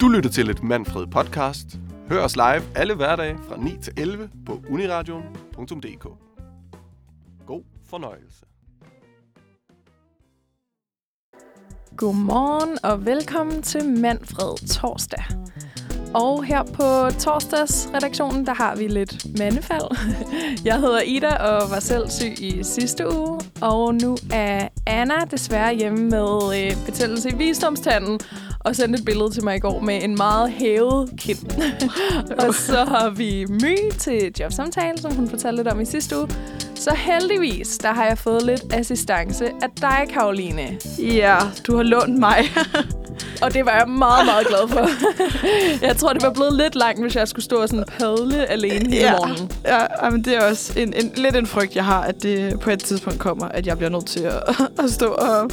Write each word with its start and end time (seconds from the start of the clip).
Du 0.00 0.08
lytter 0.08 0.30
til 0.30 0.50
et 0.50 0.62
Manfred 0.62 1.06
podcast. 1.06 1.66
Hør 2.08 2.24
os 2.24 2.36
live 2.36 2.62
alle 2.74 2.94
hverdage 2.94 3.38
fra 3.48 3.56
9 3.56 3.70
til 3.82 3.92
11 3.96 4.30
på 4.46 4.62
uniradion.dk. 4.70 6.06
God 7.46 7.62
fornøjelse. 7.90 8.44
Godmorgen 11.96 12.78
og 12.82 13.06
velkommen 13.06 13.62
til 13.62 13.88
Manfred 13.88 14.68
Torsdag. 14.68 15.24
Og 16.14 16.44
her 16.44 16.62
på 16.62 17.18
torsdagsredaktionen, 17.18 18.46
der 18.46 18.54
har 18.54 18.76
vi 18.76 18.88
lidt 18.88 19.38
mandefald. 19.38 19.96
Jeg 20.68 20.80
hedder 20.80 21.00
Ida 21.00 21.36
og 21.36 21.70
var 21.70 21.80
selv 21.80 22.10
syg 22.10 22.34
i 22.40 22.62
sidste 22.62 23.06
uge. 23.16 23.40
Og 23.62 23.94
nu 23.94 24.16
er 24.32 24.68
Anna 24.86 25.14
desværre 25.30 25.74
hjemme 25.74 26.10
med 26.10 26.58
øh, 26.58 26.84
betændelse 26.86 27.30
i 27.30 27.34
visdomstanden 27.34 28.20
og 28.60 28.76
sendte 28.76 28.98
et 28.98 29.04
billede 29.04 29.30
til 29.30 29.44
mig 29.44 29.56
i 29.56 29.58
går 29.58 29.80
med 29.80 30.02
en 30.02 30.16
meget 30.16 30.52
hævet 30.52 31.10
kind. 31.18 31.38
og 32.46 32.54
så 32.54 32.84
har 32.84 33.10
vi 33.10 33.44
My 33.44 33.90
til 33.98 34.32
jobsamtale, 34.40 34.98
som 34.98 35.14
hun 35.14 35.28
fortalte 35.28 35.56
lidt 35.56 35.68
om 35.68 35.80
i 35.80 35.84
sidste 35.84 36.18
uge. 36.18 36.28
Så 36.74 36.94
heldigvis, 36.94 37.78
der 37.78 37.92
har 37.92 38.04
jeg 38.04 38.18
fået 38.18 38.42
lidt 38.42 38.72
assistance 38.72 39.44
af 39.46 39.70
dig, 39.80 40.06
Karoline. 40.08 40.78
Ja, 40.98 41.36
du 41.66 41.76
har 41.76 41.82
lånt 41.82 42.18
mig. 42.18 42.38
Og 43.42 43.54
det 43.54 43.66
var 43.66 43.72
jeg 43.72 43.88
meget, 43.88 44.26
meget 44.26 44.46
glad 44.46 44.68
for. 44.68 44.88
jeg 45.86 45.96
tror, 45.96 46.12
det 46.12 46.22
var 46.22 46.32
blevet 46.32 46.52
lidt 46.52 46.74
langt, 46.74 47.00
hvis 47.02 47.16
jeg 47.16 47.28
skulle 47.28 47.44
stå 47.44 47.56
og 47.56 47.68
sådan 47.68 47.84
padle 47.98 48.46
alene 48.46 48.90
hele 48.90 48.96
ja, 48.96 49.16
morgenen. 49.16 49.50
ja, 49.64 50.10
men 50.10 50.24
det 50.24 50.36
er 50.36 50.48
også 50.48 50.72
en, 50.76 50.92
en, 50.92 51.12
lidt 51.16 51.36
en 51.36 51.46
frygt, 51.46 51.76
jeg 51.76 51.84
har, 51.84 52.02
at 52.02 52.22
det 52.22 52.60
på 52.60 52.70
et 52.70 52.84
tidspunkt 52.84 53.18
kommer, 53.18 53.48
at 53.48 53.66
jeg 53.66 53.76
bliver 53.76 53.90
nødt 53.90 54.06
til 54.06 54.20
at, 54.20 54.42
at 54.84 54.90
stå 54.90 55.06
og 55.06 55.50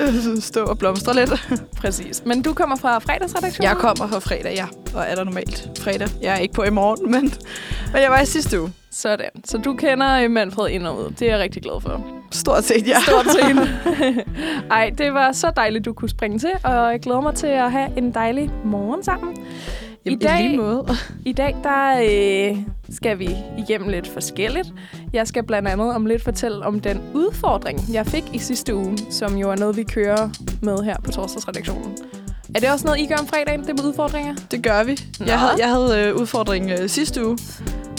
stå 0.40 0.64
og 0.64 0.78
blomstre 0.78 1.14
lidt. 1.14 1.30
Præcis. 1.80 2.22
Men 2.26 2.42
du 2.42 2.54
kommer 2.54 2.76
fra 2.76 2.98
fredagsredaktionen? 2.98 3.68
Jeg 3.68 3.76
kommer 3.76 4.06
fra 4.06 4.18
fredag, 4.18 4.54
ja. 4.54 4.66
Og 4.94 5.04
er 5.08 5.14
der 5.14 5.24
normalt 5.24 5.68
fredag. 5.78 6.08
Jeg 6.22 6.34
er 6.34 6.38
ikke 6.38 6.54
på 6.54 6.62
i 6.62 6.70
morgen, 6.70 7.10
men, 7.10 7.22
men 7.92 8.02
jeg 8.02 8.10
var 8.10 8.20
i 8.20 8.26
sidste 8.26 8.60
uge. 8.60 8.72
Sådan. 8.90 9.30
Så 9.44 9.58
du 9.58 9.74
kender 9.74 10.18
øh, 10.24 10.30
Manfred 10.30 10.70
ind 10.70 10.86
og 10.86 10.98
ud. 10.98 11.10
Det 11.10 11.22
er 11.22 11.30
jeg 11.30 11.38
rigtig 11.38 11.62
glad 11.62 11.80
for. 11.80 12.06
Stort 12.30 12.64
set, 12.64 12.88
ja. 12.88 12.96
Stort 13.00 13.26
set. 13.26 13.68
Ej, 14.70 14.90
det 14.98 15.14
var 15.14 15.32
så 15.32 15.52
dejligt, 15.56 15.84
du 15.84 15.92
kunne 15.92 16.08
springe 16.08 16.38
til, 16.38 16.50
og 16.64 16.72
jeg 16.72 17.00
glæder 17.00 17.20
mig 17.20 17.34
til 17.34 17.46
at 17.46 17.72
have 17.72 17.98
en 17.98 18.14
dejlig 18.14 18.50
morgen 18.64 19.02
sammen. 19.04 19.36
Jamen, 20.04 20.18
I 20.18 20.22
dag, 20.24 20.44
i 20.44 20.48
lige 20.48 20.56
måde. 20.56 20.86
I 21.24 21.32
dag 21.32 21.56
der 21.62 22.00
øh, 22.02 22.58
skal 22.90 23.18
vi 23.18 23.36
igennem 23.58 23.88
lidt 23.88 24.08
forskelligt. 24.08 24.72
Jeg 25.12 25.28
skal 25.28 25.42
blandt 25.42 25.68
andet 25.68 25.94
om 25.94 26.06
lidt 26.06 26.22
fortælle 26.22 26.64
om 26.64 26.80
den 26.80 27.02
udfordring, 27.14 27.80
jeg 27.92 28.06
fik 28.06 28.24
i 28.32 28.38
sidste 28.38 28.74
uge, 28.74 28.98
som 29.10 29.36
jo 29.36 29.50
er 29.50 29.56
noget, 29.56 29.76
vi 29.76 29.82
kører 29.82 30.30
med 30.62 30.78
her 30.78 30.96
på 31.04 31.10
torsdagsredaktionen. 31.10 31.96
Er 32.54 32.60
det 32.60 32.70
også 32.70 32.86
noget, 32.86 33.00
I 33.00 33.06
gør 33.06 33.16
om 33.16 33.26
fredagen, 33.26 33.66
det 33.66 33.76
med 33.76 33.84
udfordringer? 33.84 34.34
Det 34.50 34.62
gør 34.62 34.84
vi. 34.84 35.00
Jeg 35.26 35.40
havde, 35.40 35.54
jeg 35.58 35.68
havde 35.68 36.08
øh, 36.08 36.16
udfordring 36.16 36.70
øh, 36.70 36.88
sidste 36.88 37.26
uge, 37.26 37.38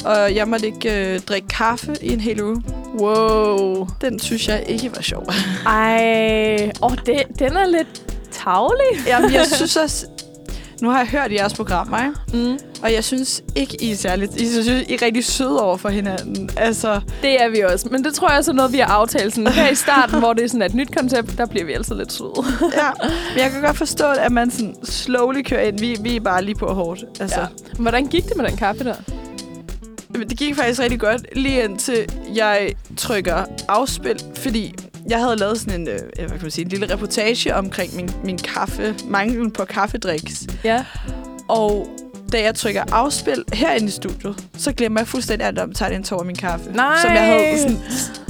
og 0.05 0.35
jeg 0.35 0.47
måtte 0.47 0.65
ikke 0.65 1.13
øh, 1.13 1.19
drikke 1.19 1.47
kaffe 1.47 1.95
i 2.01 2.13
en 2.13 2.19
hel 2.19 2.43
uge. 2.43 2.63
Wow. 2.99 3.87
Den 4.01 4.19
synes 4.19 4.47
jeg 4.47 4.63
ikke 4.67 4.91
var 4.95 5.01
sjov. 5.01 5.23
Ej, 5.65 6.71
oh, 6.81 6.91
det, 7.05 7.23
den 7.39 7.57
er 7.57 7.67
lidt 7.67 8.15
tavlig. 8.31 9.07
Jamen, 9.07 9.33
jeg 9.33 9.45
synes 9.57 9.77
også... 9.77 10.07
Nu 10.83 10.89
har 10.89 10.97
jeg 10.97 11.07
hørt 11.07 11.31
i 11.31 11.35
jeres 11.35 11.53
programmer, 11.53 11.97
ikke? 12.03 12.47
Mm. 12.47 12.57
Og 12.83 12.93
jeg 12.93 13.03
synes 13.03 13.43
ikke, 13.55 13.83
I 13.83 13.91
er 13.91 13.95
særligt... 13.95 14.41
I 14.41 14.51
synes, 14.51 14.67
I 14.67 14.93
er 14.93 15.01
rigtig 15.01 15.25
søde 15.25 15.63
over 15.63 15.77
for 15.77 15.89
hinanden. 15.89 16.49
Altså... 16.57 17.01
Det 17.21 17.43
er 17.43 17.49
vi 17.49 17.59
også. 17.59 17.87
Men 17.91 18.03
det 18.03 18.13
tror 18.13 18.29
jeg 18.29 18.37
også 18.37 18.51
er 18.51 18.55
noget, 18.55 18.73
vi 18.73 18.77
har 18.77 18.85
aftalt. 18.85 19.35
Sådan, 19.35 19.53
her 19.53 19.69
i 19.69 19.75
starten, 19.75 20.19
hvor 20.23 20.33
det 20.33 20.43
er 20.43 20.47
sådan 20.47 20.61
et 20.61 20.73
nyt 20.73 20.95
koncept, 20.97 21.37
der 21.37 21.45
bliver 21.45 21.65
vi 21.65 21.73
altså 21.73 21.93
lidt 21.93 22.13
søde. 22.13 22.33
ja, 22.81 22.89
men 23.33 23.43
jeg 23.43 23.51
kan 23.51 23.61
godt 23.61 23.77
forstå, 23.77 24.05
at 24.05 24.31
man 24.31 24.51
sådan 24.51 24.75
slowly 24.83 25.41
kører 25.41 25.61
ind. 25.61 25.79
Vi, 25.79 25.97
vi 26.01 26.15
er 26.15 26.19
bare 26.19 26.43
lige 26.43 26.55
på 26.55 26.65
hårdt. 26.65 27.03
Altså. 27.19 27.39
Ja. 27.39 27.47
Hvordan 27.79 28.07
gik 28.07 28.23
det 28.23 28.37
med 28.37 28.45
den 28.45 28.57
kaffe 28.57 28.83
der? 28.83 28.95
Det 30.29 30.37
gik 30.37 30.55
faktisk 30.55 30.79
rigtig 30.79 30.99
godt, 30.99 31.25
lige 31.35 31.63
indtil 31.63 32.05
jeg 32.35 32.73
trykker 32.97 33.45
afspil, 33.69 34.21
fordi 34.35 34.75
jeg 35.09 35.19
havde 35.19 35.35
lavet 35.35 35.59
sådan 35.59 35.81
en, 35.81 35.87
øh, 35.87 35.99
hvad 36.17 36.29
kan 36.29 36.39
man 36.41 36.51
sige, 36.51 36.65
en 36.65 36.71
lille 36.71 36.93
reportage 36.93 37.55
omkring 37.55 37.95
min, 37.95 38.11
min 38.23 38.37
kaffe, 38.37 38.95
manglen 39.07 39.51
på 39.51 39.65
kaffedriks. 39.65 40.47
Ja. 40.63 40.85
Og 41.47 41.87
da 42.31 42.41
jeg 42.41 42.55
trykker 42.55 42.83
afspil 42.91 43.43
herinde 43.53 43.87
i 43.87 43.91
studiet, 43.91 44.35
så 44.57 44.71
glemmer 44.71 44.99
jeg 44.99 45.07
fuldstændig 45.07 45.47
alt 45.47 45.59
om 45.59 45.69
at 45.69 45.75
tage 45.75 45.95
en 45.95 46.03
tår 46.03 46.19
af 46.19 46.25
min 46.25 46.35
kaffe. 46.35 46.71
Nej. 46.71 46.97
Som 47.01 47.11
jeg 47.11 47.25
havde 47.25 47.59
sådan 47.59 47.77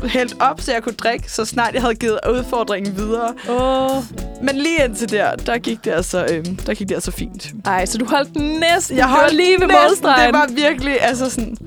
hældt 0.10 0.36
op, 0.40 0.62
så 0.62 0.74
jeg 0.74 0.84
kunne 0.84 0.96
drikke, 0.96 1.32
så 1.32 1.46
snart 1.46 1.74
jeg 1.74 1.82
havde 1.82 1.96
givet 1.96 2.20
udfordringen 2.30 2.98
videre. 2.98 3.34
Oh. 3.50 4.04
Men 4.42 4.56
lige 4.56 4.86
indtil 4.86 5.12
der, 5.12 5.36
der 5.36 5.58
gik 5.58 5.86
det 5.86 5.92
altså, 5.92 6.26
øhm, 6.32 6.56
der 6.56 6.74
gik 6.74 6.90
det 6.90 6.96
altså 6.96 7.12
fint. 7.12 7.54
Ej, 7.66 7.86
så 7.86 7.98
du 7.98 8.06
holdt 8.06 8.36
næsten. 8.60 8.98
Jeg 8.98 9.06
holdt 9.06 9.36
lige 9.36 9.60
ved 9.60 9.68
målstregen. 9.68 10.34
Det 10.34 10.40
var 10.40 10.48
virkelig, 10.70 11.02
altså 11.02 11.30
sådan... 11.30 11.58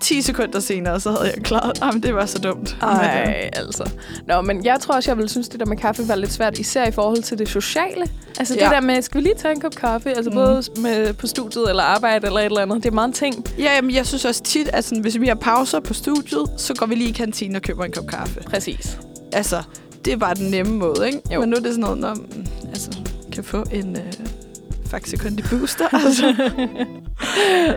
10 0.00 0.22
sekunder 0.22 0.60
senere, 0.60 1.00
så 1.00 1.10
havde 1.10 1.32
jeg 1.36 1.44
klaret. 1.44 1.80
Jamen, 1.82 2.02
det 2.02 2.14
var 2.14 2.26
så 2.26 2.38
dumt. 2.38 2.76
Ej, 2.82 3.50
altså. 3.52 3.90
Nå, 4.26 4.40
men 4.40 4.64
jeg 4.64 4.80
tror 4.80 4.94
også, 4.94 5.10
jeg 5.10 5.16
ville 5.16 5.28
synes, 5.28 5.48
det 5.48 5.60
der 5.60 5.66
med 5.66 5.76
kaffe 5.76 6.08
var 6.08 6.14
lidt 6.14 6.32
svært, 6.32 6.58
især 6.58 6.86
i 6.86 6.90
forhold 6.90 7.22
til 7.22 7.38
det 7.38 7.48
sociale. 7.48 8.06
Altså 8.38 8.54
ja. 8.54 8.64
det 8.64 8.70
der 8.70 8.80
med, 8.80 9.02
skal 9.02 9.20
vi 9.20 9.22
lige 9.22 9.34
tage 9.34 9.54
en 9.54 9.60
kop 9.60 9.74
kaffe? 9.74 10.10
Altså 10.10 10.30
mm. 10.30 10.36
både 10.36 10.62
med, 10.80 11.12
på 11.12 11.26
studiet 11.26 11.70
eller 11.70 11.82
arbejde 11.82 12.26
eller 12.26 12.40
et 12.40 12.44
eller 12.44 12.60
andet. 12.60 12.82
Det 12.82 12.90
er 12.90 12.94
meget 12.94 13.08
en 13.08 13.12
ting. 13.12 13.44
Ja, 13.58 13.74
jamen, 13.74 13.90
jeg 13.94 14.06
synes 14.06 14.24
også 14.24 14.42
tit, 14.42 14.68
at 14.68 14.84
sådan, 14.84 15.02
hvis 15.02 15.20
vi 15.20 15.26
har 15.26 15.34
pauser 15.34 15.80
på 15.80 15.94
studiet, 15.94 16.46
så 16.56 16.74
går 16.74 16.86
vi 16.86 16.94
lige 16.94 17.08
i 17.08 17.12
kantinen 17.12 17.56
og 17.56 17.62
køber 17.62 17.84
en 17.84 17.92
kop 17.92 18.06
kaffe. 18.06 18.40
Præcis. 18.40 18.98
Altså, 19.32 19.62
det 20.04 20.12
er 20.12 20.16
bare 20.16 20.34
den 20.34 20.50
nemme 20.50 20.72
måde, 20.72 21.06
ikke? 21.06 21.20
Jo. 21.34 21.40
Men 21.40 21.48
nu 21.48 21.56
er 21.56 21.60
det 21.60 21.70
sådan 21.70 21.80
noget, 21.80 21.98
når 21.98 22.16
altså, 22.68 22.90
kan 23.32 23.44
få 23.44 23.64
en... 23.72 23.96
Øh 23.96 24.39
Faxe 24.90 25.16
Kondi 25.16 25.42
Booster, 25.50 25.94
altså. 26.04 26.26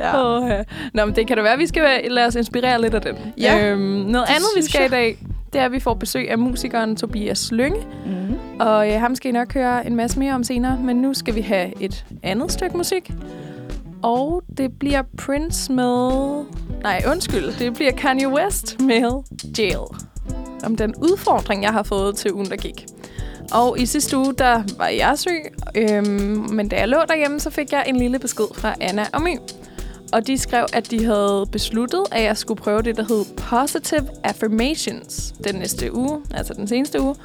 ja. 0.01 0.63
Nå, 0.94 1.06
men 1.06 1.16
det 1.16 1.28
kan 1.28 1.38
da 1.38 1.44
være, 1.44 1.53
at 1.53 1.59
vi 1.59 1.68
skal 1.68 2.12
lade 2.12 2.28
os 2.28 2.35
inspirere 2.35 2.81
lidt 2.81 2.94
af 2.94 3.01
den. 3.01 3.16
Ja. 3.38 3.69
Øhm, 3.69 3.81
noget 3.81 4.25
andet, 4.29 4.47
vi 4.56 4.62
skal 4.62 4.79
jeg. 4.79 4.88
i 4.88 4.91
dag, 4.91 5.18
det 5.53 5.62
er, 5.62 5.66
at 5.66 5.72
vi 5.72 5.79
får 5.79 5.94
besøg 5.94 6.31
af 6.31 6.38
musikeren 6.38 6.96
Tobias 6.96 7.51
Lynge. 7.51 7.79
Mm. 8.06 8.59
Og 8.59 8.91
øh, 8.91 9.00
ham 9.00 9.16
skal 9.16 9.29
I 9.29 9.31
nok 9.31 9.53
høre 9.53 9.88
en 9.88 9.96
masse 9.96 10.19
mere 10.19 10.34
om 10.34 10.44
senere. 10.44 10.79
Men 10.84 10.96
nu 10.96 11.13
skal 11.13 11.35
vi 11.35 11.41
have 11.41 11.81
et 11.81 12.06
andet 12.24 12.51
stykke 12.51 12.78
musik. 12.78 13.12
Og 14.03 14.44
det 14.57 14.80
bliver 14.80 15.01
Prince 15.18 15.72
med... 15.72 16.09
Nej, 16.84 17.03
undskyld. 17.12 17.59
Det 17.59 17.74
bliver 17.74 17.91
Kanye 17.91 18.28
West 18.28 18.81
med 18.81 19.24
Jail. 19.57 19.78
Om 20.63 20.75
den 20.75 20.95
udfordring, 20.95 21.63
jeg 21.63 21.72
har 21.72 21.84
fået 21.84 22.16
til 22.16 22.34
ugen, 22.34 22.50
der 22.50 22.56
gik. 22.56 22.85
Og 23.53 23.79
i 23.79 23.85
sidste 23.85 24.17
uge, 24.17 24.33
der 24.33 24.63
var 24.77 24.87
jeg 24.87 25.19
syg, 25.19 25.53
øhm, 25.75 26.47
men 26.51 26.67
da 26.67 26.79
jeg 26.79 26.89
lå 26.89 26.97
derhjemme, 27.07 27.39
så 27.39 27.49
fik 27.49 27.71
jeg 27.71 27.83
en 27.87 27.95
lille 27.95 28.19
besked 28.19 28.45
fra 28.55 28.75
Anna 28.81 29.05
og 29.13 29.21
My. 29.21 29.37
Og 30.13 30.27
de 30.27 30.37
skrev, 30.37 30.65
at 30.73 30.91
de 30.91 31.05
havde 31.05 31.45
besluttet, 31.51 32.03
at 32.11 32.23
jeg 32.23 32.37
skulle 32.37 32.61
prøve 32.61 32.81
det, 32.81 32.97
der 32.97 33.03
hed 33.03 33.25
Positive 33.37 34.07
Affirmations 34.23 35.33
den 35.43 35.55
næste 35.55 35.95
uge, 35.95 36.21
altså 36.31 36.53
den 36.53 36.67
seneste 36.67 37.01
uge. 37.01 37.15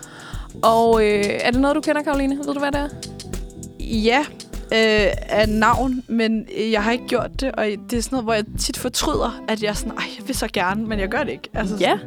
Og 0.63 1.05
øh, 1.05 1.25
er 1.25 1.51
det 1.51 1.61
noget, 1.61 1.77
du 1.77 1.81
kender, 1.81 2.03
Karoline? 2.03 2.37
Ved 2.37 2.55
du, 2.55 2.59
hvad 2.59 2.73
det 2.73 2.81
er? 2.81 2.89
Ja, 3.81 4.25
øh, 4.73 5.13
af 5.29 5.49
navn, 5.49 6.03
men 6.09 6.47
jeg 6.71 6.83
har 6.83 6.93
ikke 6.93 7.07
gjort 7.07 7.41
det, 7.41 7.53
og 7.53 7.67
det 7.91 7.99
er 7.99 8.03
sådan 8.03 8.17
noget, 8.17 8.25
hvor 8.25 8.35
jeg 8.35 8.45
tit 8.59 8.77
fortryder, 8.77 9.43
at 9.49 9.63
jeg 9.63 9.69
er 9.69 9.75
sådan, 9.75 9.93
ej, 9.93 10.05
jeg 10.19 10.29
vil 10.29 10.37
så 10.37 10.49
gerne, 10.53 10.87
men 10.87 11.01
jeg 11.01 11.09
gør 11.09 11.23
det 11.23 11.33
ikke. 11.33 11.49
Altså, 11.55 11.77
ja, 11.81 11.99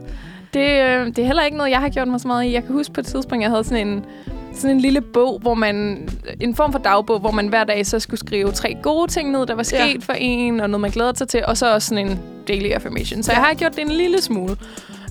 det, 0.54 0.60
øh, 0.60 1.08
det 1.08 1.20
er 1.20 1.26
heller 1.26 1.44
ikke 1.44 1.58
noget, 1.58 1.72
jeg 1.72 1.80
har 1.80 1.90
gjort 1.90 2.08
mig 2.08 2.22
så 2.22 2.28
meget 2.28 2.46
i. 2.46 2.54
Jeg 2.54 2.64
kan 2.64 2.74
huske 2.74 2.94
på 2.94 3.02
et 3.02 3.06
tidspunkt, 3.06 3.42
jeg 3.42 3.50
havde 3.50 3.64
sådan 3.64 3.88
en, 3.88 4.06
sådan 4.54 4.76
en 4.76 4.82
lille 4.82 5.02
bog, 5.02 5.40
hvor 5.40 5.54
man, 5.54 6.10
en 6.40 6.56
form 6.56 6.72
for 6.72 6.80
dagbog, 6.80 7.20
hvor 7.20 7.32
man 7.32 7.48
hver 7.48 7.64
dag 7.64 7.86
så 7.86 8.00
skulle 8.00 8.20
skrive 8.20 8.52
tre 8.52 8.78
gode 8.84 9.12
ting 9.12 9.32
ned, 9.32 9.46
der 9.46 9.56
var 9.56 9.64
sket 9.64 9.78
ja. 9.78 9.96
for 10.02 10.14
en, 10.14 10.60
og 10.60 10.70
noget, 10.70 10.82
man 10.82 10.92
glæder 10.92 11.14
sig 11.16 11.28
til, 11.28 11.46
og 11.46 11.58
så 11.58 11.74
også 11.74 11.88
sådan 11.88 12.08
en 12.08 12.20
daily 12.48 12.70
affirmation. 12.70 13.24
Så 13.24 13.32
ja. 13.32 13.38
jeg 13.38 13.48
har 13.48 13.54
gjort 13.54 13.76
det 13.76 13.82
en 13.82 13.92
lille 13.92 14.22
smule. 14.22 14.56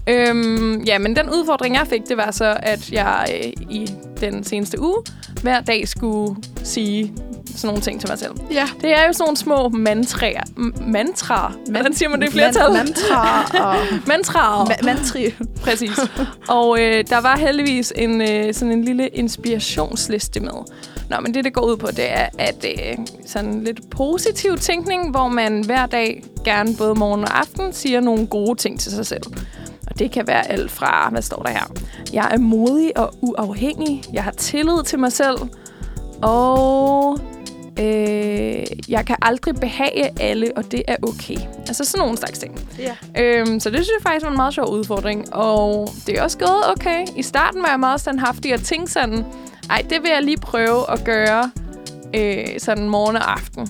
Øhm, 0.07 0.83
ja, 0.83 0.99
men 0.99 1.17
den 1.17 1.31
udfordring, 1.31 1.75
jeg 1.75 1.87
fik, 1.87 2.01
det 2.09 2.17
var 2.17 2.31
så, 2.31 2.57
at 2.63 2.93
jeg 2.93 3.27
øh, 3.35 3.53
i 3.71 3.91
den 4.21 4.45
seneste 4.45 4.81
uge 4.81 4.97
hver 5.43 5.61
dag 5.61 5.89
skulle 5.89 6.37
sige 6.65 7.15
sådan 7.57 7.69
nogle 7.69 7.83
ting 7.83 8.01
til 8.01 8.09
mig 8.09 8.19
selv. 8.19 8.33
Ja. 8.53 8.69
Det 8.81 8.99
er 8.99 9.07
jo 9.07 9.13
sådan 9.13 9.23
nogle 9.25 9.37
små 9.37 9.69
mantraer. 9.69 10.43
mantraer. 10.87 11.53
Hvordan 11.71 11.95
siger 11.95 12.09
man 12.09 12.21
det 12.21 12.29
i 12.29 12.31
flertal? 12.31 12.73
Man 12.73 12.87
mantraer. 12.87 13.63
Og 13.67 13.77
mantraer. 14.09 14.65
Ma- 14.65 14.85
mantri. 14.85 15.35
Præcis. 15.63 15.99
Og 16.49 16.81
øh, 16.81 17.05
der 17.11 17.21
var 17.21 17.37
heldigvis 17.37 17.93
en, 17.97 18.21
øh, 18.23 18.55
sådan 18.55 18.73
en 18.73 18.85
lille 18.85 19.09
inspirationsliste 19.09 20.41
med. 20.41 20.53
Nå, 21.11 21.17
men 21.23 21.35
det, 21.35 21.45
det 21.45 21.53
går 21.55 21.61
ud 21.63 21.77
på, 21.77 21.87
det 21.87 22.13
er 22.13 22.29
at 22.39 22.65
øh, 22.65 22.99
sådan 23.27 23.65
lidt 23.65 23.91
positiv 23.91 24.57
tænkning, 24.59 25.11
hvor 25.11 25.29
man 25.29 25.65
hver 25.65 25.87
dag, 25.87 26.23
gerne 26.45 26.77
både 26.79 26.95
morgen 26.95 27.25
og 27.25 27.39
aften, 27.39 27.73
siger 27.73 28.01
nogle 28.01 28.27
gode 28.27 28.55
ting 28.59 28.81
til 28.81 28.93
sig 28.93 29.07
selv. 29.07 29.23
Og 29.87 29.99
det 29.99 30.11
kan 30.13 30.27
være 30.27 30.51
alt 30.51 30.71
fra, 30.71 31.09
hvad 31.11 31.23
står 31.23 31.43
der 31.43 31.51
her? 31.51 31.73
Jeg 32.13 32.29
er 32.33 32.39
modig 32.39 32.99
og 32.99 33.15
uafhængig. 33.21 34.03
Jeg 34.13 34.25
har 34.25 34.31
tillid 34.31 34.85
til 34.85 34.99
mig 34.99 35.13
selv. 35.13 35.37
Og 36.23 37.19
øh, 37.79 38.67
jeg 38.89 39.07
kan 39.07 39.17
aldrig 39.23 39.55
behage 39.55 40.21
alle, 40.21 40.53
og 40.57 40.73
det 40.73 40.83
er 40.89 40.97
okay. 41.03 41.37
Altså 41.59 41.85
sådan 41.85 42.03
nogle 42.05 42.19
slags 42.19 42.39
ting. 42.39 42.69
Ja. 42.79 43.23
Øhm, 43.23 43.61
så 43.61 43.71
det 43.71 43.79
synes 43.79 43.89
jeg 43.99 44.03
faktisk 44.03 44.25
var 44.25 44.31
en 44.31 44.37
meget 44.37 44.55
sjov 44.55 44.71
udfordring. 44.71 45.35
Og 45.35 45.89
det 46.07 46.19
er 46.19 46.23
også 46.23 46.39
gået 46.39 46.71
okay. 46.77 47.07
I 47.17 47.23
starten 47.23 47.63
var 47.63 47.69
jeg 47.69 47.81
meget 47.81 48.01
standhaftig 48.01 48.55
og 48.55 48.61
tænkte 48.61 48.93
sådan, 48.93 49.25
ej, 49.71 49.85
det 49.91 50.03
vil 50.03 50.11
jeg 50.15 50.23
lige 50.23 50.37
prøve 50.37 50.91
at 50.91 51.05
gøre 51.05 51.51
øh, 52.15 52.47
sådan 52.59 52.89
morgen 52.89 53.17
og 53.17 53.33
aften. 53.33 53.69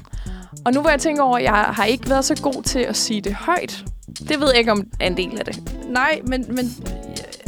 Og 0.64 0.72
nu 0.72 0.80
hvor 0.80 0.90
jeg 0.90 1.00
tænker 1.00 1.22
over, 1.22 1.36
at 1.36 1.44
jeg 1.44 1.52
har 1.52 1.84
ikke 1.84 2.10
været 2.10 2.24
så 2.24 2.42
god 2.42 2.62
til 2.62 2.78
at 2.78 2.96
sige 2.96 3.20
det 3.20 3.34
højt. 3.34 3.84
Det 4.18 4.40
ved 4.40 4.48
jeg 4.48 4.58
ikke, 4.58 4.72
om 4.72 4.86
er 5.00 5.06
en 5.06 5.16
del 5.16 5.38
af 5.38 5.44
det. 5.44 5.62
Nej, 5.88 6.20
men, 6.26 6.44
men 6.48 6.74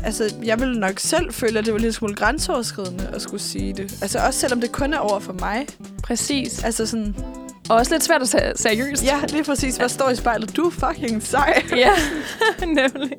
altså, 0.04 0.34
jeg 0.44 0.60
ville 0.60 0.80
nok 0.80 0.98
selv 0.98 1.32
føle, 1.32 1.58
at 1.58 1.64
det 1.66 1.72
var 1.74 1.80
lidt 1.80 1.94
smule 1.94 2.14
grænseoverskridende 2.14 3.10
at 3.14 3.22
skulle 3.22 3.42
sige 3.42 3.72
det. 3.72 3.94
Altså 4.02 4.18
også 4.26 4.40
selvom 4.40 4.60
det 4.60 4.72
kun 4.72 4.94
er 4.94 4.98
over 4.98 5.20
for 5.20 5.32
mig. 5.32 5.66
Præcis. 6.02 6.64
Altså 6.64 6.86
sådan, 6.86 7.14
Og 7.68 7.76
også 7.76 7.94
lidt 7.94 8.04
svært 8.04 8.22
at 8.22 8.28
tage 8.28 8.52
seriøst. 8.56 9.04
ja, 9.04 9.20
lige 9.28 9.44
præcis. 9.44 9.76
Hvad 9.76 9.88
står 9.88 10.10
i 10.10 10.16
spejlet? 10.16 10.56
Du 10.56 10.62
er 10.62 10.70
fucking 10.70 11.22
sej. 11.22 11.62
ja. 11.76 11.90
nemlig. 12.66 13.12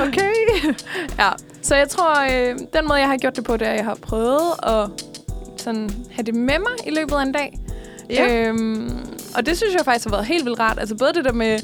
Okay. 0.00 0.74
Ja, 1.18 1.28
så 1.62 1.74
jeg 1.76 1.88
tror, 1.88 2.20
øh, 2.30 2.58
den 2.72 2.88
måde, 2.88 2.98
jeg 3.00 3.08
har 3.08 3.16
gjort 3.16 3.36
det 3.36 3.44
på, 3.44 3.56
det 3.56 3.66
er, 3.68 3.70
at 3.70 3.76
jeg 3.76 3.84
har 3.84 3.94
prøvet 3.94 4.52
at 4.62 4.88
sådan, 5.56 5.90
have 6.12 6.24
det 6.24 6.34
med 6.34 6.58
mig 6.58 6.86
i 6.86 6.90
løbet 6.90 7.14
af 7.14 7.22
en 7.22 7.32
dag. 7.32 7.58
Ja. 8.10 8.46
Øhm, 8.46 8.90
og 9.36 9.46
det 9.46 9.56
synes 9.56 9.74
jeg 9.74 9.84
faktisk 9.84 10.04
har 10.06 10.10
været 10.10 10.26
helt 10.26 10.44
vildt 10.44 10.60
rart. 10.60 10.78
Altså 10.78 10.94
både 10.94 11.12
det 11.14 11.24
der 11.24 11.32
med 11.32 11.58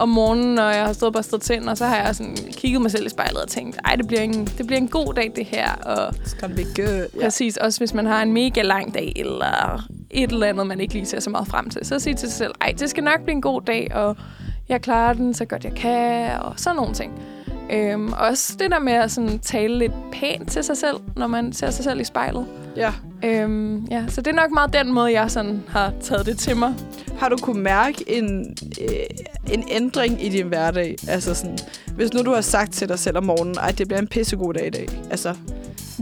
om 0.00 0.08
morgenen, 0.08 0.54
når 0.54 0.70
jeg 0.70 0.84
har 0.84 0.92
stået 0.92 1.06
og 1.06 1.12
børstet 1.12 1.40
tænder, 1.40 1.74
så 1.74 1.86
har 1.86 1.96
jeg 1.96 2.16
sådan 2.16 2.36
kigget 2.52 2.82
mig 2.82 2.90
selv 2.90 3.06
i 3.06 3.08
spejlet 3.08 3.42
og 3.42 3.48
tænkt, 3.48 3.78
ej, 3.84 3.96
det 3.96 4.06
bliver 4.06 4.20
en, 4.20 4.44
det 4.58 4.66
bliver 4.66 4.78
en 4.80 4.88
god 4.88 5.14
dag, 5.14 5.32
det 5.36 5.46
her. 5.46 5.72
Og 5.72 6.08
It's 6.08 6.40
gonna 6.40 6.54
be 6.54 6.62
good. 6.62 7.06
ja. 7.16 7.24
præcis, 7.24 7.56
også 7.56 7.80
hvis 7.80 7.94
man 7.94 8.06
har 8.06 8.22
en 8.22 8.32
mega 8.32 8.62
lang 8.62 8.94
dag, 8.94 9.12
eller 9.16 9.86
et 10.10 10.32
eller 10.32 10.46
andet, 10.46 10.66
man 10.66 10.80
ikke 10.80 10.94
lige 10.94 11.06
ser 11.06 11.20
så 11.20 11.30
meget 11.30 11.46
frem 11.48 11.70
til, 11.70 11.86
så 11.86 11.98
sige 11.98 12.14
til 12.14 12.28
sig 12.28 12.38
selv, 12.38 12.54
ej, 12.60 12.74
det 12.78 12.90
skal 12.90 13.04
nok 13.04 13.20
blive 13.20 13.34
en 13.34 13.42
god 13.42 13.62
dag, 13.62 13.88
og 13.94 14.16
jeg 14.68 14.82
klarer 14.82 15.12
den 15.12 15.34
så 15.34 15.44
godt 15.44 15.64
jeg 15.64 15.74
kan, 15.74 16.30
og 16.40 16.52
sådan 16.56 16.76
nogle 16.76 16.94
ting. 16.94 17.12
Øhm, 17.72 18.12
også 18.12 18.56
det 18.58 18.70
der 18.70 18.78
med 18.78 18.92
at 18.92 19.10
sådan 19.10 19.38
tale 19.38 19.78
lidt 19.78 19.92
pænt 20.12 20.50
til 20.50 20.64
sig 20.64 20.76
selv, 20.76 20.96
når 21.16 21.26
man 21.26 21.52
ser 21.52 21.70
sig 21.70 21.84
selv 21.84 22.00
i 22.00 22.04
spejlet. 22.04 22.46
Ja. 22.76 22.92
Øhm, 23.24 23.84
ja, 23.84 24.04
så 24.08 24.20
det 24.22 24.30
er 24.30 24.36
nok 24.36 24.50
meget 24.52 24.72
den 24.72 24.92
måde, 24.92 25.12
jeg 25.12 25.30
sådan 25.30 25.62
har 25.68 25.92
taget 26.02 26.26
det 26.26 26.38
til 26.38 26.56
mig. 26.56 26.74
Har 27.18 27.28
du 27.28 27.36
kunne 27.36 27.62
mærke 27.62 28.04
en, 28.06 28.56
øh, 28.80 29.52
en 29.52 29.64
ændring 29.70 30.24
i 30.24 30.28
din 30.28 30.46
hverdag? 30.46 30.96
Altså 31.08 31.34
sådan, 31.34 31.58
hvis 31.96 32.12
nu 32.12 32.22
du 32.22 32.34
har 32.34 32.40
sagt 32.40 32.72
til 32.72 32.88
dig 32.88 32.98
selv 32.98 33.16
om 33.16 33.24
morgenen, 33.24 33.56
at 33.62 33.78
det 33.78 33.88
bliver 33.88 34.00
en 34.00 34.08
pissegod 34.08 34.54
dag 34.54 34.66
i 34.66 34.70
dag. 34.70 34.88
Altså, 35.10 35.34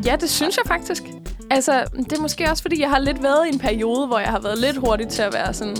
Ja, 0.05 0.17
det 0.20 0.31
synes 0.31 0.56
jeg 0.56 0.65
faktisk. 0.67 1.03
Altså, 1.50 1.85
det 1.97 2.12
er 2.12 2.20
måske 2.20 2.50
også, 2.50 2.62
fordi 2.62 2.81
jeg 2.81 2.91
har 2.91 2.99
lidt 2.99 3.23
været 3.23 3.47
i 3.47 3.53
en 3.53 3.59
periode, 3.59 4.06
hvor 4.06 4.19
jeg 4.19 4.29
har 4.29 4.41
været 4.41 4.59
lidt 4.59 4.76
hurtig 4.76 5.09
til 5.09 5.23
at 5.23 5.35
være 5.35 5.55
sådan 5.55 5.76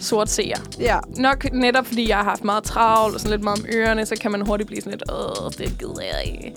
sort 0.00 0.30
seer. 0.30 0.56
ja. 0.80 0.98
Nok 1.16 1.52
netop, 1.52 1.86
fordi 1.86 2.08
jeg 2.08 2.16
har 2.16 2.24
haft 2.24 2.44
meget 2.44 2.64
travlt 2.64 3.14
og 3.14 3.20
sådan 3.20 3.30
lidt 3.30 3.44
meget 3.44 3.58
om 3.58 3.64
ørerne, 3.74 4.06
så 4.06 4.16
kan 4.20 4.30
man 4.32 4.40
hurtigt 4.46 4.66
blive 4.66 4.80
sådan 4.82 4.98
lidt, 4.98 5.10
åh, 5.12 5.50
det 5.58 5.78
gider 5.78 6.02
jeg 6.12 6.32
ikke. 6.32 6.54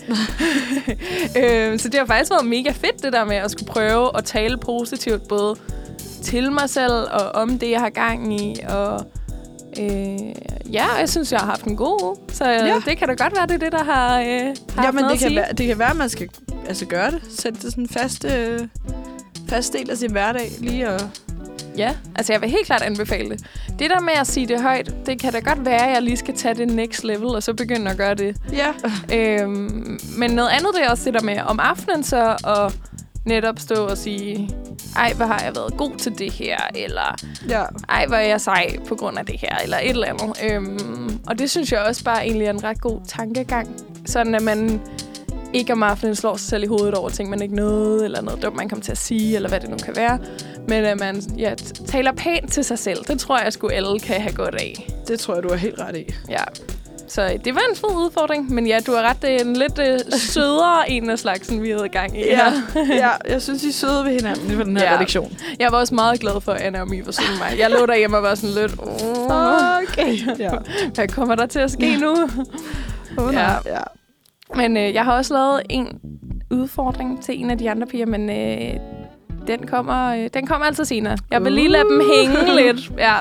øhm, 1.67 1.77
så 1.77 1.89
det 1.89 1.99
har 1.99 2.05
faktisk 2.05 2.31
været 2.31 2.45
mega 2.45 2.71
fedt, 2.71 3.03
det 3.03 3.13
der 3.13 3.25
med 3.25 3.35
at 3.35 3.51
skulle 3.51 3.67
prøve 3.71 4.17
at 4.17 4.25
tale 4.25 4.57
positivt, 4.57 5.27
både 5.27 5.55
til 6.23 6.51
mig 6.51 6.69
selv 6.69 6.93
og 7.11 7.31
om 7.31 7.59
det, 7.59 7.71
jeg 7.71 7.79
har 7.79 7.89
gang 7.89 8.41
i. 8.41 8.59
Og 8.69 9.05
øh, 9.79 10.19
ja, 10.73 10.85
jeg 10.99 11.09
synes, 11.09 11.31
jeg 11.31 11.39
har 11.39 11.47
haft 11.47 11.63
en 11.65 11.75
god 11.77 12.03
uge. 12.03 12.15
Så 12.31 12.45
Ja. 12.49 12.81
det 12.85 12.97
kan 12.97 13.07
da 13.07 13.13
godt 13.13 13.35
være, 13.35 13.47
det 13.47 13.53
er 13.53 13.57
det, 13.57 13.71
der 13.71 13.83
har, 13.83 14.19
øh, 14.19 14.55
har 14.75 14.85
Jamen, 14.85 15.03
det 15.03 15.11
at 15.11 15.19
kan, 15.19 15.35
være, 15.35 15.53
det 15.57 15.67
kan 15.67 15.79
være, 15.79 15.89
at 15.89 15.95
man 15.97 16.09
skal 16.09 16.29
altså, 16.67 16.85
gøre 16.85 17.11
det. 17.11 17.21
Sætte 17.37 17.59
det 17.61 17.71
sådan 17.71 17.87
fast, 17.87 18.25
øh, 18.25 18.59
fast 19.49 19.73
del 19.73 19.89
af 19.89 19.97
sin 19.97 20.11
hverdag. 20.11 20.51
Lige 20.59 20.89
og... 20.89 20.99
Ja, 21.77 21.95
altså 22.15 22.33
jeg 22.33 22.41
vil 22.41 22.49
helt 22.49 22.65
klart 22.65 22.81
anbefale 22.81 23.29
det. 23.29 23.45
Det 23.79 23.89
der 23.89 23.99
med 23.99 24.13
at 24.13 24.27
sige 24.27 24.47
det 24.47 24.61
højt, 24.61 24.95
det 25.05 25.19
kan 25.21 25.33
da 25.33 25.39
godt 25.39 25.65
være, 25.65 25.87
at 25.87 25.93
jeg 25.93 26.01
lige 26.01 26.17
skal 26.17 26.35
tage 26.35 26.55
det 26.55 26.67
next 26.67 27.03
level, 27.03 27.25
og 27.25 27.43
så 27.43 27.53
begynde 27.53 27.91
at 27.91 27.97
gøre 27.97 28.13
det. 28.13 28.37
Ja. 28.51 28.67
Øhm, 29.17 29.99
men 30.17 30.31
noget 30.31 30.49
andet, 30.49 30.67
det 30.75 30.85
er 30.85 30.89
også 30.89 31.05
det 31.05 31.13
der 31.13 31.21
med 31.21 31.37
om 31.45 31.59
aftenen 31.59 32.03
så 32.03 32.37
at 32.47 32.77
netop 33.25 33.59
stå 33.59 33.75
og 33.87 33.97
sige, 33.97 34.49
ej, 34.95 35.13
hvor 35.13 35.25
har 35.25 35.43
jeg 35.43 35.55
været 35.55 35.77
god 35.77 35.97
til 35.97 36.19
det 36.19 36.31
her, 36.31 36.57
eller 36.75 37.15
ja. 37.49 37.63
ej, 37.89 38.05
hvor 38.07 38.15
er 38.15 38.27
jeg 38.27 38.41
sej 38.41 38.77
på 38.87 38.95
grund 38.95 39.17
af 39.17 39.25
det 39.25 39.39
her, 39.39 39.57
eller 39.63 39.77
et 39.77 39.89
eller 39.89 40.07
andet. 40.07 40.37
Øhm, 40.51 41.19
og 41.27 41.39
det 41.39 41.49
synes 41.49 41.71
jeg 41.71 41.79
også 41.79 42.03
bare 42.03 42.25
egentlig 42.25 42.45
er 42.45 42.51
en 42.51 42.63
ret 42.63 42.81
god 42.81 42.99
tankegang. 43.07 43.67
Sådan 44.05 44.35
at 44.35 44.41
man 44.41 44.81
ikke 45.53 45.73
om 45.73 45.83
aftenen 45.83 46.15
slår 46.15 46.37
sig 46.37 46.49
selv 46.49 46.63
i 46.63 46.67
hovedet 46.67 46.93
over 46.95 47.09
ting, 47.09 47.29
man 47.29 47.41
ikke 47.41 47.55
nåede, 47.55 48.05
eller 48.05 48.21
noget 48.21 48.43
dumt, 48.43 48.55
man 48.55 48.69
kommer 48.69 48.83
til 48.83 48.91
at 48.91 48.97
sige, 48.97 49.35
eller 49.35 49.49
hvad 49.49 49.59
det 49.59 49.69
nu 49.69 49.77
kan 49.77 49.95
være. 49.95 50.19
Men 50.67 50.85
at 50.85 50.99
man 50.99 51.21
ja, 51.37 51.53
taler 51.87 52.11
pænt 52.11 52.51
til 52.51 52.63
sig 52.63 52.79
selv, 52.79 53.03
det 53.07 53.19
tror 53.19 53.39
jeg 53.39 53.53
sgu 53.53 53.67
alle 53.67 53.99
kan 53.99 54.21
have 54.21 54.33
godt 54.35 54.55
af. 54.55 54.87
Det 55.07 55.19
tror 55.19 55.33
jeg, 55.33 55.43
du 55.43 55.49
har 55.49 55.55
helt 55.55 55.79
ret 55.79 55.95
i. 55.97 56.13
Ja. 56.29 56.43
Så 57.07 57.21
øh, 57.23 57.31
det 57.45 57.55
var 57.55 57.61
en 57.69 57.75
fed 57.75 57.95
udfordring, 57.95 58.53
men 58.53 58.67
ja, 58.67 58.79
du 58.87 58.91
har 58.91 59.01
ret, 59.01 59.21
det 59.21 59.29
er 59.35 59.39
en 59.39 59.55
lidt 59.55 59.79
øh, 59.79 59.99
sødere 60.19 60.89
en 60.91 61.09
af 61.09 61.19
slagsen, 61.19 61.61
vi 61.63 61.69
havde 61.69 61.89
gang 61.89 62.17
i. 62.19 62.23
Ja, 62.25 62.53
ja, 62.89 63.09
jeg 63.29 63.41
synes, 63.41 63.63
I 63.63 63.67
er 63.67 63.73
søde 63.73 64.05
ved 64.05 64.11
hinanden 64.11 64.51
i 64.51 64.55
den 64.55 64.77
her 64.77 64.83
Ja. 64.83 64.95
redaktion. 64.95 65.37
Jeg 65.59 65.71
var 65.71 65.77
også 65.77 65.95
meget 65.95 66.19
glad 66.19 66.41
for, 66.41 66.51
at 66.51 66.61
Anna 66.61 66.81
og 66.81 66.87
My 66.87 67.03
var 67.05 67.21
med 67.31 67.37
mig. 67.39 67.59
Jeg 67.59 67.69
lå 67.69 67.85
derhjemme 67.85 68.17
og 68.17 68.23
var 68.23 68.35
sådan 68.35 68.55
lidt, 68.55 68.79
Åh, 68.79 69.77
Okay. 69.83 70.17
Ja. 70.39 70.51
hvad 70.93 71.07
kommer 71.07 71.35
der 71.35 71.45
til 71.45 71.59
at 71.59 71.71
ske 71.71 71.97
nu? 71.97 72.15
Oh, 73.17 73.33
Ja. 73.33 73.49
ja. 73.65 73.81
Men 74.55 74.77
øh, 74.77 74.93
jeg 74.93 75.05
har 75.05 75.17
også 75.17 75.33
lavet 75.33 75.61
en 75.69 75.99
udfordring 76.51 77.23
til 77.23 77.41
en 77.41 77.49
af 77.49 77.57
de 77.57 77.71
andre 77.71 77.87
piger, 77.87 78.05
men 78.05 78.29
øh, 78.29 78.79
den, 79.47 79.67
kommer, 79.67 80.15
øh, 80.15 80.29
den 80.33 80.47
kommer 80.47 80.65
altså 80.67 80.85
senere. 80.85 81.17
Jeg 81.31 81.43
vil 81.43 81.53
lige 81.53 81.67
lade 81.67 81.83
dem 81.83 82.01
hænge 82.15 82.55
lidt 82.61 82.91
ja, 82.97 83.15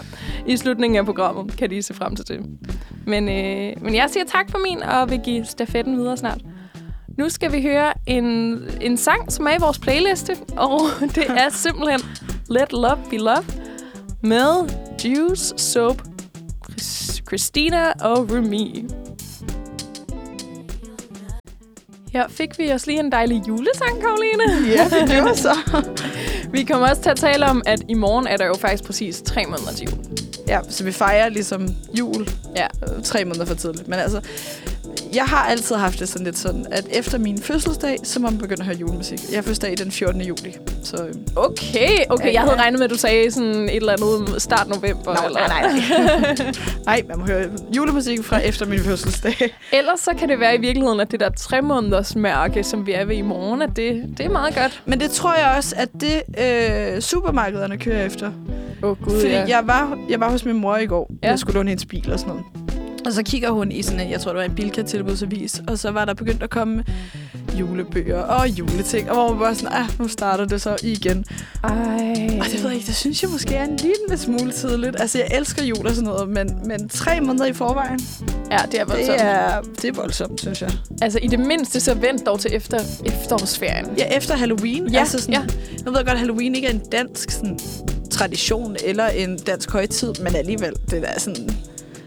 i 0.47 0.57
slutningen 0.57 0.99
af 0.99 1.05
programmet, 1.05 1.57
kan 1.57 1.71
de 1.71 1.83
se 1.83 1.95
frem 1.95 2.17
til 2.17 2.29
det. 2.29 2.41
Men, 3.07 3.29
øh, 3.29 3.85
men 3.85 3.95
jeg 3.95 4.07
siger 4.11 4.25
tak 4.25 4.51
for 4.51 4.59
min, 4.59 4.83
og 4.83 5.11
vil 5.11 5.21
give 5.25 5.45
stafetten 5.45 5.99
videre 5.99 6.17
snart. 6.17 6.41
Nu 7.19 7.29
skal 7.29 7.53
vi 7.53 7.63
høre 7.63 7.93
en, 8.07 8.59
en 8.81 8.97
sang, 8.97 9.33
som 9.33 9.47
er 9.47 9.51
i 9.51 9.61
vores 9.61 9.79
playliste, 9.79 10.37
og 10.57 10.81
det 11.15 11.25
er 11.29 11.49
simpelthen 11.51 12.01
Let 12.51 12.73
Love 12.73 12.99
Be 13.11 13.17
Love 13.17 13.45
med 14.23 14.69
Juice, 15.05 15.55
Soap, 15.57 16.03
Chris- 16.71 17.23
Christina 17.29 17.93
og 18.01 18.31
Remy. 18.33 18.91
Her 22.13 22.29
fik 22.29 22.59
vi 22.59 22.73
os 22.73 22.87
lige 22.87 23.01
en 23.01 23.13
dejlig 23.13 23.43
julesang, 23.49 24.01
Karoline. 24.01 24.69
Ja, 24.77 24.85
det 25.01 25.11
gjorde 25.11 25.37
så. 25.49 25.57
Vi 26.53 26.63
kommer 26.65 26.89
også 26.89 27.03
til 27.03 27.11
at 27.11 27.17
tale 27.17 27.47
om, 27.47 27.63
at 27.67 27.83
i 27.89 27.95
morgen 27.95 28.27
er 28.27 28.37
der 28.37 28.47
jo 28.47 28.55
faktisk 28.55 28.85
præcis 28.85 29.23
tre 29.23 29.45
måneder 29.47 29.73
til 29.73 29.89
jul. 29.91 29.99
Ja, 30.49 30.61
så 30.69 30.85
vi 30.85 30.93
fejrer 30.93 31.29
ligesom 31.29 31.69
jul 31.99 32.29
Ja. 32.57 32.67
øh, 32.97 33.03
tre 33.03 33.25
måneder 33.25 33.45
for 33.45 33.55
tidligt. 33.55 33.89
Men 33.89 33.99
altså, 33.99 34.21
jeg 35.15 35.25
har 35.25 35.47
altid 35.47 35.77
haft 35.77 35.99
det 36.01 36.09
sådan 36.09 36.25
lidt 36.25 36.39
sådan, 36.39 36.67
at 36.71 36.87
efter 36.91 37.19
min 37.19 37.43
fødselsdag, 37.43 37.97
så 38.05 38.21
må 38.21 38.31
man 38.31 38.39
begynde 38.39 38.61
at 38.61 38.67
høre 38.67 38.77
julemusik. 38.77 39.19
Jeg 39.33 39.45
fødselsdag 39.45 39.75
den 39.79 39.91
14. 39.93 40.21
juli. 40.21 40.57
Så, 40.83 40.97
øh, 40.97 41.15
Okay, 41.37 41.89
okay. 42.11 42.27
Ja, 42.27 42.33
Jeg 42.33 42.41
havde 42.41 42.55
ja. 42.55 42.61
regnet 42.61 42.79
med, 42.79 42.85
at 42.85 42.91
du 42.91 42.97
sagde 42.99 43.31
sådan 43.31 43.55
et 43.55 43.77
eller 43.77 43.93
andet 43.93 44.43
start 44.43 44.69
november. 44.69 45.15
Nå, 45.15 45.27
eller? 45.27 45.49
nej, 45.49 45.63
nej, 45.63 46.53
nej, 46.87 47.03
man 47.09 47.19
må 47.19 47.27
høre 47.27 47.49
julemusik 47.77 48.25
fra 48.25 48.39
efter 48.39 48.67
min 48.67 48.79
fødselsdag. 48.81 49.55
Ellers 49.73 50.01
så 50.01 50.11
kan 50.19 50.29
det 50.29 50.41
være 50.41 50.55
i 50.55 50.61
virkeligheden, 50.61 51.01
at 51.01 51.11
det 51.11 51.21
der 51.21 51.31
tre 51.31 51.63
måneders 51.63 52.17
mærke, 52.17 52.65
som 52.65 52.87
vi 52.87 52.93
er 52.93 53.05
ved 53.05 53.17
i 53.17 53.23
morgen, 53.23 53.63
at 53.63 53.71
det, 53.77 54.05
det 54.19 54.27
er 54.27 54.31
meget 54.31 54.55
godt. 54.55 54.83
Men 54.87 55.01
det 55.01 55.11
tror 55.11 55.35
jeg 55.35 55.55
også, 55.57 55.75
at 55.79 55.89
det 56.01 56.23
øh, 56.97 57.01
supermarkederne 57.01 57.79
kører 57.79 58.05
efter. 58.07 58.31
Åh, 58.83 58.91
oh, 58.91 58.97
gud, 59.03 59.21
Fordi 59.21 59.33
ja. 59.33 59.45
jeg, 59.49 59.63
var, 59.67 59.99
jeg 60.09 60.21
var 60.21 60.31
hos 60.31 60.45
min 60.45 60.57
mor 60.57 60.77
i 60.77 60.87
går, 60.87 61.11
ja. 61.23 61.29
jeg 61.31 61.39
skulle 61.39 61.55
låne 61.55 61.69
hendes 61.69 61.87
bil 61.87 62.13
og 62.13 62.19
sådan 62.19 62.35
noget. 62.35 62.70
Og 63.07 63.13
så 63.13 63.23
kigger 63.23 63.51
hun 63.51 63.73
i 63.73 63.83
sådan 63.83 64.11
jeg 64.11 64.21
tror, 64.21 64.33
det 64.33 64.39
var 64.39 64.45
en 64.45 64.55
Bilka-tilbudsavis, 64.55 65.63
og 65.69 65.79
så 65.79 65.91
var 65.91 66.05
der 66.05 66.15
begyndt 66.15 66.43
at 66.43 66.51
komme 66.51 66.85
julebøger 67.59 68.21
og 68.23 68.49
juleting, 68.49 69.11
og 69.11 69.15
hvor 69.15 69.29
man 69.31 69.39
bare 69.39 69.55
sådan, 69.55 69.73
ah, 69.73 69.87
nu 69.99 70.09
starter 70.09 70.45
det 70.45 70.63
så 70.63 70.77
igen. 70.83 71.25
Ej. 71.65 71.71
Og 72.41 72.47
det 72.47 72.55
ved 72.63 72.67
jeg 72.67 72.75
ikke, 72.75 72.87
det 72.87 72.97
synes 72.97 73.23
jeg 73.23 73.31
måske 73.31 73.55
er 73.55 73.65
en 73.65 73.77
lille 73.77 74.17
smule 74.19 74.53
tidligt. 74.53 75.01
Altså, 75.01 75.19
jeg 75.19 75.29
elsker 75.39 75.65
jul 75.65 75.87
og 75.87 75.95
sådan 75.95 76.09
noget, 76.09 76.29
men, 76.29 76.69
men 76.69 76.89
tre 76.89 77.21
måneder 77.21 77.47
i 77.47 77.53
forvejen, 77.53 78.01
Ja, 78.51 78.59
det 78.73 78.81
er 78.81 78.85
voldsomt. 78.85 79.19
det 79.19 79.27
er, 79.27 79.61
det 79.83 79.85
er 79.85 79.93
voldsomt, 79.93 80.41
synes 80.41 80.63
jeg. 80.63 80.71
Altså, 81.03 81.19
i 81.23 81.27
det 81.27 81.39
mindste, 81.41 81.81
så 81.81 81.95
vent 81.95 82.27
dog 82.27 82.41
til 82.41 82.55
efter 82.55 82.79
efterårsferien. 83.05 83.87
Ja, 83.99 84.17
efter 84.17 84.37
Halloween. 84.37 84.89
Ja, 84.89 84.99
altså 84.99 85.19
sådan, 85.19 85.35
ja. 85.35 85.41
Jeg 85.77 85.87
ved 85.87 85.95
godt, 85.95 86.09
at 86.09 86.19
Halloween 86.19 86.55
ikke 86.55 86.69
er 86.69 86.73
en 86.73 86.83
dansk 86.93 87.31
sådan, 87.31 87.59
tradition 88.11 88.77
eller 88.85 89.07
en 89.07 89.39
dansk 89.39 89.71
højtid, 89.71 90.13
men 90.23 90.37
alligevel, 90.37 90.73
det 90.91 91.05
er 91.15 91.21
sådan 91.21 91.51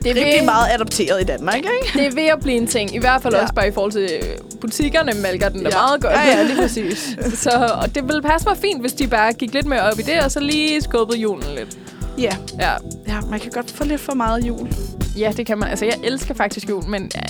Det 0.04 0.12
er, 0.12 0.16
rimelig 0.16 0.40
ved, 0.40 0.46
meget 0.46 0.68
adopteret 0.74 1.22
i 1.22 1.24
Danmark, 1.24 1.56
ikke? 1.58 2.00
det 2.00 2.06
er 2.08 2.12
ved 2.16 2.24
at 2.26 2.40
blive 2.40 2.58
en 2.58 2.68
ting. 2.68 2.96
I 2.96 2.98
hvert 3.00 3.22
fald 3.22 3.34
Ja. 3.34 3.38
ja. 3.38 3.44
også 3.44 3.54
bare 3.54 3.68
i 3.68 3.72
forhold 3.72 3.92
til 3.92 4.02
øh, 4.24 4.38
butikkerne, 4.62 5.12
malker 5.22 5.50
den 5.50 5.64
da 5.64 5.70
meget 5.70 6.02
godt. 6.02 6.14
Ja, 6.14 6.28
ja, 6.38 6.44
lige 6.44 6.58
præcis. 6.58 7.18
Så 7.44 7.70
og 7.82 7.96
det 7.96 8.04
ville 8.08 8.22
passe 8.22 8.48
mig 8.48 8.58
fint, 8.58 8.82
hvis 8.82 8.94
de 8.94 9.08
bare 9.08 9.34
gik 9.34 9.54
lidt 9.54 9.66
mere 9.66 9.82
op 9.82 10.00
i 10.00 10.02
det, 10.02 10.20
og 10.20 10.32
så 10.32 10.40
lige 10.40 10.82
skubbede 10.82 11.20
julen 11.20 11.48
lidt. 11.56 11.78
ja. 12.18 12.36
Ja. 12.60 12.72
ja, 13.08 13.22
man 13.30 13.40
kan 13.40 13.52
godt 13.52 13.72
få 13.72 13.84
lidt 13.84 14.02
for 14.02 14.14
meget 14.14 14.44
jul. 14.48 14.68
ja, 15.18 15.32
det 15.38 15.46
kan 15.46 15.58
man. 15.58 15.70
Altså, 15.70 15.86
jeg 15.86 15.96
elsker 16.04 16.34
faktisk 16.34 16.70
jul, 16.70 16.84
men 16.88 17.12
ja, 17.16 17.22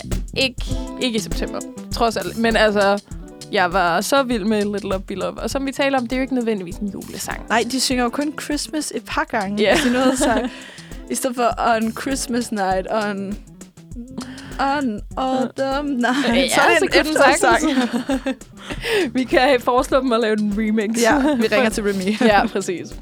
ikke, 0.42 0.56
ikke 1.02 1.16
i 1.16 1.20
september. 1.20 1.60
Trods 1.94 2.18
alt. 2.18 2.38
Men 2.38 2.56
altså, 2.56 3.00
jeg 3.52 3.74
var 3.74 4.02
så 4.02 4.24
vild 4.24 4.46
med 4.46 4.64
Little 4.64 4.90
Love 4.90 5.02
Be 5.02 5.16
Love. 5.16 5.40
Og 5.40 5.50
som 5.50 5.66
vi 5.66 5.72
taler 5.72 5.98
om, 5.98 6.04
det 6.08 6.12
er 6.14 6.18
jo 6.18 6.22
ikke 6.22 6.36
nødvendigvis 6.36 6.76
en 6.76 6.88
julesang. 6.88 7.42
Nej, 7.50 7.64
de 7.72 7.80
synger 7.82 8.04
jo 8.04 8.10
kun 8.10 8.34
Christmas 8.42 8.92
et 8.96 9.06
par 9.06 9.24
gange. 9.32 9.64
Ja. 9.64 9.76
Yeah. 9.86 9.94
Nåede 9.94 10.18
sig. 10.18 10.50
I 11.10 11.16
stedet 11.16 11.36
for 11.36 11.54
on 11.58 11.92
Christmas 11.92 12.52
night, 12.52 12.88
on... 12.92 13.38
On 14.60 15.02
autumn 15.18 15.90
night. 15.90 16.36
Ja, 16.36 16.48
så 16.48 16.62
er 16.62 16.80
det 16.80 17.08
en 17.08 17.38
sagtens. 17.40 17.90
vi 19.16 19.24
kan 19.24 19.62
foreslå 19.62 20.00
dem 20.00 20.14
at 20.14 20.20
lave 20.20 20.40
en 20.40 20.54
remix. 20.58 21.02
Ja, 21.02 21.20
vi 21.42 21.48
ringer 21.48 21.70
til 21.70 21.84
Remy. 21.84 22.28
ja, 22.28 22.48
præcis. 22.48 22.96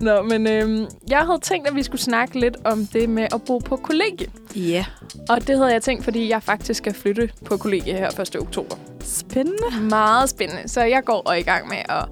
Nå, 0.00 0.22
men 0.22 0.46
øhm, 0.46 0.86
jeg 1.10 1.18
havde 1.18 1.38
tænkt, 1.42 1.68
at 1.68 1.74
vi 1.74 1.82
skulle 1.82 2.00
snakke 2.00 2.40
lidt 2.40 2.56
om 2.64 2.86
det 2.86 3.08
med 3.08 3.26
at 3.34 3.42
bo 3.42 3.58
på 3.58 3.76
kollegie. 3.76 4.26
Ja. 4.56 4.84
Og 5.28 5.46
det 5.46 5.56
havde 5.58 5.72
jeg 5.72 5.82
tænkt, 5.82 6.04
fordi 6.04 6.28
jeg 6.28 6.42
faktisk 6.42 6.78
skal 6.78 6.94
flytte 6.94 7.30
på 7.44 7.56
kollegie 7.56 7.94
her 7.94 8.20
1. 8.20 8.36
oktober. 8.40 8.76
Spændende. 9.00 9.80
Meget 9.80 10.30
spændende. 10.30 10.68
Så 10.68 10.80
jeg 10.80 11.04
går 11.04 11.22
og 11.24 11.38
i 11.38 11.42
gang 11.42 11.68
med 11.68 11.78
at 11.88 12.04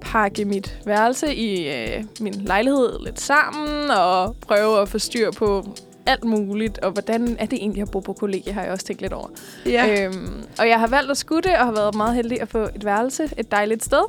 pakke 0.00 0.44
mit 0.44 0.78
værelse 0.86 1.34
i 1.34 1.68
øh, 1.68 2.04
min 2.20 2.32
lejlighed 2.34 3.04
lidt 3.04 3.20
sammen, 3.20 3.90
og 3.90 4.36
prøve 4.40 4.80
at 4.80 4.88
få 4.88 4.98
styr 4.98 5.30
på 5.30 5.64
alt 6.06 6.24
muligt, 6.24 6.78
og 6.78 6.90
hvordan 6.90 7.36
er 7.38 7.46
det 7.46 7.58
egentlig 7.58 7.82
at 7.82 7.90
bo 7.90 8.00
på 8.00 8.12
kollegie, 8.12 8.52
har 8.52 8.62
jeg 8.62 8.72
også 8.72 8.86
tænkt 8.86 9.02
lidt 9.02 9.12
over. 9.12 9.28
Ja. 9.66 10.04
Øhm, 10.04 10.42
og 10.58 10.68
jeg 10.68 10.80
har 10.80 10.86
valgt 10.86 11.10
at 11.10 11.16
skudde, 11.16 11.50
og 11.50 11.64
har 11.64 11.72
været 11.72 11.94
meget 11.94 12.14
heldig 12.14 12.40
at 12.42 12.48
få 12.48 12.58
et 12.62 12.84
værelse 12.84 13.28
et 13.36 13.50
dejligt 13.50 13.84
sted. 13.84 14.02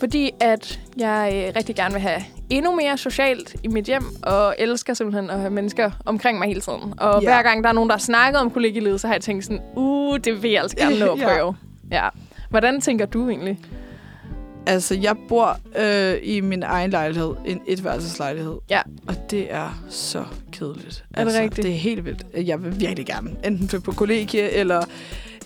Fordi 0.00 0.30
at 0.40 0.80
jeg 0.96 1.44
øh, 1.48 1.56
rigtig 1.56 1.76
gerne 1.76 1.92
vil 1.94 2.00
have 2.02 2.22
endnu 2.50 2.76
mere 2.76 2.98
socialt 2.98 3.56
i 3.62 3.68
mit 3.68 3.84
hjem, 3.84 4.04
og 4.22 4.54
elsker 4.58 4.94
simpelthen 4.94 5.30
at 5.30 5.38
have 5.38 5.50
mennesker 5.50 5.90
omkring 6.06 6.38
mig 6.38 6.48
hele 6.48 6.60
tiden. 6.60 6.94
Og 6.98 7.22
Ja. 7.22 7.28
hver 7.28 7.42
gang 7.42 7.62
der 7.64 7.68
er 7.68 7.72
nogen, 7.74 7.88
der 7.90 7.94
har 7.96 8.00
snakket 8.00 8.40
om 8.40 8.50
kollegielivet, 8.50 9.00
så 9.00 9.06
har 9.06 9.14
jeg 9.14 9.22
tænkt 9.22 9.44
sådan, 9.44 9.60
uh, 9.76 10.18
det 10.24 10.42
vil 10.42 10.50
jeg 10.50 10.62
altså 10.62 10.76
gerne 10.76 10.98
nå 10.98 11.12
at 11.12 11.18
Ja. 11.20 11.24
prøve. 11.28 11.54
ja. 11.90 12.08
Hvordan 12.50 12.80
tænker 12.80 13.06
du 13.06 13.28
egentlig? 13.28 13.58
Altså, 14.66 14.94
jeg 14.94 15.16
bor 15.28 15.58
øh, 15.78 16.14
i 16.22 16.40
min 16.40 16.62
egen 16.62 16.90
lejlighed. 16.90 17.34
En 17.46 17.60
etværelseslejlighed. 17.66 18.56
Ja. 18.70 18.80
Og 19.06 19.14
det 19.30 19.52
er 19.54 19.82
så 19.88 20.24
kedeligt. 20.52 21.04
Er 21.14 21.24
det 21.24 21.30
altså, 21.30 21.42
rigtigt? 21.42 21.66
Det 21.66 21.72
er 21.74 21.78
helt 21.78 22.04
vildt. 22.04 22.26
Jeg 22.48 22.62
vil 22.62 22.80
virkelig 22.80 23.06
gerne 23.06 23.30
enten 23.44 23.68
flytte 23.68 23.84
på 23.84 23.92
kollegie, 23.92 24.50
eller 24.50 24.84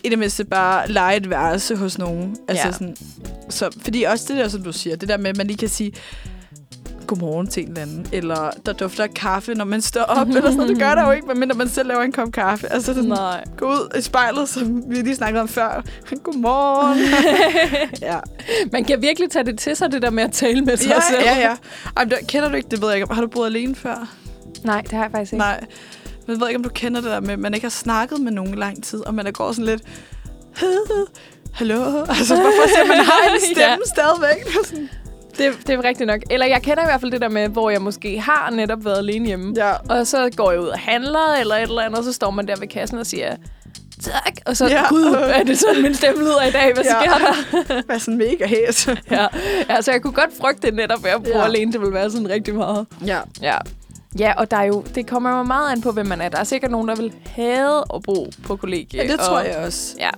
i 0.05 0.09
det 0.09 0.19
mindste 0.19 0.45
bare 0.45 0.89
lege 0.93 1.17
et 1.17 1.31
værelse 1.31 1.77
hos 1.77 1.99
nogen. 1.99 2.37
Altså 2.49 2.67
Ja. 2.67 2.73
sådan, 2.73 2.97
så, 3.49 3.71
fordi 3.83 4.03
også 4.03 4.25
det 4.29 4.37
der, 4.37 4.49
som 4.49 4.63
du 4.63 4.73
siger, 4.73 4.97
det 4.97 5.09
der 5.09 5.17
med, 5.17 5.31
at 5.31 5.37
man 5.37 5.47
lige 5.47 5.57
kan 5.57 5.69
sige, 5.69 5.93
godmorgen 7.07 7.47
til 7.47 7.63
en 7.63 7.69
eller 7.69 7.83
anden, 7.83 8.07
eller 8.13 8.51
der 8.67 8.73
dufter 8.73 9.03
af 9.05 9.15
kaffe, 9.15 9.55
når 9.55 9.65
man 9.65 9.81
står 9.83 10.03
op, 10.03 10.29
eller 10.29 10.51
sådan. 10.51 10.69
Det 10.69 10.79
gør 10.79 10.95
der 10.95 11.05
jo 11.07 11.11
ikke, 11.11 11.27
medmindre 11.27 11.57
man 11.57 11.69
selv 11.69 11.89
laver 11.89 12.03
en 12.03 12.13
kop 12.13 12.33
kaffe. 12.33 12.73
Altså 12.73 12.95
sådan, 12.95 13.09
Nej. 13.11 13.45
gå 13.57 13.67
ud 13.67 13.97
i 13.99 14.01
spejlet, 14.03 14.49
som 14.49 14.83
vi 14.91 14.97
lige 14.97 15.17
snakkede 15.17 15.43
om 15.43 15.49
før. 15.49 15.83
Godmorgen. 16.25 16.99
ja. 18.11 18.19
Man 18.73 18.85
kan 18.85 19.03
virkelig 19.03 19.31
tage 19.31 19.45
det 19.45 19.59
til 19.59 19.77
sig, 19.77 19.93
det 19.93 20.03
der 20.03 20.11
med 20.11 20.23
at 20.25 20.33
tale 20.33 20.61
med 20.63 20.77
sig 20.77 20.89
ja, 20.89 21.01
selv. 21.11 21.23
ja, 21.25 21.39
ja. 21.39 21.57
Ej, 21.97 22.05
men 22.05 22.11
det, 22.11 22.19
kender 22.29 22.49
du 22.49 22.55
ikke, 22.57 22.69
det 22.71 22.81
ved 22.83 22.89
jeg 22.89 22.97
ikke. 22.99 23.15
Har 23.15 23.23
du 23.23 23.29
boet 23.29 23.47
alene 23.47 23.75
før? 23.75 24.15
Nej, 24.65 24.81
det 24.81 24.93
har 24.93 25.03
jeg 25.03 25.11
faktisk 25.11 25.33
ikke. 25.33 25.41
Nej. 25.45 25.61
Men 26.27 26.33
jeg 26.33 26.41
ved 26.41 26.49
ikke, 26.49 26.57
om 26.59 26.63
du 26.65 26.69
kender 26.71 27.01
det 27.01 27.11
der 27.11 27.21
med, 27.21 27.31
at 27.31 27.39
man 27.39 27.55
ikke 27.55 27.65
har 27.65 27.71
snakket 27.71 28.21
med 28.21 28.33
nogen 28.33 28.55
i 28.55 28.57
lang 28.57 28.85
tid, 28.85 29.01
og 29.07 29.15
man 29.15 29.27
er 29.27 29.31
går 29.31 29.53
sådan 29.53 29.65
lidt... 29.65 29.83
Hallo? 31.53 32.05
Altså, 32.09 32.35
bare 32.35 32.53
for 32.59 32.65
at 32.65 32.71
se, 32.71 32.81
at 32.83 32.89
man 32.89 32.97
har 32.99 33.21
en 33.35 33.41
stemme 33.41 33.61
Ja. 33.61 33.77
stadigvæk. 33.87 34.67
Sådan, 34.67 34.89
Det, 35.39 35.53
det 35.67 35.71
er 35.75 35.85
rigtigt 35.85 36.07
nok. 36.07 36.21
Eller 36.31 36.47
jeg 36.47 36.63
kender 36.63 36.83
i 36.83 36.87
hvert 36.87 37.01
fald 37.01 37.13
det 37.13 37.21
der 37.21 37.29
med, 37.29 37.49
hvor 37.49 37.71
jeg 37.71 37.83
måske 37.83 38.21
har 38.21 38.51
netop 38.51 38.85
været 38.85 38.99
alene 38.99 39.27
hjemme. 39.27 39.55
ja. 39.57 39.73
Og 39.89 40.07
så 40.07 40.31
går 40.37 40.51
jeg 40.51 40.61
ud 40.61 40.67
og 40.69 40.79
handler 40.79 41.35
eller 41.41 41.55
et 41.55 41.63
eller 41.63 41.83
andet, 41.83 41.99
og 41.99 42.05
så 42.05 42.13
står 42.13 42.31
man 42.31 42.47
der 42.49 42.57
ved 42.57 42.69
kassen 42.69 42.99
og 42.99 43.07
siger, 43.07 43.37
tak. 44.03 44.33
Og 44.47 44.57
så, 44.57 44.67
ja. 44.69 44.89
Gud, 44.89 45.05
er 45.35 45.43
det 45.43 45.59
sådan, 45.59 45.83
min 45.83 45.95
stemme 45.95 46.23
lyder 46.23 46.43
i 46.43 46.51
dag? 46.51 46.73
Hvad 46.75 46.85
Ja. 46.85 46.91
sker 47.03 47.19
der? 47.75 47.83
Hvad 47.87 47.99
sådan 47.99 48.19
mega 48.19 48.47
hæs. 48.47 48.89
ja. 49.11 49.27
ja, 49.71 49.83
så 49.83 49.93
jeg 49.93 50.03
kunne 50.03 50.13
godt 50.13 50.31
frygte 50.41 50.71
netop, 50.71 51.05
at 51.07 51.11
jeg 51.13 51.23
bor 51.23 51.39
ja. 51.39 51.45
Alene. 51.45 51.73
Det 51.73 51.81
ville 51.81 51.95
være 51.95 52.11
sådan 52.11 52.29
rigtig 52.31 52.55
meget. 52.55 52.87
Ja. 53.07 53.19
Ja. 53.43 53.57
Ja, 54.19 54.33
og 54.37 54.51
der 54.51 54.57
er 54.57 54.65
jo, 54.65 54.85
det 54.95 55.07
kommer 55.07 55.37
jo 55.39 55.43
meget 55.43 55.73
an 55.73 55.81
på, 55.81 55.93
hvem 55.93 56.07
man 56.07 56.21
er. 56.21 56.29
Der 56.29 56.39
er 56.39 56.45
sikkert 56.45 56.71
nogen, 56.71 56.89
der 56.89 56.95
vil 56.97 57.13
have 57.27 57.85
at 57.95 58.03
bo 58.03 58.27
på 58.47 58.57
kollegie. 58.57 59.03
ja, 59.03 59.13
det 59.13 59.21
og, 59.21 59.27
tror 59.27 59.41
jeg 59.41 59.57
også. 59.57 59.95
Ja, 59.99 60.11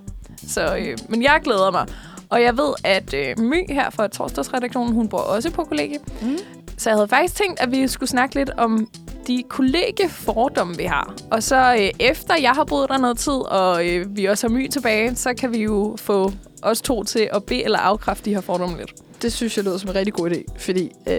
så, 0.49 0.77
øh, 0.77 0.99
men 1.09 1.23
jeg 1.23 1.41
glæder 1.45 1.71
mig. 1.71 1.87
Og 2.31 2.43
jeg 2.43 2.57
ved, 2.57 2.75
at 2.85 3.15
øh, 3.15 3.39
My 3.39 3.73
her 3.73 3.91
fra 3.91 4.09
torsdagsredaktionen, 4.09 4.95
hun 4.95 5.09
bor 5.09 5.19
også 5.19 5.51
på 5.51 5.65
kollegie. 5.65 5.99
Mm. 6.23 6.39
Så 6.79 6.91
jeg 6.91 6.97
havde 6.97 7.09
faktisk 7.09 7.35
tænkt, 7.35 7.61
at 7.61 7.71
vi 7.71 7.89
skulle 7.89 8.09
snakke 8.09 8.35
lidt 8.35 8.51
om 8.51 8.89
de 9.27 9.43
kollegiefordomme, 9.49 10.77
vi 10.77 10.85
har. 10.85 11.15
Og 11.31 11.43
så 11.43 11.75
øh, 11.81 11.91
efter 12.09 12.35
jeg 12.41 12.51
har 12.51 12.65
boet 12.65 12.89
der 12.89 12.99
noget 12.99 13.19
tid, 13.19 13.33
og 13.33 13.89
øh, 13.89 14.17
vi 14.17 14.25
også 14.25 14.49
har 14.49 14.55
My 14.55 14.69
tilbage, 14.69 15.17
så 15.17 15.35
kan 15.35 15.53
vi 15.53 15.59
jo 15.63 15.97
få 15.99 16.33
os 16.63 16.81
to 16.81 17.05
til 17.05 17.29
at 17.33 17.45
bede 17.45 17.65
eller 17.65 17.79
afkræfte 17.79 18.25
de 18.25 18.35
her 18.35 18.41
fordomme 18.41 18.79
lidt. 18.79 18.93
Det 19.23 19.33
synes 19.33 19.57
jeg 19.57 19.65
lyder 19.65 19.79
som 19.79 19.91
en 19.91 19.95
rigtig 19.97 20.15
god 20.15 20.31
idé, 20.31 20.43
fordi 20.59 20.91
øh, 21.09 21.15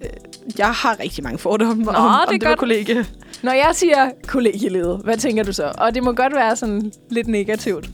øh, 0.00 0.10
jeg 0.58 0.70
har 0.70 1.00
rigtig 1.00 1.24
mange 1.24 1.38
fordomme 1.38 1.82
Nå, 1.84 1.90
om, 1.90 1.94
det 1.94 2.00
er 2.00 2.02
om 2.02 2.20
det, 2.32 2.40
det 2.40 2.48
godt. 2.48 2.58
kollegie. 2.58 3.06
Når 3.42 3.52
jeg 3.52 3.70
siger 3.72 4.10
kollegielivet, 4.26 5.00
hvad 5.04 5.16
tænker 5.16 5.42
du 5.42 5.52
så? 5.52 5.72
Og 5.78 5.94
det 5.94 6.02
må 6.02 6.12
godt 6.12 6.34
være 6.34 6.56
sådan 6.56 6.92
lidt 7.10 7.28
negativt. 7.28 7.88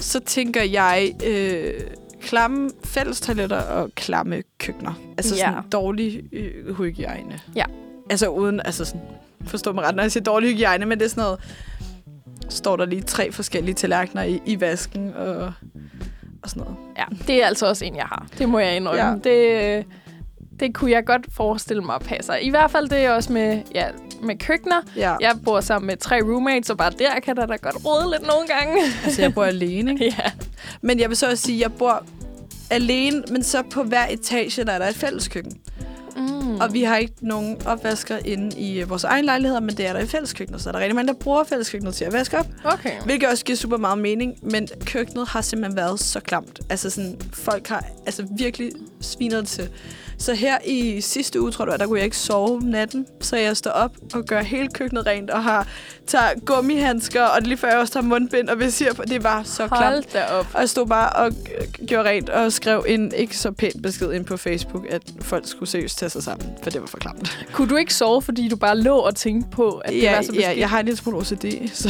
Så 0.00 0.20
tænker 0.20 0.62
jeg 0.62 1.12
øh, 1.26 1.74
klamme 2.22 2.70
fællestoiletter 2.84 3.60
og 3.60 3.90
klamme 3.94 4.42
køkkener. 4.58 4.92
Altså 5.18 5.34
Ja. 5.34 5.40
sådan 5.40 5.70
dårlig 5.72 6.22
øh, 6.32 6.76
hygiejne. 6.78 7.40
Ja. 7.56 7.64
Altså 8.10 8.28
uden, 8.28 8.60
altså 8.64 8.84
sådan, 8.84 9.00
forstå 9.46 9.72
mig 9.72 9.84
ret, 9.84 9.94
når 9.96 10.02
jeg 10.02 10.12
siger 10.12 10.24
dårlig 10.24 10.50
hygiejne, 10.54 10.86
men 10.86 10.98
det 10.98 11.04
er 11.04 11.08
sådan 11.08 11.22
noget, 11.22 11.40
står 12.48 12.76
der 12.76 12.84
lige 12.84 13.02
tre 13.02 13.32
forskellige 13.32 13.74
tallerkener 13.74 14.22
i, 14.22 14.40
i 14.46 14.60
vasken 14.60 15.14
og, 15.14 15.52
og 16.42 16.50
sådan 16.50 16.62
noget. 16.62 16.76
Ja, 16.98 17.04
det 17.26 17.42
er 17.42 17.46
altså 17.46 17.66
også 17.66 17.84
en, 17.84 17.96
jeg 17.96 18.04
har. 18.04 18.26
Det 18.38 18.48
må 18.48 18.58
jeg 18.58 18.76
indrømme. 18.76 19.04
Ja. 19.06 19.14
Det, 19.24 19.84
det 20.60 20.74
kunne 20.74 20.90
jeg 20.90 21.04
godt 21.04 21.26
forestille 21.32 21.82
mig 21.82 22.00
passer. 22.00 22.34
I 22.34 22.48
hvert 22.48 22.70
fald 22.70 22.88
det 22.88 22.98
er 22.98 23.10
også 23.10 23.32
med, 23.32 23.62
ja, 23.74 23.86
med 24.22 24.38
køkkener. 24.38 24.82
Ja. 24.96 25.16
Jeg 25.20 25.36
bor 25.44 25.60
sammen 25.60 25.86
med 25.86 25.96
tre 25.96 26.22
roommates, 26.22 26.70
og 26.70 26.76
bare 26.78 26.90
der 26.90 27.20
kan 27.20 27.36
der 27.36 27.46
da 27.46 27.56
godt 27.56 27.76
rode 27.84 28.10
lidt 28.10 28.22
nogle 28.26 28.46
gange. 28.46 28.82
Altså, 29.04 29.22
jeg 29.22 29.34
bor 29.34 29.44
alene, 29.44 29.90
ikke? 29.92 30.04
ja. 30.18 30.30
Men 30.82 31.00
jeg 31.00 31.08
vil 31.08 31.16
så 31.16 31.30
også 31.30 31.42
sige, 31.42 31.56
at 31.56 31.62
jeg 31.62 31.72
bor 31.78 32.04
alene, 32.70 33.22
men 33.30 33.42
så 33.42 33.62
på 33.62 33.82
hver 33.82 34.06
etage, 34.10 34.64
der 34.64 34.72
er 34.72 34.78
der 34.78 34.86
et 34.86 34.96
fælleskøkken. 34.96 35.60
Mm. 36.16 36.56
Og 36.60 36.72
vi 36.72 36.82
har 36.82 36.96
ikke 36.96 37.14
nogen 37.20 37.66
opvasker 37.66 38.18
inde 38.24 38.60
i 38.60 38.80
øh, 38.80 38.90
vores 38.90 39.04
egen 39.04 39.24
lejligheder, 39.24 39.60
men 39.60 39.76
det 39.76 39.86
er 39.86 39.92
der 39.92 40.00
i 40.00 40.06
fælleskøkkenet. 40.06 40.62
Så 40.62 40.70
er 40.70 40.72
der 40.72 40.80
rigtig 40.80 40.94
mange, 40.94 41.12
der 41.12 41.18
bruger 41.18 41.44
fælleskøkkenet 41.44 41.94
til 41.94 42.04
at 42.04 42.12
vaske 42.12 42.38
op. 42.38 42.46
Okay. 42.64 42.92
Hvilket 43.04 43.28
også 43.28 43.44
giver 43.44 43.56
super 43.56 43.76
meget 43.76 43.98
mening, 43.98 44.34
men 44.42 44.68
køkkenet 44.86 45.28
har 45.28 45.40
simpelthen 45.40 45.76
været 45.76 46.00
så 46.00 46.20
klamt. 46.20 46.60
Altså 46.70 46.90
sådan, 46.90 47.20
folk 47.32 47.68
har 47.68 47.84
altså 48.06 48.26
virkelig 48.38 48.70
svinet 49.00 49.48
til. 49.48 49.68
Så 50.20 50.34
her 50.34 50.58
i 50.64 51.00
sidste 51.00 51.40
uge, 51.40 51.50
tror 51.50 51.64
du, 51.64 51.72
der 51.78 51.86
kunne 51.86 51.98
jeg 51.98 52.04
ikke 52.04 52.16
sove 52.16 52.60
natten. 52.60 53.06
Så 53.20 53.36
jeg 53.36 53.56
står 53.56 53.70
op 53.70 53.90
og 54.14 54.24
gør 54.24 54.42
hele 54.42 54.68
køkkenet 54.68 55.06
rent, 55.06 55.30
og 55.30 55.42
har 55.42 55.66
tager 56.06 56.24
gummihandsker, 56.44 57.22
og 57.22 57.40
det 57.40 57.46
lige 57.46 57.58
før 57.58 57.68
jeg 57.68 57.78
også 57.78 57.92
tager 57.92 58.04
mundbind, 58.04 58.48
og 58.48 58.56
hvis 58.56 58.74
siger, 58.74 58.92
det 58.92 59.24
var 59.24 59.42
så 59.42 59.68
klamt. 59.68 59.84
Hold 59.84 60.04
da 60.12 60.24
op. 60.24 60.46
Og 60.54 60.60
jeg 60.60 60.68
stod 60.68 60.86
bare 60.86 61.12
og 61.12 61.32
gjorde 61.86 62.08
rent 62.08 62.28
og 62.28 62.52
skrev 62.52 62.84
en 62.88 63.12
ikke 63.16 63.38
så 63.38 63.50
pæn 63.50 63.72
besked 63.82 64.12
ind 64.12 64.24
på 64.24 64.36
Facebook, 64.36 64.86
at 64.90 65.02
folk 65.20 65.48
skulle 65.48 65.70
seriøst 65.70 65.98
tage 65.98 66.10
sig 66.10 66.22
sammen, 66.22 66.48
for 66.62 66.70
det 66.70 66.80
var 66.80 66.86
for 66.86 66.98
klamt. 66.98 67.46
Kunne 67.52 67.68
du 67.68 67.76
ikke 67.76 67.94
sove, 67.94 68.22
fordi 68.22 68.48
du 68.48 68.56
bare 68.56 68.78
lå 68.78 68.96
og 68.96 69.14
tænkte 69.14 69.50
på, 69.50 69.70
at 69.70 69.92
det 69.92 70.02
ja, 70.02 70.14
var 70.14 70.22
så 70.22 70.32
ja, 70.32 70.38
beskidt? 70.38 70.58
jeg 70.58 70.70
har 70.70 70.80
en 70.80 70.86
lille 70.86 70.98
smule 70.98 71.18
OCD, 71.18 71.44
så... 71.72 71.88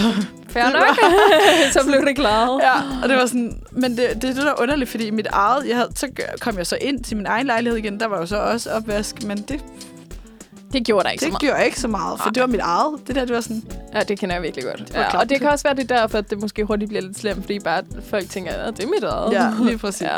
Fair 0.51 0.65
det 0.65 0.73
nok. 0.73 1.13
så 1.73 1.81
blev 1.87 2.07
det 2.07 2.17
klaret. 2.17 2.61
Ja, 2.63 2.73
og 3.03 3.09
det 3.09 3.17
var 3.17 3.27
sådan... 3.27 3.63
Men 3.73 3.97
det, 3.97 4.09
det 4.23 4.37
det, 4.37 4.39
er 4.47 4.61
underligt, 4.63 4.91
fordi 4.91 5.07
i 5.07 5.11
mit 5.11 5.27
eget... 5.27 5.69
Jeg 5.69 5.77
havde, 5.77 5.89
så 5.97 6.09
kom 6.41 6.59
jeg 6.59 6.67
så 6.67 6.79
ind 6.81 7.05
til 7.05 7.17
min 7.17 7.27
egen 7.27 7.47
lejlighed 7.47 7.79
igen. 7.79 8.01
Der 8.01 8.07
var 8.07 8.19
jo 8.19 8.27
så 8.27 8.37
også 8.37 8.71
opvask, 8.71 9.23
men 9.23 9.39
det, 9.39 9.61
Det 10.73 10.87
gjorde 10.87 11.05
der 11.05 11.11
ikke 11.11 11.21
så 11.21 11.25
det 11.27 11.33
meget. 11.33 11.41
gjorde 11.41 11.57
jeg 11.57 11.67
ikke 11.67 11.81
så 11.81 11.89
meget, 11.89 12.19
for 12.19 12.27
Nej. 12.27 12.33
det 12.33 12.41
var 12.41 12.47
mit 12.47 12.61
eget. 12.61 13.01
Det 13.07 13.15
der, 13.15 13.25
det 13.25 13.35
var 13.35 13.41
sådan... 13.41 13.63
Ja, 13.95 14.01
det 14.01 14.19
kender 14.19 14.35
jeg 14.35 14.43
virkelig 14.43 14.65
godt. 14.65 14.95
var 14.95 15.01
Ja, 15.01 15.19
og 15.19 15.29
det 15.31 15.41
kan 15.41 15.49
også 15.49 15.63
være, 15.63 15.75
det 15.75 15.91
er 15.91 15.97
derfor, 15.97 16.19
at 16.19 16.31
det 16.31 16.41
måske 16.41 16.65
hurtigt 16.65 16.89
bliver 16.89 17.03
lidt 17.03 17.19
slemt, 17.19 17.41
fordi 17.41 17.59
bare 17.59 17.83
folk 18.11 18.29
tænker, 18.31 18.53
at 18.53 18.77
det 18.77 18.85
er 18.85 18.89
mit 18.89 19.05
eget. 19.05 19.33
Ja, 19.33 19.51
lige 19.67 19.79
præcis. 19.79 20.03
Ja. 20.03 20.17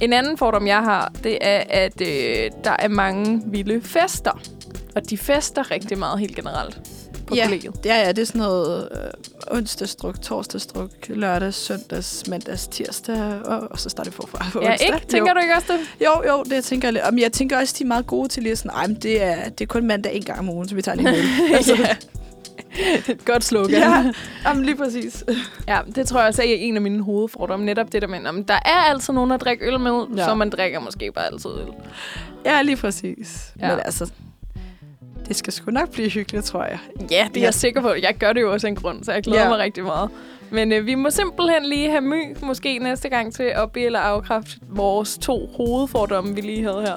En 0.00 0.12
anden 0.12 0.38
fordom, 0.38 0.66
jeg 0.66 0.82
har, 0.82 1.12
det 1.24 1.38
er, 1.40 1.62
at 1.70 2.00
øh, 2.00 2.50
der 2.64 2.76
er 2.78 2.88
mange 2.88 3.42
vilde 3.46 3.80
fester. 3.82 4.40
Og 4.96 5.10
de 5.10 5.18
fester 5.18 5.70
rigtig 5.70 5.98
meget 5.98 6.18
helt 6.20 6.36
generelt 6.36 6.80
på 7.26 7.34
Ja. 7.34 7.44
kollegiet. 7.44 7.74
Ja, 7.84 7.96
ja, 7.96 8.08
det 8.08 8.18
er 8.18 8.24
sådan 8.26 8.38
noget 8.38 8.88
øh, 8.92 9.56
onsdagsdruk, 9.58 10.22
torsdagsdruk, 10.22 10.90
lørdag, 11.08 11.54
søndags, 11.54 12.24
mandags, 12.28 12.66
tirsdag, 12.66 13.16
og, 13.44 13.68
og 13.70 13.78
så 13.80 13.88
starter 13.88 14.10
vi 14.10 14.14
forfra 14.14 14.46
på 14.52 14.60
Ja, 14.62 14.70
onsdag. 14.72 14.94
ikke? 14.94 15.06
Tænker 15.06 15.30
jo. 15.30 15.34
du 15.34 15.40
ikke 15.40 15.54
også 15.56 15.72
det? 15.72 16.04
Jo, 16.06 16.22
jo, 16.32 16.42
det 16.42 16.64
tænker 16.64 16.88
jeg 16.88 16.92
lidt. 16.92 17.04
Men 17.10 17.18
jeg 17.18 17.32
tænker 17.32 17.58
også, 17.58 17.74
de 17.78 17.84
er 17.84 17.88
meget 17.88 18.06
gode 18.06 18.28
til 18.28 18.42
lige 18.42 18.52
at 18.52 18.58
sådan, 18.58 18.70
ej, 18.70 18.86
men 18.86 18.96
det 18.96 19.22
er, 19.22 19.48
det 19.48 19.60
er 19.60 19.66
kun 19.66 19.86
mandag 19.86 20.14
en 20.16 20.22
gang 20.24 20.38
om 20.38 20.48
ugen, 20.48 20.68
så 20.68 20.74
vi 20.74 20.82
tager 20.82 20.96
lige 20.96 21.08
en 21.08 21.14
øl." 21.14 21.54
altså, 21.56 21.74
ja. 21.74 21.96
Godt 23.32 23.44
slogan. 23.44 23.70
ja, 23.70 24.12
jamen, 24.46 24.64
lige 24.64 24.76
præcis. 24.76 25.24
ja, 25.68 25.78
det 25.94 26.06
tror 26.08 26.18
jeg 26.20 26.28
også 26.28 26.42
er 26.42 26.46
en 26.46 26.76
af 26.76 26.82
mine 26.82 27.02
hovedfordomme. 27.02 27.66
Netop 27.66 27.92
det 27.92 28.02
der 28.02 28.08
med, 28.08 28.18
at 28.26 28.48
der 28.48 28.54
er 28.54 28.84
altid 28.90 29.12
nogen, 29.14 29.30
der 29.30 29.36
drikker 29.36 29.68
øl 29.68 29.80
med, 29.80 30.04
ja. 30.16 30.24
Så 30.24 30.34
man 30.34 30.50
drikker 30.50 30.80
måske 30.80 31.12
bare 31.12 31.26
altid 31.32 31.50
øl. 31.50 31.66
Ja, 32.44 32.62
lige 32.62 32.76
præcis. 32.76 33.52
Ja. 33.60 33.68
Men 33.70 33.80
altså, 33.84 34.10
det 35.28 35.36
skal 35.36 35.52
sgu 35.52 35.70
nok 35.70 35.90
blive 35.90 36.08
hyggeligt, 36.10 36.44
tror 36.44 36.64
jeg. 36.64 36.78
Ja, 37.00 37.04
det 37.28 37.36
er 37.36 37.40
Ja. 37.40 37.44
jeg 37.46 37.54
sikker 37.54 37.80
på. 37.80 37.92
Jeg 38.02 38.14
gør 38.18 38.32
det 38.32 38.40
jo 38.40 38.52
også 38.52 38.66
en 38.66 38.76
grund, 38.76 39.04
så 39.04 39.12
jeg 39.12 39.22
glæder 39.22 39.42
Ja. 39.42 39.48
mig 39.48 39.58
rigtig 39.58 39.84
meget. 39.84 40.10
Men 40.50 40.72
øh, 40.72 40.86
vi 40.86 40.94
må 40.94 41.10
simpelthen 41.10 41.64
lige 41.66 41.90
have 41.90 42.00
my, 42.00 42.36
måske 42.42 42.78
næste 42.78 43.08
gang, 43.08 43.34
til 43.34 43.42
at 43.42 43.72
bede 43.72 43.84
eller 43.84 43.98
afkræfte 43.98 44.50
vores 44.68 45.18
to 45.18 45.50
hovedfordomme, 45.56 46.34
vi 46.34 46.40
lige 46.40 46.62
havde 46.62 46.80
her. 46.82 46.96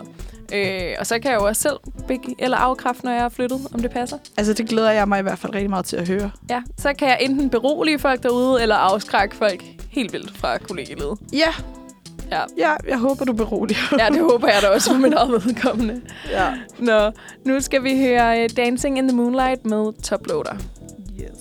Øh, 0.54 0.96
og 1.00 1.08
så 1.08 1.20
kan 1.20 1.32
jeg 1.32 1.40
jo 1.40 1.46
også 1.46 1.62
selv 1.62 1.78
beg- 2.12 2.36
eller 2.40 2.58
afkræfte, 2.58 3.06
når 3.06 3.12
jeg 3.12 3.24
er 3.24 3.30
flyttet, 3.30 3.60
om 3.74 3.80
det 3.82 3.92
passer. 3.92 4.18
Altså, 4.38 4.54
det 4.54 4.70
glæder 4.70 4.92
jeg 4.92 5.08
mig 5.08 5.20
i 5.20 5.22
hvert 5.22 5.40
fald 5.40 5.54
rigtig 5.54 5.70
meget 5.70 5.86
til 5.86 5.96
at 5.98 6.08
høre. 6.08 6.32
Ja, 6.50 6.62
så 6.78 6.94
kan 7.00 7.08
jeg 7.08 7.18
enten 7.22 7.50
berolige 7.50 8.00
folk 8.00 8.24
derude, 8.24 8.62
eller 8.62 8.76
afskrække 8.76 9.36
folk 9.36 9.64
helt 9.92 10.14
vildt 10.14 10.38
fra 10.38 10.58
kollegielivet. 10.58 11.18
Ja. 11.34 11.54
Ja. 12.32 12.44
Ja, 12.58 12.74
jeg 12.88 12.98
håber, 12.98 13.26
du 13.26 13.34
beroliger. 13.34 13.96
Ja, 14.00 14.10
det 14.10 14.22
håber 14.22 14.48
jeg 14.48 14.62
da 14.62 14.68
også 14.68 14.92
for 14.92 15.00
mit 15.00 15.14
eget 15.14 15.46
vedkommende. 15.46 16.02
ja. 16.32 16.54
Nå, 16.80 17.12
nu 17.46 17.62
skal 17.62 17.84
vi 17.84 17.98
høre 17.98 18.44
uh, 18.44 18.50
Dancing 18.58 18.98
in 18.98 19.08
the 19.08 19.18
Moonlight 19.18 19.66
med 19.66 20.02
Toploader. 20.04 20.56
Yes. 21.22 21.40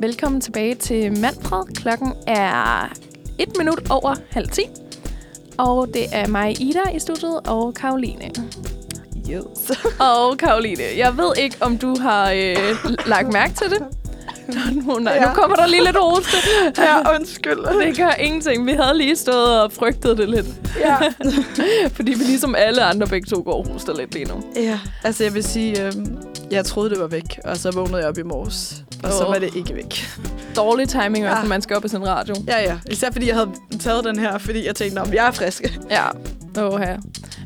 Velkommen 0.00 0.40
tilbage 0.40 0.74
til 0.74 1.20
Manfred. 1.20 1.74
Klokken 1.74 2.12
er 2.26 2.92
et 3.38 3.56
minut 3.58 3.90
over 3.90 4.14
halv 4.30 4.48
ti. 4.48 4.62
Og 5.58 5.88
det 5.94 6.06
er 6.12 6.26
mig, 6.28 6.60
Ida, 6.60 6.90
i 6.94 6.98
studiet, 6.98 7.40
og 7.48 7.74
Karoline. 7.74 8.30
Yes. 9.30 9.70
Og 10.00 10.38
Karoline, 10.38 10.82
jeg 10.96 11.16
ved 11.16 11.32
ikke, 11.38 11.56
om 11.60 11.78
du 11.78 11.96
har 12.00 12.30
øh, 12.32 12.56
lagt 13.06 13.32
mærke 13.32 13.54
til 13.54 13.70
det. 13.70 13.86
Nå, 14.86 14.98
nej, 14.98 15.12
Ja. 15.12 15.26
nu 15.28 15.32
kommer 15.34 15.56
der 15.56 15.66
lige 15.66 15.84
lidt 15.84 15.96
hoste. 16.00 16.36
ja, 16.78 17.14
undskyld. 17.16 17.86
Det 17.86 17.96
gør 17.96 18.10
ingenting. 18.10 18.66
Vi 18.66 18.72
havde 18.72 18.98
lige 18.98 19.16
stået 19.16 19.62
og 19.62 19.72
frygtet 19.72 20.18
det 20.18 20.28
lidt. 20.28 20.46
Ja. 20.80 20.96
Fordi 21.96 22.12
vi 22.12 22.24
ligesom 22.24 22.54
alle 22.54 22.82
andre 22.84 23.06
begge 23.06 23.26
to 23.26 23.42
går 23.44 23.52
og 23.64 23.68
hoster 23.72 23.96
lidt 23.96 24.14
lige 24.14 24.24
nu. 24.24 24.42
ja. 24.56 24.78
Altså, 25.04 25.24
jeg 25.24 25.34
vil 25.34 25.44
sige, 25.44 25.86
øhm, 25.86 26.18
jeg 26.50 26.64
troede, 26.64 26.90
det 26.90 27.00
var 27.00 27.06
væk, 27.06 27.38
og 27.44 27.56
så 27.56 27.70
vågnede 27.70 27.98
jeg 27.98 28.08
op 28.08 28.18
i 28.18 28.22
morges. 28.22 28.74
Og 29.04 29.12
så 29.12 29.24
Åh. 29.24 29.32
var 29.32 29.38
det 29.38 29.56
ikke 29.56 29.74
væk. 29.74 30.08
Dårlig 30.56 30.88
timing 30.88 31.24
også, 31.26 31.36
Ja. 31.36 31.42
når 31.42 31.48
man 31.48 31.62
skal 31.62 31.76
op 31.76 31.84
i 31.84 31.88
sin 31.88 32.06
radio. 32.06 32.34
Ja, 32.48 32.62
ja. 32.62 32.78
Især 32.90 33.10
fordi 33.10 33.26
jeg 33.28 33.34
havde 33.34 33.48
taget 33.80 34.04
den 34.04 34.18
her, 34.18 34.38
fordi 34.38 34.66
jeg 34.66 34.74
tænkte, 34.76 34.98
om 35.00 35.14
jeg 35.14 35.26
er 35.26 35.30
frisk. 35.30 35.78
Ja, 35.90 36.02
åh 36.62 36.80
her. 36.80 36.96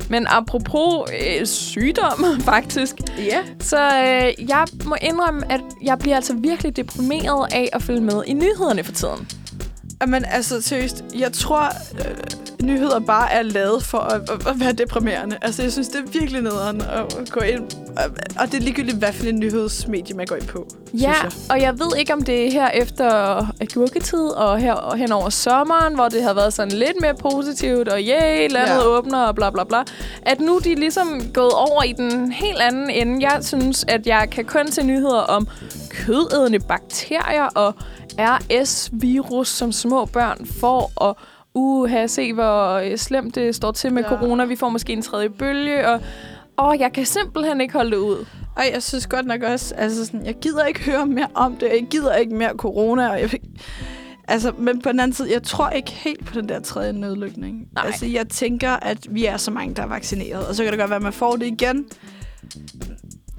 Men 0.09 0.25
apropos 0.29 1.09
øh, 1.39 1.45
sygdom, 1.45 2.25
faktisk, 2.51 2.95
Ja. 3.17 3.37
så 3.59 3.77
øh, 3.77 4.49
jeg 4.49 4.65
må 4.85 4.95
indrømme, 5.01 5.51
at 5.51 5.61
jeg 5.83 5.99
bliver 5.99 6.15
altså 6.15 6.33
virkelig 6.33 6.75
deprimeret 6.75 7.53
af 7.53 7.69
at 7.73 7.83
følge 7.83 8.01
med 8.01 8.23
i 8.27 8.33
nyhederne 8.33 8.83
for 8.83 8.91
tiden. 8.91 9.27
Men 10.07 10.25
altså, 10.31 10.61
seriøst, 10.61 11.03
jeg 11.19 11.33
tror, 11.33 11.63
øh, 11.99 12.15
nyheder 12.63 12.99
bare 12.99 13.31
er 13.31 13.41
lavet 13.41 13.83
for 13.83 13.97
at, 13.97 14.21
at, 14.29 14.47
at 14.47 14.59
være 14.59 14.71
deprimerende. 14.73 15.37
Altså, 15.41 15.61
jeg 15.61 15.71
synes, 15.71 15.87
det 15.87 15.95
er 15.99 16.19
virkelig 16.19 16.41
nederen 16.41 16.81
at 16.81 17.29
gå 17.31 17.39
ind. 17.39 17.63
Og, 17.97 18.03
og 18.39 18.51
det 18.51 18.53
er 18.53 18.61
ligegyldigt, 18.61 18.97
hvad 18.97 19.13
for 19.13 19.25
en 19.25 19.39
nyhedsmedie 19.39 20.15
man 20.15 20.25
går 20.25 20.35
ind 20.35 20.47
på, 20.47 20.67
Ja, 20.93 21.13
synes 21.19 21.37
jeg. 21.47 21.51
og 21.55 21.61
jeg 21.61 21.79
ved 21.79 21.97
ikke, 21.99 22.13
om 22.13 22.21
det 22.21 22.47
er 22.47 22.51
her 22.51 22.69
efter 22.69 23.05
agurketid 23.61 24.19
og 24.27 24.59
her 24.59 24.73
og 24.73 24.97
hen 24.97 25.11
over 25.11 25.29
sommeren, 25.29 25.95
hvor 25.95 26.09
det 26.09 26.23
har 26.23 26.33
været 26.33 26.53
sådan 26.53 26.71
lidt 26.71 27.01
mere 27.01 27.15
positivt, 27.15 27.87
og 27.87 27.99
yeah, 27.99 28.51
landet 28.51 28.73
Ja. 28.75 28.85
åbner 28.85 29.19
og 29.23 29.35
bla 29.35 29.49
bla 29.49 29.63
bla. 29.63 29.77
At 30.21 30.39
nu 30.39 30.55
er 30.55 30.59
de 30.59 30.75
ligesom 30.75 31.21
gået 31.33 31.51
over 31.53 31.83
i 31.83 31.93
den 31.93 32.31
helt 32.31 32.59
anden 32.61 32.89
ende. 32.89 33.29
Jeg 33.31 33.43
synes, 33.45 33.85
at 33.87 34.07
jeg 34.07 34.27
kan 34.31 34.45
kun 34.45 34.71
se 34.71 34.83
nyheder 34.83 35.19
om 35.19 35.47
kødædende 35.89 36.59
bakterier 36.59 37.43
og 37.55 37.73
RS-virus, 38.19 39.47
som 39.47 39.71
små 39.71 40.05
børn 40.05 40.45
får, 40.45 40.91
og 40.95 41.17
uha, 41.53 42.07
se 42.07 42.33
hvor 42.33 42.73
øh, 42.73 42.97
slemt 42.97 43.35
det 43.35 43.55
står 43.55 43.71
til 43.71 43.93
med 43.93 44.03
Ja. 44.03 44.09
corona. 44.09 44.45
Vi 44.45 44.55
får 44.55 44.69
måske 44.69 44.93
en 44.93 45.01
tredje 45.01 45.29
bølge, 45.29 45.87
og 45.87 46.01
åh, 46.57 46.75
jeg 46.79 46.93
kan 46.93 47.05
simpelthen 47.05 47.61
ikke 47.61 47.73
holde 47.73 47.91
det 47.91 47.97
ud. 47.97 48.25
Og 48.55 48.63
jeg 48.73 48.83
synes 48.83 49.07
godt 49.07 49.25
nok 49.25 49.41
også, 49.43 49.75
altså 49.75 50.05
sådan, 50.05 50.25
jeg 50.25 50.35
gider 50.41 50.65
ikke 50.65 50.79
høre 50.83 51.05
mere 51.05 51.27
om 51.33 51.55
det. 51.55 51.69
Jeg 51.69 51.87
gider 51.91 52.15
ikke 52.15 52.35
mere 52.35 52.51
corona, 52.57 53.09
og 53.09 53.21
jeg 53.21 53.31
Altså, 54.27 54.51
men 54.57 54.81
på 54.81 54.91
den 54.91 54.99
anden 54.99 55.13
side, 55.15 55.33
jeg 55.33 55.43
tror 55.43 55.69
ikke 55.69 55.91
helt 55.91 56.25
på 56.25 56.33
den 56.41 56.49
der 56.49 56.59
tredje 56.59 56.93
nødlykning. 56.93 57.67
Nej. 57.75 57.85
Altså, 57.85 58.05
jeg 58.05 58.27
tænker, 58.29 58.69
at 58.71 58.97
vi 59.09 59.25
er 59.25 59.37
så 59.37 59.51
mange, 59.51 59.75
der 59.75 59.83
er 59.83 59.87
vaccineret, 59.87 60.47
og 60.47 60.55
så 60.55 60.63
kan 60.63 60.71
det 60.71 60.79
godt 60.79 60.89
være, 60.89 60.97
at 60.97 61.03
man 61.03 61.13
får 61.13 61.35
det 61.35 61.45
igen. 61.45 61.85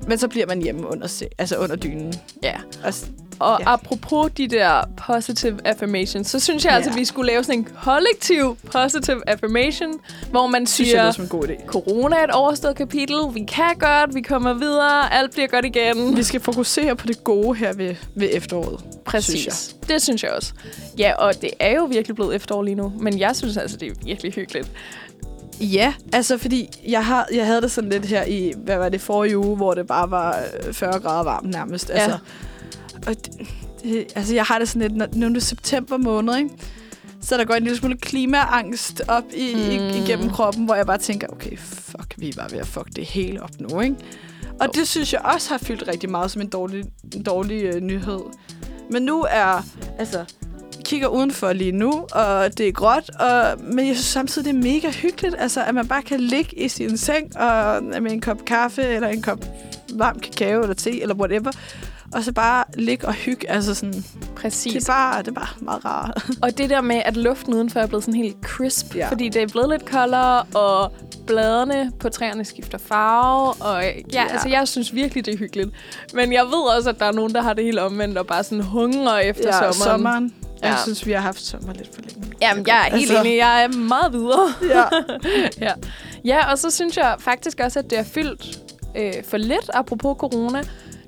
Men 0.09 0.19
så 0.19 0.29
bliver 0.29 0.47
man 0.47 0.63
hjemme 0.63 0.87
under, 0.91 1.07
se- 1.07 1.29
altså 1.39 1.57
under 1.57 1.77
dynen. 1.77 2.15
Ja. 2.43 2.55
Og, 2.85 2.93
Og 3.39 3.61
Ja. 3.61 3.73
apropos 3.73 4.31
de 4.37 4.49
der 4.49 4.83
positive 5.07 5.59
affirmations, 5.65 6.29
så 6.31 6.41
synes 6.41 6.65
jeg 6.65 6.71
Ja. 6.71 6.77
altså, 6.77 6.91
at 6.91 6.97
vi 6.97 7.05
skulle 7.05 7.33
lave 7.33 7.45
sådan 7.45 7.59
en 7.59 7.69
kollektiv 7.85 8.57
positive 8.73 9.29
affirmation, 9.29 9.93
hvor 10.31 10.47
man 10.47 10.67
synes 10.67 10.93
jeg, 10.93 11.05
det 11.07 11.15
siger, 11.15 11.23
er 11.25 11.33
en 11.33 11.41
god 11.41 11.49
idé. 11.49 11.67
corona 11.67 12.17
er 12.17 12.25
et 12.25 12.31
overstået 12.31 12.77
kapitel, 12.77 13.17
vi 13.35 13.45
kan 13.49 13.75
godt, 13.79 14.15
vi 14.15 14.21
kommer 14.21 14.53
videre, 14.55 15.15
alt 15.15 15.33
bliver 15.33 15.47
godt 15.47 15.65
igen. 15.65 16.17
Vi 16.17 16.23
skal 16.23 16.41
fokusere 16.41 16.97
på 16.97 17.07
det 17.07 17.25
gode 17.25 17.55
her 17.59 17.73
ved, 17.73 17.95
ved 18.15 18.29
efteråret. 18.33 18.81
Præcis. 19.05 19.29
synes 19.41 19.77
Det 19.89 20.03
synes 20.03 20.23
jeg 20.23 20.31
også. 20.31 20.53
Ja, 20.99 21.13
og 21.19 21.43
det 21.43 21.51
er 21.61 21.75
jo 21.75 21.85
virkelig 21.85 22.15
blevet 22.15 22.35
efterår 22.37 22.63
lige 22.63 22.75
nu, 22.75 22.93
men 23.01 23.19
jeg 23.19 23.37
synes 23.37 23.57
altså, 23.57 23.77
det 23.77 23.89
er 23.89 23.95
virkelig 24.05 24.33
hyggeligt. 24.33 24.71
Ja, 25.61 25.95
altså 26.13 26.39
fordi 26.39 26.71
jeg, 26.89 27.07
har, 27.07 27.29
jeg 27.35 27.47
havde 27.47 27.61
det 27.61 27.71
sådan 27.71 27.91
lidt 27.91 28.07
her 28.07 28.25
i, 28.25 28.53
hvad 28.57 28.77
var 28.79 28.89
det, 28.89 29.01
forrige 29.01 29.39
uge, 29.39 29.57
hvor 29.57 29.75
det 29.75 29.87
bare 29.87 30.11
var 30.11 30.39
øh, 30.67 30.73
40 30.75 31.01
grader 31.01 31.25
varmt 31.25 31.51
nærmest. 31.51 31.89
Ja. 31.89 31.95
Altså, 31.95 32.19
og 33.07 33.17
det, 33.25 33.49
det, 33.83 34.07
altså 34.15 34.35
jeg 34.35 34.45
har 34.45 34.59
det 34.59 34.69
sådan 34.69 34.83
lidt, 34.83 34.97
når, 34.97 35.07
nu 35.15 35.27
er 35.27 35.31
det 35.31 35.43
september 35.43 35.97
måned, 35.97 36.37
ikke? 36.37 36.51
Så 37.21 37.37
der 37.37 37.45
går 37.45 37.55
en 37.55 37.63
lille 37.63 37.79
smule 37.79 37.97
klimaangst 37.97 39.03
op 39.09 39.25
i, 39.35 39.55
mm. 39.55 40.05
Igennem 40.05 40.31
kroppen, 40.31 40.65
hvor 40.65 40.75
jeg 40.75 40.87
bare 40.87 40.99
tænker, 40.99 41.27
okay, 41.29 41.59
fuck, 41.59 42.15
vi 42.17 42.29
er 42.29 42.33
bare 42.37 42.51
ved 42.51 42.59
at 42.59 42.67
fuck 42.67 42.87
det 42.97 43.05
hele 43.05 43.43
op 43.43 43.51
nu, 43.61 43.81
ikke? 43.81 43.97
Og 44.61 44.75
det 44.75 44.89
synes 44.89 45.13
jeg 45.13 45.21
også 45.21 45.51
har 45.51 45.59
fyldt 45.59 45.89
rigtig 45.89 46.11
meget 46.11 46.31
som 46.31 46.43
en 46.43 46.49
dårlig, 46.49 46.85
en 47.15 47.23
dårlig 47.23 47.63
øh, 47.63 47.81
nyhed. 47.81 48.21
Men 48.91 49.03
nu 49.03 49.27
er, 49.31 49.67
altså, 49.99 50.25
kigger 50.85 51.09
udenfor 51.09 51.53
lige 51.53 51.73
nu, 51.73 51.93
og 52.13 52.59
det 52.59 52.69
er 52.69 52.73
gråt, 52.73 53.11
og, 53.21 53.61
men 53.61 53.87
jeg 53.87 53.95
synes 53.95 54.07
samtidig, 54.07 54.53
det 54.53 54.59
er 54.59 54.63
mega 54.63 54.91
hyggeligt, 54.91 55.35
altså, 55.39 55.65
at 55.65 55.75
man 55.75 55.89
bare 55.89 56.03
kan 56.03 56.21
ligge 56.21 56.65
i 56.65 56.69
sin 56.69 56.97
seng 56.97 57.37
og, 57.37 57.83
med 57.83 58.13
en 58.13 58.21
kop 58.21 58.45
kaffe, 58.45 58.83
eller 58.83 59.09
en 59.09 59.23
kop 59.23 59.45
varm 59.95 60.19
kakao, 60.19 60.63
eller 60.63 60.75
te, 60.75 61.03
eller 61.03 61.15
whatever, 61.15 61.51
og 62.13 62.25
så 62.25 62.33
bare 62.33 62.65
ligge 62.75 63.07
og 63.07 63.13
hygge. 63.13 63.51
Altså 63.51 63.75
sådan, 63.75 63.93
det, 63.93 64.05
Præcis. 64.37 64.89
er 64.89 64.93
bare, 64.93 65.19
det 65.23 65.29
er 65.29 65.33
bare 65.33 65.49
meget 65.61 65.85
rart. 65.85 66.25
Og 66.43 66.59
det 66.59 66.71
der 66.71 66.81
med, 66.81 67.03
at 67.05 67.17
luften 67.17 67.55
udenfor 67.55 67.81
er 67.81 67.87
blevet 67.87 68.05
sådan 68.05 68.21
helt 68.21 68.37
crisp, 68.43 68.95
Ja. 68.97 69.09
fordi 69.11 69.29
det 69.29 69.43
er 69.43 69.47
blevet 69.49 69.69
lidt 69.71 69.85
koldere, 69.85 70.43
og 70.43 70.93
bladene 71.27 71.93
på 72.01 72.09
træerne 72.09 72.45
skifter 72.45 72.79
farve, 72.79 73.53
og 73.53 73.83
ja, 73.83 73.91
Ja. 74.13 74.27
altså 74.33 74.49
jeg 74.49 74.69
synes 74.69 74.95
virkelig, 74.95 75.27
det 75.27 75.35
er 75.35 75.39
hyggeligt. 75.39 75.71
Men 76.15 76.33
jeg 76.33 76.45
ved 76.45 76.77
også, 76.77 76.91
at 76.91 76.99
der 76.99 77.07
er 77.07 77.13
nogen, 77.13 77.35
der 77.35 77.43
har 77.43 77.53
det 77.53 77.65
helt 77.65 77.79
omvendt, 77.79 78.19
og 78.19 78.27
bare 78.27 78.45
sådan 78.45 78.65
hungrer 78.65 79.19
efter 79.19 79.47
ja, 79.47 79.53
sommeren. 79.53 79.73
sommeren. 79.75 80.35
Ja. 80.63 80.69
Jeg 80.69 80.79
synes, 80.83 81.07
vi 81.07 81.13
har 81.13 81.21
haft 81.21 81.41
sommer 81.41 81.73
lidt 81.73 81.95
for 81.95 82.03
længe. 82.03 82.33
Jamen, 82.43 82.67
jeg 82.67 82.77
er 82.91 82.97
helt 82.97 83.11
Altså- 83.11 83.21
enig. 83.25 83.37
Jeg 83.39 83.65
er 83.65 83.69
meget 83.69 84.13
videre. 84.13 84.53
Ja. 84.63 84.85
ja. 85.67 85.73
ja, 86.25 86.51
og 86.53 86.59
så 86.59 86.71
synes 86.71 86.97
jeg 86.97 87.15
faktisk 87.19 87.61
også, 87.65 87.79
at 87.79 87.91
det 87.91 87.99
er 87.99 88.05
fyldt 88.05 88.59
øh, 88.97 89.13
for 89.29 89.37
lidt, 89.37 89.71
apropos 89.75 90.17
corona. 90.19 90.63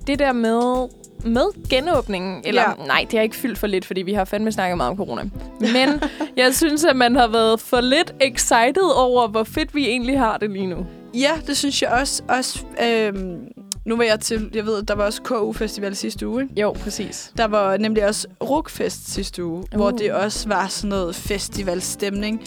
Det 0.07 0.19
der 0.19 0.33
med 0.33 0.89
med 1.25 1.69
genåbningen, 1.71 2.43
eller 2.45 2.63
Ja. 2.79 2.87
nej, 2.87 3.07
det 3.11 3.19
er 3.19 3.23
ikke 3.23 3.37
fyldt 3.37 3.59
for 3.59 3.67
lidt, 3.67 3.85
fordi 3.85 4.03
vi 4.03 4.13
har 4.13 4.25
fandme 4.25 4.53
snakket 4.53 4.77
meget 4.77 4.91
om 4.91 4.97
corona. 4.97 5.23
Men 5.61 6.03
jeg 6.37 6.55
synes, 6.55 6.85
at 6.85 6.97
man 6.97 7.17
har 7.17 7.29
været 7.29 7.61
for 7.61 7.81
lidt 7.81 8.15
excited 8.21 8.95
over, 8.97 9.29
hvor 9.29 9.45
fedt 9.45 9.75
vi 9.75 9.87
egentlig 9.89 10.19
har 10.19 10.37
det 10.39 10.51
lige 10.51 10.67
nu. 10.67 10.87
ja, 11.15 11.31
det 11.47 11.57
synes 11.57 11.83
jeg 11.83 11.91
også. 11.91 12.23
også 12.29 12.59
øhm, 12.85 13.39
nu 13.85 13.97
var 13.97 14.05
jeg 14.05 14.21
til, 14.21 14.51
jeg 14.55 14.67
ved, 14.67 14.83
der 14.83 14.95
var 14.95 15.05
også 15.05 15.23
KU 15.23 15.53
Festival 15.53 15.97
sidste 15.97 16.29
uge, 16.29 16.43
ikke? 16.43 16.61
Jo, 16.61 16.73
præcis. 16.73 17.33
Der 17.37 17.45
var 17.45 17.77
nemlig 17.77 18.07
også 18.07 18.27
Rookfest 18.45 19.11
sidste 19.13 19.45
uge, 19.45 19.59
uh. 19.59 19.77
hvor 19.77 19.91
det 19.91 20.13
også 20.13 20.49
var 20.49 20.67
sådan 20.67 20.89
noget 20.89 21.17
festivalstemning, 21.17 22.43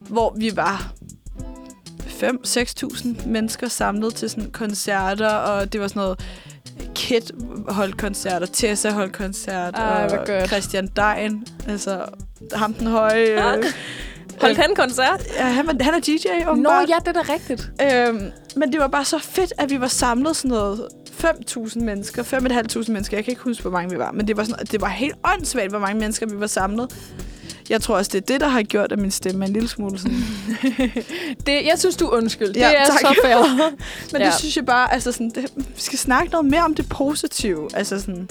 hvor 0.00 0.34
vi 0.38 0.56
var 0.56 0.92
5-6.000 2.22 3.28
mennesker 3.28 3.68
samlet 3.68 4.14
til 4.14 4.30
sådan 4.30 4.50
koncerter, 4.50 5.28
og 5.28 5.72
det 5.72 5.80
var 5.80 5.88
sådan 5.88 6.00
noget 6.00 6.20
Kit 6.94 7.30
holdt 7.68 7.96
koncerter, 7.98 8.46
Tessa 8.46 8.90
holdt 8.90 9.12
koncert, 9.12 9.74
Ej, 9.74 10.04
og 10.04 10.26
godt. 10.26 10.48
Christian 10.48 10.86
Dein, 10.96 11.46
altså 11.68 12.04
ham 12.54 12.74
den 12.74 12.86
høje. 12.86 13.26
Øh, 13.56 13.64
Holdt 14.40 14.58
han 14.58 14.74
koncert? 14.74 15.26
ja, 15.38 15.44
han, 15.44 15.66
var, 15.66 15.74
han 15.80 15.94
er 15.94 16.00
DJ, 16.00 16.44
Nå, 16.44 16.50
åbenbart. 16.50 16.88
ja, 16.88 16.94
det 17.06 17.08
er 17.16 17.22
da 17.22 17.32
rigtigt. 17.32 17.70
Øhm, 17.82 18.30
men 18.56 18.72
det 18.72 18.80
var 18.80 18.88
bare 18.88 19.04
så 19.04 19.18
fedt, 19.18 19.52
at 19.58 19.70
vi 19.70 19.80
var 19.80 19.86
samlet 19.86 20.36
sådan 20.36 20.48
noget 20.48 20.88
5.000 21.24 21.80
mennesker, 21.80 22.22
5.500 22.22 22.92
mennesker. 22.92 23.16
Jeg 23.16 23.24
kan 23.24 23.32
ikke 23.32 23.42
huske, 23.42 23.62
hvor 23.62 23.70
mange 23.70 23.90
vi 23.90 23.98
var, 23.98 24.12
men 24.12 24.28
det 24.28 24.36
var, 24.36 24.44
sådan, 24.44 24.66
det 24.66 24.80
var 24.80 24.88
helt 24.88 25.14
åndssvagt, 25.34 25.70
hvor 25.70 25.78
mange 25.78 26.00
mennesker 26.00 26.26
vi 26.26 26.40
var 26.40 26.46
samlet. 26.46 26.88
Jeg 27.70 27.80
tror 27.80 27.96
også, 27.96 28.10
det 28.14 28.20
er 28.22 28.26
det, 28.26 28.40
der 28.40 28.48
har 28.48 28.62
gjort, 28.62 28.92
at 28.92 28.98
min 28.98 29.10
stemme 29.10 29.44
er 29.44 29.46
en 29.46 29.52
lille 29.52 29.68
smule 29.68 29.98
sådan. 29.98 30.16
Det, 31.46 31.52
jeg 31.66 31.74
synes, 31.76 31.96
du 31.96 32.06
er 32.06 32.16
undskyld. 32.16 32.56
Ja, 32.56 32.68
det 32.68 32.78
er 32.80 32.84
tak. 32.84 32.98
så 33.00 33.14
fair. 33.24 33.36
Men 34.12 34.20
Ja. 34.22 34.26
det 34.26 34.34
synes 34.34 34.56
jeg 34.56 34.66
bare, 34.66 34.92
altså 34.92 35.12
sådan, 35.12 35.30
det, 35.34 35.52
vi 35.56 35.62
skal 35.76 35.98
snakke 35.98 36.30
noget 36.30 36.46
mere 36.46 36.62
om 36.64 36.74
det 36.74 36.88
positive. 36.88 37.68
Altså 37.74 38.00
sådan, 38.00 38.28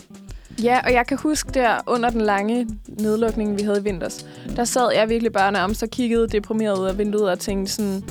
Ja, 0.64 0.80
og 0.86 0.94
jeg 0.94 1.08
kan 1.08 1.18
huske 1.18 1.52
der 1.54 1.78
under 1.88 2.10
den 2.10 2.22
lange 2.22 2.68
nedlukning, 2.88 3.58
vi 3.58 3.64
havde 3.64 3.80
i 3.80 3.84
vinters, 3.84 4.26
der 4.56 4.64
sad 4.66 4.92
jeg 4.96 5.10
virkelig 5.10 5.32
bare 5.32 5.52
nærmest 5.52 5.84
og 5.84 5.90
kiggede 5.90 6.28
deprimeret 6.28 6.80
ud 6.80 6.86
af 6.86 6.98
vinduet 6.98 7.30
og 7.30 7.40
tænkte 7.40 7.74
sådan, 7.74 8.04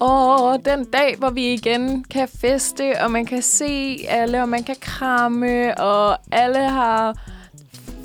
åh, 0.00 0.56
den 0.64 0.84
dag, 0.84 1.14
hvor 1.18 1.30
vi 1.30 1.52
igen 1.54 2.04
kan 2.04 2.28
feste, 2.40 2.92
og 3.02 3.10
man 3.10 3.26
kan 3.26 3.42
se 3.42 3.98
alle, 4.08 4.42
og 4.42 4.48
man 4.48 4.62
kan 4.64 4.76
kramme, 4.80 5.80
og 5.80 6.18
alle 6.32 6.58
har 6.68 7.16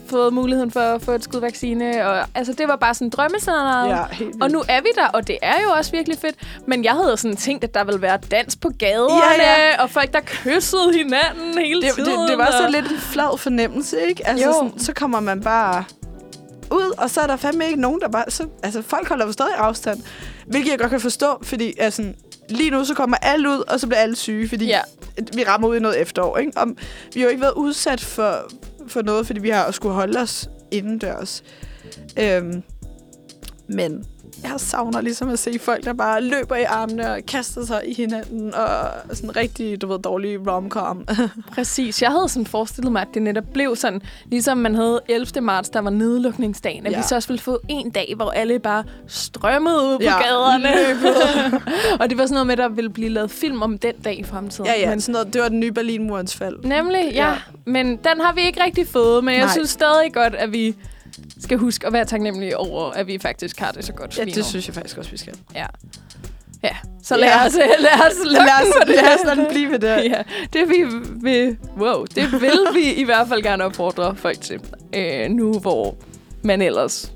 fået 0.08 0.34
muligheden 0.34 0.72
for 0.72 0.80
at 0.80 1.02
få 1.02 1.12
et 1.12 1.24
skud 1.24 1.39
vaccine. 1.39 2.08
Og, 2.08 2.26
altså, 2.36 2.54
det 2.54 2.68
var 2.68 2.76
bare 2.76 2.94
sådan 2.94 3.10
drømmescenariet. 3.10 3.89
Ja. 3.89 4.26
Og 4.42 4.52
nu 4.52 4.63
er 4.70 4.82
vi 4.82 4.88
der, 4.96 5.08
og 5.08 5.28
det 5.28 5.38
er 5.42 5.62
jo 5.63 5.70
også 5.70 5.92
virkelig 5.92 6.18
fedt. 6.18 6.36
Men 6.68 6.84
jeg 6.84 6.92
havde 6.92 7.18
sådan 7.18 7.38
tænkt, 7.38 7.63
at 7.63 7.74
der 7.74 7.84
ville 7.84 8.02
være 8.02 8.18
dans 8.32 8.56
på 8.56 8.70
gaderne, 8.80 9.44
Ja, 9.44 9.68
ja. 9.72 9.84
og 9.84 9.89
folk, 9.89 10.13
der 10.13 10.20
kyssede 10.26 10.94
hinanden 10.94 11.58
hele 11.66 11.82
det, 11.82 11.94
tiden. 11.96 12.20
det, 12.20 12.30
det 12.30 12.38
var 12.38 12.52
så 12.52 12.63
og- 12.66 12.72
lidt 12.72 12.92
en 12.92 12.98
flad 12.98 13.38
fornemmelse, 13.38 14.02
ikke? 14.02 14.28
Altså, 14.28 14.46
Jo. 14.46 14.54
sådan, 14.54 14.80
så 14.80 14.94
kommer 14.94 15.20
man 15.20 15.42
bare 15.42 15.84
ud, 16.72 16.94
og 16.98 17.10
så 17.10 17.22
er 17.22 17.28
der 17.28 17.36
fandme 17.36 17.66
ikke 17.66 17.82
nogen, 17.82 18.02
der 18.02 18.08
bare... 18.10 18.24
Så, 18.30 18.48
altså, 18.63 18.82
folk 18.82 19.10
holder 19.10 19.26
jo 19.26 19.32
stadig 19.32 19.54
afstand. 19.58 20.00
Hvilket 20.48 20.72
jeg 20.72 20.80
godt 20.80 20.89
kan 20.89 21.00
forstå, 21.02 21.28
fordi 21.44 21.74
altså, 21.80 22.04
lige 22.50 22.70
nu 22.70 22.86
så 22.86 22.94
kommer 22.94 23.18
alle 23.22 23.50
ud, 23.50 23.63
og 23.68 23.80
så 23.80 23.88
bliver 23.88 24.00
alle 24.00 24.16
syge, 24.16 24.50
fordi 24.50 24.66
Ja. 24.66 24.80
vi 25.34 25.44
rammer 25.44 25.68
ud 25.68 25.76
i 25.76 25.80
noget 25.80 26.02
efterår. 26.02 26.38
Ikke? 26.38 26.52
Om, 26.56 26.78
vi 27.13 27.20
har 27.20 27.26
jo 27.26 27.30
ikke 27.30 27.42
været 27.42 27.54
udsat 27.54 28.02
for, 28.02 28.36
for 28.88 29.02
noget, 29.02 29.28
fordi 29.28 29.39
vi 29.39 29.50
har 29.50 29.72
skulle 29.72 29.96
holde 29.96 30.19
os 30.19 30.50
indendørs. 30.72 31.43
Øhm, 32.19 32.63
men 33.69 34.06
jeg 34.44 34.54
savner 34.58 35.02
ligesom 35.02 35.30
at 35.30 35.40
se 35.40 35.60
folk, 35.60 35.84
der 35.86 35.94
bare 35.94 36.22
løber 36.22 36.56
i 36.56 36.64
armene 36.64 37.12
og 37.12 37.20
kaster 37.28 37.66
sig 37.66 37.82
i 37.86 37.94
hinanden, 37.94 38.54
og 38.56 38.88
sådan 39.16 39.36
rigtig, 39.36 39.82
du 39.82 39.88
ved, 39.88 40.00
dårlig 40.00 40.48
rom-com. 40.48 41.06
Præcis. 41.56 42.02
Jeg 42.02 42.12
havde 42.12 42.30
sådan 42.30 42.46
forestillet 42.48 42.92
mig, 42.92 43.02
at 43.02 43.08
det 43.14 43.22
netop 43.22 43.44
blev 43.54 43.76
sådan, 43.76 44.02
ligesom 44.32 44.58
man 44.58 44.76
havde 44.76 45.02
11. 45.10 45.42
marts, 45.42 45.70
der 45.70 45.80
var 45.82 45.90
nedlukningsdagen, 45.90 46.86
at 46.86 46.92
Ja. 46.92 46.98
vi 46.98 47.04
så 47.04 47.16
også 47.16 47.28
ville 47.28 47.42
få 47.42 47.60
en 47.70 47.90
dag, 47.90 48.14
hvor 48.16 48.32
alle 48.32 48.60
bare 48.60 48.84
strømmede 49.08 49.76
ud 49.76 49.98
på 49.98 50.04
Ja, 50.04 50.22
gaderne. 50.22 50.70
og 52.00 52.10
det 52.10 52.18
var 52.18 52.24
sådan 52.26 52.34
noget 52.34 52.48
med, 52.48 52.52
at 52.54 52.58
der 52.58 52.70
ville 52.70 52.90
blive 52.90 53.10
lavet 53.10 53.32
film 53.32 53.62
om 53.62 53.78
den 53.78 53.96
dag 53.96 54.20
i 54.20 54.24
fremtiden. 54.24 54.66
ja, 54.66 54.80
ja, 54.80 54.90
Men, 54.90 55.02
sådan 55.02 55.14
noget, 55.14 55.34
det 55.34 55.42
var 55.42 55.50
den 55.50 55.60
nye 55.60 55.72
Berlinmurens 55.72 56.36
fald. 56.36 56.56
nemlig, 56.64 57.12
ja. 57.14 57.28
Ja. 57.30 57.36
Men 57.66 57.88
den 57.88 58.22
har 58.22 58.34
vi 58.34 58.42
ikke 58.42 58.64
rigtig 58.64 58.88
fået, 58.88 59.24
men 59.24 59.34
jeg 59.34 59.44
Nej. 59.44 59.52
synes 59.54 59.70
stadig 59.70 60.14
godt, 60.14 60.36
at 60.36 60.52
vi 60.54 60.76
skal 61.39 61.58
huske 61.58 61.88
at 61.88 61.93
være 61.93 62.06
taknemmelige 62.06 62.58
over, 62.58 62.91
at 62.91 63.08
vi 63.08 63.17
faktisk 63.19 63.60
har 63.60 63.71
det 63.71 63.86
så 63.86 63.93
godt 63.93 64.17
Ja, 64.17 64.26
det 64.26 64.38
nu. 64.38 64.43
synes 64.43 64.67
jeg 64.67 64.76
faktisk 64.76 64.97
også, 64.97 65.12
vi 65.12 65.17
skal. 65.17 65.34
Ja. 65.56 65.65
Ja, 66.63 66.76
så 67.04 67.17
lad 67.17 67.28
Ja. 67.28 67.45
os, 67.45 67.56
lad 67.56 67.65
os 68.08 68.17
lukke 68.26 68.91
Lad 68.91 69.13
os, 69.13 69.19
os 69.19 69.26
lade 69.26 69.36
den 69.36 69.45
blive 69.49 69.73
det. 69.78 70.12
ja, 70.12 70.21
det 70.54 70.69
vi 70.69 70.86
vil, 71.21 71.58
wow, 71.80 72.06
det 72.15 72.32
vil 72.32 72.60
vi 72.73 72.93
i 72.93 73.04
hvert 73.04 73.28
fald 73.28 73.41
gerne 73.43 73.63
opfordre 73.63 74.15
folk 74.15 74.41
til. 74.41 74.60
Øh, 74.95 75.30
nu 75.30 75.60
hvor 75.60 75.95
man 76.43 76.62
ellers 76.62 77.12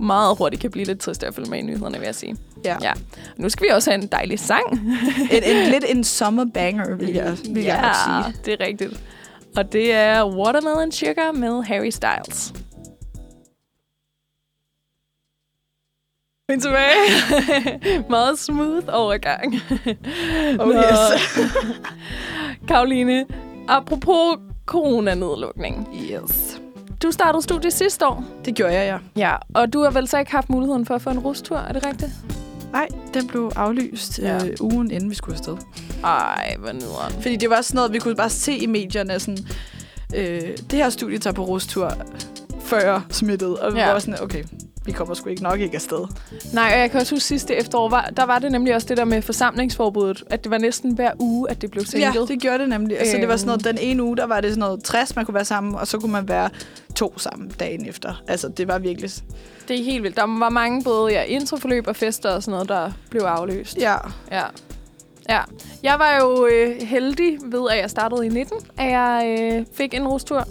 meget 0.00 0.36
hurtigt 0.38 0.62
kan 0.62 0.70
blive 0.70 0.84
lidt 0.86 1.00
trist 1.00 1.22
at 1.22 1.34
følge 1.34 1.50
med 1.50 1.58
i 1.58 1.62
nyhederne, 1.62 1.98
vil 1.98 2.04
jeg 2.06 2.14
sige. 2.14 2.36
Ja. 2.64 2.76
Ja. 2.82 2.92
Nu 3.36 3.48
skal 3.48 3.66
vi 3.66 3.70
også 3.72 3.90
have 3.90 4.02
en 4.02 4.08
dejlig 4.08 4.38
sang. 4.40 4.72
En, 5.30 5.42
en, 5.44 5.70
lidt 5.70 5.84
en 5.88 6.04
summer 6.04 6.46
banger, 6.54 6.96
vil 6.96 7.12
jeg, 7.14 7.36
vil 7.50 7.62
jeg 7.62 7.80
nok 7.82 8.24
sige. 8.24 8.42
det 8.44 8.60
er 8.62 8.66
rigtigt. 8.66 9.00
Og 9.56 9.72
det 9.72 9.92
er 9.94 10.24
Watermelon 10.36 10.92
Sugar 10.92 11.32
med 11.32 11.62
Harry 11.64 11.90
Styles. 11.90 12.52
Vi 16.54 16.58
er 16.58 16.60
tilbage. 16.60 18.04
Meget 18.10 18.38
smooth 18.38 18.84
overgang. 18.88 19.54
Oh, 20.60 20.68
Nå. 20.68 20.74
yes. 20.74 21.38
Karoline, 22.68 23.24
apropos 23.68 24.38
coronanedlukning. 24.66 25.88
yes. 26.10 26.60
Du 27.02 27.10
startede 27.10 27.42
studiet 27.42 27.72
sidste 27.72 28.06
år. 28.06 28.24
Det 28.44 28.54
gjorde 28.54 28.72
jeg, 28.74 29.00
ja. 29.16 29.28
Ja, 29.28 29.36
og 29.54 29.72
du 29.72 29.82
har 29.82 29.90
vel 29.90 30.08
så 30.08 30.18
ikke 30.18 30.32
haft 30.32 30.50
muligheden 30.50 30.86
for 30.86 30.94
at 30.94 31.02
få 31.02 31.10
en 31.10 31.18
rustur, 31.18 31.56
er 31.56 31.72
det 31.72 31.86
rigtigt? 31.86 32.10
Nej, 32.72 32.88
den 33.14 33.26
blev 33.26 33.50
aflyst 33.56 34.18
Ja. 34.18 34.36
øh, 34.46 34.56
ugen 34.60 34.90
inden 34.90 35.10
vi 35.10 35.14
skulle 35.14 35.34
afsted. 35.38 35.56
Ej, 36.04 36.56
hvor 36.58 36.72
nederen. 36.72 37.12
Fordi 37.22 37.36
det 37.36 37.50
var 37.50 37.60
sådan 37.60 37.76
noget, 37.76 37.92
vi 37.92 37.98
kunne 37.98 38.14
bare 38.16 38.30
se 38.30 38.56
i 38.56 38.66
medierne, 38.66 39.20
sådan, 39.20 39.38
øh, 40.16 40.40
det 40.70 40.72
her 40.72 40.88
studie 40.90 41.18
tager 41.18 41.34
på 41.34 41.44
rustur 41.44 41.92
før 42.60 43.00
smittet. 43.10 43.56
Og 43.58 43.74
vi 43.74 43.78
Ja. 43.80 43.92
var 43.92 43.98
sådan, 43.98 44.22
okay, 44.22 44.44
vi 44.84 44.92
kommer 44.92 45.14
sgu 45.14 45.28
ikke 45.28 45.42
nok 45.42 45.60
ikke 45.60 45.74
afsted. 45.74 46.06
Nej, 46.52 46.70
og 46.74 46.80
jeg 46.80 46.90
kan 46.90 47.00
også 47.00 47.14
huske 47.14 47.24
sidste 47.26 47.54
efterår, 47.54 47.88
var, 47.88 48.10
der 48.16 48.24
var 48.24 48.38
det 48.38 48.52
nemlig 48.52 48.74
også 48.74 48.86
det 48.88 48.96
der 48.96 49.04
med 49.04 49.22
forsamlingsforbuddet, 49.22 50.22
at 50.30 50.44
det 50.44 50.50
var 50.50 50.58
næsten 50.58 50.92
hver 50.94 51.10
uge, 51.18 51.50
at 51.50 51.62
det 51.62 51.70
blev 51.70 51.84
sænket. 51.84 52.14
Ja, 52.14 52.24
det 52.28 52.40
gjorde 52.42 52.58
det 52.58 52.68
nemlig. 52.68 52.98
Altså, 52.98 53.16
det 53.16 53.28
var 53.28 53.36
sådan 53.36 53.46
noget, 53.46 53.66
Øhm. 53.66 53.76
den 53.76 53.86
ene 53.86 54.02
uge, 54.02 54.16
der 54.16 54.26
var 54.26 54.40
det 54.40 54.50
sådan 54.50 54.60
noget 54.60 54.84
60, 54.84 55.16
man 55.16 55.24
kunne 55.24 55.34
være 55.34 55.44
sammen, 55.44 55.74
og 55.74 55.86
så 55.86 55.98
kunne 55.98 56.12
man 56.12 56.28
være 56.28 56.50
to 56.94 57.18
sammen 57.18 57.48
dagen 57.60 57.88
efter. 57.88 58.22
Altså, 58.28 58.48
det 58.48 58.68
var 58.68 58.78
virkelig... 58.78 59.10
det 59.68 59.80
er 59.80 59.84
helt 59.84 60.02
vildt. 60.02 60.16
Der 60.16 60.38
var 60.38 60.48
mange 60.48 60.82
både 60.84 61.12
ja, 61.12 61.22
introforløb 61.22 61.86
og 61.86 61.96
fester 61.96 62.30
og 62.30 62.42
sådan 62.42 62.52
noget, 62.52 62.68
der 62.68 62.92
blev 63.10 63.22
afløst. 63.22 63.76
Ja, 63.78 63.94
Ja. 64.32 64.42
Ja. 65.28 65.40
Jeg 65.82 65.98
var 65.98 66.18
jo 66.22 66.46
øh, 66.46 66.82
heldig 66.82 67.38
ved, 67.44 67.70
at 67.70 67.78
jeg 67.78 67.90
startede 67.90 68.26
i 68.26 68.28
19, 68.28 68.56
at 68.78 68.90
jeg 68.90 69.36
øh, 69.40 69.66
fik 69.74 69.94
en 69.94 70.08
rustur. 70.08 70.48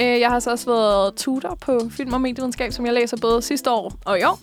Øh, 0.00 0.20
jeg 0.20 0.28
har 0.28 0.40
så 0.40 0.50
også 0.50 0.66
været 0.66 1.14
tutor 1.14 1.58
på 1.60 1.80
film- 1.90 2.12
og 2.12 2.20
medievidenskab, 2.20 2.72
som 2.72 2.86
jeg 2.86 2.94
læser 2.94 3.16
både 3.16 3.42
sidste 3.42 3.70
år 3.70 3.92
og 4.04 4.20
i 4.20 4.22
år. 4.22 4.38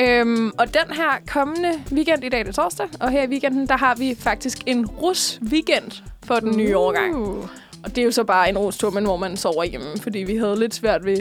Øhm, 0.00 0.52
og 0.58 0.66
den 0.66 0.96
her 0.96 1.10
kommende 1.26 1.70
weekend, 1.92 2.24
i 2.24 2.28
dag 2.28 2.40
er 2.40 2.44
det 2.44 2.54
torsdag, 2.54 2.88
og 3.00 3.10
her 3.10 3.22
i 3.22 3.26
weekenden, 3.26 3.68
der 3.68 3.76
har 3.76 3.94
vi 3.94 4.16
faktisk 4.18 4.58
en 4.66 4.86
rus-weekend 4.86 6.02
for 6.22 6.40
den 6.40 6.56
nye 6.56 6.76
årgang. 6.76 7.16
Uh. 7.16 7.48
Og 7.84 7.90
det 7.90 7.98
er 7.98 8.04
jo 8.04 8.10
så 8.10 8.24
bare 8.24 8.48
en 8.48 8.58
rustur, 8.58 8.90
men 8.90 9.04
hvor 9.04 9.16
man 9.16 9.36
sover 9.36 9.64
hjemme, 9.64 9.86
fordi 10.00 10.18
vi 10.18 10.36
havde 10.36 10.58
lidt 10.58 10.74
svært 10.74 11.04
ved... 11.04 11.16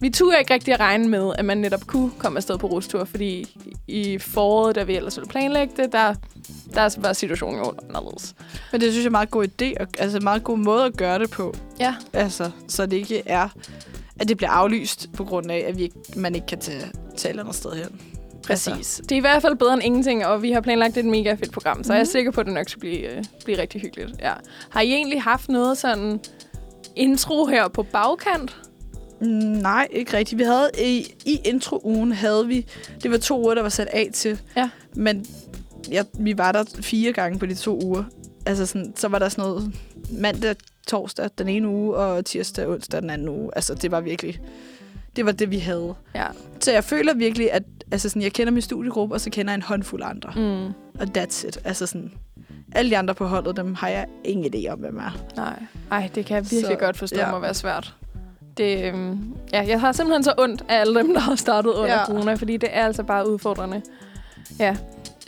Vi 0.00 0.10
turde 0.10 0.38
ikke 0.38 0.54
rigtig 0.54 0.74
at 0.74 0.80
regne 0.80 1.08
med, 1.08 1.32
at 1.38 1.44
man 1.44 1.58
netop 1.58 1.86
kunne 1.86 2.10
komme 2.18 2.36
afsted 2.36 2.58
på 2.58 2.66
rustur, 2.66 3.04
fordi 3.04 3.56
i 3.88 4.18
foråret, 4.18 4.74
da 4.74 4.82
vi 4.82 4.96
ellers 4.96 5.16
ville 5.16 5.28
planlægge 5.28 5.74
det, 5.82 5.92
der, 5.92 6.14
der 6.74 6.94
var 7.00 7.12
situationen 7.12 7.58
jo 7.64 7.72
anderledes. 7.88 8.34
Men 8.72 8.80
det 8.80 8.92
synes 8.92 8.96
jeg 8.96 9.02
er 9.04 9.08
en 9.08 9.12
meget 9.12 9.30
god 9.30 9.46
idé, 9.62 9.72
og, 9.80 9.86
altså 9.98 10.16
en 10.18 10.24
meget 10.24 10.44
god 10.44 10.58
måde 10.58 10.84
at 10.84 10.96
gøre 10.96 11.18
det 11.18 11.30
på. 11.30 11.54
Ja. 11.80 11.94
Altså, 12.12 12.50
så 12.68 12.86
det 12.86 12.96
ikke 12.96 13.22
er, 13.26 13.48
at 14.20 14.28
det 14.28 14.36
bliver 14.36 14.50
aflyst 14.50 15.06
på 15.12 15.24
grund 15.24 15.50
af, 15.50 15.64
at 15.68 15.76
vi 15.78 15.82
ikke, 15.82 15.96
man 16.16 16.34
ikke 16.34 16.46
kan 16.46 16.58
tage, 16.60 16.82
tage 17.16 17.34
et 17.34 17.40
andet 17.40 17.54
sted 17.54 17.70
hen. 17.72 18.00
Præcis. 18.46 18.72
Altså. 18.76 19.02
Det 19.02 19.12
er 19.12 19.16
i 19.16 19.20
hvert 19.20 19.42
fald 19.42 19.56
bedre 19.56 19.72
end 19.74 19.82
ingenting, 19.82 20.26
og 20.26 20.42
vi 20.42 20.50
har 20.52 20.60
planlagt 20.60 20.96
et 20.96 21.04
mega 21.04 21.34
fedt 21.34 21.52
program, 21.52 21.84
så 21.84 21.92
mm. 21.92 21.94
jeg 21.94 22.00
er 22.00 22.04
Mhm. 22.04 22.10
sikker 22.10 22.30
på, 22.30 22.40
at 22.40 22.46
det 22.46 22.54
nok 22.54 22.68
skal 22.68 22.80
blive, 22.80 23.16
øh, 23.16 23.24
blive 23.44 23.58
rigtig 23.60 23.80
hyggeligt. 23.80 24.10
Ja. 24.20 24.32
Har 24.70 24.80
I 24.80 24.92
egentlig 24.92 25.22
haft 25.22 25.48
noget 25.48 25.78
sådan 25.78 26.20
intro 26.96 27.46
her 27.46 27.68
på 27.68 27.82
bagkant? 27.82 28.56
Mm, 29.20 29.26
Nej, 29.28 29.88
ikke 29.90 30.16
rigtigt. 30.16 30.38
Vi 30.38 30.44
havde 30.44 30.70
i, 30.78 31.14
i 31.26 31.40
intro-ugen 31.44 32.12
havde 32.12 32.46
vi, 32.46 32.66
det 33.02 33.10
var 33.10 33.16
to 33.18 33.40
uger, 33.40 33.54
der 33.54 33.62
var 33.62 33.68
sat 33.68 33.86
af 33.92 34.10
til. 34.12 34.40
Ja. 34.56 34.70
Men 34.94 35.26
ja, 35.90 36.02
vi 36.18 36.38
var 36.38 36.52
der 36.52 36.64
fire 36.80 37.12
gange 37.12 37.38
på 37.38 37.46
de 37.46 37.54
to 37.54 37.80
uger. 37.84 38.04
Altså 38.46 38.66
sådan, 38.66 38.92
så 38.96 39.08
var 39.08 39.18
der 39.18 39.28
sådan 39.28 39.42
noget 39.44 39.72
mandag, 40.10 40.56
torsdag 40.86 41.30
den 41.38 41.48
ene 41.48 41.68
uge, 41.68 41.96
og 41.96 42.24
tirsdag, 42.24 42.68
onsdag 42.68 43.02
den 43.02 43.10
anden 43.10 43.28
uge. 43.28 43.50
Altså 43.56 43.74
det 43.74 43.90
var 43.90 44.00
virkelig, 44.00 44.40
det 45.16 45.26
var 45.26 45.32
det, 45.32 45.50
vi 45.50 45.58
havde. 45.58 45.94
Ja. 46.14 46.26
Så 46.60 46.72
jeg 46.72 46.84
føler 46.84 47.14
virkelig, 47.14 47.52
at 47.52 47.62
altså 47.92 48.08
sådan, 48.08 48.22
jeg 48.22 48.32
kender 48.32 48.52
min 48.52 48.62
studiegruppe, 48.62 49.14
og 49.14 49.20
så 49.20 49.30
kender 49.30 49.52
jeg 49.52 49.56
en 49.56 49.62
håndfuld 49.62 50.02
andre. 50.04 50.32
Mm. 50.36 50.64
Og 51.00 51.06
that's 51.18 51.46
it. 51.48 51.58
Altså 51.64 51.86
sådan, 51.86 52.12
alle 52.72 52.90
de 52.90 52.98
andre 52.98 53.14
på 53.14 53.26
holdet, 53.26 53.56
dem 53.56 53.74
har 53.74 53.88
jeg 53.88 54.06
ingen 54.24 54.54
idé 54.54 54.68
om, 54.68 54.78
hvem 54.78 54.96
er. 54.98 55.18
Nej. 55.36 55.62
Ej, 55.90 56.10
det 56.14 56.26
kan 56.26 56.34
jeg 56.34 56.44
virkelig 56.44 56.66
Så, 56.66 56.74
godt 56.74 56.96
forstå 56.96 57.16
ja. 57.16 57.30
må 57.30 57.38
være 57.38 57.54
svært. 57.54 57.94
Det, 58.58 58.84
øhm, 58.84 59.18
ja, 59.52 59.64
jeg 59.68 59.80
har 59.80 59.92
simpelthen 59.92 60.24
så 60.24 60.32
ondt 60.38 60.64
af 60.68 60.80
alle 60.80 60.98
dem, 61.00 61.14
der 61.14 61.20
har 61.20 61.34
startet 61.34 61.70
under 61.70 61.94
Ja. 61.94 62.04
corona, 62.04 62.34
fordi 62.34 62.56
det 62.56 62.68
er 62.72 62.84
altså 62.86 63.02
bare 63.02 63.30
udfordrende. 63.30 63.82
Ja. 64.58 64.76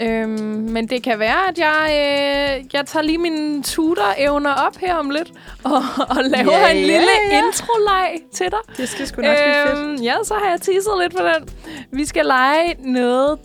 Øhm, 0.00 0.30
men 0.70 0.88
det 0.88 1.02
kan 1.02 1.18
være, 1.18 1.48
at 1.48 1.58
jeg, 1.58 1.86
øh, 1.90 2.64
jeg 2.72 2.86
tager 2.86 3.02
lige 3.02 3.18
mine 3.18 3.62
tutor-evner 3.62 4.66
op 4.66 4.76
her 4.76 4.94
om 4.94 5.10
lidt, 5.10 5.32
og, 5.64 5.82
og 6.08 6.16
laver 6.24 6.52
Ja, 6.52 6.70
en 6.70 6.76
lille 6.76 7.08
ja. 7.30 7.38
intro-leg 7.46 8.20
til 8.34 8.46
dig. 8.50 8.58
Det 8.76 8.88
skal 8.88 9.06
sgu 9.06 9.22
nok 9.22 9.36
blive 9.36 9.76
fedt. 9.76 9.78
Øhm, 9.88 10.02
ja, 10.02 10.14
så 10.24 10.34
har 10.34 10.50
jeg 10.50 10.60
teaset 10.60 10.92
lidt 11.02 11.12
for 11.18 11.24
den. 11.28 11.48
Vi 11.92 12.04
skal 12.04 12.26
lege 12.26 12.74
noget 12.78 13.38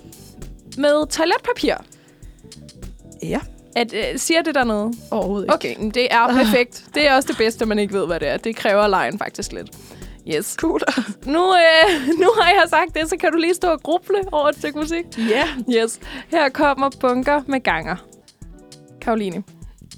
med 0.78 1.08
toiletpapir. 1.08 1.76
Ja, 3.24 3.40
At, 3.76 3.94
øh, 3.94 4.04
siger 4.20 4.42
det 4.42 4.56
der 4.56 4.64
noget? 4.64 4.96
overhovedet 5.12 5.46
ikke. 5.46 5.54
Okay, 5.54 5.76
men 5.80 5.90
det 5.92 6.08
er 6.14 6.28
perfekt. 6.44 6.86
Det 6.96 7.08
er 7.08 7.16
også 7.16 7.28
det 7.28 7.38
bedste, 7.38 7.66
man 7.66 7.80
ikke 7.80 7.94
ved, 7.94 8.06
hvad 8.08 8.20
det 8.20 8.28
er. 8.28 8.38
Det 8.38 8.56
kræver 8.56 8.88
lejen 8.88 9.20
faktisk 9.20 9.52
lidt. 9.52 9.68
Yes. 10.36 10.56
Cool. 10.60 10.82
Nu, 11.26 11.54
øh, 11.54 12.08
nu 12.24 12.30
har 12.42 12.50
jeg 12.50 12.64
sagt 12.70 12.94
det, 12.96 13.10
så 13.10 13.18
kan 13.18 13.32
du 13.32 13.38
lige 13.38 13.54
stå 13.54 13.68
og 13.68 13.84
gruble 13.84 14.18
over 14.32 14.50
et 14.50 14.56
stykke 14.58 14.80
musik. 14.80 15.06
Ja. 15.18 15.48
Yes. 15.76 16.00
Her 16.28 16.50
kommer 16.50 16.90
bunker 17.00 17.42
med 17.48 17.64
ganger. 17.64 17.96
Karoline. 19.02 19.44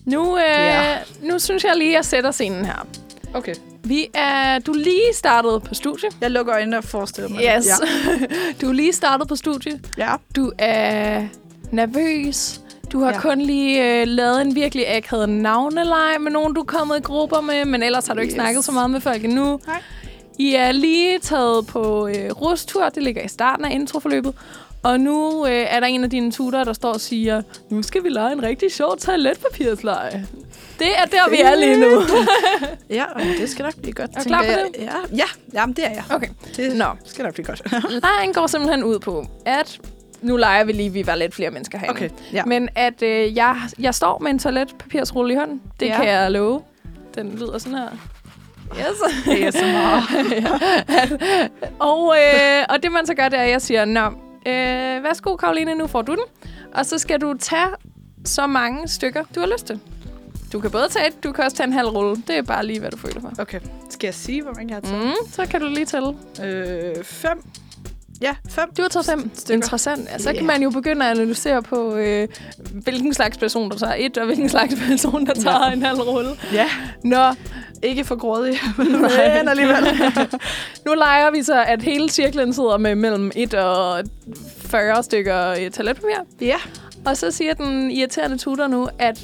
Nu, 0.06 0.38
øh, 0.38 0.44
Ja. 0.48 0.98
nu 1.22 1.40
synes 1.40 1.64
jeg 1.64 1.74
lige, 1.78 1.90
at 1.90 1.96
jeg 1.96 2.06
sætter 2.06 2.32
scenen 2.32 2.66
her. 2.66 2.88
Okay. 3.34 3.54
Vi 3.84 4.08
er, 4.14 4.60
du 4.60 4.72
er 4.72 4.78
lige 4.78 5.14
startet 5.14 5.64
på 5.64 5.74
studie. 5.74 6.10
Jeg 6.22 6.32
lukker 6.32 6.56
øjnene 6.56 6.78
og 6.78 6.84
forestiller 6.84 7.30
mig 7.30 7.44
Yes. 7.58 7.66
det. 7.66 8.62
du 8.62 8.70
er 8.70 8.74
lige 8.74 8.94
startet 8.94 9.28
på 9.28 9.36
studie. 9.36 9.80
Ja. 9.98 10.10
ja. 10.12 10.16
Du 10.36 10.52
er 10.60 11.24
nervøs. 11.72 12.62
Du 12.92 13.00
har 13.04 13.12
Ja. 13.14 13.20
kun 13.20 13.42
lige 13.42 14.02
øh, 14.02 14.08
lavet 14.08 14.42
en 14.42 14.56
virkelig 14.56 14.96
akavet 14.96 15.30
navneleje 15.30 16.20
med 16.20 16.32
nogen, 16.32 16.54
du 16.54 16.62
er 16.62 16.66
kommet 16.66 16.98
i 16.98 17.02
grupper 17.02 17.42
med, 17.42 17.66
men 17.66 17.84
ellers 17.84 18.08
har 18.08 18.14
du 18.14 18.20
ikke 18.22 18.32
Yes. 18.32 18.36
snakket 18.42 18.66
så 18.66 18.72
meget 18.72 18.90
med 18.90 19.02
folk 19.02 19.24
endnu. 19.24 19.60
Nej. 19.68 19.82
I 20.40 20.56
er 20.56 20.72
lige 20.72 21.20
taget 21.20 21.68
på 21.68 22.08
øh, 22.08 22.32
rustur. 22.32 22.90
Det 22.90 23.04
ligger 23.04 23.22
i 23.24 23.28
starten 23.28 23.66
af 23.66 23.72
introforløbet. 23.72 24.34
Og 24.84 25.00
nu 25.00 25.46
øh, 25.46 25.52
er 25.52 25.80
der 25.80 25.88
en 25.88 26.04
af 26.04 26.10
dine 26.10 26.32
tutorer, 26.32 26.64
der 26.64 26.74
står 26.74 26.94
og 26.94 27.02
siger, 27.02 27.42
nu 27.70 27.84
skal 27.84 28.04
vi 28.04 28.10
lege 28.10 28.32
en 28.34 28.44
rigtig 28.44 28.72
sjov 28.72 28.98
toiletpapirsleje. 28.98 30.28
Det 30.80 30.88
er 30.98 31.06
der, 31.06 31.30
vi 31.30 31.38
er 31.42 31.56
lige 31.56 31.78
nu. 31.80 32.02
Ja, 32.90 33.04
og 33.16 33.22
det 33.40 33.50
skal 33.50 33.64
nok 33.64 33.76
blive 33.76 33.94
godt. 33.94 34.12
Er 34.16 34.20
du 34.22 34.28
klar 34.28 34.42
på 34.42 34.48
jeg. 34.48 34.66
Ja, 34.80 35.16
ja 35.18 35.24
jamen, 35.54 35.76
det 35.76 35.86
er 35.86 35.90
jeg. 35.90 36.04
Okay. 36.10 36.28
Det 36.58 36.76
Nå. 36.76 36.86
skal 37.06 37.26
nok 37.26 37.34
blive 37.34 37.46
godt. 37.46 37.62
Lejen 38.04 38.34
går 38.34 38.48
simpelthen 38.48 38.84
ud 38.84 39.00
på, 39.00 39.26
at 39.46 39.80
nu 40.22 40.36
leger 40.38 40.64
vi 40.64 40.72
lige, 40.72 40.90
vi 40.90 41.08
var 41.08 41.16
lidt 41.16 41.36
flere 41.36 41.52
mennesker 41.52 41.78
herinde. 41.78 41.98
Okay, 41.98 42.10
ja. 42.34 42.46
Men 42.46 42.70
at 42.76 43.02
øh, 43.04 43.36
jeg, 43.36 43.56
jeg 43.80 43.96
står 43.96 44.20
med 44.20 44.32
en 44.32 44.40
toiletpapirsrulle 44.40 45.34
i 45.34 45.38
hånden. 45.38 45.62
Det 45.80 45.86
Ja. 45.86 45.92
ja. 45.92 45.98
kan 45.98 46.08
jeg 46.10 46.32
love. 46.32 46.62
Den 47.16 47.32
lyder 47.36 47.58
sådan 47.58 47.78
her. 47.78 47.88
Yes. 48.80 49.26
Det 49.26 49.44
er 49.46 49.52
så 49.52 49.66
meget. 49.66 50.04
og, 51.80 52.16
øh, 52.18 52.64
og 52.70 52.84
det 52.84 52.92
man 52.92 53.06
så 53.06 53.14
gør, 53.14 53.30
det 53.30 53.40
er, 53.40 53.44
at 53.44 53.50
jeg 53.50 53.62
siger, 53.62 53.86
Nå, 53.86 54.06
øh, 54.46 55.04
værsgo 55.04 55.36
Karoline, 55.36 55.76
nu 55.76 55.88
får 55.88 56.02
du 56.02 56.12
den. 56.12 56.52
Og 56.74 56.86
så 56.86 56.98
skal 56.98 57.22
du 57.22 57.34
tage 57.40 57.68
så 58.26 58.48
mange 58.48 58.88
stykker, 58.88 59.24
du 59.36 59.40
har 59.40 59.48
lyst 59.48 59.66
til. 59.68 59.80
Du 60.54 60.60
kan 60.60 60.72
både 60.72 60.88
tage 60.90 61.08
et, 61.08 61.24
du 61.24 61.32
kan 61.32 61.44
også 61.44 61.58
tage 61.58 61.68
en 61.68 61.74
halv 61.74 61.88
rulle. 61.88 62.16
Det 62.28 62.38
er 62.38 62.42
bare 62.42 62.66
lige, 62.66 62.80
hvad 62.80 62.92
du 62.92 62.98
føler 62.98 63.22
for. 63.22 63.32
Okay. 63.40 63.60
Skal 63.90 64.08
jeg 64.08 64.14
sige, 64.14 64.44
hvor 64.44 64.54
mange 64.54 64.68
jeg 64.76 64.82
har 64.84 64.92
taget? 64.92 65.06
Mm, 65.06 65.32
så 65.32 65.46
kan 65.46 65.62
du 65.62 65.68
lige 65.68 65.86
tælle. 65.86 66.08
Øh, 66.44 67.04
fem. 67.04 67.44
Ja, 68.22 68.36
fem. 68.50 68.66
Du 68.78 68.82
har 68.82 68.90
taget 68.90 69.06
fem. 69.06 69.32
stykker. 69.34 69.56
Interessant. 69.58 70.08
Altså, 70.12 70.24
så 70.24 70.30
Ja. 70.30 70.38
kan 70.38 70.46
man 70.48 70.64
jo 70.64 70.70
begynde 70.70 71.06
at 71.06 71.12
analysere 71.18 71.64
på, 71.64 71.96
øh, 71.96 72.28
hvilken 72.72 73.14
slags 73.14 73.38
person, 73.38 73.72
der 73.72 73.78
tager 73.78 73.94
et, 73.98 74.18
og 74.18 74.26
hvilken 74.26 74.50
slags 74.50 74.76
person, 74.90 75.26
der 75.26 75.34
tager 75.34 75.66
Ja. 75.68 75.74
en 75.74 75.82
halv 75.82 76.00
rulle. 76.02 76.30
Ja. 76.54 76.66
Nå, 77.04 77.24
Ikke 77.84 78.04
for 78.06 78.16
grådig, 78.16 78.60
men 78.78 79.48
alligevel. 79.50 79.84
nu 80.86 80.94
leger 80.94 81.32
vi 81.32 81.44
så, 81.44 81.64
at 81.64 81.82
hele 81.82 82.10
cirklen 82.10 82.54
sidder 82.54 82.78
med 82.78 82.96
mellem 82.96 83.32
1 83.36 83.54
og 83.54 84.04
40 84.62 85.04
stykker 85.04 85.50
øh, 85.50 85.72
toiletpapir. 85.72 86.16
ja. 86.42 86.56
Og 87.06 87.18
så 87.18 87.32
siger 87.32 87.54
den 87.54 87.92
irriterende 87.92 88.38
tutor 88.38 88.68
nu, 88.68 88.88
at 89.00 89.20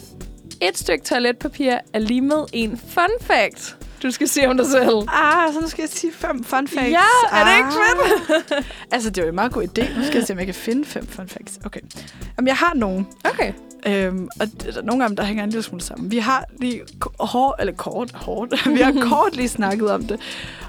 et 0.62 0.78
stykke 0.78 1.04
toiletpapir 1.06 1.72
er 1.94 2.00
lige 2.00 2.22
med 2.22 2.46
en 2.54 2.82
fun 2.88 3.10
fact. 3.22 3.78
Du 4.04 4.12
skal 4.12 4.28
se 4.28 4.48
om 4.48 4.58
dig 4.58 4.66
selv. 4.66 4.96
Ah, 5.08 5.54
så 5.54 5.60
nu 5.62 5.68
skal 5.68 5.82
jeg 5.82 5.90
sige 5.90 6.14
fem 6.14 6.44
fun 6.44 6.68
facts. 6.68 6.92
Ja, 6.92 7.00
er 7.32 7.44
det 7.46 7.58
ikke 7.58 7.70
fedt? 7.72 8.66
altså, 8.94 9.10
det 9.10 9.24
var 9.24 9.30
en 9.30 9.36
meget 9.36 9.52
god 9.52 9.64
idé. 9.64 9.98
Nu 10.00 10.06
skal 10.06 10.18
jeg 10.18 10.28
se, 10.28 10.34
om 10.34 10.40
jeg 10.40 10.46
kan 10.48 10.56
finde 10.56 10.86
fem 10.86 11.08
fun 11.08 11.28
facts. 11.28 11.60
Okay. 11.66 11.80
Jamen, 12.38 12.48
jeg 12.48 12.56
har 12.56 12.74
nogen. 12.76 13.08
Okay. 13.26 13.54
Øhm, 13.88 14.28
og 14.40 14.48
der 14.64 14.78
er 14.78 14.82
nogle 14.82 15.04
af 15.04 15.10
dem, 15.10 15.16
der 15.16 15.24
hænger 15.24 15.44
en 15.44 15.50
lille 15.50 15.64
smule 15.64 15.84
sammen. 15.84 16.12
Vi 16.12 16.18
har 16.18 16.46
lige 16.60 16.82
hårdt, 17.20 17.60
eller 17.62 17.74
kort, 17.74 18.12
hårdt. 18.14 18.68
vi 18.76 18.82
har 18.82 18.92
kort 19.10 19.36
lige 19.36 19.50
snakket 19.50 19.92
om 19.92 20.04
det. 20.08 20.20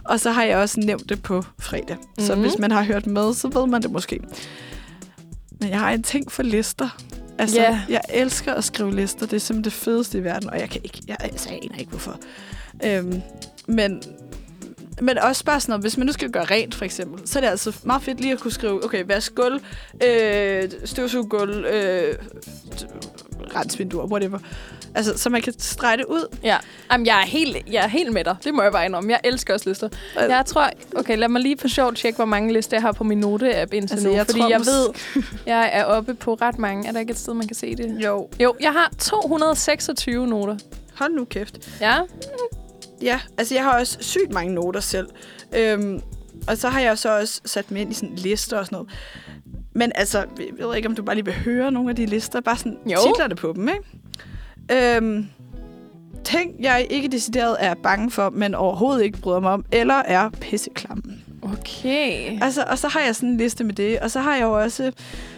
Og 0.04 0.20
så 0.20 0.30
har 0.30 0.42
jeg 0.44 0.56
også 0.58 0.80
nævnt 0.80 1.08
det 1.08 1.22
på 1.22 1.42
fredag. 1.60 1.96
Mm-hmm. 1.96 2.24
Så 2.26 2.34
Mhm. 2.34 2.42
hvis 2.42 2.58
man 2.58 2.70
har 2.70 2.82
hørt 2.82 3.06
med, 3.06 3.34
så 3.34 3.48
ved 3.48 3.66
man 3.66 3.82
det 3.82 3.90
måske. 3.90 4.20
Men 5.60 5.68
jeg 5.70 5.78
har 5.78 5.90
en 5.90 6.02
ting 6.02 6.32
for 6.32 6.42
lister. 6.42 6.88
Altså, 7.38 7.56
Ja. 7.60 7.80
jeg 7.88 8.00
elsker 8.08 8.54
at 8.54 8.64
skrive 8.64 8.94
lister. 8.94 9.26
Det 9.26 9.32
er 9.36 9.40
simpelthen 9.40 9.64
det 9.64 9.72
fedeste 9.72 10.18
i 10.18 10.24
verden, 10.24 10.50
og 10.50 10.60
jeg 10.60 10.70
kan 10.70 10.80
ikke, 10.84 11.00
jeg, 11.08 11.16
altså, 11.20 11.48
jeg 11.50 11.58
aner 11.62 11.78
ikke 11.78 11.90
hvorfor. 11.90 12.16
Øhm, 12.86 13.22
men, 13.66 14.02
men 15.00 15.18
også 15.18 15.44
bare 15.44 15.60
sådan 15.60 15.72
noget, 15.72 15.82
hvis 15.84 15.96
man 15.96 16.06
nu 16.06 16.12
skal 16.12 16.30
gøre 16.30 16.44
rent, 16.44 16.74
for 16.74 16.84
eksempel, 16.84 17.28
så 17.28 17.38
er 17.38 17.40
det 17.40 17.48
altså 17.48 17.72
meget 17.84 18.02
fedt 18.02 18.20
lige 18.20 18.32
at 18.32 18.40
kunne 18.40 18.52
skrive, 18.52 18.84
okay, 18.84 19.04
vask 19.06 19.34
gulv, 19.34 19.60
øh, 20.04 20.70
støvsug 20.84 21.30
gulv, 21.30 21.64
øh, 21.64 22.14
rensvinduer, 23.56 24.06
whatever. 24.06 24.38
Altså, 24.96 25.18
så 25.18 25.30
man 25.30 25.42
kan 25.42 25.54
strege 25.58 25.96
det 25.96 26.04
ud. 26.04 26.36
Ja. 26.42 26.56
Jamen, 26.92 27.06
jeg 27.06 27.20
er, 27.20 27.26
helt, 27.26 27.56
jeg 27.72 27.84
er 27.84 27.88
helt 27.88 28.12
med 28.12 28.24
dig. 28.24 28.36
Det 28.44 28.54
må 28.54 28.62
jeg 28.62 28.72
bare 28.72 28.84
indrømme. 28.84 29.10
Jeg 29.10 29.20
elsker 29.24 29.54
også 29.54 29.68
lister. 29.70 29.88
Jeg 30.16 30.42
tror... 30.46 30.70
Okay, 30.96 31.16
lad 31.18 31.28
mig 31.28 31.42
lige 31.42 31.58
for 31.58 31.68
sjovt 31.68 31.96
tjekke, 31.96 32.16
hvor 32.16 32.24
mange 32.24 32.52
lister 32.52 32.76
jeg 32.76 32.82
har 32.82 32.92
på 32.92 33.04
min 33.04 33.18
note-app 33.20 33.72
indtil 33.72 33.94
Altså, 33.94 34.08
nu. 34.08 34.14
jeg 34.14 34.26
fordi 34.26 34.38
tror 34.38 34.48
jeg 34.48 34.60
ved, 34.60 34.88
jeg 35.46 35.70
er 35.72 35.84
oppe 35.84 36.14
på 36.14 36.34
ret 36.34 36.58
mange. 36.58 36.88
Er 36.88 36.92
der 36.92 37.00
ikke 37.00 37.10
et 37.10 37.18
sted, 37.18 37.34
man 37.34 37.46
kan 37.46 37.56
se 37.56 37.76
det? 37.76 37.96
Jo. 38.04 38.28
Jo, 38.40 38.54
jeg 38.60 38.72
har 38.72 38.92
226 38.98 40.26
noter. 40.26 40.56
Hold 40.94 41.12
nu 41.12 41.24
kæft. 41.24 41.70
Ja. 41.80 41.98
Ja, 43.04 43.20
altså 43.38 43.54
jeg 43.54 43.64
har 43.64 43.78
også 43.78 43.98
sygt 44.00 44.32
mange 44.32 44.54
noter 44.54 44.80
selv. 44.80 45.08
Øhm, 45.56 46.00
og 46.48 46.58
så 46.58 46.68
har 46.68 46.80
jeg 46.80 46.98
så 46.98 47.18
også 47.18 47.40
sat 47.44 47.70
mig 47.70 47.80
ind 47.82 47.90
i 47.90 47.94
sådan 47.94 48.14
lister 48.14 48.58
og 48.58 48.66
sådan 48.66 48.76
noget. 48.76 48.90
Men 49.74 49.92
altså, 49.94 50.18
jeg 50.58 50.66
ved 50.68 50.76
ikke, 50.76 50.88
om 50.88 50.94
du 50.94 51.02
bare 51.02 51.16
lige 51.16 51.24
vil 51.24 51.34
høre 51.34 51.72
nogle 51.72 51.90
af 51.90 51.96
de 51.96 52.06
lister. 52.06 52.40
Bare 52.40 52.56
sådan 52.56 52.78
Jo. 52.86 52.98
titlerne 53.06 53.34
på 53.34 53.52
dem, 53.56 53.68
ikke? 53.68 54.96
Øhm, 54.96 55.26
ting, 56.24 56.54
jeg 56.60 56.86
ikke 56.90 57.08
decideret 57.08 57.56
er 57.60 57.74
bange 57.74 58.10
for, 58.10 58.30
men 58.30 58.54
overhovedet 58.54 59.04
ikke 59.04 59.18
bryder 59.18 59.40
mig 59.40 59.50
om, 59.50 59.64
eller 59.72 59.94
er 59.94 60.30
pisseklamme. 60.40 61.02
Okay. 61.44 62.38
Altså, 62.42 62.64
og 62.70 62.78
så 62.78 62.88
har 62.88 63.00
jeg 63.00 63.16
sådan 63.16 63.28
en 63.28 63.36
liste 63.36 63.64
med 63.64 63.74
det. 63.74 63.98
Og 64.00 64.10
så 64.10 64.20
har 64.20 64.34
jeg 64.36 64.42
jo 64.42 64.52
også, 64.62 64.92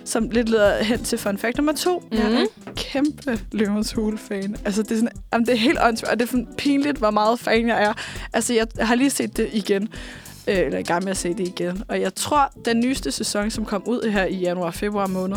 som 0.05 0.31
lidt 0.31 0.49
leder 0.49 0.83
hen 0.85 1.05
til 1.05 1.19
fun 1.19 1.39
fact 1.39 1.57
nummer 1.57 1.73
to, 1.73 1.99
mm. 2.13 2.19
jeg 2.19 2.27
er 2.27 2.31
Mhm. 2.31 2.39
en 2.39 2.49
kæmpe 2.77 3.41
Løvens 3.53 3.93
Hule-fan. 3.93 4.57
Altså, 4.65 4.83
det 4.83 4.91
er, 4.91 4.95
sådan, 4.97 5.09
jamen, 5.33 5.47
det 5.47 5.55
er 5.55 5.59
helt 5.59 5.79
åndssvagt, 5.83 6.13
og 6.13 6.19
det 6.19 6.27
er 6.27 6.31
sådan 6.31 6.49
pinligt, 6.59 6.99
hvor 6.99 7.11
meget 7.11 7.41
fan 7.41 7.69
jeg 7.69 7.83
er. 7.85 7.93
Altså, 8.33 8.55
jeg, 8.55 8.67
har 8.81 8.95
lige 8.95 9.11
set 9.11 9.37
det 9.37 9.49
igen. 9.53 9.89
Øh, 10.49 10.59
eller 10.59 10.79
i 10.79 10.83
gang 10.83 11.05
med 11.05 11.11
at 11.11 11.17
se 11.17 11.29
det 11.29 11.49
igen. 11.49 11.83
Og 11.89 12.01
jeg 12.01 12.15
tror, 12.15 12.53
den 12.65 12.81
nyeste 12.81 13.11
sæson, 13.13 13.51
som 13.51 13.65
kom 13.65 13.83
ud 13.87 14.11
her 14.11 14.25
i 14.25 14.35
januar-februar 14.37 15.07
måned, 15.07 15.37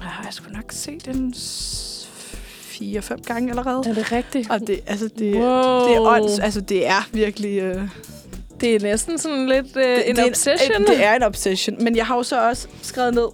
har 0.00 0.24
jeg 0.24 0.32
skulle 0.32 0.54
nok 0.56 0.72
set 0.72 1.04
den 1.06 1.34
fire-fem 2.60 3.18
gange 3.26 3.50
allerede. 3.50 3.82
Er 3.90 3.94
det 3.94 4.12
rigtigt? 4.12 4.50
Og 4.50 4.60
det, 4.60 4.80
altså, 4.86 5.08
det, 5.18 5.34
wow. 5.34 5.88
det, 5.88 5.96
er, 5.96 6.00
ånds, 6.00 6.38
altså, 6.38 6.60
det 6.60 6.86
er 6.86 7.08
virkelig... 7.12 7.58
Øh, 7.58 7.88
det 8.60 8.74
er 8.74 8.80
næsten 8.80 9.18
sådan 9.18 9.48
lidt 9.48 9.76
øh, 9.76 9.98
en 10.06 10.16
det 10.16 10.28
obsession. 10.28 10.80
En, 10.80 10.86
det 10.86 11.04
er 11.04 11.14
en 11.14 11.22
obsession. 11.22 11.84
Men 11.84 11.96
jeg 11.96 12.06
har 12.06 12.16
jo 12.16 12.22
så 12.22 12.48
også 12.48 12.68
skrevet 12.82 13.14
ned... 13.14 13.28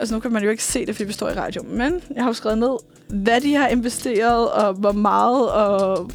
Altså, 0.00 0.14
nu 0.14 0.20
kan 0.20 0.32
man 0.32 0.42
jo 0.42 0.50
ikke 0.50 0.64
se 0.64 0.86
det, 0.86 0.96
fordi 0.96 1.06
vi 1.06 1.12
står 1.12 1.28
i 1.28 1.34
radio. 1.34 1.62
Men 1.62 2.02
jeg 2.14 2.22
har 2.22 2.30
jo 2.30 2.34
skrevet 2.34 2.58
ned, 2.58 2.76
hvad 3.08 3.40
de 3.40 3.54
har 3.54 3.68
investeret, 3.68 4.50
og 4.50 4.72
hvor 4.72 4.92
meget, 4.92 5.50
og... 5.50 6.10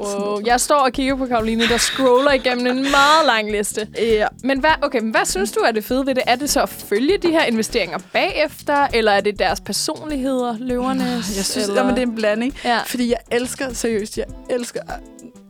Wow. 0.00 0.40
Jeg 0.46 0.60
står 0.60 0.76
og 0.76 0.92
kigger 0.92 1.16
på 1.16 1.26
Karoline, 1.26 1.68
der 1.68 1.76
scroller 1.76 2.32
igennem 2.32 2.66
en 2.66 2.82
meget 2.82 3.26
lang 3.26 3.52
liste. 3.52 3.88
Ja. 3.98 4.26
Men 4.44 4.60
hvad, 4.60 4.70
okay, 4.82 5.00
men 5.00 5.10
hvad 5.10 5.24
synes 5.24 5.52
du 5.52 5.60
er 5.60 5.72
det 5.72 5.84
fede 5.84 6.06
ved 6.06 6.14
det? 6.14 6.22
Er 6.26 6.36
det 6.36 6.50
så 6.50 6.62
at 6.62 6.68
følge 6.68 7.18
de 7.18 7.30
her 7.30 7.44
investeringer 7.44 7.98
bagefter, 8.12 8.86
eller 8.94 9.12
er 9.12 9.20
det 9.20 9.38
deres 9.38 9.60
personligheder, 9.60 10.56
løvernes? 10.58 11.36
Jeg 11.36 11.44
synes, 11.44 11.56
eller? 11.68 11.80
eller... 11.80 11.94
det 11.94 12.02
er 12.02 12.06
en 12.06 12.14
blanding. 12.14 12.54
Ja. 12.64 12.78
Fordi 12.86 13.08
jeg 13.08 13.18
elsker, 13.32 13.72
seriøst, 13.72 14.18
jeg 14.18 14.26
elsker... 14.50 14.80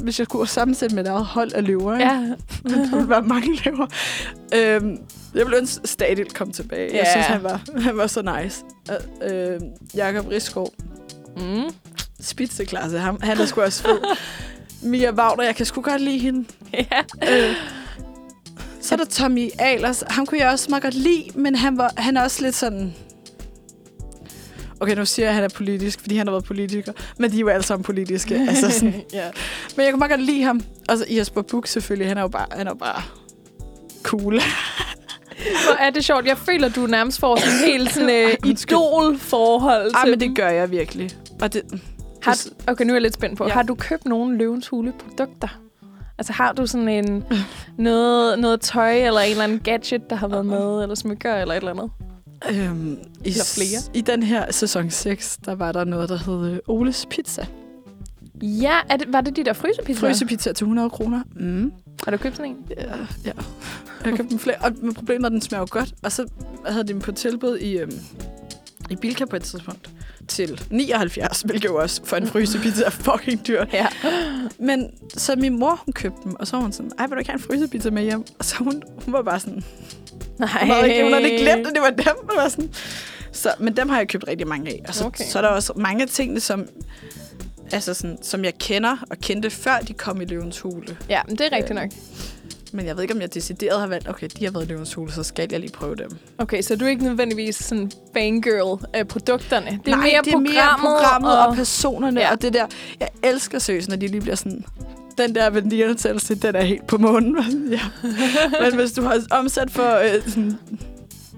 Hvis 0.02 0.18
jeg 0.18 0.24
skulle 0.24 0.48
sammensætte 0.48 0.94
med 0.94 1.04
et 1.04 1.08
eget 1.10 1.24
hold 1.24 1.52
af 1.52 1.64
løver, 1.66 1.92
ikke? 1.92 2.04
Ja. 2.04 2.20
der 2.74 2.90
ville 2.94 3.08
være 3.08 3.22
mange 3.22 3.58
løver. 3.64 3.86
Øhm, 4.54 4.98
jeg 5.34 5.46
ville 5.46 5.56
ønske, 5.58 5.88
Stadil 5.88 6.30
kom 6.30 6.52
tilbage. 6.52 6.84
Jeg 6.96 7.02
Ja. 7.04 7.12
synes, 7.12 7.26
han 7.26 7.42
var, 7.42 7.60
han 7.86 7.96
var 7.96 8.06
så 8.06 8.22
nice. 8.42 8.64
Øh, 9.30 9.60
Jakob 9.94 10.26
Riskov, 10.28 10.72
Mm. 11.36 11.74
spidseklasse. 12.20 12.98
Han, 12.98 13.16
han 13.22 13.38
er 13.38 13.46
sgu 13.46 13.60
også 13.60 13.82
fed. 13.82 13.98
Mia 14.90 15.12
Wagner, 15.12 15.44
jeg 15.44 15.56
kan 15.56 15.66
sgu 15.66 15.80
godt 15.80 16.00
lide 16.00 16.18
hende. 16.18 16.44
Ja. 16.72 17.00
Øh, 17.48 17.54
så 18.80 18.94
er 18.94 18.96
der 18.96 19.04
Tommy 19.04 19.48
Ahlers. 19.58 20.02
Ham 20.08 20.26
kunne 20.26 20.40
jeg 20.40 20.48
også 20.50 20.66
meget 20.70 20.82
godt 20.82 20.94
lide, 20.94 21.24
men 21.34 21.54
han, 21.54 21.76
var, 21.78 21.92
han 21.96 22.16
er 22.16 22.22
også 22.22 22.42
lidt 22.42 22.54
sådan... 22.54 22.94
Okay, 24.80 24.94
nu 24.94 25.04
siger 25.04 25.26
jeg, 25.26 25.30
at 25.30 25.34
han 25.34 25.44
er 25.44 25.48
politisk, 25.48 26.00
fordi 26.00 26.16
han 26.16 26.26
har 26.26 26.32
været 26.32 26.44
politiker. 26.44 26.92
Men 27.18 27.30
de 27.30 27.36
er 27.36 27.40
jo 27.40 27.48
alle 27.48 27.62
sammen 27.62 27.84
politiske. 27.84 28.46
altså 28.48 28.70
sådan. 28.70 28.94
ja. 29.12 29.30
Men 29.76 29.84
jeg 29.84 29.92
kunne 29.92 29.98
meget 29.98 30.10
godt 30.10 30.22
lide 30.22 30.42
ham. 30.42 30.60
Og 30.88 30.98
så 30.98 31.04
Jesper 31.10 31.42
Buch 31.42 31.72
selvfølgelig. 31.72 32.08
Han 32.08 32.18
er 32.18 32.22
jo 32.22 32.28
bare, 32.28 32.46
han 32.52 32.66
er 32.66 32.70
jo 32.70 32.76
bare 32.76 33.02
cool. 34.02 34.34
Hvor 35.66 35.76
er 35.80 35.90
det 35.90 36.04
sjovt. 36.04 36.26
Jeg 36.26 36.38
føler, 36.38 36.68
du 36.68 36.86
nærmest 36.86 37.20
får 37.20 37.36
sådan 37.36 37.52
en 37.52 37.64
helt 37.64 37.92
sådan, 37.92 38.10
øh, 38.10 38.34
idol-forhold 38.44 39.94
Ej, 39.94 40.04
til 40.04 40.10
men 40.10 40.20
det 40.20 40.36
gør 40.36 40.48
jeg 40.48 40.70
virkelig. 40.70 41.10
Og 41.42 41.52
det, 41.52 41.62
Har, 42.22 42.38
okay, 42.66 42.84
nu 42.84 42.92
er 42.92 42.94
jeg 42.94 43.02
lidt 43.02 43.14
spændt 43.14 43.38
på. 43.38 43.46
Ja. 43.46 43.52
Har 43.52 43.62
du 43.62 43.74
købt 43.74 44.04
nogle 44.04 44.38
løvens 44.38 44.68
hule 44.68 44.92
produkter? 44.98 45.48
Altså 46.18 46.32
har 46.32 46.52
du 46.52 46.66
sådan 46.66 46.88
en 46.88 47.24
noget, 47.78 48.38
noget 48.38 48.60
tøj 48.60 49.06
eller 49.06 49.20
en 49.20 49.30
eller 49.30 49.44
anden 49.44 49.58
gadget, 49.58 50.10
der 50.10 50.16
har 50.16 50.28
været 50.28 50.46
med, 50.46 50.82
eller 50.82 50.94
smykker 50.94 51.34
eller 51.34 51.54
et 51.54 51.58
eller 51.58 51.70
andet? 51.70 51.90
Øhm, 52.50 52.92
i, 52.92 53.28
Eller 53.28 53.44
flere. 53.54 53.80
I 53.94 54.00
den 54.00 54.22
her 54.22 54.52
sæson 54.52 54.90
6, 54.90 55.38
der 55.44 55.54
var 55.54 55.72
der 55.72 55.84
noget, 55.84 56.08
der 56.08 56.16
hed 56.16 56.52
øh, 56.52 56.58
Oles 56.68 57.06
Pizza. 57.10 57.46
Ja, 58.42 58.78
er 58.90 58.96
det, 58.96 59.12
var 59.12 59.20
det 59.20 59.36
de 59.36 59.44
der 59.44 59.52
frysepizzaer? 59.52 60.10
Frysepizza 60.10 60.52
til 60.52 60.64
100 60.64 60.90
kroner. 60.90 61.22
Mm. 61.36 61.72
Har 62.04 62.10
du 62.10 62.16
købt 62.16 62.36
sådan 62.36 62.50
en? 62.50 62.56
Ja, 62.76 62.96
ja. 63.24 63.32
Jeg 64.04 64.16
købte 64.16 64.30
dem 64.30 64.38
flere, 64.38 64.56
og 64.56 64.72
men 64.82 64.94
problemet 64.94 65.22
er, 65.22 65.26
at 65.26 65.32
den 65.32 65.40
smager 65.40 65.66
godt. 65.66 65.94
Og 66.02 66.12
så 66.12 66.26
havde 66.66 66.84
de 66.84 66.88
dem 66.88 67.00
på 67.00 67.12
tilbud 67.12 67.58
i, 67.58 67.78
øhm, 67.78 67.92
i 68.90 68.96
Bilka 68.96 69.24
på 69.24 69.36
et 69.36 69.42
tidspunkt 69.42 69.90
til 70.28 70.60
79, 70.70 71.40
hvilket 71.40 71.68
jo 71.68 71.76
også 71.76 72.00
for 72.04 72.16
en 72.16 72.26
frysepizza 72.26 72.84
er 72.84 72.90
fucking 72.90 73.46
dyrt. 73.46 73.68
Ja. 73.72 73.86
Men 74.58 74.90
så 75.16 75.36
min 75.36 75.58
mor, 75.58 75.82
hun 75.84 75.92
købte 75.92 76.18
dem, 76.24 76.34
og 76.34 76.46
så 76.46 76.56
var 76.56 76.62
hun 76.62 76.72
sådan, 76.72 76.92
ej, 76.98 77.06
vil 77.06 77.14
du 77.14 77.18
ikke 77.18 77.30
have 77.30 77.38
en 77.38 77.42
frysepizza 77.42 77.90
med 77.90 78.02
hjem? 78.02 78.24
Og 78.38 78.44
så 78.44 78.56
hun, 78.56 78.82
hun 79.04 79.12
var 79.12 79.22
bare 79.22 79.40
sådan, 79.40 79.64
Nej. 80.40 80.84
ikke, 80.86 81.02
hun 81.04 81.12
havde 81.12 81.30
ikke 81.30 81.44
glemt, 81.44 81.66
at 81.66 81.72
det 81.74 81.82
var 81.82 81.90
dem. 81.90 82.36
Var 82.36 82.48
sådan. 82.48 82.70
Så, 83.32 83.52
men 83.58 83.76
dem 83.76 83.88
har 83.88 83.96
jeg 83.98 84.08
købt 84.08 84.24
rigtig 84.28 84.46
mange 84.48 84.70
af. 84.70 84.82
Og 84.88 84.94
så, 84.94 85.04
Okay. 85.04 85.24
så 85.24 85.38
er 85.38 85.42
der 85.42 85.48
også 85.48 85.72
mange 85.76 86.02
af 86.02 86.08
tingene, 86.08 86.40
som, 86.40 86.66
altså 87.72 87.94
sådan, 87.94 88.18
som 88.22 88.44
jeg 88.44 88.54
kender 88.58 88.96
og 89.10 89.18
kendte, 89.18 89.50
før 89.50 89.78
de 89.88 89.92
kom 89.92 90.20
i 90.20 90.24
løvens 90.24 90.60
hule. 90.60 90.96
Ja, 91.08 91.20
men 91.28 91.38
det 91.38 91.46
er 91.52 91.56
rigtigt 91.56 91.74
nok. 91.74 91.90
Men 92.72 92.86
jeg 92.86 92.96
ved 92.96 93.02
ikke, 93.02 93.14
om 93.14 93.20
jeg 93.20 93.34
decideret 93.34 93.80
har 93.80 93.86
valgt, 93.86 94.08
okay, 94.08 94.28
de 94.38 94.44
har 94.44 94.52
været 94.52 94.68
løvens 94.68 94.94
hule, 94.94 95.12
så 95.12 95.22
skal 95.22 95.48
jeg 95.50 95.60
lige 95.60 95.72
prøve 95.72 95.96
dem. 95.96 96.10
Okay, 96.38 96.62
så 96.62 96.76
du 96.76 96.84
er 96.84 96.88
ikke 96.88 97.04
nødvendigvis 97.04 97.56
sådan 97.56 97.90
fangirl 98.14 98.84
af 98.94 99.08
produkterne. 99.08 99.80
Det 99.84 99.92
er 99.92 99.96
Nej, 99.96 100.06
mere 100.06 100.22
det 100.24 100.32
er 100.32 100.38
mere 100.38 100.52
programmet, 100.52 101.00
programmet 101.00 101.38
og, 101.38 101.46
og 101.46 101.56
personerne, 101.56 102.20
ja. 102.20 102.32
og 102.32 102.42
det 102.42 102.52
der. 102.52 102.66
Jeg 103.00 103.08
elsker 103.24 103.58
seriøst, 103.58 103.88
når 103.88 103.96
de 103.96 104.06
lige 104.06 104.20
bliver 104.20 104.36
sådan, 104.36 104.64
den 105.20 105.34
der 105.34 105.50
vendiansættelse, 105.50 106.34
den 106.34 106.54
er 106.56 106.62
helt 106.62 106.86
på 106.86 106.98
månen. 106.98 107.36
ja. 107.70 107.80
Men 108.62 108.74
hvis 108.74 108.92
du 108.92 109.02
har 109.02 109.20
omsat 109.30 109.70
for 109.70 109.98
øh, 109.98 110.22
sådan 110.30 110.58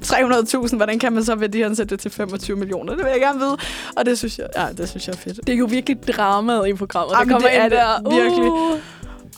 300.000, 0.05 0.77
hvordan 0.77 0.99
kan 0.99 1.12
man 1.12 1.25
så 1.25 1.35
værdiansætte 1.35 1.90
det 1.90 2.01
til 2.01 2.11
25 2.11 2.57
millioner? 2.57 2.95
Det 2.95 3.05
vil 3.05 3.11
jeg 3.11 3.21
gerne 3.21 3.38
vide. 3.38 3.57
Og 3.97 4.07
det 4.07 4.18
synes 4.18 4.38
jeg, 4.38 4.47
ja, 4.57 4.66
det 4.77 4.88
synes 4.88 5.07
jeg 5.07 5.12
er 5.12 5.16
fedt. 5.16 5.37
det 5.47 5.53
er 5.53 5.57
jo 5.57 5.64
virkelig 5.64 6.03
dramaet 6.09 6.68
i 6.68 6.73
programmet. 6.75 7.14
Jamen, 7.14 7.29
der 7.29 7.35
kommer 7.35 7.49
det 7.49 7.59
er 7.59 7.64
ind 7.64 7.71
det 7.71 7.79
der, 7.79 8.23
virkelig. 8.23 8.51
Uh, 8.53 8.79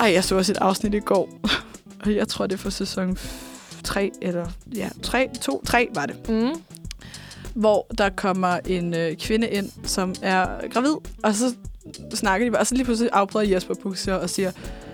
Ej, 0.00 0.12
jeg 0.12 0.24
så 0.24 0.36
også 0.36 0.52
et 0.52 0.58
afsnit 0.58 0.94
i 0.94 0.98
går. 0.98 1.28
Og 2.04 2.14
jeg 2.14 2.28
tror, 2.28 2.46
det 2.46 2.54
er 2.54 2.58
for 2.58 2.70
sæson 2.70 3.18
3, 3.84 4.10
eller 4.22 4.46
ja, 4.74 4.88
3, 5.02 5.28
2, 5.42 5.62
3 5.66 5.88
var 5.94 6.06
det. 6.06 6.28
mm. 6.28 6.50
hvor 7.54 7.86
der 7.98 8.08
kommer 8.08 8.58
en 8.66 8.94
øh, 8.94 9.16
kvinde 9.16 9.48
ind, 9.48 9.70
som 9.84 10.14
er 10.22 10.46
gravid, 10.72 10.94
og 11.22 11.34
så 11.34 11.54
snakker 12.14 12.46
de 12.46 12.50
bare, 12.50 12.60
og 12.60 12.66
så 12.66 12.74
lige 12.74 12.84
pludselig 12.84 13.10
afbryder 13.12 13.50
Jesper 13.54 13.74
Buxer 13.74 14.14
og 14.14 14.30
siger, 14.30 14.50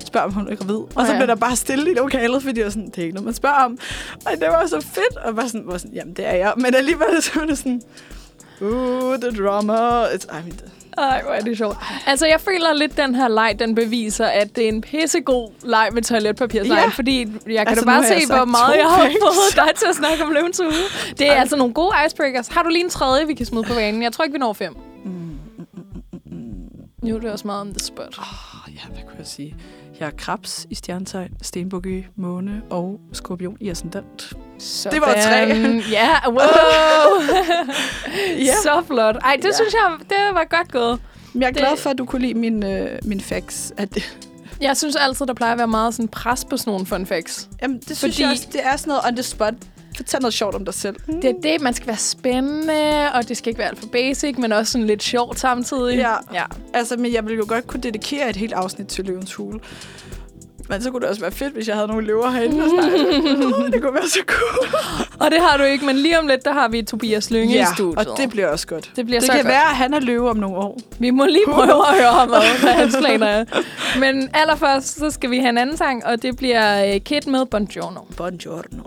spørg 0.07 0.23
om 0.23 0.33
hun 0.33 0.49
er 0.49 0.57
gravid. 0.57 0.75
Og 0.77 1.07
så 1.07 1.13
ja. 1.13 1.13
bliver 1.13 1.27
der 1.27 1.35
bare 1.35 1.57
stille 1.57 1.91
i 1.91 1.95
lokalet, 1.95 2.43
fordi 2.43 2.61
jeg 2.61 2.67
er 2.67 2.71
sådan, 2.71 2.87
det 2.89 2.99
er 2.99 3.03
ikke 3.03 3.15
noget, 3.15 3.25
man 3.25 3.35
spørger 3.35 3.65
om. 3.65 3.79
Og 4.27 4.33
det 4.33 4.49
var 4.49 4.67
så 4.67 4.81
fedt, 4.81 5.17
og 5.25 5.37
bare 5.37 5.49
sådan, 5.49 5.67
var 5.67 5.79
sådan 5.79 5.93
jamen 5.95 6.15
det 6.15 6.27
er 6.27 6.35
jeg. 6.35 6.53
Men 6.57 6.75
alligevel 6.75 7.23
så 7.23 7.31
var 7.41 7.47
det 7.47 7.59
sådan, 7.59 7.83
uh, 8.61 9.17
the 9.19 9.45
drama. 9.45 10.05
It's, 10.05 10.25
I 10.39 10.43
mean, 10.43 10.61
Ej, 10.99 11.23
hvor 11.23 11.33
er 11.33 11.41
det 11.41 11.57
sjovt. 11.57 11.77
Altså, 12.07 12.27
jeg 12.27 12.41
føler 12.41 12.73
lidt, 12.75 12.97
den 12.97 13.15
her 13.15 13.29
leg, 13.29 13.57
den 13.59 13.75
beviser, 13.75 14.27
at 14.27 14.57
det 14.57 14.65
er 14.65 14.69
en 14.69 14.81
pissegod 14.81 15.51
leg 15.65 15.89
med 15.93 16.03
toiletpapirslejen, 16.03 16.85
Ja. 16.85 16.89
fordi 16.89 17.21
jeg 17.21 17.31
kan 17.47 17.69
Altså, 17.69 17.85
da 17.85 17.91
bare 17.91 18.05
se, 18.05 18.27
hvor 18.27 18.45
meget 18.45 18.77
jeg 18.77 18.85
har 18.87 18.97
fået 19.21 19.67
dig 19.67 19.75
til 19.77 19.87
at 19.87 19.95
snakke 19.97 20.25
om 20.25 20.31
løvens 20.33 20.59
hule. 20.59 20.73
Det 21.19 21.29
er 21.29 21.33
altså 21.35 21.57
nogle 21.57 21.75
gode 21.75 21.93
icebreakers. 22.07 22.49
Har 22.49 22.63
du 22.63 22.69
lige 22.69 22.85
en 22.85 22.91
tredje, 22.91 23.27
vi 23.27 23.35
kan 23.35 23.47
smide 23.47 23.65
på 23.65 23.75
banen? 23.75 24.03
Jeg 24.03 24.13
tror 24.13 24.25
ikke, 24.25 24.33
vi 24.33 24.39
når 24.39 24.53
fem. 24.53 24.75
Det 27.03 27.25
er 27.25 27.33
også 27.33 27.47
meget 27.47 27.61
on 27.61 27.69
the 27.75 27.79
spot. 27.79 28.19
oh, 28.19 28.75
ja, 28.75 28.81
hvad 28.93 29.03
kunne 29.03 29.19
jeg 29.19 29.27
sige? 29.27 29.57
Jeg 30.01 30.07
er 30.07 30.11
krebs 30.19 30.67
i 30.71 30.75
stjernetegn, 30.75 31.31
stenbuk 31.43 31.87
i 31.87 32.07
måne 32.17 32.63
og 32.71 33.01
skorpion 33.13 33.57
i 33.61 33.69
ascendant. 33.71 34.33
Sådan. 34.59 34.95
Det 35.01 35.07
var 35.07 35.13
tre. 35.13 35.47
Ja, 35.99 36.29
wow. 36.29 36.39
Ja. 38.47 38.55
Så 38.63 38.83
flot. 38.87 39.17
Ej, 39.25 39.37
det 39.37 39.45
Ja. 39.45 39.53
synes 39.55 39.75
jeg, 39.75 39.97
det 40.09 40.17
var 40.35 40.45
godt 40.51 40.73
gået. 40.73 41.01
Jeg 41.35 41.43
er 41.43 41.47
Det- 41.51 41.57
glad 41.57 41.77
for, 41.77 41.91
at 41.91 41.99
du 41.99 42.05
kunne 42.05 42.23
lide 42.23 42.35
min, 42.35 42.63
øh, 42.65 42.99
min 43.05 43.21
facts. 43.21 43.73
At 43.77 43.95
det, 43.95 44.17
Jeg 44.61 44.77
synes 44.77 44.97
altid, 44.97 45.27
der 45.27 45.35
plejer 45.35 45.53
at 45.53 45.59
være 45.59 45.69
meget 45.69 45.95
sådan 45.95 46.09
pres 46.09 46.45
på 46.45 46.57
sådan 46.57 46.71
nogle 46.71 46.87
fun 46.87 47.07
facts. 47.07 47.49
Jamen, 47.63 47.77
det 47.79 47.85
synes 47.97 48.01
Fordi- 48.01 48.23
jeg 48.23 48.31
også, 48.31 48.47
det 48.53 48.61
er 48.67 48.77
sådan 48.77 48.91
noget 48.91 49.03
on 49.07 49.15
the 49.17 49.23
spot. 49.23 49.55
Fortæl 50.01 50.21
noget 50.21 50.35
sjovt 50.35 50.55
om 50.55 50.65
dig 50.65 50.75
selv. 50.75 50.97
Det 51.23 51.25
er 51.31 51.35
det, 51.43 51.61
man 51.61 51.75
skal 51.75 51.87
være 51.87 51.97
spændende, 51.97 53.13
og 53.15 53.29
det 53.29 53.37
skal 53.37 53.49
ikke 53.51 53.59
være 53.59 53.69
alt 53.69 53.79
for 53.79 53.87
basic, 53.87 54.39
men 54.39 54.53
også 54.53 54.73
sådan 54.73 54.87
lidt 54.87 55.03
sjovt 55.03 55.39
samtidig. 55.41 55.97
Ja. 55.97 56.13
ja. 56.35 56.45
Altså, 56.75 56.97
men 56.97 57.13
jeg 57.13 57.25
ville 57.25 57.37
jo 57.37 57.45
godt 57.49 57.67
kunne 57.67 57.81
dedikere 57.81 58.31
et 58.31 58.37
helt 58.37 58.53
afsnit 58.53 58.87
til 58.87 59.05
løvens 59.05 59.35
hule. 59.35 59.61
Men 60.69 60.83
så 60.83 60.91
kunne 60.91 61.01
det 61.01 61.09
også 61.09 61.21
være 61.21 61.33
fedt, 61.33 61.53
hvis 61.55 61.69
jeg 61.69 61.77
havde 61.77 61.89
nogle 61.89 62.07
løver 62.07 62.31
herinde. 62.31 62.71
snakke. 62.71 62.99
det 63.73 63.83
kunne 63.83 63.95
være 63.95 64.09
så 64.09 64.19
cool. 64.27 64.69
Og 65.21 65.31
det 65.31 65.39
har 65.41 65.57
du 65.57 65.63
ikke, 65.65 65.85
men 65.87 65.97
lige 65.97 66.19
om 66.19 66.27
lidt, 66.27 66.45
der 66.45 66.53
har 66.53 66.69
vi 66.69 66.83
Tobias 66.83 67.31
Lynge 67.31 67.61
i 67.61 67.65
studiet. 67.75 68.09
og 68.09 68.17
det 68.19 68.31
bliver 68.31 68.49
også 68.49 68.67
godt. 68.67 68.91
det 68.97 69.07
bliver 69.07 69.21
Det 69.21 69.27
så 69.27 69.33
kan 69.33 69.43
godt. 69.43 69.49
være, 69.53 69.63
at 69.71 69.77
han 69.77 69.95
er 69.95 70.01
løve 70.01 70.31
om 70.31 70.37
nogle 70.37 70.57
år. 70.57 70.79
Vi 70.99 71.11
må 71.11 71.27
lige 71.27 71.45
prøve 71.47 71.89
at 71.89 71.95
høre 72.01 72.13
ham, 72.13 72.29
hvad 72.63 72.73
hans 72.73 72.97
planer 72.97 73.27
er. 73.27 73.45
Men 73.99 74.31
allerførst, 74.35 74.99
så 74.99 75.11
skal 75.11 75.31
vi 75.31 75.39
have 75.39 75.49
en 75.49 75.59
anden 75.59 75.77
sang, 75.77 76.07
og 76.07 76.23
det 76.23 76.37
bliver 76.37 76.95
uh, 76.95 77.01
Kid 77.01 77.21
med 77.27 77.47
Buongiorno. 77.47 78.01
Buongiorno. 78.17 78.83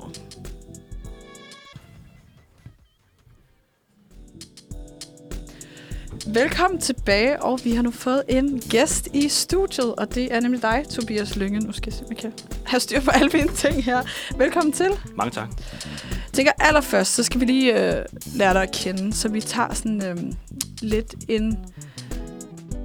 Velkommen 6.27 6.79
tilbage, 6.81 7.43
og 7.43 7.59
vi 7.63 7.71
har 7.75 7.81
nu 7.83 7.91
fået 7.91 8.23
en 8.27 8.59
gæst 8.69 9.07
i 9.13 9.29
studiet, 9.29 9.95
og 9.95 10.15
det 10.15 10.33
er 10.33 10.39
nemlig 10.39 10.62
dig, 10.62 10.86
Tobias 10.89 11.36
Lynge. 11.36 11.59
Nu 11.59 11.71
skal 11.71 11.91
jeg 11.91 11.93
se, 11.93 12.03
om 12.03 12.09
jeg 12.09 12.17
kan 12.17 12.33
have 12.65 12.79
styr 12.79 13.01
på 13.01 13.12
alle 13.12 13.29
mine 13.33 13.47
ting 13.55 13.83
her. 13.83 14.03
Velkommen 14.38 14.73
til. 14.73 14.89
Mange 15.15 15.31
tak. 15.31 15.47
Jeg 16.03 16.33
tænker 16.33 16.51
allerførst, 16.59 17.13
så 17.13 17.23
skal 17.23 17.39
vi 17.41 17.45
lige 17.45 17.97
øh, 17.97 18.05
lære 18.36 18.53
dig 18.53 18.63
at 18.63 18.71
kende, 18.71 19.13
så 19.13 19.29
vi 19.29 19.41
tager 19.41 19.73
sådan 19.73 20.05
øh, 20.05 20.17
lidt 20.81 21.15
en, 21.27 21.57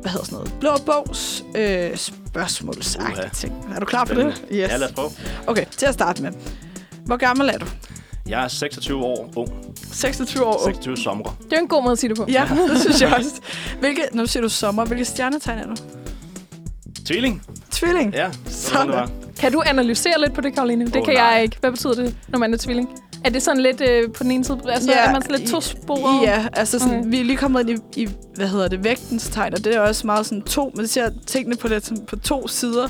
hvad 0.00 0.10
hedder 0.10 0.24
sådan 0.26 0.36
noget, 0.36 0.54
blå 0.60 0.70
bogs 0.86 1.44
øh, 1.54 1.96
spørgsmålsagtige 1.96 3.18
Uha. 3.18 3.28
ting. 3.28 3.54
Er 3.74 3.80
du 3.80 3.86
klar 3.86 4.04
på 4.04 4.14
det? 4.14 4.36
Spændende. 4.36 4.58
Ja, 4.68 4.76
lad 4.76 4.88
os 4.88 4.92
prøve. 4.92 5.10
Okay, 5.46 5.64
til 5.76 5.86
at 5.86 5.94
starte 5.94 6.22
med. 6.22 6.32
Hvor 7.04 7.16
gammel 7.16 7.48
er 7.48 7.58
du? 7.58 7.66
Jeg 8.28 8.44
er 8.44 8.48
26 8.48 9.04
år 9.04 9.30
ung. 9.36 9.48
26 9.92 10.44
år. 10.46 10.60
26 10.64 10.96
somre. 10.96 11.32
Det 11.44 11.52
er 11.52 11.60
en 11.60 11.68
god 11.68 11.82
måde 11.82 11.92
at 11.92 11.98
sige 11.98 12.08
det 12.10 12.16
på. 12.16 12.26
Ja, 12.28 12.48
det 12.72 12.80
synes 12.80 13.00
jeg 13.02 13.14
også. 13.14 13.30
Hvilke, 13.80 14.02
når 14.12 14.22
du 14.22 14.28
siger 14.28 14.42
du 14.42 14.48
sommer, 14.48 14.84
hvilke 14.84 15.04
stjernetegn 15.04 15.58
er 15.58 15.66
du? 15.66 15.74
Tvilling. 17.06 17.42
Tvilling. 17.70 18.14
Ja, 18.14 18.30
sådan, 18.46 18.86
det 18.86 18.94
var. 18.96 19.10
Kan 19.38 19.52
du 19.52 19.62
analysere 19.66 20.20
lidt 20.20 20.32
på 20.34 20.40
det, 20.40 20.54
Karoline? 20.54 20.86
Det 20.86 20.96
Åh, 20.96 21.04
kan 21.04 21.14
nej. 21.14 21.24
jeg 21.24 21.42
ikke. 21.42 21.56
Hvad 21.60 21.70
betyder 21.70 21.94
det, 21.94 22.16
når 22.28 22.38
man 22.38 22.54
er 22.54 22.58
tvilling? 22.58 22.88
Er 23.24 23.30
det 23.30 23.42
sådan 23.42 23.60
lidt 23.60 23.80
øh, 23.80 24.12
på 24.12 24.22
den 24.22 24.30
ene 24.30 24.44
side? 24.44 24.58
Altså, 24.68 24.90
Ja, 24.90 24.98
er 25.08 25.12
man 25.12 25.22
sådan 25.22 25.36
lidt 25.38 25.48
i- 25.48 25.52
tosporet? 25.52 26.26
Ja, 26.26 26.46
altså 26.52 26.78
sådan, 26.78 26.98
Okay. 26.98 27.10
vi 27.10 27.20
er 27.20 27.24
lige 27.24 27.36
kommet 27.36 27.68
ind 27.68 27.80
i, 27.96 28.02
i, 28.02 28.08
hvad 28.34 28.48
hedder 28.48 28.68
det, 28.68 28.84
vægtens 28.84 29.28
tegn, 29.28 29.54
og 29.54 29.64
det 29.64 29.74
er 29.76 29.80
også 29.80 30.06
meget 30.06 30.26
sådan 30.26 30.42
to, 30.42 30.72
man 30.76 30.86
ser 30.86 31.10
tingene 31.26 31.56
på, 31.56 31.68
det, 31.68 31.86
sådan, 31.86 32.04
på 32.06 32.16
to 32.16 32.48
sider, 32.48 32.88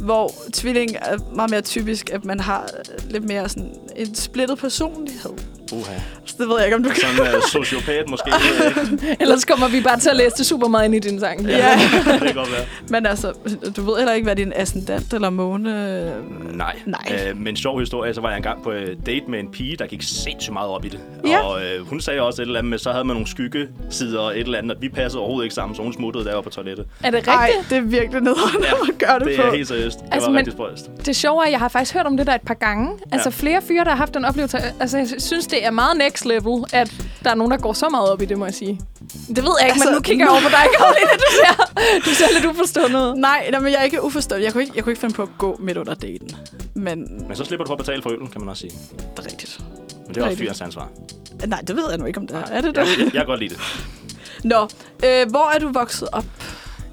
hvor 0.00 0.32
tvilling 0.52 0.90
er 0.94 1.34
meget 1.34 1.50
mere 1.50 1.60
typisk, 1.60 2.10
at 2.10 2.24
man 2.24 2.40
har 2.40 2.70
lidt 3.04 3.24
mere 3.24 3.48
sådan 3.48 3.74
en 3.96 4.14
splittet 4.14 4.58
personlighed. 4.58 5.32
Uha. 5.72 5.94
Så 6.24 6.34
det 6.38 6.48
ved 6.48 6.56
jeg 6.56 6.64
ikke, 6.66 6.76
om 6.76 6.82
du 6.82 6.88
kan. 6.88 7.00
Sådan 7.00 7.26
en 7.30 7.36
uh, 7.36 7.42
sociopat 7.42 8.08
måske. 8.08 8.30
det. 8.30 9.16
Ellers 9.20 9.44
kommer 9.44 9.68
vi 9.68 9.80
bare 9.80 9.98
til 9.98 10.10
at 10.10 10.16
læse 10.16 10.34
det 10.36 10.46
super 10.46 10.68
meget 10.68 10.84
ind 10.84 10.94
i 10.94 10.98
din 10.98 11.20
sang. 11.20 11.40
Ja. 11.46 11.56
det 12.12 12.20
kan 12.20 12.34
godt 12.34 12.52
være. 12.52 12.64
Men 12.88 13.06
altså, 13.06 13.32
du 13.76 13.82
ved 13.82 13.96
heller 13.96 14.12
ikke, 14.12 14.24
hvad 14.24 14.36
din 14.36 14.52
ascendant 14.56 15.12
eller 15.12 15.30
måne... 15.30 16.12
Nej. 16.56 16.76
Nej. 16.86 17.20
Øh, 17.30 17.36
men 17.36 17.56
sjov 17.56 17.78
historie, 17.80 18.14
så 18.14 18.20
var 18.20 18.28
jeg 18.28 18.36
engang 18.36 18.62
på 18.62 18.70
et 18.70 18.98
date 19.06 19.24
med 19.28 19.40
en 19.40 19.48
pige, 19.52 19.76
der 19.76 19.86
gik 19.86 20.02
sindssygt 20.02 20.52
meget 20.52 20.68
op 20.70 20.84
i 20.84 20.88
det. 20.88 21.00
Ja. 21.26 21.38
Og 21.40 21.60
øh, 21.62 21.86
hun 21.88 22.00
sagde 22.00 22.20
også 22.20 22.42
et 22.42 22.46
eller 22.46 22.58
andet 22.58 22.70
med, 22.70 22.78
så 22.78 22.92
havde 22.92 23.04
man 23.04 23.14
nogle 23.16 23.28
skyggesider 23.28 24.20
og 24.20 24.32
et 24.38 24.40
eller 24.44 24.58
andet, 24.58 24.76
og 24.76 24.82
vi 24.82 24.88
passede 24.88 25.20
overhovedet 25.20 25.44
ikke 25.44 25.54
sammen, 25.54 25.76
så 25.76 25.82
hun 25.82 25.92
smuttede 25.92 26.24
deroppe 26.24 26.50
på 26.50 26.54
toilettet. 26.54 26.86
Er 27.04 27.10
det 27.10 27.26
Nej, 27.26 27.46
rigtigt? 27.46 27.70
det 27.70 27.76
er 27.78 28.00
virkelig 28.00 28.20
nederen, 28.22 28.62
Ja, 28.62 28.92
gør 29.06 29.18
det, 29.18 29.26
Det 29.26 29.36
på. 29.36 29.42
er 29.42 29.54
helt 29.56 29.68
seriøst. 29.68 29.98
Det 29.98 30.06
Altså, 30.12 30.26
var 30.28 30.32
men- 30.32 30.38
rigtig 30.38 30.52
spøjst. 30.52 30.90
Det 31.06 31.16
sjove 31.16 31.42
er, 31.42 31.46
at 31.46 31.50
jeg 31.52 31.58
har 31.60 31.68
faktisk 31.68 31.94
hørt 31.94 32.06
om 32.06 32.16
det 32.16 32.26
der 32.26 32.34
et 32.34 32.40
par 32.40 32.54
gange. 32.54 32.88
Altså 33.12 33.30
flere 33.30 33.62
fyre, 33.68 33.84
der 33.84 33.90
har 33.90 33.96
haft 33.96 34.14
den 34.14 34.24
oplevelse. 34.24 34.58
Altså 34.80 34.98
jeg 34.98 35.08
synes, 35.18 35.46
det 35.46 35.59
er 35.64 35.70
meget 35.70 35.96
next 35.96 36.24
level, 36.24 36.64
at 36.72 36.94
der 37.24 37.30
er 37.30 37.34
nogen, 37.34 37.50
der 37.50 37.58
går 37.58 37.72
så 37.72 37.88
meget 37.88 38.10
op 38.10 38.22
i 38.22 38.24
det, 38.24 38.38
må 38.38 38.44
jeg 38.44 38.54
sige. 38.54 38.80
Det 39.10 39.28
ved 39.28 39.54
jeg 39.60 39.68
ikke, 39.68 39.72
altså, 39.72 39.84
men 39.88 39.94
nu 39.94 40.00
kigger 40.00 40.24
jeg 40.24 40.30
over 40.32 40.40
på 40.40 40.48
dig, 40.48 40.66
Karoline. 40.78 41.10
Du 41.24 41.30
ser, 41.40 41.54
du 42.04 42.10
ser 42.14 42.40
lidt 42.40 42.44
uforstående 42.44 42.98
ud. 42.98 43.14
Nej, 43.14 43.48
nej, 43.50 43.60
men 43.60 43.72
jeg 43.72 43.78
er 43.78 43.84
ikke 43.84 44.04
uforstående. 44.04 44.44
Jeg 44.44 44.52
kunne 44.52 44.62
ikke, 44.62 44.72
jeg 44.76 44.84
kunne 44.84 44.92
ikke 44.92 45.00
finde 45.00 45.14
på 45.14 45.22
at 45.22 45.28
gå 45.38 45.56
midt 45.60 45.76
under 45.78 45.94
daten. 45.94 46.30
Men 46.74 47.24
Men 47.28 47.36
så 47.36 47.44
slipper 47.44 47.64
du 47.64 47.68
for 47.68 47.74
at 47.74 47.78
betale 47.78 48.02
for 48.02 48.10
øllen, 48.10 48.26
kan 48.28 48.40
man 48.40 48.48
også 48.48 48.60
sige. 48.60 48.72
det 49.16 49.26
er 49.26 49.30
rigtigt. 49.30 49.60
Men 50.06 50.14
det 50.14 50.20
er 50.20 50.26
også 50.26 50.38
fyrens 50.38 50.60
ansvar. 50.60 50.88
Nej, 51.46 51.60
det 51.60 51.76
ved 51.76 51.84
jeg 51.90 51.98
nu 51.98 52.04
ikke, 52.04 52.18
om 52.18 52.26
det 52.26 52.36
er. 52.36 52.42
Er 52.50 52.60
det 52.60 52.74
det? 52.74 52.80
Jeg, 52.80 52.98
jeg, 52.98 53.12
kan 53.12 53.26
godt 53.26 53.40
lide 53.40 53.54
det. 53.54 53.60
Nå, 54.44 54.62
øh, 55.04 55.30
hvor 55.30 55.54
er 55.54 55.58
du 55.58 55.72
vokset 55.72 56.08
op? 56.12 56.24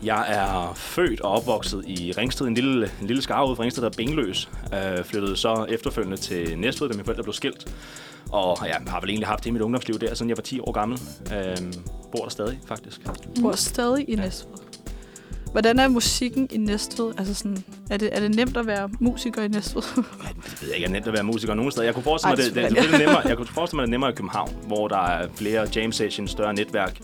Jeg 0.04 0.26
er 0.28 0.74
født 0.76 1.22
og 1.22 1.32
opvokset 1.32 1.84
i 1.88 2.12
Ringsted, 2.18 2.46
en 2.48 2.54
lille, 2.54 2.92
en 3.02 3.08
lille 3.08 3.22
skar 3.22 3.46
ude 3.46 3.56
fra 3.56 3.64
Ringsted, 3.64 3.84
der 3.84 3.90
er 3.90 3.94
Bengløs. 3.98 4.50
Øh, 4.74 5.04
flyttede 5.06 5.38
så 5.38 5.66
efterfølgende 5.70 6.18
til 6.18 6.60
Næstved, 6.60 6.90
da 6.90 6.94
mine 6.94 7.06
forældre 7.06 7.24
blev 7.24 7.34
skilt. 7.34 7.68
Og 8.32 8.58
jeg 8.68 8.82
har 8.88 9.00
vel 9.00 9.10
egentlig 9.10 9.28
haft 9.28 9.44
det 9.44 9.50
i 9.50 9.54
mit 9.54 9.62
ungdomsliv 9.62 10.00
der, 10.00 10.14
siden 10.14 10.30
jeg 10.30 10.38
var 10.38 10.44
10 10.44 10.60
år 10.60 10.72
gammel. 10.72 11.00
Øh, 11.34 11.58
bor 12.12 12.24
der 12.24 12.30
stadig, 12.30 12.60
faktisk. 12.68 13.02
Du 13.36 13.42
bor 13.42 13.52
stadig 13.52 14.10
i 14.10 14.16
Næstved. 14.16 14.54
Hvordan 15.52 15.80
er 15.80 15.88
musikken 15.88 16.48
i 16.52 16.58
Næstved? 16.58 17.14
Altså 17.18 17.34
sådan, 17.34 17.64
er, 17.90 17.98
det, 17.98 18.10
er 18.12 18.20
det 18.20 18.36
nemt 18.36 18.58
at 18.58 18.68
være 18.68 18.90
musiker 19.00 19.42
i 19.42 19.48
Næstved? 19.48 19.84
Jeg 20.24 20.34
ved 20.62 20.74
ikke, 20.74 20.86
er 20.86 20.90
nemt 20.90 21.08
at 21.08 21.14
være 21.14 21.24
musiker 21.24 21.54
nogen 21.54 21.72
steder. 21.72 21.86
Jeg 21.86 21.94
kunne 21.94 22.04
forestille 22.04 22.32
Ej, 22.32 22.36
mig, 22.36 22.46
det, 22.46 22.56
det 22.56 22.64
er 22.64 22.68
selvfølgelig. 22.68 22.84
selvfølgelig 22.84 23.08
nemmere, 23.08 23.28
jeg 23.30 23.38
kunne 23.38 23.48
forestille 23.48 23.78
mig, 23.78 23.82
det 23.82 23.90
er 23.90 23.92
nemmere 23.92 24.10
i 24.12 24.14
København, 24.14 24.56
hvor 24.68 24.88
der 24.88 25.08
er 25.08 25.28
flere 25.36 25.68
jam 25.76 25.92
sessions, 25.92 26.32
større 26.32 26.54
netværk. 26.54 27.00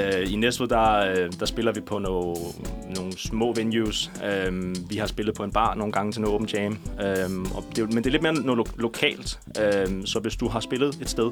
Øh, 0.00 0.32
I 0.32 0.36
Næstved, 0.36 0.68
der, 0.68 0.96
øh, 0.98 1.32
der 1.40 1.46
spiller 1.46 1.72
vi 1.72 1.80
på 1.80 1.98
no, 1.98 2.34
nogle 2.96 3.18
små 3.18 3.52
venues. 3.52 4.10
Øh, 4.24 4.74
vi 4.90 4.96
har 4.96 5.06
spillet 5.06 5.34
på 5.34 5.44
en 5.44 5.52
bar 5.52 5.74
nogle 5.74 5.92
gange 5.92 6.12
til 6.12 6.20
noget 6.20 6.34
open 6.34 6.48
jam. 6.48 6.78
Øh, 7.00 7.54
og 7.54 7.64
det, 7.76 7.92
men 7.94 7.96
det 7.96 8.06
er 8.06 8.10
lidt 8.10 8.22
mere 8.22 8.32
noget 8.34 8.58
lo- 8.58 8.82
lokalt. 8.82 9.38
Øh, 9.60 9.86
så 10.04 10.18
hvis 10.18 10.36
du 10.36 10.48
har 10.48 10.60
spillet 10.60 10.98
et 11.00 11.10
sted, 11.10 11.30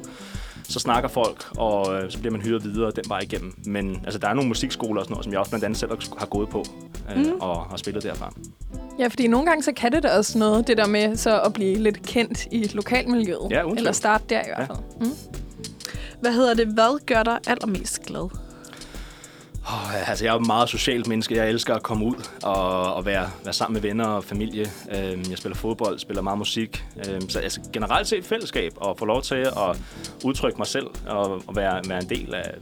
så 0.63 0.79
snakker 0.79 1.09
folk, 1.09 1.45
og 1.57 1.93
øh, 2.03 2.11
så 2.11 2.19
bliver 2.19 2.31
man 2.31 2.41
hyret 2.41 2.63
videre 2.63 2.91
den 2.91 3.03
vej 3.07 3.19
igennem. 3.19 3.53
Men 3.65 4.01
altså, 4.03 4.19
der 4.19 4.27
er 4.27 4.33
nogle 4.33 4.47
musikskoler 4.47 4.99
og 5.01 5.05
sådan 5.05 5.13
noget, 5.13 5.23
som 5.23 5.31
jeg 5.33 5.39
også 5.39 5.51
blandt 5.51 5.65
andet 5.65 5.79
selv 5.79 5.91
har 6.17 6.25
gået 6.25 6.49
på 6.49 6.65
øh, 7.15 7.17
mm. 7.25 7.31
og 7.39 7.65
har 7.65 7.77
spillet 7.77 8.03
derfra. 8.03 8.33
Ja, 8.99 9.07
fordi 9.07 9.27
nogle 9.27 9.45
gange 9.47 9.63
så 9.63 9.71
kan 9.71 9.91
det 9.91 10.03
da 10.03 10.17
også 10.17 10.37
noget, 10.37 10.67
det 10.67 10.77
der 10.77 10.87
med 10.87 11.15
så 11.15 11.41
at 11.41 11.53
blive 11.53 11.75
lidt 11.77 12.01
kendt 12.01 12.47
i 12.51 12.69
lokalmiljøet. 12.73 13.47
Ja. 13.51 13.63
Eller 13.77 13.91
starte 13.91 14.23
der 14.29 14.39
i 14.41 14.43
hvert 14.55 14.59
Ja. 14.69 14.73
fald. 14.73 14.77
Mm. 15.01 15.35
Hvad 16.21 16.33
hedder 16.33 16.53
det? 16.53 16.67
Hvad 16.67 17.05
gør 17.05 17.23
dig 17.23 17.39
allermest 17.47 18.05
glad? 18.05 18.29
Oh, 19.67 20.09
altså, 20.09 20.25
jeg 20.25 20.35
er 20.35 20.39
meget 20.39 20.69
socialt 20.69 21.07
menneske. 21.07 21.35
Jeg 21.35 21.49
elsker 21.49 21.75
at 21.75 21.83
komme 21.83 22.05
ud 22.05 22.29
og, 22.43 22.93
og 22.93 23.05
være, 23.05 23.29
være 23.43 23.53
sammen 23.53 23.73
med 23.73 23.81
venner 23.81 24.05
og 24.05 24.23
familie. 24.23 24.65
Øhm, 24.91 25.23
jeg 25.29 25.37
spiller 25.37 25.55
fodbold, 25.55 25.99
spiller 25.99 26.21
meget 26.21 26.37
musik. 26.37 26.85
Øhm, 27.09 27.29
så 27.29 27.39
altså, 27.39 27.59
generelt 27.73 28.07
set 28.07 28.25
fællesskab 28.25 28.71
og 28.75 28.97
få 28.97 29.05
lov 29.05 29.21
til 29.21 29.35
at 29.35 29.77
udtrykke 30.23 30.57
mig 30.57 30.67
selv 30.67 30.87
og, 31.07 31.41
og 31.47 31.55
være, 31.55 31.81
være 31.87 32.01
en 32.01 32.09
del 32.09 32.35
af... 32.35 32.55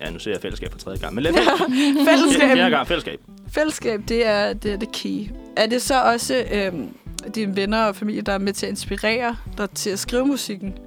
Ja, 0.00 0.10
nu 0.10 0.18
ser 0.18 0.30
jeg 0.30 0.40
fællesskab 0.40 0.72
for 0.72 0.78
tredje 0.78 0.98
gang, 0.98 1.14
men 1.14 1.24
lad 1.24 1.32
fællesskab. 2.08 2.50
Fjerde 2.56 2.70
gang, 2.70 2.86
fællesskab. 2.86 3.20
Fællesskab, 3.48 4.00
det 4.08 4.26
er 4.26 4.52
det, 4.52 4.72
er 4.72 4.76
det 4.76 4.92
key. 4.92 5.30
Er 5.56 5.66
det 5.66 5.82
så 5.82 6.02
også 6.02 6.44
øhm, 6.52 6.88
dine 7.34 7.56
venner 7.56 7.84
og 7.84 7.96
familie, 7.96 8.22
der 8.22 8.32
er 8.32 8.38
med 8.38 8.52
til 8.52 8.66
at 8.66 8.70
inspirere 8.70 9.36
dig 9.58 9.70
til 9.70 9.90
at 9.90 9.98
skrive 9.98 10.26
musikken? 10.26 10.78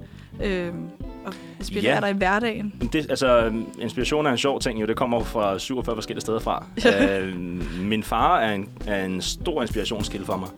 Øhm, 0.42 0.90
og 1.60 1.62
inspirere 1.62 1.94
Ja. 1.94 2.00
dig 2.00 2.10
i 2.10 2.16
hverdagen? 2.16 2.72
Det, 2.92 3.06
altså, 3.10 3.52
inspiration 3.80 4.26
er 4.26 4.30
en 4.30 4.38
sjov 4.38 4.60
ting, 4.60 4.80
jo. 4.80 4.86
Det 4.86 4.96
kommer 4.96 5.24
fra 5.24 5.58
47 5.58 5.96
forskellige 5.96 6.20
steder 6.20 6.40
fra. 6.40 6.66
øh, 7.10 7.36
min 7.80 8.02
far 8.02 8.38
er 8.40 8.54
en, 8.54 8.68
er 8.86 9.04
en 9.04 9.22
stor 9.22 9.62
inspirationskilde 9.62 10.26
for 10.26 10.36
mig. 10.36 10.48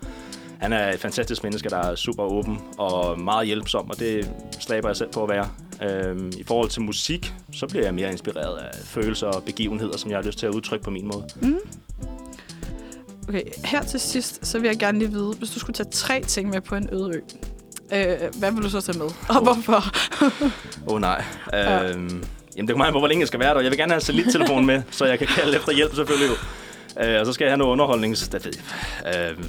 Han 0.59 0.73
er 0.73 0.93
et 0.93 1.01
fantastisk 1.01 1.43
menneske, 1.43 1.69
der 1.69 1.77
er 1.77 1.95
super 1.95 2.23
åben 2.25 2.59
og 2.79 3.21
meget 3.21 3.47
hjælpsom, 3.47 3.91
og 3.91 3.99
det 3.99 4.31
stræber 4.61 4.89
jeg 4.89 4.97
selv 4.97 5.09
på 5.13 5.23
at 5.23 5.29
være. 5.29 5.49
Øhm, 5.83 6.33
I 6.39 6.43
forhold 6.47 6.69
til 6.69 6.83
musik, 6.83 7.33
så 7.53 7.67
bliver 7.67 7.85
jeg 7.85 7.95
mere 7.95 8.11
inspireret 8.13 8.57
af 8.59 8.71
følelser 8.85 9.27
og 9.27 9.43
begivenheder, 9.43 9.97
som 9.97 10.11
jeg 10.11 10.19
har 10.19 10.25
lyst 10.25 10.39
til 10.39 10.47
at 10.47 10.55
udtrykke 10.55 10.85
på 10.85 10.91
min 10.91 11.07
måde. 11.07 11.25
Mm. 11.43 11.59
Okay, 13.29 13.43
her 13.65 13.83
til 13.83 14.01
sidst, 14.01 14.47
så 14.47 14.59
vil 14.59 14.69
jeg 14.69 14.79
gerne 14.79 14.99
lige 14.99 15.11
vide, 15.11 15.35
hvis 15.39 15.51
du 15.51 15.59
skulle 15.59 15.75
tage 15.75 15.89
tre 15.91 16.21
ting 16.21 16.49
med 16.51 16.61
på 16.61 16.75
en 16.75 16.89
øde 16.93 17.11
ø, 17.17 17.21
øh, 17.93 18.35
hvad 18.39 18.53
vil 18.53 18.63
du 18.63 18.71
så 18.71 18.81
tage 18.81 18.99
med? 18.99 19.07
Og 19.07 19.37
Åh. 19.37 19.43
hvorfor? 19.43 19.85
Åh 20.87 20.95
oh, 20.95 21.01
nej. 21.01 21.25
Øhm, 21.55 22.25
jamen, 22.57 22.69
det 22.69 22.69
kommer 22.69 22.85
an 22.85 22.93
på, 22.93 22.99
hvor 22.99 23.09
længe 23.09 23.21
jeg 23.21 23.29
skal 23.29 23.41
være 23.41 23.55
der. 23.55 23.61
Jeg 23.61 23.71
vil 23.71 23.79
gerne 23.79 23.93
have 23.93 23.97
en 23.97 24.05
satellittelefon 24.05 24.67
med, 24.67 24.83
så 24.91 25.05
jeg 25.05 25.19
kan 25.19 25.27
kalde 25.27 25.57
efter 25.57 25.73
hjælp 25.73 25.95
selvfølgelig. 25.95 26.37
Øh, 27.01 27.21
og 27.21 27.27
så 27.27 27.33
skal 27.33 27.45
jeg 27.45 27.51
have 27.51 27.59
noget 27.59 27.73
underholdnings... 27.73 28.29
Det 28.29 28.45
ved 28.45 28.53
jeg. 29.05 29.31
Øh, 29.31 29.45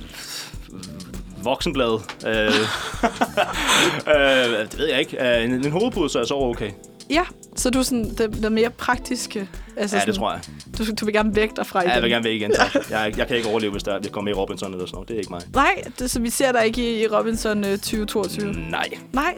voksenblad. 1.44 2.00
Øh, 2.28 2.34
øh, 4.16 4.60
det 4.72 4.78
ved 4.78 4.88
jeg 4.88 5.00
ikke. 5.00 5.38
Øh, 5.38 5.44
en, 5.44 5.52
en 5.52 5.72
hovedpude, 5.72 6.10
så 6.10 6.20
er 6.20 6.26
så 6.26 6.36
okay. 6.36 6.72
Ja, 7.10 7.24
så 7.56 7.70
du 7.70 7.80
er 7.80 7.84
sådan 7.84 8.16
den, 8.18 8.44
den 8.44 8.54
mere 8.54 8.70
praktiske. 8.70 9.50
Altså 9.78 9.96
Ja, 9.96 10.00
sådan, 10.02 10.14
det 10.14 10.20
tror 10.20 10.32
jeg. 10.32 10.42
Du, 10.78 10.84
du 11.00 11.06
vil 11.06 11.14
gerne 11.14 11.36
væk 11.36 11.50
derfra 11.56 11.80
Ja, 11.82 11.86
jeg 11.88 11.94
igen. 11.94 12.04
vil 12.04 12.12
gerne 12.12 12.24
væk 12.24 12.34
igen. 12.36 12.52
Tak. 12.52 12.76
Jeg, 12.92 13.14
jeg 13.18 13.28
kan 13.28 13.38
ikke 13.38 13.50
overleve, 13.50 13.72
hvis 13.72 13.84
der 13.84 14.00
vi 14.00 14.10
kommer 14.10 14.32
i 14.32 14.34
Robinson 14.34 14.74
eller 14.74 14.86
sådan 14.86 14.96
noget. 14.96 15.08
Det 15.10 15.14
er 15.16 15.20
ikke 15.20 15.32
mig. 15.32 15.42
Nej, 15.54 15.84
det, 16.00 16.12
så 16.12 16.20
vi 16.22 16.30
ser 16.30 16.52
dig 16.52 16.66
ikke 16.66 16.96
i, 17.00 17.04
i 17.04 17.08
Robinson 17.08 17.64
øh, 17.64 17.72
2022. 17.72 18.54
Nej. 18.70 18.88
Nej, 19.14 19.34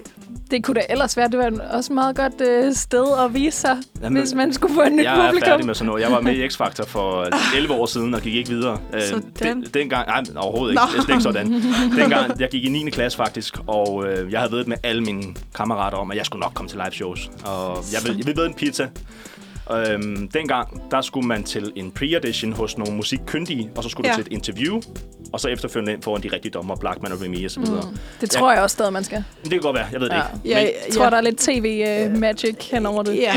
Det 0.52 0.64
kunne 0.64 0.76
da 0.76 0.82
ellers 0.90 1.18
være, 1.18 1.28
det 1.30 1.38
var 1.40 1.52
også 1.72 1.94
et 1.94 1.96
meget 1.96 2.16
godt 2.16 2.42
øh, 2.42 2.74
sted 2.74 3.06
at 3.26 3.34
vise 3.34 3.58
sig, 3.60 3.78
Jamen, 4.02 4.22
hvis 4.22 4.34
man 4.34 4.54
skulle 4.54 4.74
få 4.74 4.82
et 4.82 4.92
nyt 4.92 5.04
Jeg 5.04 5.20
er 5.26 5.30
publikum. 5.30 5.48
færdig 5.50 5.66
med 5.66 5.76
sådan 5.76 5.86
noget. 5.88 6.02
Jeg 6.02 6.12
var 6.12 6.22
med 6.22 6.34
i 6.36 6.48
X-Factor 6.48 6.86
for 6.86 7.28
11 7.58 7.74
år 7.74 7.86
siden 7.86 8.14
og 8.14 8.22
gik 8.22 8.36
ikke 8.36 8.50
videre. 8.50 8.78
Øh, 8.94 9.02
Sådan. 9.02 9.32
den, 9.44 9.66
dengang, 9.74 10.08
nej, 10.08 10.24
overhovedet 10.38 10.74
ikke. 10.74 10.84
Nå. 10.96 11.02
Det 11.02 11.10
er 11.10 11.14
ikke 11.14 11.24
sådan. 11.24 11.52
Dengang, 12.02 12.40
jeg 12.40 12.50
gik 12.50 12.66
i 12.66 12.70
9. 12.70 12.90
klasse 12.90 13.16
faktisk, 13.18 13.58
og 13.68 14.06
øh, 14.08 14.32
jeg 14.32 14.40
havde 14.40 14.52
ved 14.52 14.66
med 14.66 14.78
alle 14.84 15.04
mine 15.04 15.24
kammerater 15.56 15.98
om, 15.98 16.12
at 16.12 16.18
jeg 16.18 16.26
skulle 16.26 16.42
nok 16.42 16.52
komme 16.54 16.70
til 16.70 16.78
live 16.78 16.92
shows. 16.92 17.32
Og 17.46 17.84
jeg 17.94 18.18
jeg 18.18 18.26
vil 18.28 18.38
ved 18.38 18.46
en 18.46 18.54
pizza. 18.54 18.88
Øhm, 19.72 20.28
dengang, 20.28 20.92
der 20.92 21.02
skulle 21.02 21.28
man 21.28 21.44
til 21.44 21.72
en 21.76 21.92
pre-audition 21.92 22.52
hos 22.54 22.78
nogle 22.78 22.96
musikkyndige, 22.96 23.72
og 23.78 23.84
så 23.84 23.90
skulle 23.90 24.10
Ja. 24.10 24.14
du 24.16 24.24
til 24.24 24.28
et 24.32 24.34
interview, 24.34 24.82
og 25.34 25.40
så 25.40 25.48
efterfølgende 25.48 25.94
ind 25.94 26.02
foran 26.04 26.24
de 26.24 26.30
rigtige 26.34 26.52
dommer, 26.52 26.76
Blackman 26.76 27.12
og 27.12 27.22
Remy 27.22 27.46
og 27.46 27.52
så 27.52 27.60
videre. 27.60 27.82
Mm. 27.92 27.98
Det 28.22 28.30
tror 28.30 28.52
jeg 28.54 28.62
også 28.64 28.74
stadig, 28.74 28.94
man 28.94 29.04
skal. 29.04 29.24
Det 29.44 29.52
kan 29.52 29.60
godt 29.60 29.76
være, 29.76 29.86
jeg 29.92 30.02
ved 30.02 30.10
det 30.10 30.16
Ja. 30.16 30.22
ikke. 30.22 30.50
Ja, 30.50 30.56
Men, 30.66 30.74
Jeg 30.88 30.94
tror, 30.96 31.10
der 31.10 31.18
er 31.18 31.22
lidt 31.22 31.38
tv-magic 31.38 32.70
henover 32.72 33.04
det. 33.04 33.16
ja. 33.16 33.34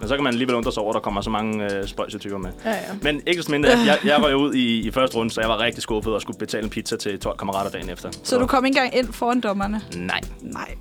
men 0.00 0.08
så 0.08 0.14
kan 0.14 0.24
man 0.24 0.32
alligevel 0.32 0.54
undre 0.56 0.72
sig 0.72 0.82
over, 0.82 0.90
at 0.90 0.94
der 0.94 1.00
kommer 1.00 1.20
så 1.20 1.30
mange 1.30 1.74
øh, 1.74 1.86
spøjseltyper 1.86 2.38
med. 2.38 2.50
ja, 2.64 2.70
ja. 2.70 2.76
Men 3.02 3.20
ikke 3.26 3.38
desto 3.38 3.52
mindre, 3.52 3.70
jeg, 3.70 3.98
jeg 4.04 4.22
røg 4.22 4.36
ud 4.36 4.54
i, 4.54 4.80
i 4.86 4.90
første 4.90 5.16
runde, 5.16 5.30
så 5.34 5.40
jeg 5.40 5.50
var 5.50 5.58
rigtig 5.60 5.82
skuffet 5.82 6.14
og 6.14 6.20
skulle 6.22 6.38
betale 6.38 6.64
en 6.64 6.70
pizza 6.70 6.96
til 6.96 7.18
12 7.18 7.38
kammerater 7.38 7.70
dagen 7.70 7.90
efter. 7.90 8.10
Så 8.22 8.38
du 8.38 8.46
kom 8.46 8.64
ikke 8.64 8.78
engang 8.78 8.96
ind 8.96 9.12
foran 9.12 9.40
dommerne? 9.40 9.80
Nej, 9.96 10.20
Nej. 10.40 10.74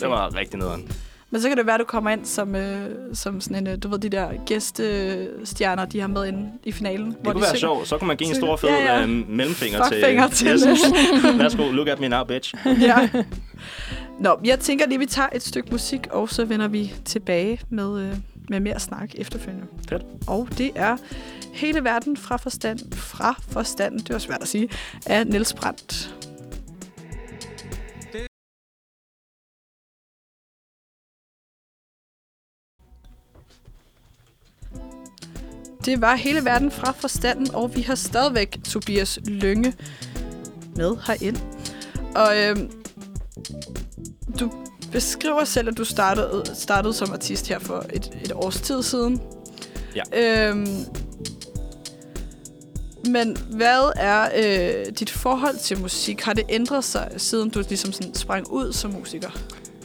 det 0.00 0.08
var 0.08 0.34
rigtig 0.36 0.58
nederen. 0.58 0.90
Men 1.30 1.40
så 1.42 1.48
kan 1.48 1.56
det 1.56 1.66
være, 1.66 1.74
at 1.74 1.80
du 1.80 1.84
kommer 1.84 2.10
ind 2.10 2.24
som, 2.24 2.54
øh, 2.54 2.90
som 3.14 3.40
sådan 3.40 3.56
en, 3.56 3.66
øh, 3.72 3.78
du 3.82 3.88
ved, 3.88 3.98
de 3.98 4.08
der 4.08 4.28
gæstestjerner, 4.46 5.84
de 5.84 6.00
har 6.00 6.08
med 6.08 6.26
inde 6.26 6.50
i 6.64 6.72
finalen. 6.72 7.06
Det 7.06 7.32
kunne 7.32 7.42
være 7.42 7.56
sjovt. 7.56 7.88
Så 7.88 7.98
kunne 7.98 8.08
man 8.08 8.16
give 8.16 8.28
en 8.28 8.34
stor 8.34 8.56
fed 8.56 8.68
Ja, 8.68 8.94
ja. 8.94 9.00
ja. 9.00 9.06
mellemfinger 9.06 9.88
til... 9.88 9.96
Fuckfinger 9.96 10.28
til 10.28 10.46
Yes. 10.46 10.64
Værsgo, 11.40 11.70
look 11.72 11.88
at 11.88 12.00
me 12.00 12.08
now, 12.08 12.24
bitch. 12.24 12.54
ja. 12.88 13.08
Nå, 14.20 14.38
jeg 14.44 14.58
tænker 14.58 14.86
lige, 14.86 14.94
at 14.94 15.00
vi 15.00 15.06
tager 15.06 15.28
et 15.34 15.42
stykke 15.42 15.68
musik, 15.70 16.06
og 16.10 16.28
så 16.28 16.44
vender 16.44 16.68
vi 16.68 16.94
tilbage 17.04 17.60
med, 17.68 18.00
øh, 18.00 18.14
med 18.48 18.60
mere 18.60 18.80
snak 18.80 19.10
efterfølgende. 19.14 19.66
Fedt. 19.88 20.02
Og 20.26 20.48
det 20.58 20.70
er 20.74 20.96
Hele 21.52 21.84
verden 21.84 22.16
fra 22.16 22.36
forstand, 22.36 22.92
fra 22.92 23.40
forstanden, 23.48 23.98
det 23.98 24.10
var 24.12 24.18
svært 24.18 24.42
at 24.42 24.48
sige, 24.48 24.68
af 25.06 25.26
Niels 25.26 25.54
Brandt. 25.54 26.14
Det 35.84 36.00
var 36.00 36.14
hele 36.16 36.44
verden 36.44 36.70
fra 36.70 36.92
forstanden, 36.92 37.54
og 37.54 37.76
vi 37.76 37.82
har 37.82 37.94
stadigvæk 37.94 38.58
Tobias 38.64 39.18
Lønge 39.24 39.74
med 40.76 40.96
herind. 41.06 41.36
Og 42.14 42.38
øhm, 42.38 42.70
du 44.40 44.52
beskriver 44.92 45.44
selv, 45.44 45.68
at 45.68 45.78
du 45.78 45.84
startede, 45.84 46.44
startede 46.54 46.94
som 46.94 47.12
artist 47.12 47.48
her 47.48 47.58
for 47.58 47.86
et, 47.92 48.18
et 48.24 48.32
års 48.32 48.60
tid 48.60 48.82
siden. 48.82 49.20
Ja. 49.96 50.48
Øhm, 50.48 50.66
men 53.08 53.36
hvad 53.50 53.92
er 53.96 54.28
øh, 54.36 54.92
dit 54.98 55.10
forhold 55.10 55.56
til 55.56 55.80
musik? 55.80 56.20
Har 56.20 56.32
det 56.32 56.44
ændret 56.48 56.84
sig, 56.84 57.12
siden 57.16 57.50
du 57.50 57.62
ligesom 57.68 57.92
sådan 57.92 58.14
sprang 58.14 58.50
ud 58.50 58.72
som 58.72 58.90
musiker? 58.92 59.30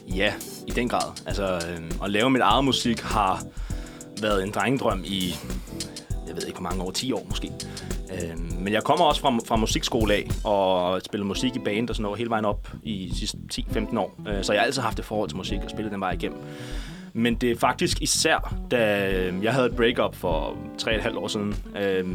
Ja, 0.07 0.33
i 0.67 0.71
den 0.71 0.89
grad. 0.89 1.11
Altså, 1.25 1.43
øh, 1.43 1.91
at 2.03 2.09
lave 2.09 2.29
mit 2.29 2.41
eget 2.41 2.65
musik 2.65 2.99
har 2.99 3.43
været 4.21 4.43
en 4.43 4.51
drengedrøm 4.51 5.03
i, 5.05 5.35
jeg 6.35 6.41
ved 6.41 6.47
ikke 6.47 6.59
hvor 6.59 6.69
mange 6.69 6.83
år, 6.83 6.91
10 6.91 7.11
år 7.11 7.25
måske. 7.29 7.51
Øh, 8.13 8.59
men 8.59 8.73
jeg 8.73 8.83
kommer 8.83 9.05
også 9.05 9.21
fra, 9.21 9.39
fra 9.47 9.55
musikskole 9.55 10.13
af, 10.13 10.27
og 10.43 11.01
spillede 11.01 11.27
musik 11.27 11.55
i 11.55 11.59
band 11.59 11.89
og 11.89 11.95
sådan 11.95 12.03
noget 12.03 12.17
hele 12.17 12.29
vejen 12.29 12.45
op 12.45 12.67
i 12.83 13.09
de 13.11 13.17
sidste 13.17 13.37
10-15 13.53 13.99
år. 13.99 14.15
Øh, 14.27 14.43
så 14.43 14.53
jeg 14.53 14.61
har 14.61 14.65
altid 14.65 14.81
haft 14.81 14.99
et 14.99 15.05
forhold 15.05 15.29
til 15.29 15.37
musik 15.37 15.59
og 15.63 15.69
spillet 15.69 15.91
den 15.91 16.01
vej 16.01 16.11
igennem. 16.11 16.39
Men 17.17 17.35
det 17.35 17.51
er 17.51 17.55
faktisk 17.55 18.01
især, 18.01 18.55
da 18.71 19.11
øhm, 19.11 19.43
jeg 19.43 19.53
havde 19.53 19.67
et 19.67 19.75
breakup 19.75 20.15
for 20.15 20.57
3,5 20.81 21.17
år 21.17 21.27
siden, 21.27 21.55
øh, 21.77 22.05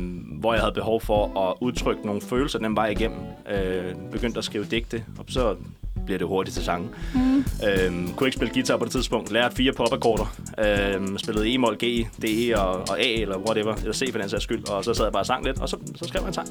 hvor 0.40 0.52
jeg 0.52 0.62
havde 0.62 0.74
behov 0.74 1.00
for 1.00 1.48
at 1.48 1.54
udtrykke 1.60 2.06
nogle 2.06 2.20
følelser 2.20 2.58
den 2.58 2.76
vej 2.76 2.86
igennem. 2.86 3.18
Øh, 3.50 3.94
begyndte 4.12 4.38
at 4.38 4.44
skrive 4.44 4.64
digte, 4.64 5.04
og 5.18 5.24
så 5.28 5.56
bliver 6.04 6.18
det 6.18 6.26
hurtigt 6.26 6.54
til 6.54 6.64
sange. 6.64 6.88
Mm. 7.14 7.44
Øhm, 7.68 8.12
kunne 8.14 8.28
ikke 8.28 8.36
spille 8.36 8.54
guitar 8.54 8.76
på 8.76 8.84
det 8.84 8.92
tidspunkt. 8.92 9.32
Lærte 9.32 9.56
fire 9.56 9.72
popakkorder. 9.72 10.36
Øhm, 10.58 11.18
spillede 11.18 11.54
E-mol, 11.54 11.76
G, 11.84 12.06
D, 12.22 12.54
og, 12.56 12.72
og 12.72 13.00
A, 13.00 13.12
eller 13.20 13.38
whatever. 13.38 13.74
Eller 13.74 13.92
C 13.92 14.12
for 14.12 14.18
den 14.18 14.28
sags 14.28 14.42
skyld. 14.42 14.68
Og 14.68 14.84
så 14.84 14.94
sad 14.94 15.04
jeg 15.04 15.12
bare 15.12 15.22
og 15.22 15.26
sang 15.26 15.44
lidt, 15.44 15.60
og 15.60 15.68
så, 15.68 15.76
så 15.96 16.04
skrev 16.08 16.22
jeg 16.22 16.28
en 16.28 16.34
sang. 16.34 16.48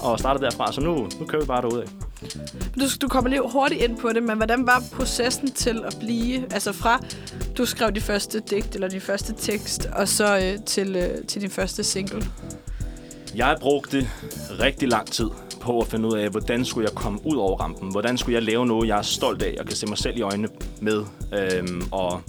Og 0.00 0.18
startede 0.18 0.44
derfra, 0.44 0.72
så 0.72 0.80
nu, 0.80 0.94
nu 1.20 1.26
kører 1.26 1.42
vi 1.42 1.46
bare 1.46 1.62
derudad. 1.62 1.86
Du, 2.80 2.84
du 3.02 3.08
kommer 3.08 3.30
lige 3.30 3.42
hurtigt 3.52 3.82
ind 3.82 3.98
på 3.98 4.12
det, 4.12 4.22
men 4.22 4.36
hvordan 4.36 4.66
var 4.66 4.82
processen 4.92 5.50
til 5.50 5.82
at 5.86 5.96
blive, 6.00 6.42
altså 6.52 6.72
fra 6.72 7.00
du 7.58 7.64
skrev 7.64 7.92
de 7.92 8.00
første 8.00 8.40
digt 8.50 8.74
eller 8.74 8.88
din 8.88 9.00
første 9.00 9.34
tekst, 9.38 9.88
og 9.92 10.08
så 10.08 10.38
øh, 10.38 10.64
til, 10.66 10.96
øh, 10.96 11.24
til 11.24 11.42
din 11.42 11.50
første 11.50 11.84
single? 11.84 12.22
Jeg 13.34 13.56
brugte 13.60 14.08
rigtig 14.60 14.88
lang 14.88 15.06
tid 15.06 15.26
på 15.64 15.80
at 15.80 15.86
finde 15.86 16.08
ud 16.08 16.16
af, 16.18 16.28
hvordan 16.30 16.64
skulle 16.64 16.88
jeg 16.88 16.94
komme 16.94 17.18
ud 17.24 17.36
over 17.36 17.56
rampen? 17.56 17.90
Hvordan 17.90 18.18
skulle 18.18 18.34
jeg 18.34 18.42
lave 18.42 18.66
noget, 18.66 18.88
jeg 18.88 18.98
er 18.98 19.02
stolt 19.02 19.42
af 19.42 19.56
og 19.60 19.66
kan 19.66 19.76
se 19.76 19.86
mig 19.86 19.98
selv 19.98 20.18
i 20.18 20.20
øjnene 20.20 20.48
med? 20.80 21.04
Øhm, 21.34 21.82
og 21.90 22.20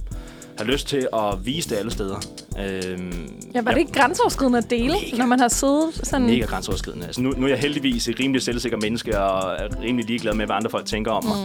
have 0.57 0.71
lyst 0.71 0.87
til 0.87 1.07
at 1.13 1.45
vise 1.45 1.69
det 1.69 1.75
alle 1.75 1.91
steder. 1.91 2.15
Øhm, 2.59 3.31
Ja, 3.55 3.61
var 3.61 3.71
det 3.71 3.79
ikke 3.79 3.91
grænseoverskridende 3.91 4.57
at 4.57 4.69
dele, 4.69 4.93
Mega. 4.93 5.17
når 5.17 5.25
man 5.25 5.39
har 5.39 5.47
siddet 5.47 5.89
sådan... 6.03 6.27
Mega 6.27 6.45
grænseoverskridende. 6.45 7.05
Altså, 7.05 7.21
nu, 7.21 7.33
nu 7.37 7.45
er 7.45 7.49
jeg 7.49 7.59
heldigvis 7.59 8.07
et 8.07 8.19
rimelig 8.19 8.41
selvsikker 8.41 8.77
menneske, 8.81 9.19
og 9.19 9.53
er 9.53 9.81
rimelig 9.81 10.05
ligeglad 10.07 10.33
med, 10.33 10.45
hvad 10.45 10.55
andre 10.55 10.69
folk 10.69 10.85
tænker 10.85 11.11
om 11.11 11.25
mig. 11.25 11.35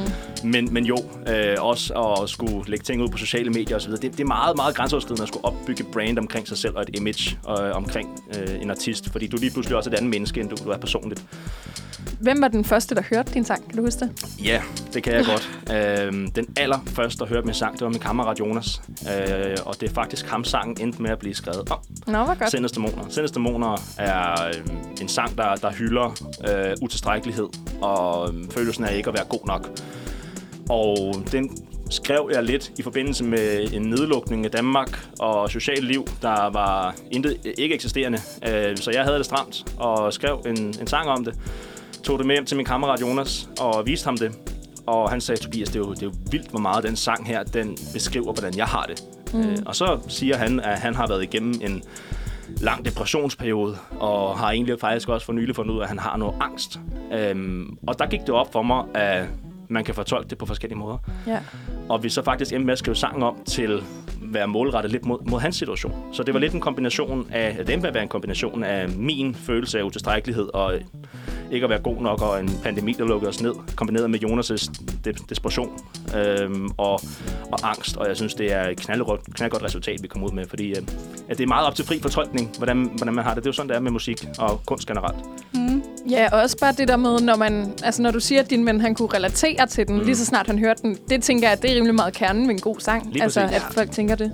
Mm. 0.42 0.50
Men, 0.50 0.74
men 0.74 0.84
jo, 0.84 0.96
øh, 1.28 1.56
også 1.58 1.94
at 1.94 2.30
skulle 2.30 2.70
lægge 2.70 2.82
ting 2.84 3.02
ud 3.02 3.08
på 3.08 3.18
sociale 3.18 3.50
medier 3.50 3.76
osv., 3.76 3.90
det, 3.92 4.02
det 4.02 4.20
er 4.20 4.24
meget, 4.24 4.56
meget 4.56 4.74
grænseoverskridende 4.74 5.22
at 5.22 5.28
skulle 5.28 5.44
opbygge 5.44 5.84
brand 5.92 6.18
omkring 6.18 6.48
sig 6.48 6.58
selv 6.58 6.76
og 6.76 6.82
et 6.82 6.90
image 6.96 7.38
øh, 7.48 7.76
omkring 7.76 8.08
øh, 8.38 8.62
en 8.62 8.70
artist. 8.70 9.10
Fordi 9.12 9.26
du 9.26 9.36
er 9.36 9.40
lige 9.40 9.52
pludselig 9.52 9.76
også 9.76 9.90
et 9.90 9.94
andet 9.94 10.10
menneske, 10.10 10.40
end 10.40 10.48
du, 10.48 10.56
du 10.64 10.70
er 10.70 10.78
personligt. 10.78 11.24
Hvem 12.20 12.42
var 12.42 12.48
den 12.48 12.64
første, 12.64 12.94
der 12.94 13.02
hørte 13.10 13.34
din 13.34 13.44
sang? 13.44 13.68
Kan 13.68 13.76
du 13.76 13.84
huske 13.84 14.00
det? 14.00 14.10
Ja, 14.44 14.62
det 14.94 15.02
kan 15.02 15.12
jeg 15.12 15.24
godt. 15.24 15.50
øhm, 16.04 16.30
den 16.30 16.46
allerførste, 16.56 17.18
der 17.18 17.26
hørte 17.26 17.46
min 17.46 17.54
sang, 17.54 17.72
det 17.74 17.82
var 17.82 17.88
min 17.88 18.00
kammerat 18.00 18.40
Jonas. 18.40 18.82
Øh, 18.88 19.56
og 19.66 19.80
det 19.80 19.90
er 19.90 19.94
faktisk 19.94 20.26
ham, 20.26 20.44
sangen 20.44 20.76
endte 20.80 21.02
med 21.02 21.10
at 21.10 21.18
blive 21.18 21.34
skrevet 21.34 21.70
om. 21.70 21.78
Nå, 22.06 22.24
hvor 22.24 22.38
godt. 22.38 22.50
Sendeste 22.50 22.76
Dæmoner. 22.76 23.04
Sendeste 23.08 23.34
Dæmoner 23.34 23.82
er 23.98 24.46
øh, 24.46 25.00
en 25.00 25.08
sang, 25.08 25.38
der, 25.38 25.54
der 25.54 25.72
hylder 25.72 26.32
øh, 26.48 26.76
utilstrækkelighed 26.82 27.48
og 27.82 28.34
øh, 28.34 28.50
følelsen 28.50 28.84
af 28.84 28.96
ikke 28.96 29.08
at 29.08 29.14
være 29.14 29.24
god 29.28 29.46
nok. 29.46 29.68
Og 30.68 31.14
den 31.32 31.50
skrev 31.90 32.30
jeg 32.34 32.42
lidt 32.44 32.72
i 32.78 32.82
forbindelse 32.82 33.24
med 33.24 33.72
en 33.72 33.82
nedlukning 33.82 34.44
af 34.44 34.50
Danmark 34.50 35.06
og 35.18 35.50
socialt 35.50 35.84
liv, 35.84 36.06
der 36.22 36.50
var 36.50 36.94
intet, 37.10 37.36
ikke 37.58 37.74
eksisterende. 37.74 38.18
Øh, 38.48 38.76
så 38.76 38.90
jeg 38.90 39.04
havde 39.04 39.16
det 39.16 39.24
stramt 39.26 39.64
og 39.76 40.12
skrev 40.12 40.42
en, 40.46 40.58
en 40.80 40.86
sang 40.86 41.08
om 41.08 41.24
det. 41.24 41.34
Tog 42.04 42.18
det 42.18 42.26
med 42.26 42.34
hjem 42.34 42.44
til 42.44 42.56
min 42.56 42.66
kammerat 42.66 43.00
Jonas 43.00 43.48
og 43.60 43.86
viste 43.86 44.04
ham 44.04 44.16
det. 44.16 44.38
Og 44.86 45.10
han 45.10 45.20
sagde, 45.20 45.40
Tobias, 45.40 45.68
det 45.68 45.76
er 45.76 45.80
jo, 45.80 45.90
det 45.94 46.02
er 46.02 46.06
jo 46.06 46.12
vildt, 46.30 46.50
hvor 46.50 46.60
meget 46.60 46.84
den 46.84 46.96
sang 46.96 47.26
her, 47.26 47.42
den 47.42 47.76
beskriver, 47.92 48.32
hvordan 48.32 48.56
jeg 48.56 48.66
har 48.66 48.84
det. 48.84 49.02
Mm. 49.34 49.40
Øh, 49.40 49.58
og 49.66 49.76
så 49.76 49.98
siger 50.08 50.36
han, 50.36 50.60
at 50.60 50.78
han 50.78 50.94
har 50.94 51.06
været 51.06 51.22
igennem 51.22 51.54
en 51.62 51.82
lang 52.60 52.84
depressionsperiode, 52.84 53.76
og 53.98 54.38
har 54.38 54.50
egentlig 54.50 54.80
faktisk 54.80 55.08
også 55.08 55.26
for 55.26 55.32
nylig 55.32 55.56
fundet 55.56 55.74
ud 55.74 55.78
af, 55.78 55.82
at 55.82 55.88
han 55.88 55.98
har 55.98 56.16
noget 56.16 56.34
angst. 56.40 56.80
Øhm, 57.12 57.78
og 57.86 57.98
der 57.98 58.06
gik 58.06 58.20
det 58.20 58.30
op 58.30 58.52
for 58.52 58.62
mig, 58.62 58.84
at 58.94 59.26
man 59.68 59.84
kan 59.84 59.94
fortolke 59.94 60.30
det 60.30 60.38
på 60.38 60.46
forskellige 60.46 60.78
måder. 60.78 60.98
Ja. 61.26 61.38
Og 61.88 62.02
vi 62.02 62.08
så 62.08 62.22
faktisk 62.22 62.52
endte 62.52 62.66
med 62.66 62.72
at 62.72 62.78
skrive 62.78 62.96
sangen 62.96 63.22
om 63.22 63.36
til 63.46 63.62
at 63.62 63.82
være 64.22 64.48
målrettet 64.48 64.92
lidt 64.92 65.04
mod, 65.06 65.18
mod 65.26 65.40
hans 65.40 65.56
situation. 65.56 65.94
Så 66.12 66.22
det 66.22 66.34
var 66.34 66.40
lidt 66.40 66.52
en 66.52 66.60
kombination 66.60 67.26
af, 67.32 67.52
det 67.52 67.60
endte 67.60 67.76
med 67.76 67.88
at 67.88 67.94
være 67.94 68.02
en 68.02 68.08
kombination 68.08 68.64
af 68.64 68.88
min 68.88 69.34
følelse 69.34 69.78
af 69.78 69.82
utilstrækkelighed 69.82 70.54
og 70.54 70.74
ikke 71.50 71.64
at 71.64 71.70
være 71.70 71.80
god 71.80 72.02
nok, 72.02 72.22
og 72.22 72.40
en 72.40 72.50
pandemi, 72.62 72.92
der 72.92 73.04
lukkede 73.04 73.28
os 73.28 73.42
ned, 73.42 73.54
kombineret 73.76 74.10
med 74.10 74.24
Jonas' 74.24 74.72
de- 75.04 75.12
desperation 75.28 75.70
øhm, 76.16 76.70
og, 76.76 77.00
og 77.52 77.58
angst. 77.62 77.96
Og 77.96 78.08
jeg 78.08 78.16
synes, 78.16 78.34
det 78.34 78.52
er 78.52 78.68
et 78.68 78.80
knaldgodt, 78.80 79.20
knaldgodt 79.34 79.62
resultat, 79.62 80.02
vi 80.02 80.08
kom 80.08 80.24
ud 80.24 80.30
med, 80.30 80.46
fordi 80.48 80.70
øh, 80.70 80.82
at 81.28 81.38
det 81.38 81.44
er 81.44 81.48
meget 81.48 81.66
op 81.66 81.74
til 81.74 81.84
fri 81.84 82.00
fortolkning, 82.00 82.56
hvordan, 82.56 82.90
hvordan 82.96 83.14
man 83.14 83.24
har 83.24 83.34
det. 83.34 83.42
Det 83.42 83.46
er 83.46 83.50
jo 83.50 83.52
sådan, 83.52 83.68
det 83.68 83.76
er 83.76 83.80
med 83.80 83.90
musik 83.90 84.24
og 84.38 84.60
kunst 84.66 84.88
generelt. 84.88 85.16
Ja, 86.10 86.28
og 86.32 86.40
også 86.40 86.58
bare 86.58 86.72
det 86.72 86.88
der 86.88 86.96
med, 86.96 87.20
når 87.20 87.36
man, 87.36 87.72
altså 87.82 88.02
når 88.02 88.10
du 88.10 88.20
siger, 88.20 88.40
at 88.40 88.50
din 88.50 88.66
ven 88.66 88.80
han 88.80 88.94
kunne 88.94 89.08
relatere 89.14 89.66
til 89.66 89.88
den, 89.88 89.98
mm. 89.98 90.04
lige 90.04 90.16
så 90.16 90.24
snart 90.24 90.46
han 90.46 90.58
hørte 90.58 90.82
den, 90.82 90.98
det 91.08 91.22
tænker 91.22 91.48
jeg, 91.48 91.52
at 91.52 91.62
det 91.62 91.70
er 91.70 91.74
rimelig 91.74 91.94
meget 91.94 92.14
kernen 92.14 92.46
med 92.46 92.54
en 92.54 92.60
god 92.60 92.76
sang. 92.80 93.12
Lige 93.12 93.22
altså, 93.22 93.40
præcis. 93.40 93.56
at 93.56 93.74
folk 93.74 93.90
tænker 93.90 94.14
det. 94.14 94.32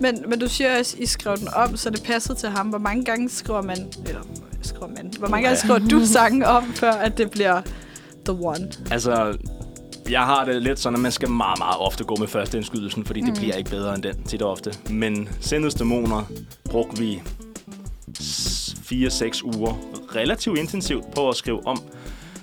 Men, 0.00 0.24
men 0.28 0.38
du 0.38 0.48
siger 0.48 0.78
også, 0.78 0.96
at 0.96 1.02
I 1.02 1.06
skrev 1.06 1.36
den 1.36 1.48
om, 1.56 1.76
så 1.76 1.90
det 1.90 2.02
passede 2.02 2.38
til 2.38 2.48
ham. 2.48 2.68
Hvor 2.68 2.78
mange 2.78 3.04
gange 3.04 3.28
skriver 3.28 3.62
man... 3.62 3.76
Eller 4.06 4.20
skriver 4.62 4.88
man... 4.88 5.12
Hvor 5.18 5.28
mange 5.28 5.44
gange 5.46 5.58
skriver 5.58 5.78
du 5.78 6.06
sangen 6.06 6.42
om, 6.42 6.64
før 6.74 6.90
at 6.92 7.18
det 7.18 7.30
bliver 7.30 7.62
the 8.24 8.32
one? 8.40 8.70
Altså, 8.90 9.36
jeg 10.10 10.20
har 10.20 10.44
det 10.44 10.62
lidt 10.62 10.78
sådan, 10.78 10.94
at 10.96 11.00
man 11.02 11.12
skal 11.12 11.30
meget, 11.30 11.58
meget 11.58 11.76
ofte 11.78 12.04
gå 12.04 12.16
med 12.16 12.28
første 12.28 12.56
indskydelsen, 12.56 13.04
fordi 13.04 13.20
mm. 13.20 13.26
det 13.26 13.36
bliver 13.38 13.54
ikke 13.54 13.70
bedre 13.70 13.94
end 13.94 14.02
den 14.02 14.22
tit 14.22 14.42
og 14.42 14.50
ofte. 14.50 14.74
Men 14.90 15.28
Sendets 15.40 15.74
Dæmoner 15.74 16.24
brugte 16.70 16.98
vi 17.00 17.22
4-6 18.18 19.44
uger 19.44 19.74
relativt 20.16 20.58
intensivt 20.58 21.04
på 21.14 21.28
at 21.28 21.36
skrive 21.36 21.66
om. 21.66 21.82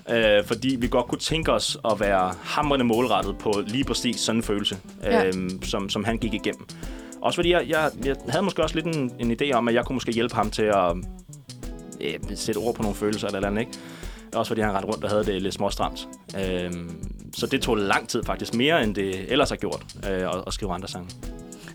Øh, 0.09 0.45
fordi 0.45 0.75
vi 0.79 0.87
godt 0.87 1.07
kunne 1.07 1.19
tænke 1.19 1.51
os 1.51 1.77
at 1.91 1.99
være 1.99 2.33
hamrende 2.43 2.85
målrettet 2.85 3.37
på 3.37 3.53
lige 3.67 3.83
præcis 3.83 4.19
sådan 4.19 4.39
en 4.39 4.43
følelse, 4.43 4.77
Ja. 5.03 5.25
øh, 5.25 5.33
som, 5.63 5.89
som 5.89 6.03
han 6.03 6.17
gik 6.17 6.33
igennem. 6.33 6.67
Også 7.21 7.37
fordi 7.37 7.51
jeg, 7.51 7.65
jeg, 7.69 7.91
jeg 8.05 8.15
havde 8.29 8.43
måske 8.43 8.63
også 8.63 8.75
lidt 8.75 8.95
en, 8.95 9.11
en 9.19 9.37
idé 9.41 9.51
om, 9.51 9.67
at 9.67 9.73
jeg 9.73 9.85
kunne 9.85 9.93
måske 9.93 10.11
hjælpe 10.11 10.35
ham 10.35 10.51
til 10.51 10.61
at 10.63 10.95
øh, 12.07 12.37
sætte 12.37 12.57
ord 12.57 12.75
på 12.75 12.81
nogle 12.81 12.95
følelser 12.95 13.27
eller 13.27 13.39
et 13.39 13.45
eller 13.45 13.49
andet, 13.49 13.61
ikke? 13.61 13.79
Også 14.33 14.49
fordi 14.49 14.61
han 14.61 14.73
rendte 14.73 14.91
rundt 14.91 15.03
og 15.03 15.09
havde 15.09 15.25
det 15.25 15.41
lidt 15.41 15.53
småstramt. 15.53 16.07
Øhm, 16.39 16.89
så 17.33 17.47
det 17.47 17.61
tog 17.61 17.77
lang 17.77 18.09
tid 18.09 18.23
faktisk, 18.23 18.53
mere 18.53 18.83
end 18.83 18.95
det 18.95 19.31
ellers 19.31 19.49
har 19.49 19.55
gjort, 19.55 19.85
øh, 20.09 20.21
at, 20.21 20.43
at 20.47 20.53
skrive 20.53 20.73
andre 20.73 20.87
sange. 20.87 21.09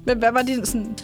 Men 0.04 0.18
hvad 0.18 0.32
var 0.32 0.42
din, 0.42 0.66
sådan, 0.66 0.96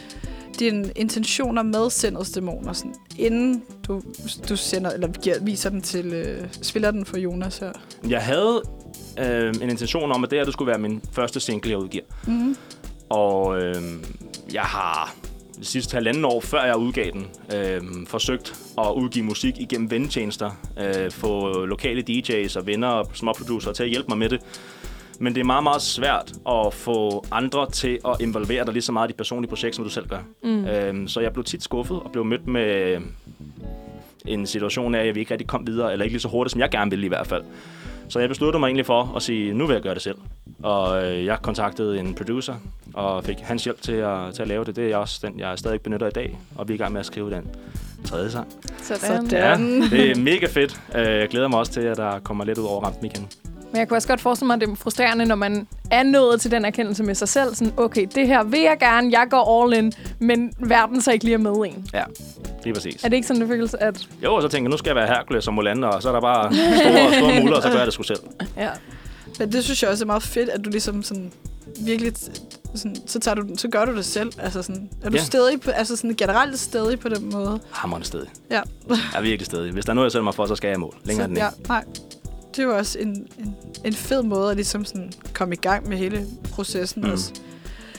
dine 0.59 0.93
intentioner 0.97 1.63
med 1.63 1.91
Sendets 1.91 2.31
Dæmoner, 2.31 2.73
sådan, 2.73 2.95
inden 3.19 3.63
du, 3.89 4.03
du 4.49 4.57
sender, 4.57 4.91
eller 4.91 5.09
giver, 5.09 5.37
viser 5.41 5.71
den 5.71 5.81
til, 5.81 6.07
øh, 6.07 6.47
spiller 6.63 6.91
den 6.91 7.05
for 7.05 7.19
Jonas 7.19 7.59
her? 7.59 7.73
Jeg 8.09 8.23
havde 8.23 8.63
øh, 9.19 9.55
en 9.63 9.71
intention 9.71 10.13
om, 10.13 10.25
at 10.25 10.31
det 10.31 10.39
her 10.39 10.45
det 10.45 10.53
skulle 10.53 10.69
være 10.69 10.79
min 10.79 11.03
første 11.13 11.41
single, 11.41 11.71
jeg 11.71 11.79
udgiver. 11.79 12.05
Mm-hmm. 12.27 12.57
Og 13.09 13.63
øh, 13.63 13.83
jeg 14.53 14.63
har 14.63 15.15
de 15.61 15.65
sidste 15.65 15.95
halvanden 15.95 16.25
år, 16.25 16.41
før 16.41 16.65
jeg 16.65 16.77
udgav 16.77 17.11
den, 17.13 17.27
øh, 17.55 17.83
forsøgt 18.07 18.55
at 18.79 18.93
udgive 18.97 19.25
musik 19.25 19.55
igennem 19.59 19.91
vennetjenester. 19.91 20.51
Øh, 20.79 21.11
få 21.11 21.65
lokale 21.65 22.05
DJ's 22.11 22.59
og 22.59 22.67
venner 22.67 22.89
og 22.89 23.11
småproducer 23.15 23.73
til 23.73 23.83
at 23.83 23.89
hjælpe 23.89 24.09
mig 24.09 24.19
med 24.19 24.29
det. 24.29 24.41
Men 25.21 25.35
det 25.35 25.41
er 25.41 25.45
meget, 25.45 25.63
meget 25.63 25.83
svært 25.83 26.33
at 26.49 26.75
få 26.75 27.27
andre 27.31 27.71
til 27.71 27.99
at 28.05 28.17
involvere 28.21 28.65
dig 28.65 28.73
lige 28.73 28.83
så 28.83 28.93
meget 28.93 29.09
i 29.09 29.11
dit 29.11 29.17
personlige 29.17 29.49
projekt, 29.49 29.77
som 29.77 29.85
du 29.85 29.91
selv 29.91 30.09
gør. 30.09 30.21
Mm. 30.43 30.65
Øh, 30.65 31.09
så 31.09 31.21
jeg 31.21 31.33
blev 31.33 31.45
tit 31.45 31.63
skuffet 31.63 32.01
og 32.01 32.13
blev 32.13 32.25
mødt 32.25 32.47
med 32.47 33.01
en 34.27 34.47
situation 34.47 34.95
af, 34.95 35.07
at 35.07 35.15
vi 35.15 35.21
ikke 35.21 35.31
rigtig 35.31 35.47
kom 35.47 35.67
videre, 35.67 35.93
eller 35.93 36.05
ikke 36.05 36.15
lige 36.15 36.23
så 36.23 36.29
hurtigt, 36.29 36.53
som 36.53 36.61
jeg 36.61 36.71
gerne 36.71 36.91
ville 36.91 37.05
i 37.05 37.09
hvert 37.09 37.27
fald. 37.27 37.43
Så 38.09 38.19
jeg 38.21 38.29
besluttede 38.29 38.61
mig 38.61 38.67
egentlig 38.67 38.87
for 38.87 39.13
at 39.17 39.23
sige, 39.23 39.55
nu 39.55 39.67
vil 39.67 39.75
jeg 39.75 39.83
gøre 39.83 39.95
det 39.95 40.03
selv. 40.03 40.17
Og 40.63 41.05
øh, 41.05 41.25
jeg 41.25 41.39
kontaktede 41.43 41.99
en 42.01 42.15
producer, 42.15 42.55
og 42.95 43.25
fik 43.25 43.37
hans 43.39 43.65
hjælp 43.65 43.83
til 43.83 43.93
at, 43.93 44.35
til 44.35 44.43
at 44.43 44.49
lave 44.49 44.65
det. 44.65 44.77
Det 44.77 44.93
er 44.93 44.97
også 44.97 45.27
den, 45.27 45.41
jeg 45.41 45.59
stadig 45.59 45.81
benytter 45.81 46.07
i 46.07 46.11
dag, 46.11 46.39
og 46.57 46.69
vi 46.69 46.73
er 46.73 46.75
i 46.75 46.79
gang 46.79 46.93
med 46.93 47.01
at 47.01 47.07
skrive 47.07 47.31
den 47.31 47.47
tredje 48.05 48.31
sang. 48.31 48.49
Sådan. 48.83 49.01
Sådan. 49.01 49.31
Ja, 49.31 49.57
det 49.97 50.11
er 50.11 50.17
mega 50.17 50.47
fedt. 50.47 50.81
Øh, 50.95 51.05
Jeg 51.05 51.29
glæder 51.29 51.49
mig 51.49 51.59
også 51.59 51.73
til, 51.73 51.81
at 51.81 51.97
der 51.97 52.19
kommer 52.19 52.45
lidt 52.45 52.59
ud 52.59 52.65
over 52.65 52.85
rampen 52.85 53.05
igen. 53.07 53.29
Men 53.73 53.79
jeg 53.79 53.89
kunne 53.89 53.97
også 53.97 54.09
godt 54.09 54.21
forestille 54.21 54.47
mig, 54.47 54.55
at 54.55 54.61
det 54.61 54.69
er 54.69 54.75
frustrerende, 54.75 55.25
når 55.25 55.35
man 55.35 55.67
er 55.91 56.03
nået 56.03 56.41
til 56.41 56.51
den 56.51 56.65
erkendelse 56.65 57.03
med 57.03 57.15
sig 57.15 57.29
selv. 57.29 57.55
Sådan, 57.55 57.73
okay, 57.77 58.07
det 58.15 58.27
her 58.27 58.45
vil 58.45 58.61
jeg 58.61 58.77
gerne, 58.81 59.11
jeg 59.19 59.27
går 59.31 59.63
all 59.65 59.75
in, 59.85 59.93
men 60.19 60.53
verden 60.59 61.01
så 61.03 61.13
ikke 61.13 61.25
lige 61.25 61.35
er 61.35 61.39
med 61.39 61.53
en. 61.53 61.87
Ja, 61.95 62.03
lige 62.65 62.75
præcis. 62.75 63.05
Er 63.05 63.09
det 63.09 63.17
ikke 63.17 63.29
sådan, 63.29 63.41
det 63.41 63.49
føles, 63.49 63.75
at... 63.75 64.09
Jo, 64.25 64.35
og 64.35 64.43
så 64.43 64.49
tænker 64.49 64.65
jeg, 64.69 64.71
nu 64.71 64.77
skal 64.77 64.89
jeg 64.89 64.97
være 64.97 65.07
Hercules 65.07 65.47
og 65.49 65.55
Molan, 65.55 65.85
og 65.85 66.03
så 66.03 66.09
er 66.09 66.13
der 66.13 66.21
bare 66.21 66.55
store, 66.55 67.15
store 67.19 67.41
muller, 67.41 67.57
og 67.57 67.63
så 67.63 67.69
gør 67.69 67.77
jeg 67.77 67.87
det 67.87 67.95
sgu 67.95 68.03
selv. 68.03 68.21
Ja. 68.57 68.71
Men 69.39 69.53
det 69.53 69.65
synes 69.65 69.83
jeg 69.83 69.91
også 69.91 70.05
er 70.05 70.07
meget 70.07 70.23
fedt, 70.23 70.49
at 70.49 70.65
du 70.65 70.71
ligesom 70.71 71.03
sådan 71.03 71.33
virkelig 71.81 72.13
sådan, 72.75 72.97
så, 73.07 73.21
tager 73.21 73.35
du, 73.35 73.43
så 73.57 73.69
gør 73.69 73.85
du 73.85 73.97
det 73.97 74.05
selv. 74.05 74.33
Altså 74.39 74.63
sådan, 74.63 74.89
er 75.03 75.11
du 75.11 75.17
Ja. 75.17 75.23
stedig 75.23 75.61
på, 75.61 75.71
altså 75.71 75.97
sådan 75.97 76.15
generelt 76.15 76.59
stedig 76.59 76.99
på 77.01 77.09
den 77.09 77.31
måde? 77.33 77.61
Hammerende 77.71 78.07
sted. 78.07 78.27
Ja. 78.51 78.61
Jeg 78.89 78.97
er 79.15 79.21
virkelig 79.21 79.47
stedig. 79.47 79.73
Hvis 79.73 79.85
der 79.85 79.91
er 79.91 79.95
noget, 79.95 80.05
jeg 80.07 80.13
sætter 80.13 80.25
mig 80.25 80.35
for, 80.35 80.47
så 80.47 80.57
skal 80.57 80.69
jeg 80.69 80.77
i 80.77 80.79
mål. 80.81 80.95
Længere 81.05 81.25
så, 81.27 81.31
end 81.31 81.39
ja, 81.39 81.49
nej. 81.69 81.85
Det 82.57 82.63
er 82.63 82.67
jo 82.67 82.77
også 82.77 82.99
en, 82.99 83.27
en, 83.39 83.57
en 83.85 83.93
fed 83.95 84.23
måde 84.23 84.51
at 84.51 84.57
ligesom 84.57 84.85
sådan 84.85 85.13
komme 85.33 85.55
i 85.55 85.59
gang 85.59 85.89
med 85.89 85.97
hele 85.97 86.27
processen 86.53 87.03
Mm. 87.03 87.11
også. 87.11 87.33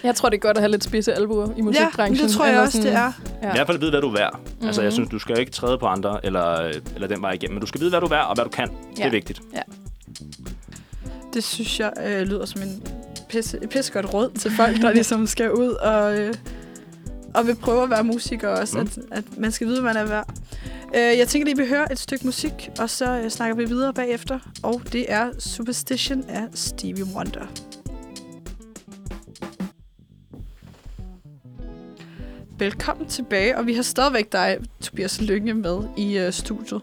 Jeg 0.03 0.15
tror, 0.15 0.29
det 0.29 0.37
er 0.37 0.39
godt 0.41 0.57
at 0.57 0.61
have 0.61 0.71
lidt 0.71 0.83
spidse 0.83 1.13
albuer 1.13 1.45
i 1.47 1.53
Ja, 1.57 1.63
musikbranchen. 1.63 2.27
det 2.27 2.35
tror 2.35 2.45
jeg 2.45 2.59
også, 2.59 2.81
det 2.81 2.93
er. 2.93 3.11
Ja. 3.43 3.47
I 3.47 3.51
hvert 3.51 3.67
fald 3.67 3.79
vide, 3.79 3.89
hvad 3.91 4.01
du 4.01 4.07
er 4.07 4.13
værd. 4.13 4.39
Mm-hmm. 4.45 4.67
Altså, 4.67 4.81
jeg 4.81 4.87
Mhm. 4.89 4.93
synes, 4.93 5.09
du 5.09 5.19
skal 5.19 5.39
ikke 5.39 5.51
træde 5.51 5.77
på 5.77 5.85
andre, 5.85 6.25
eller, 6.25 6.71
eller 6.95 7.07
den 7.07 7.21
vej 7.21 7.31
igennem. 7.31 7.53
Men 7.55 7.61
du 7.61 7.67
skal 7.67 7.81
vide, 7.81 7.89
hvad 7.89 7.99
du 7.99 8.05
er 8.05 8.09
værd, 8.09 8.25
og 8.25 8.35
hvad 8.35 8.43
du 8.45 8.49
kan. 8.49 8.67
Det 8.67 8.99
Ja. 8.99 9.05
er 9.05 9.09
vigtigt. 9.11 9.41
Det 11.33 11.43
synes 11.43 11.79
jeg 11.79 11.93
øh, 12.05 12.21
lyder 12.21 12.45
som 12.45 12.61
en 12.61 12.83
pisse, 13.29 13.59
et 13.63 13.69
pissegodt 13.69 14.13
råd 14.13 14.29
til 14.39 14.51
folk, 14.51 14.81
der 14.81 14.91
ligesom 14.93 15.27
skal 15.33 15.51
ud 15.51 15.69
og, 15.69 16.19
øh, 16.19 16.33
og 17.33 17.47
vil 17.47 17.55
prøve 17.55 17.83
at 17.83 17.89
være 17.89 18.03
musiker 18.03 18.47
også. 18.49 18.77
Mm. 18.77 18.81
At, 19.11 19.17
at 19.17 19.23
man 19.37 19.51
skal 19.51 19.67
vide, 19.67 19.81
hvad 19.81 19.93
man 19.93 20.03
er 20.03 20.09
værd. 20.09 20.29
Øh, 20.95 21.17
jeg 21.17 21.27
tænker, 21.27 21.47
at 21.47 21.57
I 21.57 21.61
vil 21.61 21.69
høre 21.69 21.91
et 21.91 21.99
stykke 21.99 22.25
musik, 22.25 22.69
og 22.79 22.89
så 22.89 23.21
øh, 23.23 23.29
snakker 23.29 23.55
vi 23.55 23.65
videre 23.65 23.93
bagefter. 23.93 24.39
Og 24.63 24.81
det 24.93 25.05
er 25.11 25.31
Superstition 25.39 26.23
af 26.29 26.43
Stevie 26.53 27.05
Wonder. 27.15 27.47
Velkommen 32.59 33.07
tilbage, 33.07 33.57
og 33.57 33.67
vi 33.67 33.73
har 33.73 33.81
stadigvæk 33.81 34.31
dig, 34.31 34.57
Tobias 34.81 35.21
Lynge, 35.21 35.53
med 35.53 35.79
i 35.97 36.17
øh, 36.17 36.33
studiet. 36.33 36.81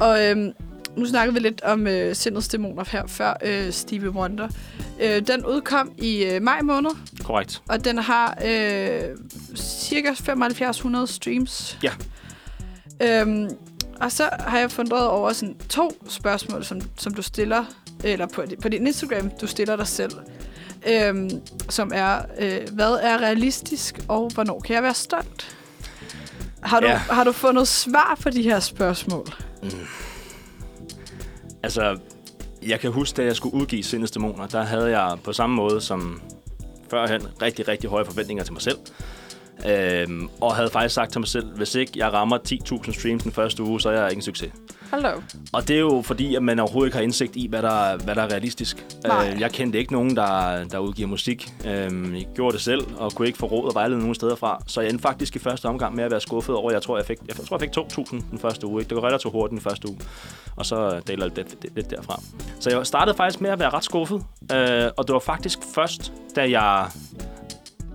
Og 0.00 0.24
øhm, 0.24 0.52
nu 0.96 1.06
snakkede 1.06 1.34
vi 1.34 1.40
lidt 1.40 1.62
om 1.62 1.86
øh, 1.86 2.14
Sindets 2.14 2.48
Dæmoner 2.48 2.84
her 2.90 3.06
før 3.06 3.34
øh, 3.44 3.72
Stevie 3.72 4.10
Wonder. 4.10 4.48
Øh, 5.00 5.26
den 5.26 5.46
udkom 5.46 5.92
i 5.98 6.24
øh, 6.24 6.42
maj 6.42 6.62
måned, 6.62 6.90
Korrekt. 7.24 7.62
og 7.68 7.84
den 7.84 7.98
har 7.98 8.38
øh, 8.44 9.00
cirka 9.56 10.14
7500 10.14 11.06
streams. 11.06 11.78
Ja. 11.82 11.92
Øhm, 13.02 13.48
og 14.00 14.12
så 14.12 14.28
har 14.40 14.58
jeg 14.58 14.70
funderet 14.70 15.06
over 15.08 15.32
sådan 15.32 15.56
to 15.68 15.90
spørgsmål, 16.08 16.64
som, 16.64 16.80
som 16.96 17.14
du 17.14 17.22
stiller, 17.22 17.64
eller 18.04 18.26
på, 18.26 18.44
på 18.62 18.68
din 18.68 18.86
Instagram, 18.86 19.30
du 19.40 19.46
stiller 19.46 19.76
dig 19.76 19.86
selv. 19.86 20.12
Øhm, 20.88 21.30
som 21.68 21.90
er, 21.94 22.18
øh, 22.38 22.60
hvad 22.72 22.98
er 23.02 23.18
realistisk, 23.18 24.00
og 24.08 24.30
hvornår 24.34 24.60
kan 24.60 24.74
jeg 24.74 24.82
være 24.82 24.94
stolt? 24.94 25.56
Har 26.62 26.80
du, 26.80 26.86
Ja. 26.86 26.96
har 26.96 27.24
du 27.24 27.32
fundet 27.32 27.68
svar 27.68 28.18
på 28.22 28.30
de 28.30 28.42
her 28.42 28.60
spørgsmål? 28.60 29.26
Altså, 31.62 31.98
jeg 32.66 32.80
kan 32.80 32.92
huske, 32.92 33.16
da 33.16 33.24
jeg 33.24 33.36
skulle 33.36 33.54
udgive 33.54 33.82
Sindets 33.82 34.10
Dæmoner, 34.12 34.46
der 34.46 34.62
havde 34.62 34.98
jeg 35.00 35.18
på 35.24 35.32
samme 35.32 35.56
måde 35.56 35.80
som 35.80 36.20
førhen 36.90 37.22
rigtig, 37.42 37.68
rigtig 37.68 37.90
høje 37.90 38.04
forventninger 38.04 38.44
til 38.44 38.52
mig 38.52 38.62
selv. 38.62 38.78
Øhm, 39.66 40.28
og 40.40 40.56
havde 40.56 40.70
faktisk 40.70 40.94
sagt 40.94 41.12
til 41.12 41.20
mig 41.20 41.28
selv, 41.28 41.46
hvis 41.56 41.74
ikke 41.74 41.92
jeg 41.96 42.12
rammer 42.12 42.38
10.000 42.38 42.92
streams 42.92 43.22
den 43.22 43.32
første 43.32 43.62
uge, 43.62 43.80
så 43.80 43.88
er 43.88 44.00
jeg 44.00 44.10
ikke 44.10 44.18
en 44.18 44.22
succes. 44.22 44.52
Op. 44.92 45.22
Og 45.52 45.68
det 45.68 45.76
er 45.76 45.80
jo 45.80 46.02
fordi, 46.02 46.34
at 46.34 46.42
man 46.42 46.58
overhovedet 46.58 46.88
ikke 46.88 46.96
har 46.96 47.02
indsigt 47.02 47.36
i, 47.36 47.46
hvad 47.46 47.62
der, 47.62 47.96
hvad 47.96 48.14
der 48.14 48.22
er 48.22 48.30
realistisk. 48.30 48.86
Nej. 49.06 49.30
Øh, 49.34 49.40
jeg 49.40 49.50
kendte 49.52 49.78
ikke 49.78 49.92
nogen, 49.92 50.16
der, 50.16 50.64
der 50.64 50.78
udgiver 50.78 51.08
musik. 51.08 51.52
Øh, 51.64 51.70
jeg 51.70 52.26
gjorde 52.34 52.52
det 52.52 52.60
selv, 52.62 52.86
og 52.96 53.12
kunne 53.12 53.26
ikke 53.26 53.38
få 53.38 53.46
råd 53.46 53.68
og 53.68 53.74
vejlede 53.74 54.00
nogen 54.00 54.14
steder 54.14 54.36
fra. 54.36 54.62
Så 54.66 54.80
jeg 54.80 54.90
endte 54.90 55.02
faktisk 55.02 55.36
i 55.36 55.38
første 55.38 55.66
omgang 55.66 55.94
med 55.94 56.04
at 56.04 56.10
være 56.10 56.20
skuffet 56.20 56.54
over, 56.54 56.72
jeg 56.72 56.82
tror, 56.82 56.96
jeg 56.96 57.06
fik, 57.06 57.18
jeg 57.28 57.36
tror, 57.36 57.56
jeg 57.56 57.60
fik 57.60 57.84
2.000 57.98 58.30
den 58.30 58.38
første 58.38 58.66
uge. 58.66 58.80
Ikke? 58.80 58.88
Det 58.88 58.96
går 58.96 59.06
relativt 59.06 59.32
hurtigt 59.32 59.50
den 59.50 59.70
første 59.70 59.88
uge. 59.88 59.98
Og 60.56 60.66
så 60.66 61.00
deler 61.06 61.28
det 61.28 61.36
lidt, 61.36 61.62
lidt, 61.62 61.74
lidt 61.74 61.90
derfra. 61.90 62.20
Så 62.60 62.70
jeg 62.70 62.86
startede 62.86 63.16
faktisk 63.16 63.40
med 63.40 63.50
at 63.50 63.58
være 63.58 63.70
ret 63.70 63.84
skuffet. 63.84 64.22
Øh, 64.52 64.90
og 64.96 65.06
det 65.06 65.12
var 65.12 65.18
faktisk 65.18 65.58
først, 65.74 66.12
da 66.36 66.50
jeg 66.50 66.86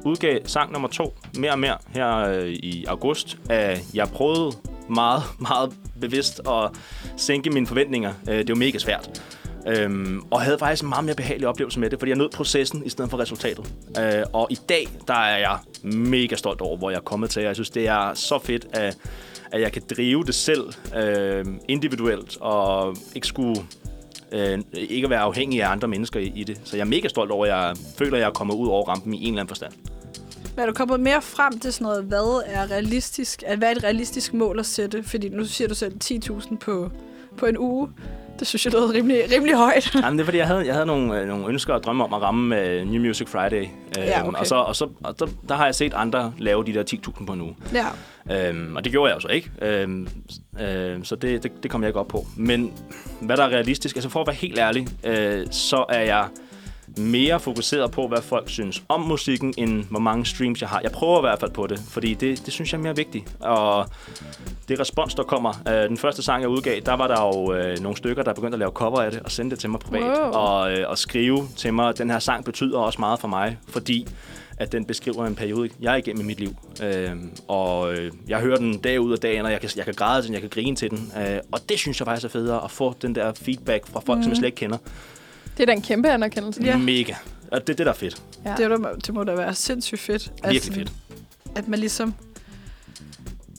udgav 0.05 0.39
sang 0.45 0.71
nummer 0.71 0.87
to, 0.87 1.17
mere 1.37 1.51
og 1.51 1.59
mere, 1.59 1.77
her 1.89 2.17
øh, 2.17 2.47
i 2.49 2.85
august, 2.87 3.37
at 3.49 3.83
jeg 3.93 4.07
prøvede 4.07 4.51
meget, 4.89 5.23
meget 5.49 5.73
bevidst 6.01 6.41
at 6.47 6.69
sænke 7.17 7.49
mine 7.49 7.67
forventninger. 7.67 8.13
Øh, 8.29 8.37
det 8.37 8.49
var 8.49 8.55
mega 8.55 8.77
svært. 8.77 9.21
Øhm, 9.67 10.21
og 10.31 10.41
havde 10.41 10.57
faktisk 10.59 10.83
en 10.83 10.89
meget 10.89 11.05
mere 11.05 11.15
behagelig 11.15 11.47
oplevelse 11.47 11.79
med 11.79 11.89
det, 11.89 11.99
fordi 11.99 12.09
jeg 12.09 12.17
nød 12.17 12.29
processen 12.29 12.85
i 12.85 12.89
stedet 12.89 13.11
for 13.11 13.19
resultatet. 13.19 13.73
Øh, 13.99 14.23
og 14.33 14.47
i 14.49 14.59
dag, 14.69 14.87
der 15.07 15.13
er 15.13 15.37
jeg 15.37 15.57
mega 15.83 16.35
stolt 16.35 16.61
over, 16.61 16.77
hvor 16.77 16.89
jeg 16.89 16.97
er 16.97 17.01
kommet 17.01 17.29
til. 17.29 17.43
Jeg 17.43 17.55
synes, 17.55 17.69
det 17.69 17.87
er 17.87 18.13
så 18.13 18.39
fedt, 18.39 18.67
at, 18.73 18.97
at 19.51 19.61
jeg 19.61 19.71
kan 19.71 19.81
drive 19.95 20.23
det 20.23 20.35
selv 20.35 20.73
øh, 20.95 21.45
individuelt, 21.67 22.37
og 22.41 22.95
ikke 23.15 23.27
skulle 23.27 23.61
øh, 24.31 24.59
ikke 24.73 25.05
at 25.05 25.09
være 25.09 25.19
afhængig 25.19 25.63
af 25.63 25.69
andre 25.69 25.87
mennesker 25.87 26.19
i, 26.19 26.31
i 26.35 26.43
det. 26.43 26.61
Så 26.63 26.77
jeg 26.77 26.81
er 26.81 26.87
mega 26.87 27.07
stolt 27.07 27.31
over, 27.31 27.45
at 27.45 27.51
jeg 27.51 27.75
føler, 27.97 28.13
at 28.13 28.21
jeg 28.21 28.27
er 28.27 28.33
kommet 28.33 28.55
ud 28.55 28.67
over 28.67 28.85
rampen 28.85 29.13
i 29.13 29.17
en 29.17 29.23
eller 29.23 29.41
anden 29.41 29.47
forstand. 29.47 29.73
Men 30.55 30.63
er 30.63 30.65
du 30.65 30.73
kommet 30.73 30.99
mere 30.99 31.21
frem 31.21 31.59
til 31.59 31.73
sådan 31.73 31.85
noget, 31.85 32.03
hvad 32.03 32.43
er 32.45 32.71
realistisk? 32.71 33.43
Hvad 33.57 33.67
er 33.67 33.71
et 33.71 33.83
realistisk 33.83 34.33
mål 34.33 34.59
at 34.59 34.65
sætte? 34.65 35.03
Fordi 35.03 35.29
nu 35.29 35.45
siger 35.45 35.67
du 35.67 35.75
selv 35.75 35.93
10.000 36.03 36.57
på, 36.57 36.91
på 37.37 37.45
en 37.45 37.57
uge. 37.57 37.89
Det 38.39 38.47
synes 38.47 38.65
jeg 38.65 38.73
lød 38.73 38.93
rimelig, 38.93 39.17
rimelig 39.35 39.55
højt. 39.55 39.95
Jamen, 40.03 40.13
det 40.17 40.23
er 40.23 40.25
fordi, 40.25 40.37
jeg 40.37 40.47
havde, 40.47 40.65
jeg 40.65 40.73
havde 40.73 40.85
nogle, 40.85 41.19
øh, 41.19 41.27
nogle 41.27 41.47
ønsker 41.47 41.73
og 41.73 41.83
drømme 41.83 42.03
om 42.03 42.13
at 42.13 42.21
ramme 42.21 42.55
uh, 42.81 42.87
New 42.87 43.01
Music 43.01 43.27
Friday. 43.27 43.63
Øhm, 43.63 44.05
Ja, 44.07 44.27
okay. 44.27 44.39
Og, 44.39 44.47
så, 44.47 44.55
og, 44.55 44.75
så, 44.75 44.87
og 45.03 45.19
der, 45.19 45.27
der 45.49 45.55
har 45.55 45.65
jeg 45.65 45.75
set 45.75 45.93
andre 45.93 46.33
lave 46.37 46.63
de 46.65 46.73
der 46.73 46.83
10.000 46.93 47.25
på 47.25 47.33
en 47.33 47.41
uge. 47.41 47.55
Ja. 47.73 48.49
Øhm, 48.49 48.75
og 48.75 48.83
det 48.83 48.91
gjorde 48.91 49.09
jeg 49.09 49.15
jo 49.15 49.19
så 49.21 49.27
ikke. 49.27 49.51
Øhm, 49.61 50.07
øh, 50.61 51.03
så 51.03 51.15
det, 51.15 51.43
det, 51.43 51.51
det 51.63 51.71
kom 51.71 51.81
jeg 51.83 51.89
ikke 51.89 51.99
op 51.99 52.07
på. 52.07 52.25
Men 52.37 52.73
hvad 53.21 53.37
der 53.37 53.43
er 53.43 53.49
realistisk, 53.49 53.95
altså 53.95 54.09
for 54.09 54.21
at 54.21 54.27
være 54.27 54.35
helt 54.35 54.59
ærlig, 54.59 54.87
øh, 55.03 55.47
så 55.51 55.85
er 55.89 56.01
jeg 56.01 56.27
mere 56.97 57.39
fokuseret 57.39 57.91
på, 57.91 58.07
hvad 58.07 58.21
folk 58.21 58.49
synes 58.49 58.83
om 58.89 59.01
musikken, 59.01 59.53
end 59.57 59.83
hvor 59.83 59.99
mange 59.99 60.25
streams 60.25 60.61
jeg 60.61 60.69
har. 60.69 60.79
Jeg 60.83 60.91
prøver 60.91 61.17
i 61.17 61.21
hvert 61.21 61.39
fald 61.39 61.51
på 61.51 61.67
det, 61.67 61.81
fordi 61.89 62.13
det, 62.13 62.45
det 62.45 62.53
synes 62.53 62.73
jeg 62.73 62.79
er 62.79 62.83
mere 62.83 62.95
vigtigt. 62.95 63.35
Og 63.39 63.89
det 64.67 64.79
respons, 64.79 65.15
der 65.15 65.23
kommer. 65.23 65.53
Øh, 65.67 65.89
den 65.89 65.97
første 65.97 66.23
sang, 66.23 66.41
jeg 66.41 66.49
udgav, 66.49 66.79
der 66.85 66.93
var 66.93 67.07
der 67.07 67.21
jo 67.21 67.53
øh, 67.53 67.79
nogle 67.79 67.97
stykker, 67.97 68.23
der 68.23 68.33
begyndte 68.33 68.55
at 68.55 68.59
lave 68.59 68.71
cover 68.71 69.01
af 69.01 69.11
det 69.11 69.19
og 69.19 69.31
sende 69.31 69.51
det 69.51 69.59
til 69.59 69.69
mig 69.69 69.79
privat. 69.79 70.19
Wow. 70.19 70.31
Og, 70.31 70.71
øh, 70.71 70.89
og 70.89 70.97
skrive 70.97 71.47
til 71.55 71.73
mig, 71.73 71.97
den 71.97 72.09
her 72.09 72.19
sang 72.19 72.45
betyder 72.45 72.79
også 72.79 72.99
meget 72.99 73.19
for 73.19 73.27
mig, 73.27 73.57
fordi 73.67 74.07
at 74.57 74.71
den 74.71 74.85
beskriver 74.85 75.25
en 75.25 75.35
periode, 75.35 75.69
jeg 75.81 75.93
er 75.93 75.97
igennem 75.97 76.21
i 76.21 76.25
mit 76.25 76.39
liv. 76.39 76.55
Øh, 76.83 77.11
og 77.47 77.93
øh, 77.93 78.11
jeg 78.27 78.39
hører 78.39 78.57
den 78.57 78.77
dag 78.77 79.01
ud 79.01 79.11
og 79.11 79.21
dag 79.21 79.33
ind, 79.33 79.45
og 79.45 79.51
jeg 79.51 79.61
kan, 79.61 79.69
jeg 79.75 79.85
kan 79.85 79.93
græde 79.93 80.21
til 80.21 80.27
den, 80.27 80.33
jeg 80.33 80.41
kan 80.41 80.49
grine 80.49 80.75
til 80.75 80.89
den. 80.89 81.11
Øh, 81.17 81.39
og 81.51 81.59
det 81.69 81.79
synes 81.79 81.99
jeg 81.99 82.05
faktisk 82.05 82.25
er 82.25 82.29
federe, 82.39 82.63
at 82.63 82.71
få 82.71 82.95
den 83.01 83.15
der 83.15 83.33
feedback 83.33 83.87
fra 83.87 83.99
folk, 84.05 84.17
mm. 84.17 84.23
som 84.23 84.29
jeg 84.29 84.37
slet 84.37 84.47
ikke 84.47 84.55
kender. 84.55 84.77
Det 85.57 85.63
er 85.63 85.65
da 85.65 85.71
en 85.71 85.81
kæmpe 85.81 86.09
anerkendelse. 86.09 86.61
Ja. 86.63 86.77
Mega. 86.77 87.13
Og 87.51 87.61
det 87.67 87.73
er 87.73 87.77
det, 87.77 87.85
der 87.85 87.91
er 87.91 87.95
fedt. 87.95 88.21
Ja. 88.45 88.53
Det, 88.57 88.65
er 88.65 88.77
da- 88.77 88.95
det 89.05 89.13
må 89.13 89.23
da 89.23 89.35
være 89.35 89.55
sindssygt 89.55 90.01
fedt. 90.01 90.31
Virkelig 90.49 90.75
fedt. 90.75 90.91
At 91.55 91.67
man 91.67 91.79
ligesom... 91.79 92.13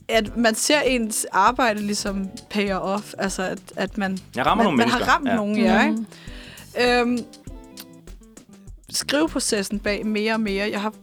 At 0.08 0.36
man 0.36 0.54
ser 0.54 0.80
ens 0.80 1.26
arbejde 1.32 1.80
ligesom 1.80 2.28
payer 2.50 2.76
off. 2.76 3.14
Altså, 3.18 3.42
at, 3.42 3.58
at 3.76 3.98
man, 3.98 4.18
Jeg 4.36 4.46
rammer 4.46 4.64
man, 4.64 4.66
nogle 4.66 4.76
man 4.76 4.86
mennesker. 4.86 5.04
har 5.04 5.12
ramt 5.14 5.28
ja. 5.28 5.36
nogen, 5.36 5.58
ja, 5.58 5.82
ikke? 5.84 5.96
Mm. 7.06 7.10
Øhm, 7.12 7.24
skriveprocessen 8.94 9.78
bag 9.78 10.06
mere 10.06 10.34
og 10.34 10.40
mere. 10.40 10.70
Jeg 10.70 10.80
har 10.80 10.94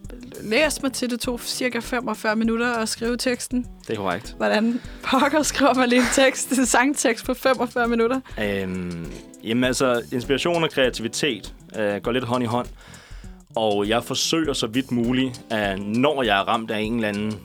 læst 0.41 0.83
mig 0.83 0.93
til, 0.93 1.09
det 1.09 1.19
tog 1.19 1.39
cirka 1.39 1.79
45 1.79 2.35
minutter 2.35 2.73
at 2.73 2.89
skrive 2.89 3.17
teksten. 3.17 3.65
Det 3.87 3.93
er 3.93 3.97
korrekt. 3.97 4.33
Hvordan 4.37 4.81
pokker 5.03 5.41
skriver 5.41 5.73
man 5.73 5.89
lige 5.89 6.01
en 6.01 6.07
tekst, 6.13 6.51
en 6.51 6.65
sangtekst 6.65 7.25
på 7.25 7.33
45 7.33 7.87
minutter? 7.87 8.19
Øhm, 8.41 9.11
jamen 9.43 9.63
altså, 9.63 10.01
inspiration 10.11 10.63
og 10.63 10.69
kreativitet 10.69 11.53
øh, 11.79 12.01
går 12.01 12.11
lidt 12.11 12.23
hånd 12.23 12.43
i 12.43 12.47
hånd. 12.47 12.67
Og 13.55 13.87
jeg 13.87 14.03
forsøger 14.03 14.53
så 14.53 14.67
vidt 14.67 14.91
muligt, 14.91 15.41
at 15.49 15.79
når 15.79 16.23
jeg 16.23 16.39
er 16.39 16.43
ramt 16.43 16.71
af 16.71 16.79
en 16.79 16.95
eller 16.95 17.07
anden 17.07 17.39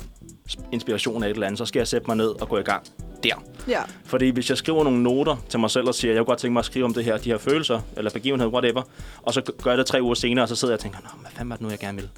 inspiration 0.73 1.23
af 1.23 1.27
et 1.29 1.35
eller 1.35 1.47
andet, 1.47 1.59
så 1.59 1.65
skal 1.67 1.81
jeg 1.81 1.89
sætte 1.89 2.07
mig 2.07 2.17
ned 2.17 2.29
og 2.41 2.49
gå 2.49 2.59
i 2.59 2.63
gang 2.63 2.83
der. 3.29 3.43
Ja. 3.69 3.81
Fordi 4.05 4.31
hvis 4.31 4.51
jeg 4.51 4.59
skriver 4.59 4.85
nogle 4.85 5.03
noter 5.03 5.37
til 5.49 5.61
mig 5.61 5.71
selv 5.71 5.89
og 5.89 5.95
siger, 5.95 6.13
jeg 6.15 6.19
kunne 6.21 6.27
godt 6.27 6.39
tænke 6.39 6.53
mig 6.53 6.61
at 6.61 6.65
skrive 6.65 6.85
om 6.85 6.95
det 6.95 7.05
her, 7.05 7.17
de 7.17 7.31
her 7.31 7.39
følelser, 7.39 7.81
eller 7.97 8.11
begivenhed, 8.11 8.49
whatever, 8.49 8.83
og 9.23 9.35
så 9.35 9.41
gør 9.63 9.71
jeg 9.71 9.79
det 9.79 9.87
tre 9.87 10.03
uger 10.03 10.15
senere, 10.15 10.45
og 10.45 10.49
så 10.49 10.57
sidder 10.57 10.73
jeg 10.75 10.79
og 10.79 10.83
tænker, 10.83 10.99
Nå, 11.03 11.09
hvad 11.21 11.31
fanden 11.31 11.51
var 11.51 11.57
det 11.57 11.63
nu, 11.63 11.71
jeg 11.71 11.79
gerne 11.79 11.99
vil? 11.99 12.09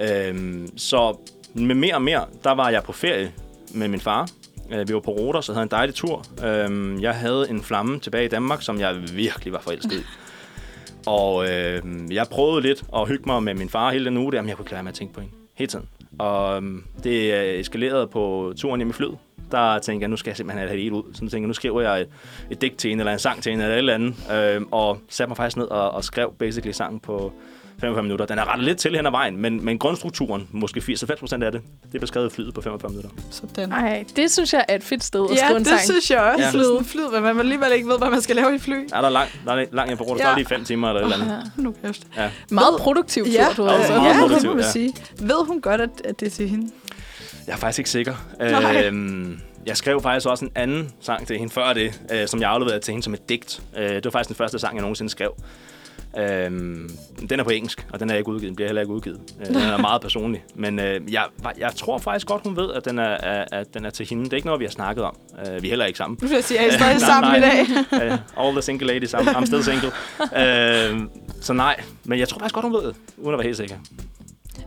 Øhm, 0.00 0.78
så 0.78 1.16
med 1.54 1.74
mere 1.74 1.94
og 1.94 2.02
mere, 2.02 2.24
der 2.44 2.50
var 2.52 2.70
jeg 2.70 2.82
på 2.82 2.92
ferie 2.92 3.32
med 3.74 3.88
min 3.88 4.00
far. 4.00 4.28
Øh, 4.72 4.88
Vi 4.88 4.94
var 4.94 5.00
på 5.00 5.10
Roder, 5.10 5.40
så 5.40 5.52
havde 5.52 5.62
en 5.62 5.70
dejlig 5.70 5.94
tur. 5.94 6.24
Øhm, 6.44 7.00
Jeg 7.00 7.14
havde 7.14 7.46
en 7.50 7.62
flamme 7.62 8.00
tilbage 8.00 8.24
i 8.24 8.28
Danmark, 8.28 8.62
som 8.62 8.80
jeg 8.80 8.96
virkelig 9.14 9.52
var 9.52 9.60
forelsket 9.60 9.92
i. 9.92 10.04
Og 11.06 11.50
øh, 11.50 11.82
jeg 12.10 12.26
prøvede 12.30 12.62
lidt 12.62 12.82
at 12.96 13.08
hygge 13.08 13.24
mig 13.26 13.42
med 13.42 13.54
min 13.54 13.68
far 13.68 13.92
hele 13.92 14.04
den 14.04 14.16
uge 14.16 14.32
der, 14.32 14.40
men 14.42 14.48
jeg 14.48 14.56
kunne 14.56 14.64
ikke 14.64 14.72
lade 14.72 14.82
med 14.82 14.92
at 14.92 14.94
tænke 14.96 15.14
på 15.14 15.20
hende. 15.20 15.34
Hele 15.54 15.68
tiden. 15.68 15.88
Og 16.18 16.56
øhm, 16.56 16.84
det 17.04 17.34
er 17.34 17.60
eskaleret 17.60 18.10
på 18.10 18.52
turen 18.56 18.80
hjem 18.80 18.90
i 18.90 18.92
flyet. 18.92 19.18
Der 19.50 19.78
tænker 19.78 20.02
jeg, 20.04 20.08
nu 20.10 20.16
skal 20.16 20.30
jeg 20.30 20.36
simpelthen 20.36 20.58
have 20.68 20.72
det 20.74 20.82
helt 20.82 20.92
ud. 20.94 21.02
Så 21.14 21.24
nu 21.24 21.30
tænker 21.30 21.42
jeg, 21.44 21.48
nu 21.48 21.54
skriver 21.54 21.80
jeg 21.82 22.00
et, 22.00 22.08
et 22.50 22.60
digt 22.60 22.76
til 22.76 22.92
en, 22.92 22.98
eller 23.00 23.12
en 23.12 23.18
sang 23.18 23.42
til 23.42 23.52
en, 23.52 23.60
eller 23.60 23.74
et 23.74 23.78
eller 23.78 23.94
andet. 23.94 24.14
Øhm, 24.32 24.68
og 24.70 24.98
satte 25.08 25.28
mig 25.28 25.36
faktisk 25.36 25.56
ned 25.56 25.66
og, 25.66 25.90
og 25.90 26.04
skrev 26.04 26.32
basically 26.38 26.72
sangen 26.72 27.00
på 27.00 27.32
45 27.80 28.02
minutter. 28.02 28.26
Den 28.26 28.38
er 28.38 28.48
rettet 28.48 28.64
lidt 28.64 28.78
til 28.78 28.96
hen 28.96 29.06
ad 29.06 29.10
vejen, 29.10 29.36
men, 29.36 29.64
men 29.64 29.78
grundstrukturen, 29.78 30.48
måske 30.52 30.80
80-90% 30.80 31.44
af 31.44 31.52
det, 31.52 31.60
det 31.86 31.94
er 31.94 31.98
beskrevet 32.00 32.32
flyet 32.32 32.54
på 32.54 32.60
45 32.60 32.88
minutter. 32.90 33.10
Sådan. 33.30 33.72
Ej, 33.72 34.04
det 34.16 34.30
synes 34.30 34.52
jeg 34.52 34.64
er 34.68 34.74
et 34.74 34.82
fedt 34.82 35.04
sted 35.04 35.24
at 35.30 35.36
Ja, 35.36 35.44
skrive 35.44 35.50
en 35.56 35.58
det 35.58 35.66
sang. 35.68 35.80
synes 35.80 36.10
jeg 36.10 36.20
også. 36.20 36.38
Ja. 36.38 36.44
Ja. 36.44 36.50
Flyd. 36.50 36.84
Flyd, 36.84 37.10
men 37.12 37.22
man 37.22 37.38
alligevel 37.38 37.72
ikke 37.74 37.88
ved, 37.88 37.98
hvad 37.98 38.10
man 38.10 38.20
skal 38.22 38.36
lave 38.36 38.54
i 38.54 38.58
fly. 38.58 38.74
Er 38.92 39.00
der 39.00 39.08
langt, 39.10 39.40
der 39.46 39.52
er 39.52 39.64
langt 39.72 39.88
hjem 39.90 39.98
på 39.98 40.04
Roder, 40.04 40.14
ja. 40.16 40.20
Ja. 40.22 40.26
der 40.26 40.32
er 40.32 40.36
lige 40.36 40.46
fem 40.48 40.64
timer 40.64 40.88
eller 40.88 41.00
et 41.00 41.12
eller 41.12 41.24
andet. 41.34 41.52
Ja. 41.56 41.62
Nu 41.62 41.74
kæft. 41.84 42.02
Ja. 42.16 42.30
Meget 42.50 42.74
produktiv 42.78 43.24
tur, 43.24 43.32
Ja, 43.32 43.46
du 43.56 43.62
øh, 43.62 43.68
har 43.68 43.76
altså 43.76 43.92
meget 43.94 44.30
ja 44.30 44.34
det 44.34 44.44
må 44.44 44.54
man 44.54 44.62
ja. 44.64 44.70
sige. 44.70 44.94
Ved 45.20 45.46
hun 45.46 45.60
godt, 45.60 45.80
at, 45.80 45.90
at 46.04 46.20
det 46.20 46.26
er 46.26 46.30
til 46.30 46.48
hende? 46.48 46.70
Jeg 47.46 47.52
er 47.52 47.56
faktisk 47.56 47.78
ikke 47.78 47.90
sikker. 47.90 48.14
Nej. 48.38 48.84
Øhm, 48.86 49.40
jeg 49.66 49.76
skrev 49.76 50.02
faktisk 50.02 50.26
også 50.26 50.44
en 50.44 50.50
anden 50.54 50.92
sang 51.00 51.26
til 51.26 51.38
hende 51.38 51.52
før 51.52 51.72
det, 51.72 52.00
øh, 52.12 52.28
som 52.28 52.40
jeg 52.40 52.50
afleverede 52.50 52.80
til 52.80 52.92
hende 52.92 53.04
som 53.04 53.14
et 53.14 53.28
digt. 53.28 53.62
Øh, 53.76 53.88
det 53.88 54.04
var 54.04 54.10
faktisk 54.10 54.28
den 54.28 54.36
første 54.36 54.58
sang, 54.58 54.74
jeg 54.74 54.80
nogensinde 54.82 55.10
skrev. 55.10 55.34
Øhm, 56.18 56.90
den 57.30 57.40
er 57.40 57.44
på 57.44 57.50
engelsk, 57.50 57.86
og 57.92 58.00
den 58.00 58.10
er 58.10 58.14
ikke 58.14 58.28
udgivet. 58.28 58.48
Den 58.48 58.56
bliver 58.56 58.68
heller 58.68 58.82
ikke 58.82 58.94
udgivet. 58.94 59.20
Øh, 59.40 59.46
den 59.46 59.56
er 59.56 59.76
meget 59.76 60.02
personlig. 60.02 60.44
Men 60.54 60.78
øh, 60.78 61.12
jeg, 61.12 61.24
jeg 61.58 61.72
tror 61.76 61.98
faktisk 61.98 62.26
godt, 62.26 62.42
hun 62.44 62.56
ved, 62.56 62.72
at 62.72 62.84
den 62.84 62.98
er, 62.98 63.44
at 63.52 63.74
den 63.74 63.84
er 63.84 63.90
til 63.90 64.06
hende. 64.10 64.24
Det 64.24 64.32
er 64.32 64.36
ikke 64.36 64.46
noget, 64.46 64.60
vi 64.60 64.64
har 64.64 64.70
snakket 64.70 65.04
om. 65.04 65.16
Øh, 65.46 65.62
vi 65.62 65.68
er 65.68 65.70
heller 65.70 65.84
ikke 65.84 65.96
sammen. 65.96 66.18
Nu 66.22 66.28
vil 66.28 66.34
jeg 66.34 66.44
sige, 66.44 66.60
at 66.60 66.66
I 66.66 66.76
stadig 66.76 67.00
sammen 67.12 67.40
nej. 67.40 67.50
i 67.60 67.66
dag. 68.00 68.12
Uh, 68.12 68.46
all 68.46 68.52
the 68.52 68.62
single 68.62 68.86
ladies, 68.86 69.14
I'm, 69.14 69.28
I'm 69.28 69.46
still 69.46 69.62
single. 69.62 69.88
Uh, 70.20 71.08
så 71.46 71.52
nej, 71.52 71.80
men 72.04 72.18
jeg 72.18 72.28
tror 72.28 72.38
faktisk 72.38 72.54
godt, 72.54 72.64
hun 72.64 72.72
ved 72.74 72.82
det, 72.82 72.96
uden 73.16 73.34
at 73.34 73.38
være 73.38 73.46
helt 73.46 73.56
sikker. 73.56 73.76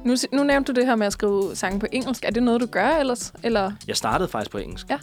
Nu, 0.04 0.16
nu 0.34 0.44
nævnte 0.44 0.74
du 0.74 0.80
det 0.80 0.88
her 0.88 0.96
med 0.96 1.08
at 1.08 1.14
skrive 1.14 1.56
sange 1.56 1.80
på 1.80 1.86
engelsk. 1.92 2.26
Er 2.26 2.32
det 2.32 2.44
noget, 2.44 2.62
du 2.62 2.66
gør 2.66 2.90
ellers? 2.90 3.34
Eller? 3.44 3.72
Jeg 3.88 3.98
startede 3.98 4.30
faktisk 4.30 4.52
på 4.52 4.58
engelsk. 4.58 4.90
Ja. 4.90 4.98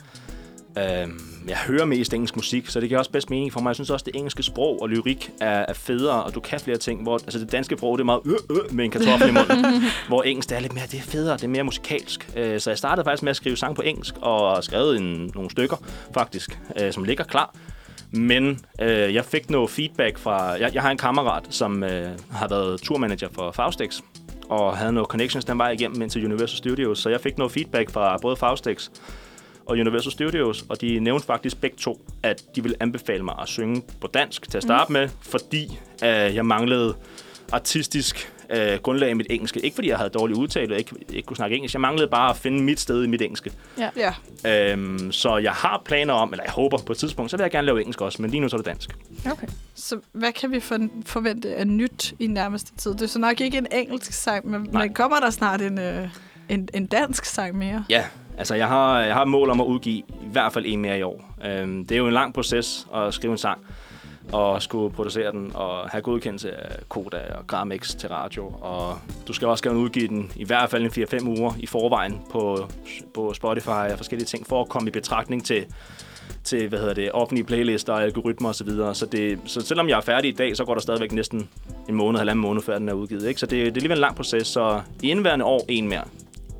Øhm, 0.78 1.20
jeg 1.48 1.56
hører 1.56 1.84
mest 1.84 2.14
engelsk 2.14 2.36
musik, 2.36 2.68
så 2.68 2.80
det 2.80 2.88
giver 2.88 2.98
også 2.98 3.10
bedst 3.10 3.30
mening 3.30 3.52
for 3.52 3.60
mig. 3.60 3.68
Jeg 3.68 3.74
synes 3.74 3.90
også, 3.90 4.04
det 4.04 4.16
engelske 4.16 4.42
sprog 4.42 4.82
og 4.82 4.88
lyrik 4.88 5.30
er, 5.40 5.64
er 5.68 5.72
federe, 5.72 6.22
og 6.22 6.34
du 6.34 6.40
kan 6.40 6.60
flere 6.60 6.76
ting. 6.76 7.02
Hvor, 7.02 7.14
altså 7.14 7.38
det 7.38 7.52
danske 7.52 7.76
sprog, 7.76 7.98
det 7.98 8.02
er 8.02 8.04
meget 8.04 8.20
øh, 8.26 8.32
øh, 8.50 8.74
med 8.74 8.84
en 8.84 8.90
kartoffel 8.90 9.28
i 9.28 9.32
munden. 9.32 9.82
hvor 10.08 10.22
engelsk, 10.22 10.48
det 10.48 10.56
er 10.56 10.60
lidt 10.60 10.74
mere, 10.74 10.84
det 10.90 10.98
er 10.98 11.02
federe, 11.02 11.36
det 11.36 11.44
er 11.44 11.48
mere 11.48 11.64
musikalsk. 11.64 12.30
Øh, 12.36 12.60
så 12.60 12.70
jeg 12.70 12.78
startede 12.78 13.04
faktisk 13.04 13.22
med 13.22 13.30
at 13.30 13.36
skrive 13.36 13.56
sang 13.56 13.76
på 13.76 13.82
engelsk, 13.82 14.14
og 14.20 14.64
skrevet 14.64 14.96
en, 14.96 15.30
nogle 15.34 15.50
stykker, 15.50 15.76
faktisk, 16.14 16.58
øh, 16.80 16.92
som 16.92 17.04
ligger 17.04 17.24
klar. 17.24 17.54
Men 18.10 18.60
øh, 18.80 19.14
jeg 19.14 19.24
fik 19.24 19.50
noget 19.50 19.70
feedback 19.70 20.18
fra... 20.18 20.42
Jeg, 20.52 20.74
jeg 20.74 20.82
har 20.82 20.90
en 20.90 20.98
kammerat, 20.98 21.42
som 21.50 21.84
øh, 21.84 22.08
har 22.30 22.48
været 22.48 22.80
turmanager 22.80 23.28
for 23.32 23.50
Faustix, 23.50 24.00
og 24.48 24.76
havde 24.76 24.92
noget 24.92 25.08
connections 25.08 25.44
den 25.44 25.58
vej 25.58 25.70
igennem 25.70 26.02
ind 26.02 26.10
til 26.10 26.24
Universal 26.24 26.56
Studios. 26.56 26.98
Så 26.98 27.08
jeg 27.10 27.20
fik 27.20 27.38
noget 27.38 27.52
feedback 27.52 27.90
fra 27.90 28.18
både 28.22 28.36
Faustix 28.36 28.90
og 29.66 29.72
Universal 29.72 30.12
Studios, 30.12 30.64
og 30.68 30.80
de 30.80 31.00
nævnte 31.00 31.26
faktisk 31.26 31.60
begge 31.60 31.76
to, 31.76 32.00
at 32.22 32.44
de 32.56 32.62
ville 32.62 32.76
anbefale 32.80 33.22
mig 33.24 33.34
at 33.42 33.48
synge 33.48 33.82
på 34.00 34.06
dansk 34.06 34.50
til 34.50 34.56
at 34.56 34.62
starte 34.62 34.92
med, 34.92 35.08
fordi 35.22 35.78
øh, 36.04 36.08
jeg 36.08 36.46
manglede 36.46 36.94
artistisk 37.52 38.33
øh, 38.50 38.78
grundlag 38.78 39.10
i 39.10 39.14
mit 39.14 39.26
engelske. 39.30 39.60
Ikke 39.60 39.74
fordi 39.74 39.88
jeg 39.88 39.96
havde 39.96 40.10
dårlig 40.10 40.36
udtale 40.36 40.74
og 40.74 40.78
ikke, 40.78 40.94
ikke 41.08 41.26
kunne 41.26 41.36
snakke 41.36 41.56
engelsk. 41.56 41.74
Jeg 41.74 41.80
manglede 41.80 42.08
bare 42.08 42.30
at 42.30 42.36
finde 42.36 42.62
mit 42.62 42.80
sted 42.80 43.04
i 43.04 43.06
mit 43.06 43.22
engelske. 43.22 43.52
Ja. 43.96 44.14
Øhm, 44.72 45.12
så 45.12 45.36
jeg 45.36 45.52
har 45.52 45.82
planer 45.84 46.14
om, 46.14 46.30
eller 46.32 46.44
jeg 46.44 46.52
håber 46.52 46.78
på 46.78 46.92
et 46.92 46.98
tidspunkt, 46.98 47.30
så 47.30 47.36
vil 47.36 47.44
jeg 47.44 47.50
gerne 47.50 47.66
lave 47.66 47.80
engelsk 47.80 48.00
også, 48.00 48.22
men 48.22 48.30
lige 48.30 48.40
nu 48.40 48.48
så 48.48 48.56
er 48.56 48.58
det 48.58 48.66
dansk. 48.66 48.96
Okay. 49.32 49.46
Så 49.74 50.00
hvad 50.12 50.32
kan 50.32 50.50
vi 50.50 50.60
for, 50.60 50.78
forvente 51.06 51.54
af 51.54 51.66
nyt 51.66 52.14
i 52.18 52.26
nærmeste 52.26 52.72
tid? 52.76 52.92
Det 52.92 53.02
er 53.02 53.06
så 53.06 53.18
nok 53.18 53.40
ikke 53.40 53.58
en 53.58 53.66
engelsk 53.72 54.12
sang, 54.12 54.50
men, 54.50 54.68
Nej. 54.72 54.82
men 54.82 54.94
kommer 54.94 55.20
der 55.20 55.30
snart 55.30 55.62
en... 55.62 55.78
Øh... 55.78 56.08
en, 56.48 56.68
en 56.74 56.86
dansk 56.86 57.24
sang 57.24 57.58
mere. 57.58 57.84
Ja, 57.90 58.04
altså 58.38 58.54
jeg 58.54 58.68
har, 58.68 59.00
jeg 59.00 59.14
har 59.14 59.24
mål 59.24 59.50
om 59.50 59.60
at 59.60 59.64
udgive 59.66 59.96
i 59.96 60.28
hvert 60.32 60.52
fald 60.52 60.64
en 60.68 60.80
mere 60.80 60.98
i 60.98 61.02
år. 61.02 61.34
Øhm, 61.44 61.86
det 61.86 61.94
er 61.94 61.98
jo 61.98 62.06
en 62.06 62.12
lang 62.12 62.34
proces 62.34 62.86
at 62.94 63.14
skrive 63.14 63.32
en 63.32 63.38
sang, 63.38 63.58
og 64.32 64.62
skulle 64.62 64.94
producere 64.94 65.32
den, 65.32 65.50
og 65.54 65.88
have 65.90 66.02
godkendelse 66.02 66.56
af 66.56 66.88
Koda 66.88 67.20
og 67.38 67.46
Gramex 67.46 67.94
til 67.96 68.08
radio. 68.08 68.44
Og 68.60 68.98
du 69.28 69.32
skal 69.32 69.48
også 69.48 69.64
gerne 69.64 69.78
udgive 69.78 70.08
den 70.08 70.32
i 70.36 70.44
hvert 70.44 70.70
fald 70.70 70.98
en 70.98 71.04
4-5 71.04 71.28
uger 71.28 71.52
i 71.58 71.66
forvejen 71.66 72.20
på, 72.30 72.68
på 73.14 73.34
Spotify 73.34 73.68
og 73.68 73.96
forskellige 73.96 74.26
ting, 74.26 74.46
for 74.46 74.60
at 74.60 74.68
komme 74.68 74.88
i 74.88 74.92
betragtning 74.92 75.44
til, 75.44 75.66
til 76.44 76.68
hvad 76.68 76.78
hedder 76.78 76.94
det, 76.94 77.12
offentlige 77.12 77.44
playlister, 77.44 77.92
algoritmer 77.92 78.48
osv. 78.48 78.56
Så, 78.56 78.64
videre. 78.64 78.94
så, 78.94 79.06
det, 79.06 79.38
så 79.44 79.60
selvom 79.60 79.88
jeg 79.88 79.96
er 79.96 80.00
færdig 80.00 80.28
i 80.28 80.34
dag, 80.34 80.56
så 80.56 80.64
går 80.64 80.74
der 80.74 80.80
stadigvæk 80.80 81.12
næsten 81.12 81.48
en 81.88 81.94
måned, 81.94 82.18
halvanden 82.18 82.42
måned, 82.42 82.62
før 82.62 82.78
den 82.78 82.88
er 82.88 82.92
udgivet. 82.92 83.28
Ikke? 83.28 83.40
Så 83.40 83.46
det, 83.46 83.58
det 83.58 83.62
er 83.62 83.66
alligevel 83.66 83.98
en 83.98 84.00
lang 84.00 84.16
proces, 84.16 84.46
så 84.46 84.80
i 85.02 85.10
indværende 85.10 85.44
år 85.44 85.64
en 85.68 85.88
mere. 85.88 86.04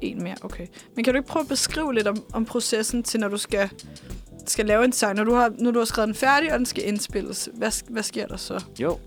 En 0.01 0.23
mere, 0.23 0.35
okay. 0.43 0.67
Men 0.95 1.05
kan 1.05 1.15
du 1.15 1.19
ikke 1.19 1.29
prøve 1.29 1.43
at 1.43 1.49
beskrive 1.49 1.95
lidt 1.95 2.07
om, 2.07 2.25
om 2.33 2.45
processen 2.45 3.03
til, 3.03 3.21
når 3.21 3.29
du 3.29 3.37
skal, 3.37 3.71
skal 4.51 4.66
lave 4.66 4.84
en 4.84 4.92
sang? 4.92 5.16
Når 5.16 5.24
du, 5.24 5.34
har, 5.34 5.53
når 5.59 5.70
du 5.70 5.78
har 5.78 5.86
skrevet 5.86 6.07
den 6.07 6.14
færdig, 6.14 6.53
og 6.53 6.59
den 6.59 6.66
skal 6.66 6.88
indspilles, 6.88 7.49
hvad, 7.55 7.90
hvad 7.90 8.03
sker 8.03 8.26
der 8.26 8.36
så? 8.36 8.64
Jo. 8.80 8.99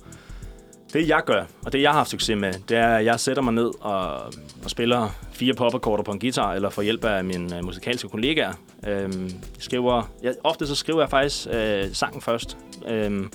Det 0.93 1.07
jeg 1.07 1.21
gør, 1.25 1.45
og 1.65 1.73
det 1.73 1.81
jeg 1.81 1.91
har 1.91 1.97
haft 1.97 2.09
succes 2.09 2.37
med, 2.37 2.53
det 2.69 2.77
er, 2.77 2.87
at 2.87 3.05
jeg 3.05 3.19
sætter 3.19 3.43
mig 3.43 3.53
ned 3.53 3.71
og, 3.81 4.15
og 4.63 4.69
spiller 4.69 5.09
fire 5.31 5.53
popakkorder 5.53 6.03
på 6.03 6.11
en 6.11 6.19
guitar, 6.19 6.53
eller 6.53 6.69
får 6.69 6.81
hjælp 6.81 7.05
af 7.05 7.23
mine 7.23 7.57
uh, 7.57 7.65
musikalske 7.65 8.09
kollegaer. 8.09 8.53
Øhm, 8.87 9.31
skriver, 9.59 10.11
jeg, 10.23 10.33
ofte 10.43 10.67
så 10.67 10.75
skriver 10.75 11.01
jeg 11.01 11.09
faktisk 11.09 11.47
øh, 11.51 11.85
sangen 11.93 12.21
først. 12.21 12.57
Øhm, 12.87 13.31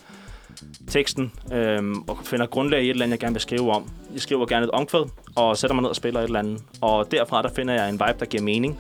teksten, 0.88 1.32
øhm, 1.52 2.00
og 2.00 2.18
finder 2.24 2.46
grundlag 2.46 2.82
i 2.82 2.84
et 2.84 2.90
eller 2.90 3.04
andet, 3.04 3.12
jeg 3.12 3.20
gerne 3.20 3.34
vil 3.34 3.40
skrive 3.40 3.72
om. 3.72 3.90
Jeg 4.12 4.20
skriver 4.20 4.46
gerne 4.46 4.64
et 4.64 4.70
omkvæd, 4.70 5.04
og 5.36 5.56
sætter 5.56 5.74
mig 5.74 5.82
ned 5.82 5.90
og 5.90 5.96
spiller 5.96 6.20
et 6.20 6.24
eller 6.24 6.38
andet. 6.38 6.62
Og 6.80 7.10
derfra 7.10 7.42
der 7.42 7.48
finder 7.56 7.74
jeg 7.74 7.88
en 7.88 7.94
vibe, 7.94 8.18
der 8.20 8.26
giver 8.26 8.42
mening, 8.42 8.78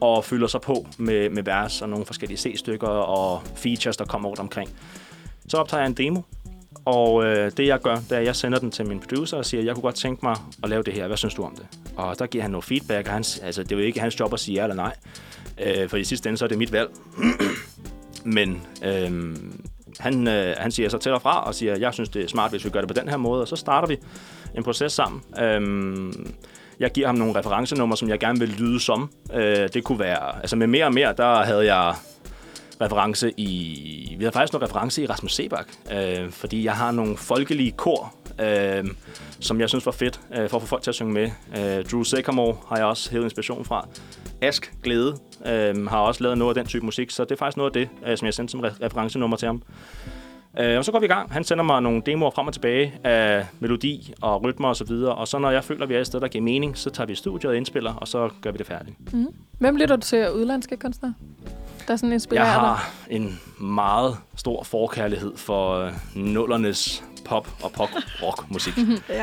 og 0.00 0.24
fylder 0.24 0.46
sig 0.46 0.60
på 0.60 0.86
med, 0.98 1.30
med 1.30 1.42
vers 1.42 1.82
og 1.82 1.88
nogle 1.88 2.06
forskellige 2.06 2.38
C-stykker 2.38 2.88
og 2.88 3.42
features, 3.56 3.96
der 3.96 4.04
kommer 4.04 4.28
rundt 4.28 4.40
omkring. 4.40 4.70
Så 5.48 5.56
optager 5.56 5.80
jeg 5.80 5.86
en 5.86 5.94
demo, 5.94 6.20
og 6.84 7.24
øh, 7.24 7.52
det 7.56 7.66
jeg 7.66 7.80
gør, 7.80 7.94
det 7.94 8.12
er, 8.12 8.18
at 8.18 8.24
jeg 8.24 8.36
sender 8.36 8.58
den 8.58 8.70
til 8.70 8.86
min 8.86 9.00
producer 9.00 9.36
og 9.36 9.46
siger, 9.46 9.62
jeg 9.62 9.74
kunne 9.74 9.82
godt 9.82 9.94
tænke 9.94 10.26
mig 10.26 10.36
at 10.62 10.68
lave 10.68 10.82
det 10.82 10.94
her. 10.94 11.06
Hvad 11.06 11.16
synes 11.16 11.34
du 11.34 11.42
om 11.42 11.56
det? 11.56 11.66
Og 11.96 12.18
der 12.18 12.26
giver 12.26 12.42
han 12.42 12.50
noget 12.50 12.64
feedback, 12.64 13.06
og 13.06 13.12
han, 13.12 13.24
altså, 13.42 13.62
det 13.62 13.72
er 13.72 13.76
jo 13.76 13.82
ikke 13.82 14.00
hans 14.00 14.20
job 14.20 14.32
at 14.32 14.40
sige 14.40 14.54
ja 14.54 14.62
eller 14.62 14.76
nej. 14.76 14.96
Øh, 15.58 15.88
for 15.88 15.96
i 15.96 16.04
sidste 16.04 16.28
ende, 16.28 16.38
så 16.38 16.44
er 16.44 16.48
det 16.48 16.58
mit 16.58 16.72
valg. 16.72 16.90
Men 18.24 18.62
øh, 18.84 19.36
han, 19.98 20.28
øh, 20.28 20.54
han 20.58 20.70
siger 20.70 20.88
så 20.88 20.98
til 20.98 21.12
og 21.12 21.22
fra 21.22 21.44
og 21.44 21.54
siger, 21.54 21.76
jeg 21.76 21.94
synes, 21.94 22.08
det 22.08 22.24
er 22.24 22.28
smart, 22.28 22.50
hvis 22.50 22.64
vi 22.64 22.70
gør 22.70 22.80
det 22.80 22.88
på 22.88 22.94
den 22.94 23.08
her 23.08 23.16
måde. 23.16 23.42
Og 23.42 23.48
så 23.48 23.56
starter 23.56 23.88
vi 23.88 23.98
en 24.56 24.62
proces 24.62 24.92
sammen. 24.92 25.22
Øh, 25.40 26.12
jeg 26.80 26.92
giver 26.92 27.06
ham 27.06 27.16
nogle 27.16 27.38
referencenummer, 27.38 27.96
som 27.96 28.08
jeg 28.08 28.18
gerne 28.18 28.38
vil 28.38 28.48
lyde 28.48 28.80
som. 28.80 29.10
Øh, 29.34 29.68
det 29.74 29.84
kunne 29.84 29.98
være, 29.98 30.36
altså 30.36 30.56
med 30.56 30.66
mere 30.66 30.84
og 30.84 30.94
mere, 30.94 31.14
der 31.16 31.42
havde 31.42 31.74
jeg 31.74 31.94
reference 32.80 33.32
i... 33.36 34.16
Vi 34.18 34.24
har 34.24 34.30
faktisk 34.30 34.52
noget 34.52 34.68
reference 34.68 35.02
i 35.02 35.06
Rasmus 35.06 35.34
Sebak, 35.34 35.66
øh, 35.92 36.30
fordi 36.30 36.64
jeg 36.64 36.72
har 36.72 36.90
nogle 36.90 37.16
folkelige 37.16 37.70
kor, 37.72 38.14
øh, 38.40 38.84
som 39.40 39.60
jeg 39.60 39.68
synes 39.68 39.86
var 39.86 39.92
fedt 39.92 40.20
øh, 40.34 40.48
for 40.50 40.56
at 40.56 40.62
få 40.62 40.66
folk 40.66 40.82
til 40.82 40.90
at 40.90 40.94
synge 40.94 41.12
med. 41.12 41.30
Øh, 41.58 41.84
Drew 41.84 42.02
Sycamore 42.02 42.56
har 42.68 42.76
jeg 42.76 42.86
også 42.86 43.10
hævet 43.10 43.24
inspiration 43.24 43.64
fra. 43.64 43.88
Ask 44.42 44.72
Glæde 44.82 45.16
øh, 45.46 45.86
har 45.86 45.98
også 45.98 46.22
lavet 46.22 46.38
noget 46.38 46.56
af 46.56 46.62
den 46.62 46.68
type 46.68 46.84
musik, 46.84 47.10
så 47.10 47.24
det 47.24 47.32
er 47.32 47.36
faktisk 47.36 47.56
noget 47.56 47.76
af 47.76 47.86
det, 47.86 48.10
øh, 48.10 48.18
som 48.18 48.26
jeg 48.26 48.34
sendte 48.34 48.52
som 48.52 48.60
re- 48.60 48.84
referencenummer 48.84 49.36
til 49.36 49.46
ham. 49.46 49.62
Øh, 50.58 50.78
og 50.78 50.84
så 50.84 50.92
går 50.92 50.98
vi 50.98 51.04
i 51.04 51.08
gang. 51.08 51.32
Han 51.32 51.44
sender 51.44 51.64
mig 51.64 51.82
nogle 51.82 52.02
demoer 52.06 52.30
frem 52.30 52.46
og 52.46 52.52
tilbage 52.52 52.94
af 53.04 53.46
melodi 53.60 54.14
og 54.20 54.44
rytmer 54.44 54.68
og 54.68 54.76
så 54.76 54.84
videre. 54.84 55.14
Og 55.14 55.28
så 55.28 55.38
når 55.38 55.50
jeg 55.50 55.64
føler, 55.64 55.82
at 55.82 55.88
vi 55.88 55.94
er 55.94 56.00
et 56.00 56.06
sted, 56.06 56.20
der 56.20 56.28
giver 56.28 56.44
mening, 56.44 56.78
så 56.78 56.90
tager 56.90 57.06
vi 57.06 57.12
i 57.12 57.16
studiet 57.16 57.50
og 57.50 57.56
indspiller, 57.56 57.94
og 57.94 58.08
så 58.08 58.30
gør 58.42 58.50
vi 58.50 58.58
det 58.58 58.66
færdigt. 58.66 59.12
Mm. 59.14 59.26
Hvem 59.58 59.76
lytter 59.76 59.96
du 59.96 60.02
til 60.02 60.30
udlandske 60.32 60.76
kunstnere? 60.76 61.14
Der 61.88 61.96
sådan 61.96 62.12
inspirerer 62.12 62.44
Jeg 62.44 62.54
dig? 62.54 62.60
har 62.60 62.90
en 63.10 63.40
meget 63.60 64.16
stor 64.36 64.62
forkærlighed 64.62 65.36
for 65.36 65.74
øh, 65.78 65.92
nullernes 66.14 67.04
pop 67.24 67.48
og 67.62 67.72
pop 67.72 67.88
rock 68.22 68.50
musik. 68.50 68.74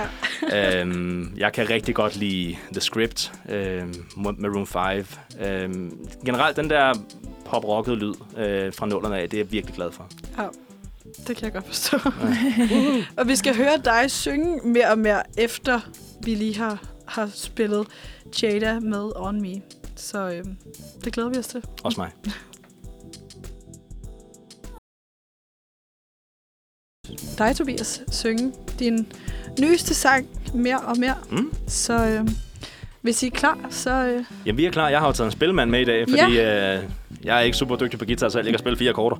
Ja. 0.51 0.81
øhm, 0.81 1.33
jeg 1.37 1.53
kan 1.53 1.69
rigtig 1.69 1.95
godt 1.95 2.15
lide 2.15 2.55
The 2.71 2.81
Script, 2.81 3.33
øhm, 3.49 3.93
Maroon 4.17 4.67
5. 4.67 5.05
Øhm, 5.47 5.97
generelt 6.25 6.57
den 6.57 6.69
der 6.69 6.93
pop 7.45 7.65
rockede 7.65 7.95
lyd 7.95 8.13
øh, 8.37 8.73
fra 8.73 8.85
nullerne 8.85 9.17
af, 9.17 9.29
det 9.29 9.37
er 9.39 9.43
jeg 9.43 9.51
virkelig 9.51 9.75
glad 9.75 9.91
for. 9.91 10.05
ja. 10.37 10.43
Det 11.27 11.37
kan 11.37 11.45
jeg 11.45 11.53
godt 11.53 11.67
forstå. 11.67 11.97
og 13.21 13.27
vi 13.27 13.35
skal 13.35 13.55
høre 13.55 13.77
dig 13.85 14.11
synge 14.11 14.67
mere 14.67 14.91
og 14.91 14.99
mere, 14.99 15.23
efter 15.37 15.79
vi 16.23 16.35
lige 16.35 16.57
har, 16.57 16.83
har 17.07 17.29
spillet 17.33 17.87
Jada 18.41 18.79
med 18.79 19.11
On 19.15 19.41
Me. 19.41 19.61
Så 19.95 20.29
øh, 20.29 20.45
det 21.03 21.13
glæder 21.13 21.29
vi 21.29 21.37
os 21.37 21.47
til. 21.47 21.63
Også 21.83 22.01
mig. 22.01 22.11
dig, 27.37 27.55
Tobias, 27.55 28.01
synge 28.11 28.53
din 28.79 29.13
nyeste 29.59 29.93
sang 29.93 30.27
mere 30.53 30.79
og 30.79 30.97
mere. 30.99 31.15
Mm. 31.31 31.53
Så 31.67 32.05
øh, 32.05 32.27
hvis 33.01 33.23
I 33.23 33.27
er 33.27 33.31
klar, 33.31 33.57
så... 33.69 34.05
Øh, 34.05 34.23
Jamen, 34.45 34.57
vi 34.57 34.65
er 34.65 34.71
klar. 34.71 34.89
Jeg 34.89 34.99
har 34.99 35.07
jo 35.07 35.13
taget 35.13 35.27
en 35.27 35.31
spilmand 35.31 35.69
med 35.69 35.81
i 35.81 35.85
dag, 35.85 36.05
fordi 36.09 36.31
øh, 36.31 36.83
jeg 37.23 37.37
er 37.37 37.39
ikke 37.39 37.57
super 37.57 37.75
dygtig 37.75 37.99
på 37.99 38.05
guitar 38.05 38.29
selv. 38.29 38.45
Jeg 38.45 38.51
kan 38.51 38.59
spille 38.59 38.77
fire 38.77 38.89
akkorder. 38.89 39.15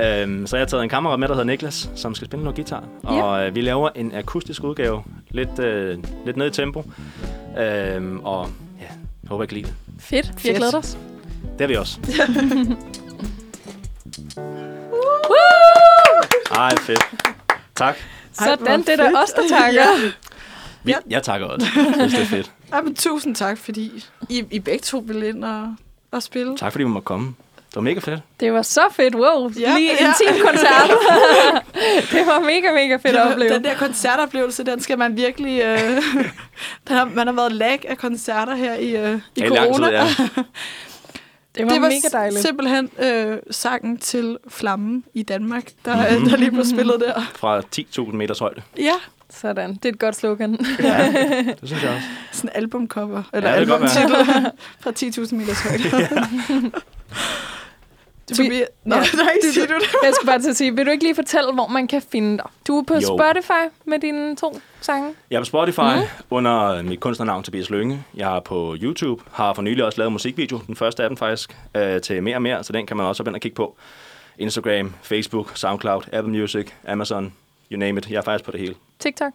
Øhm, 0.00 0.46
så 0.46 0.56
jeg 0.56 0.60
har 0.60 0.66
taget 0.66 0.82
en 0.82 0.88
kammerat 0.88 1.20
med, 1.20 1.28
der 1.28 1.34
hedder 1.34 1.44
Niklas, 1.46 1.90
som 1.94 2.14
skal 2.14 2.26
spille 2.28 2.44
noget 2.44 2.56
guitar. 2.56 2.84
Og 3.02 3.46
øh, 3.46 3.54
vi 3.54 3.60
laver 3.60 3.88
en 3.94 4.14
akustisk 4.14 4.64
udgave. 4.64 5.02
Lidt, 5.30 5.58
øh, 5.58 5.98
lidt 6.26 6.36
ned 6.36 6.46
i 6.46 6.50
tempo. 6.50 6.84
Øhm, 7.58 8.20
og 8.24 8.48
ja, 8.80 8.84
jeg 9.22 9.28
håber, 9.28 9.42
jeg 9.44 9.48
kan 9.48 9.56
lide 9.56 9.66
det. 9.66 9.74
Fedt. 10.00 10.44
Vi 10.44 10.48
har 10.48 10.56
glædet 10.56 10.74
os. 10.74 10.98
Det 11.42 11.60
har 11.60 11.66
vi 11.66 11.76
også. 11.76 11.98
Ej, 16.54 16.76
fedt. 16.76 17.00
Tak. 17.74 17.96
Ej, 18.38 18.46
Sådan, 18.46 18.80
det 18.80 18.88
er 18.88 18.96
da 18.96 19.18
os, 19.22 19.30
der 19.30 19.48
takker. 19.48 19.82
Vi, 20.84 20.90
Ja. 20.90 20.96
jeg 21.10 21.22
takker 21.22 21.46
også. 21.46 21.66
Jeg 21.76 21.94
synes, 21.94 22.12
det 22.14 22.20
er 22.22 22.26
fedt. 22.26 22.52
ej, 22.72 22.80
men 22.80 22.94
tusind 22.94 23.34
tak, 23.36 23.58
fordi 23.58 24.04
I, 24.28 24.44
I 24.50 24.58
begge 24.58 24.82
to 24.82 24.98
ville 25.06 25.28
ind 25.28 25.44
og, 25.44 25.74
og 26.10 26.22
spille. 26.22 26.56
Tak, 26.56 26.72
fordi 26.72 26.84
vi 26.84 26.90
måtte 26.90 27.04
komme. 27.06 27.34
Det 27.72 27.76
var 27.76 27.82
mega 27.82 28.00
fedt. 28.00 28.20
Det 28.40 28.52
var 28.52 28.62
så 28.62 28.80
fedt. 28.92 29.14
Wow. 29.14 29.50
Ja, 29.60 29.74
Lige 29.76 29.90
ja. 30.00 30.04
en 30.04 30.06
intim 30.06 30.46
koncert. 30.46 30.90
det 32.12 32.26
var 32.26 32.40
mega, 32.40 32.72
mega 32.72 32.96
fedt 32.96 33.16
at 33.16 33.32
opleve. 33.32 33.54
Den 33.54 33.64
der 33.64 33.74
koncertoplevelse, 33.74 34.64
den 34.64 34.80
skal 34.80 34.98
man 34.98 35.16
virkelig... 35.16 35.60
Øh, 35.62 35.78
den 36.88 36.96
har, 36.96 37.04
man 37.14 37.26
har 37.26 37.34
været 37.34 37.52
lag 37.52 37.84
af 37.88 37.98
koncerter 37.98 38.54
her 38.54 38.74
i, 38.74 38.96
øh, 38.96 39.20
i 39.36 39.40
Ja, 39.40 39.48
corona. 39.48 39.86
tid, 39.86 39.92
ja. 39.96 40.04
Det 41.54 41.64
var, 41.66 41.72
det 41.72 41.82
var 41.82 41.88
mega 41.88 42.08
dejligt. 42.18 42.42
simpelthen 42.42 42.90
øh, 43.02 43.36
sangen 43.50 43.96
til 43.98 44.38
Flammen 44.48 45.04
i 45.14 45.22
Danmark, 45.22 45.64
der, 45.84 46.10
mm-hmm. 46.10 46.28
der 46.28 46.36
lige 46.36 46.50
blev 46.50 46.64
spillet 46.64 47.00
der. 47.00 47.22
Fra 47.34 47.60
10.000 47.78 48.12
meters 48.12 48.38
højde. 48.38 48.62
Ja, 48.78 48.92
Sådan. 49.30 49.74
Det 49.74 49.84
er 49.84 49.88
et 49.88 49.98
godt 49.98 50.16
slogan. 50.16 50.66
Ja, 50.82 51.12
det 51.46 51.56
synes 51.62 51.82
jeg 51.82 51.90
også. 51.90 52.06
sådan 52.32 52.50
en 52.50 52.56
albumcover, 52.62 53.22
eller 53.32 53.48
Ja, 53.50 53.54
ja, 53.54 53.60
albumtitel 53.60 54.50
fra 54.80 54.90
10.000 54.90 55.34
meters 55.34 55.60
højde. 55.60 55.82
Vi- 56.48 56.70
Tobias, 58.32 58.66
Nå, 58.84 58.94
Ja. 58.96 59.00
nej, 59.24 59.32
siger 59.52 59.66
du 59.66 59.74
det? 59.74 59.86
Jeg 60.02 60.12
skulle 60.14 60.26
bare 60.32 60.40
til 60.42 60.50
at 60.50 60.56
sige, 60.56 60.76
vil 60.76 60.86
du 60.86 60.90
ikke 60.90 61.04
lige 61.04 61.14
fortælle, 61.14 61.52
hvor 61.52 61.66
man 61.66 61.88
kan 61.88 62.02
finde 62.12 62.36
dig? 62.38 62.46
Du 62.68 62.78
er 62.78 62.82
på 62.82 62.94
Jo. 62.94 63.00
Spotify 63.00 63.74
med 63.84 63.98
dine 63.98 64.36
to 64.36 64.60
sange. 64.80 65.14
Jeg 65.30 65.36
er 65.36 65.40
på 65.40 65.44
Spotify 65.44 65.80
mm. 65.80 66.02
under 66.30 66.82
mit 66.82 67.00
kunstnernavn 67.00 67.42
Tobias 67.42 67.70
Lønge. 67.70 68.04
Jeg 68.14 68.36
er 68.36 68.40
på 68.40 68.76
YouTube. 68.82 69.22
Har 69.32 69.52
for 69.54 69.62
nylig 69.62 69.84
også 69.84 69.98
lavet 69.98 70.12
musikvideo. 70.12 70.60
Den 70.66 70.76
første 70.76 71.02
af 71.02 71.08
dem 71.10 71.16
faktisk. 71.16 71.56
Øh, 71.76 72.00
til 72.00 72.22
mere 72.22 72.36
og 72.36 72.42
mere, 72.42 72.64
så 72.64 72.72
den 72.72 72.86
kan 72.86 72.96
man 72.96 73.06
også 73.06 73.22
hoppe 73.22 73.30
ind 73.30 73.34
og 73.36 73.40
kigge 73.40 73.54
på. 73.54 73.76
Instagram, 74.38 74.94
Facebook, 75.02 75.52
Soundcloud, 75.54 76.02
Apple 76.12 76.32
Music, 76.32 76.66
Amazon, 76.88 77.32
you 77.72 77.78
name 77.78 77.98
it. 77.98 78.10
Jeg 78.10 78.16
er 78.16 78.22
faktisk 78.22 78.44
på 78.44 78.50
det 78.50 78.60
hele. 78.60 78.74
TikTok. 78.98 79.32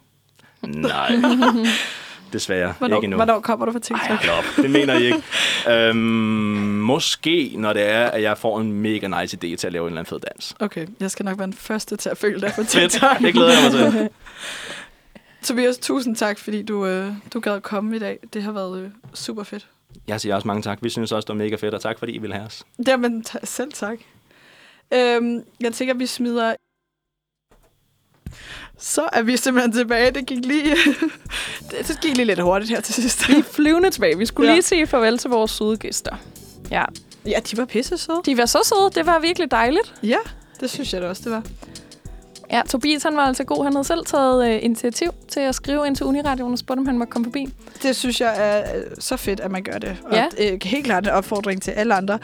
Nej, 0.62 1.12
desværre. 2.32 2.74
Hvornår, 2.78 2.96
ikke 2.96 3.04
endnu. 3.04 3.16
hvornår 3.16 3.40
kommer 3.40 3.66
du 3.66 3.72
fra 3.72 3.78
TikTok? 3.78 4.24
Ej, 4.24 4.30
op. 4.38 4.44
Det 4.56 4.70
mener 4.70 4.94
jeg 4.94 5.02
ikke. 5.02 5.22
øhm, 5.88 5.96
måske, 5.96 7.52
når 7.56 7.72
det 7.72 7.82
er, 7.82 8.06
at 8.06 8.22
jeg 8.22 8.38
får 8.38 8.60
en 8.60 8.72
mega 8.72 9.20
nice 9.20 9.36
idé 9.36 9.56
til 9.56 9.66
at 9.66 9.72
lave 9.72 9.82
en 9.82 9.86
eller 9.86 10.00
anden 10.00 10.10
fed 10.10 10.20
dans. 10.20 10.54
Okay, 10.60 10.86
jeg 11.00 11.10
skal 11.10 11.24
nok 11.24 11.38
være 11.38 11.46
den 11.46 11.54
første 11.54 11.96
til 11.96 12.08
at 12.08 12.18
følge 12.18 12.40
dig 12.40 12.52
på. 12.56 12.64
TikTok. 12.64 13.18
Det 13.18 13.32
glæder 13.34 13.52
jeg 13.52 13.72
mig 13.82 13.92
til. 13.92 14.08
Tobias, 15.42 15.78
tusind 15.78 16.16
tak, 16.16 16.38
fordi 16.38 16.62
du, 16.62 16.86
øh, 16.86 17.12
du 17.34 17.40
gad 17.40 17.60
komme 17.60 17.96
i 17.96 17.98
dag. 17.98 18.18
Det 18.32 18.42
har 18.42 18.52
været 18.52 18.80
øh, 18.82 18.90
super 19.14 19.42
fedt. 19.42 19.66
Jeg 20.08 20.20
siger 20.20 20.34
også 20.34 20.48
mange 20.48 20.62
tak. 20.62 20.78
Vi 20.82 20.88
synes 20.90 21.12
også, 21.12 21.26
det 21.26 21.38
var 21.38 21.44
mega 21.44 21.56
fedt, 21.56 21.74
og 21.74 21.80
tak 21.80 21.98
fordi 21.98 22.12
I 22.12 22.18
ville 22.18 22.34
have 22.34 22.46
os. 22.46 22.64
Jamen, 22.86 23.22
ta- 23.24 23.44
selv 23.44 23.72
tak. 23.72 23.98
Øhm, 24.94 25.42
jeg 25.60 25.72
tænker, 25.72 25.94
vi 25.94 26.06
smider... 26.06 26.54
Så 28.80 29.08
er 29.12 29.22
vi 29.22 29.36
simpelthen 29.36 29.72
tilbage. 29.72 30.10
Det 30.10 30.26
gik 30.26 30.44
lige, 30.44 30.76
det, 31.70 31.88
det 31.88 31.98
gik 32.02 32.16
lige 32.16 32.26
lidt 32.26 32.40
hurtigt 32.40 32.70
her 32.70 32.80
til 32.80 32.94
sidst. 32.94 33.28
Vi 33.28 33.34
er 33.34 33.42
flyvende 33.42 33.90
tilbage. 33.90 34.18
Vi 34.18 34.26
skulle 34.26 34.48
Ja. 34.48 34.54
lige 34.54 34.62
sige 34.62 34.86
farvel 34.86 35.18
til 35.18 35.30
vores 35.30 35.50
søde 35.50 35.76
gæster. 35.76 36.16
Ja. 36.70 36.84
Ja, 37.26 37.38
de 37.50 37.56
var 37.56 37.64
pisse 37.64 37.98
søde. 37.98 38.20
De 38.26 38.36
var 38.38 38.46
så 38.46 38.58
søde. 38.64 38.90
Det 38.94 39.06
var 39.06 39.18
virkelig 39.18 39.50
dejligt. 39.50 39.94
Ja, 40.02 40.16
det 40.60 40.70
synes 40.70 40.92
jeg 40.94 41.02
da 41.02 41.08
også, 41.08 41.22
det 41.24 41.32
var. 41.32 41.42
Ja, 42.50 42.62
Tobias 42.68 43.02
han 43.02 43.16
var 43.16 43.22
altså 43.22 43.44
god. 43.44 43.64
Han 43.64 43.72
havde 43.72 43.86
selv 43.86 44.04
taget 44.06 44.48
øh, 44.50 44.58
initiativ 44.64 45.10
til 45.28 45.40
at 45.40 45.54
skrive 45.54 45.86
ind 45.86 45.96
til 45.96 46.06
Uniradioen 46.06 46.52
og 46.52 46.58
spurgte, 46.58 46.80
om 46.80 46.86
han 46.86 46.98
måtte 46.98 47.10
komme 47.10 47.24
forbi. 47.26 47.48
Det 47.82 47.96
synes 47.96 48.20
jeg 48.20 48.34
er 48.38 48.76
øh, 48.78 48.82
så 48.98 49.16
fedt, 49.16 49.40
at 49.40 49.50
man 49.50 49.62
gør 49.62 49.78
det. 49.78 49.96
Og 50.04 50.12
Ja. 50.16 50.26
øh, 50.52 50.58
helt 50.62 50.84
klart 50.84 51.04
en 51.06 51.12
opfordring 51.12 51.62
til 51.62 51.70
alle 51.70 51.94
andre. 51.94 52.18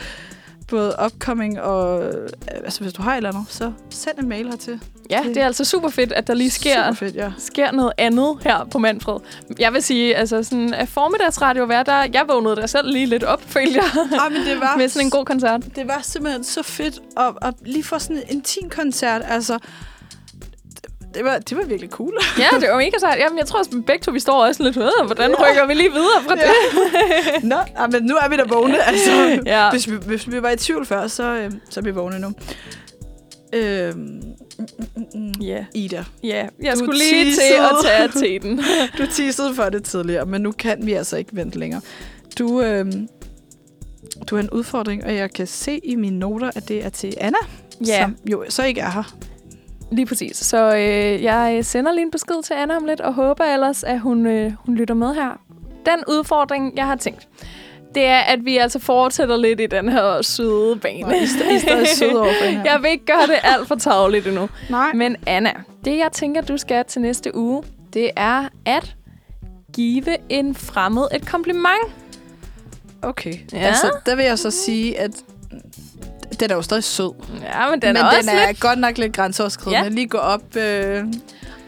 Både 0.69 0.95
upcoming 1.05 1.61
og... 1.61 2.05
Øh, 2.05 2.29
altså, 2.65 2.81
hvis 2.81 2.93
du 2.93 3.03
har 3.03 3.13
et 3.13 3.17
eller 3.17 3.31
andet, 3.33 3.47
så 3.49 3.73
send 3.91 4.19
en 4.19 4.29
mail 4.29 4.49
hertil. 4.49 4.81
Ja, 5.11 5.21
Det- 5.27 5.35
det 5.35 5.43
er 5.43 5.47
altså 5.47 5.65
super 5.65 5.89
fedt, 5.89 6.13
at 6.13 6.27
der 6.27 6.35
lige 6.35 6.51
sker, 6.51 6.85
Super 6.85 6.95
fedt, 6.95 7.15
ja. 7.17 7.33
sker 7.39 7.73
noget 7.73 7.93
andet 7.99 8.39
her 8.43 8.65
på 8.65 8.79
Manfred. 8.79 9.17
Jeg 9.59 9.73
vil 9.73 9.83
sige, 9.83 10.17
altså 10.17 10.43
sådan, 10.43 10.75
at 10.75 10.89
formiddagsradio 10.89 11.65
være 11.65 11.85
der, 11.85 12.07
jeg 12.13 12.25
vågnede 12.29 12.57
der 12.57 12.67
selv 12.67 12.93
lige 12.93 13.07
lidt 13.07 13.25
op, 13.25 13.43
følte 13.55 13.75
jeg, 13.75 13.85
Ah, 14.21 14.33
men 14.33 14.41
det 14.47 14.61
var, 14.61 14.77
med 14.77 14.89
sådan 14.89 15.07
en 15.07 15.11
god 15.11 15.25
koncert. 15.25 15.63
det 15.77 15.89
var 15.89 16.01
simpelthen 16.03 16.45
så 16.45 16.63
fedt 16.63 16.99
at, 17.17 17.33
at 17.43 17.55
lige 17.67 17.85
få 17.85 17.99
sådan 17.99 18.17
en 18.17 18.23
intim 18.29 18.69
koncert. 18.71 19.23
Altså, 19.29 19.59
det, 21.15 21.25
var, 21.25 21.39
det 21.39 21.57
var 21.57 21.65
virkelig 21.65 21.91
cool. 21.91 22.13
Ja, 22.39 22.47
det 22.61 22.69
var 22.71 22.77
mega 22.77 22.99
sejt. 22.99 23.19
Jamen, 23.19 23.39
jeg 23.39 23.47
tror 23.47 23.59
også, 23.59 23.83
begge 23.87 24.03
to, 24.03 24.11
vi 24.11 24.21
står 24.21 24.47
også 24.47 24.63
lidt, 24.63 24.77
øh, 24.77 24.83
hvordan 25.07 25.31
rykker 25.35 25.67
vi 25.67 25.75
lige 25.75 25.91
videre 25.93 26.23
fra 26.29 26.35
det? 26.37 27.45
Nå, 27.51 27.57
ah, 27.77 27.93
men 27.93 28.03
nu 28.03 28.15
er 28.15 28.29
vi 28.29 28.37
da 28.37 28.43
vågne. 28.49 28.77
Altså, 28.89 29.41
Ja. 29.47 29.71
hvis, 29.71 29.91
vi, 29.91 29.97
hvis 30.07 30.31
vi 30.31 30.43
var 30.43 30.51
i 30.51 30.57
tvivl 30.57 30.87
før, 30.87 31.07
så, 31.07 31.23
øh, 31.23 31.53
så 31.71 31.81
er 31.81 31.85
vi 31.85 31.91
vågne 31.91 32.19
nu. 32.19 32.33
Øhm, 33.53 33.99
mm, 33.99 34.15
mm, 34.59 34.67
mm, 34.97 35.21
mm. 35.21 35.33
Ja, 35.43 35.65
Ida, 35.75 36.05
ja. 36.23 36.47
Jeg 36.63 36.73
Du 36.73 36.79
skulle 36.79 36.99
lige 36.99 37.25
til 37.25 37.35
teasede. 37.35 37.61
at 38.05 38.11
tage 38.15 38.27
teten. 38.41 38.61
du 38.99 39.07
teasede 39.07 39.55
for 39.55 39.65
det 39.65 39.85
tidligere, 39.85 40.27
men 40.27 40.41
nu 40.41 40.53
kan 40.53 40.87
vi 40.87 40.93
altså 40.93 41.17
ikke 41.17 41.31
vente 41.37 41.59
længere. 41.59 41.81
Du, 42.39 42.63
øh, 42.63 42.87
du 44.31 44.35
har 44.37 44.43
en 44.43 44.51
udfordring, 44.51 45.05
og 45.05 45.15
jeg 45.15 45.33
kan 45.33 45.47
se 45.47 45.81
i 45.85 45.95
mine 45.97 46.19
noter, 46.19 46.51
at 46.57 46.69
det 46.69 46.85
er 46.85 46.89
til 46.89 47.15
Anna, 47.21 47.39
Ja, 47.87 48.03
som 48.03 48.17
jo 48.31 48.45
så 48.49 48.65
ikke 48.65 48.81
er 48.81 48.91
her. 48.91 49.15
Lige 49.95 50.07
præcis. 50.07 50.37
Så 50.37 50.75
øh, 50.77 51.23
jeg 51.23 51.65
sender 51.65 51.93
lige 51.93 52.03
en 52.03 52.11
besked 52.11 52.43
til 52.45 52.55
Anna 52.55 52.77
om 52.77 52.85
lidt, 52.85 53.01
og 53.01 53.15
håber 53.15 53.45
ellers, 53.45 53.85
at 53.85 54.01
hun, 54.01 54.27
øh, 54.27 54.53
hun 54.67 54.75
lytter 54.75 54.95
med 54.95 55.15
her. 55.15 55.41
Den 55.87 56.05
udfordring, 56.09 56.77
jeg 56.77 56.87
har 56.87 56.97
tænkt, 56.97 57.29
det 57.95 58.05
er, 58.05 58.19
at 58.19 58.45
vi 58.45 58.57
altså 58.57 58.79
fortsætter 58.79 59.37
lidt 59.37 59.61
i 59.61 59.67
den 59.67 59.89
her 59.89 60.23
søde 60.23 60.77
bane. 60.77 61.01
Nå, 61.03 61.11
I, 61.11 61.25
st- 61.25 61.53
I 61.53 61.59
stadig 61.59 61.89
søde 61.89 62.21
over 62.21 62.33
for. 62.43 62.45
Jeg 62.71 62.79
vil 62.83 62.91
ikke 62.91 63.05
gøre 63.07 63.27
det 63.27 63.37
alt 63.43 63.69
for 63.69 63.75
tavligt 63.75 64.27
endnu. 64.27 64.49
Nej. 64.71 64.93
Men 64.93 65.17
Anna, 65.27 65.53
det 65.85 65.97
jeg 65.99 66.09
tænker, 66.13 66.41
du 66.41 66.57
skal 66.57 66.85
til 66.85 67.01
næste 67.01 67.37
uge, 67.37 67.63
det 67.93 68.11
er 68.17 68.49
at 68.67 68.95
give 69.73 70.17
en 70.29 70.55
fremmed 70.55 71.03
et 71.15 71.27
kompliment. 71.27 71.95
Okay. 73.03 73.35
Ja. 73.53 73.59
Altså, 73.59 73.91
der 74.07 74.17
vil 74.17 74.25
jeg 74.25 74.39
så 74.39 74.51
sige, 74.51 75.01
at 75.01 75.11
den 76.41 76.51
er 76.51 76.55
jo 76.55 76.63
stadig 76.63 76.85
sød. 76.85 77.11
Ja, 77.43 77.71
men 77.71 77.83
den 77.83 77.89
men 77.89 77.97
er 77.97 78.05
også 78.05 78.21
den 78.21 78.29
er 78.29 78.47
lidt... 78.47 78.61
godt 78.61 78.79
nok 78.79 78.99
lidt 78.99 79.13
grænseoverskridende. 79.17 79.83
Ja. 79.83 79.89
Lige 79.89 80.07
gå 80.07 80.19
op... 80.19 80.57
Øh, 80.57 81.05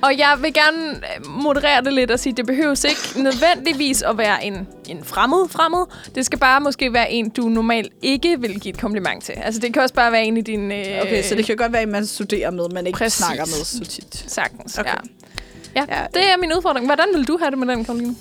Og 0.02 0.18
jeg 0.18 0.34
vil 0.40 0.52
gerne 0.54 0.90
øh, 0.96 1.26
moderere 1.30 1.84
det 1.84 1.92
lidt 1.92 2.10
og 2.10 2.18
sige, 2.20 2.32
det 2.32 2.46
behøves 2.46 2.84
ikke 2.84 3.22
nødvendigvis 3.22 4.02
at 4.02 4.18
være 4.18 4.44
en, 4.44 4.66
en 4.88 5.04
fremmed 5.04 5.48
fremmed. 5.48 5.84
Det 6.14 6.26
skal 6.26 6.38
bare 6.38 6.60
måske 6.60 6.92
være 6.92 7.10
en, 7.12 7.28
du 7.28 7.42
normalt 7.48 7.92
ikke 8.02 8.40
vil 8.40 8.60
give 8.60 8.74
et 8.74 8.80
kompliment 8.80 9.24
til. 9.24 9.32
Altså, 9.32 9.60
det 9.60 9.72
kan 9.72 9.82
også 9.82 9.94
bare 9.94 10.12
være 10.12 10.24
en 10.24 10.36
i 10.36 10.40
din... 10.40 10.72
Øh, 10.72 10.78
okay, 11.02 11.22
så 11.22 11.34
det 11.34 11.46
kan 11.46 11.56
godt 11.56 11.72
være, 11.72 11.82
at 11.82 11.88
man 11.88 12.06
studerer 12.06 12.50
med, 12.50 12.68
men 12.72 12.86
ikke 12.86 12.96
Præcis. 12.98 13.24
snakker 13.24 13.44
med 13.46 13.64
så 13.64 13.84
tit. 13.84 14.24
Sagtens, 14.26 14.78
Okay. 14.78 14.90
ja. 14.90 14.96
Ja, 15.76 15.84
Ja. 16.00 16.04
det 16.14 16.22
er 16.32 16.36
min 16.40 16.52
udfordring. 16.56 16.86
Hvordan 16.86 17.06
vil 17.14 17.28
du 17.28 17.38
have 17.40 17.50
det 17.50 17.58
med 17.58 17.66
den, 17.66 17.84
Karoline? 17.84 18.16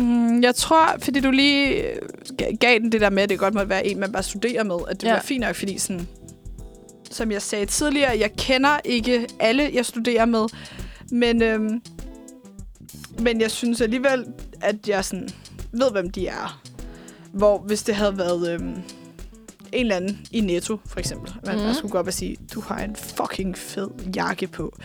Mm, 0.00 0.42
jeg 0.42 0.54
tror, 0.54 0.96
fordi 1.02 1.20
du 1.20 1.30
lige 1.30 1.68
øh, 1.92 1.96
ga- 2.42 2.56
gav 2.56 2.78
den 2.78 2.92
det 2.92 3.00
der 3.00 3.10
med, 3.10 3.22
at 3.22 3.28
det 3.28 3.38
godt 3.38 3.54
måtte 3.54 3.68
være 3.68 3.86
en, 3.86 4.00
man 4.00 4.12
bare 4.12 4.22
studerer 4.22 4.64
med, 4.64 4.76
at 4.88 5.00
det 5.00 5.06
Ja. 5.08 5.12
var 5.12 5.20
fint 5.20 5.40
nok, 5.40 5.56
fordi 5.56 5.78
sådan, 5.78 6.08
som 7.10 7.32
jeg 7.32 7.42
sagde 7.42 7.66
tidligere, 7.66 8.18
jeg 8.18 8.32
kender 8.36 8.80
ikke 8.84 9.26
alle, 9.40 9.70
jeg 9.74 9.86
studerer 9.86 10.24
med, 10.24 10.46
men, 11.12 11.42
øhm, 11.42 11.82
men 13.18 13.40
jeg 13.40 13.50
synes 13.50 13.80
alligevel, 13.80 14.24
at 14.60 14.88
jeg 14.88 15.04
sådan 15.04 15.28
ved, 15.72 15.90
hvem 15.92 16.10
de 16.10 16.26
er. 16.26 16.60
Hvor 17.32 17.58
hvis 17.58 17.82
det 17.82 17.94
havde 17.94 18.18
været 18.18 18.50
øhm, 18.54 18.68
en 18.68 18.82
eller 19.72 19.96
anden 19.96 20.20
i 20.30 20.40
Netto, 20.40 20.76
for 20.86 20.98
eksempel, 20.98 21.32
man 21.46 21.56
Mhm. 21.58 21.66
mm. 21.66 21.74
skulle 21.74 21.92
gå 21.92 21.98
op 21.98 22.06
og 22.06 22.12
sige, 22.12 22.36
du 22.54 22.60
har 22.60 22.78
en 22.84 22.96
fucking 22.96 23.58
fed 23.58 23.88
jakke 24.16 24.46
på. 24.46 24.76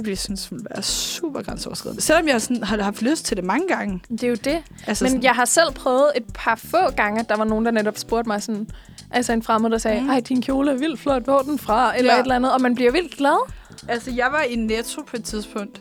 Det 0.00 0.06
ville 0.06 0.12
jeg 0.12 0.18
synes 0.18 0.50
ville 0.52 0.64
være 0.74 0.82
super 0.82 1.42
grænseoverskridende. 1.42 2.02
Selvom 2.02 2.28
jeg 2.28 2.42
sådan, 2.42 2.62
har 2.62 2.82
haft 2.82 3.02
lyst 3.02 3.24
til 3.24 3.36
det 3.36 3.44
mange 3.44 3.68
gange. 3.68 4.00
Det 4.10 4.22
er 4.24 4.28
jo 4.28 4.34
det. 4.34 4.62
Altså 4.86 5.04
Men 5.04 5.10
sådan, 5.10 5.22
jeg 5.22 5.32
har 5.32 5.44
selv 5.44 5.72
prøvet 5.74 6.10
et 6.16 6.22
par 6.34 6.54
få 6.54 6.90
gange, 6.96 7.20
at 7.20 7.28
der 7.28 7.36
var 7.36 7.44
nogen, 7.44 7.64
der 7.64 7.70
netop 7.70 7.98
spurgte 7.98 8.28
mig 8.28 8.42
sådan, 8.42 8.68
altså 9.10 9.32
en 9.32 9.42
fremmed, 9.42 9.70
der 9.70 9.78
sagde, 9.78 10.00
Mm. 10.00 10.08
ej, 10.10 10.20
din 10.20 10.42
kjole 10.42 10.70
er 10.72 10.76
vildt 10.76 11.00
flot, 11.00 11.22
hvor 11.24 11.38
er 11.38 11.42
den 11.42 11.58
fra? 11.58 11.98
Eller 11.98 12.12
Ja. 12.14 12.18
et 12.18 12.22
eller 12.22 12.36
andet, 12.36 12.52
og 12.52 12.60
man 12.60 12.74
bliver 12.74 12.92
vildt 12.92 13.16
glad. 13.16 13.50
Altså, 13.88 14.10
jeg 14.10 14.28
var 14.32 14.42
i 14.42 14.54
Netto 14.54 15.02
på 15.02 15.16
et 15.16 15.24
tidspunkt. 15.24 15.80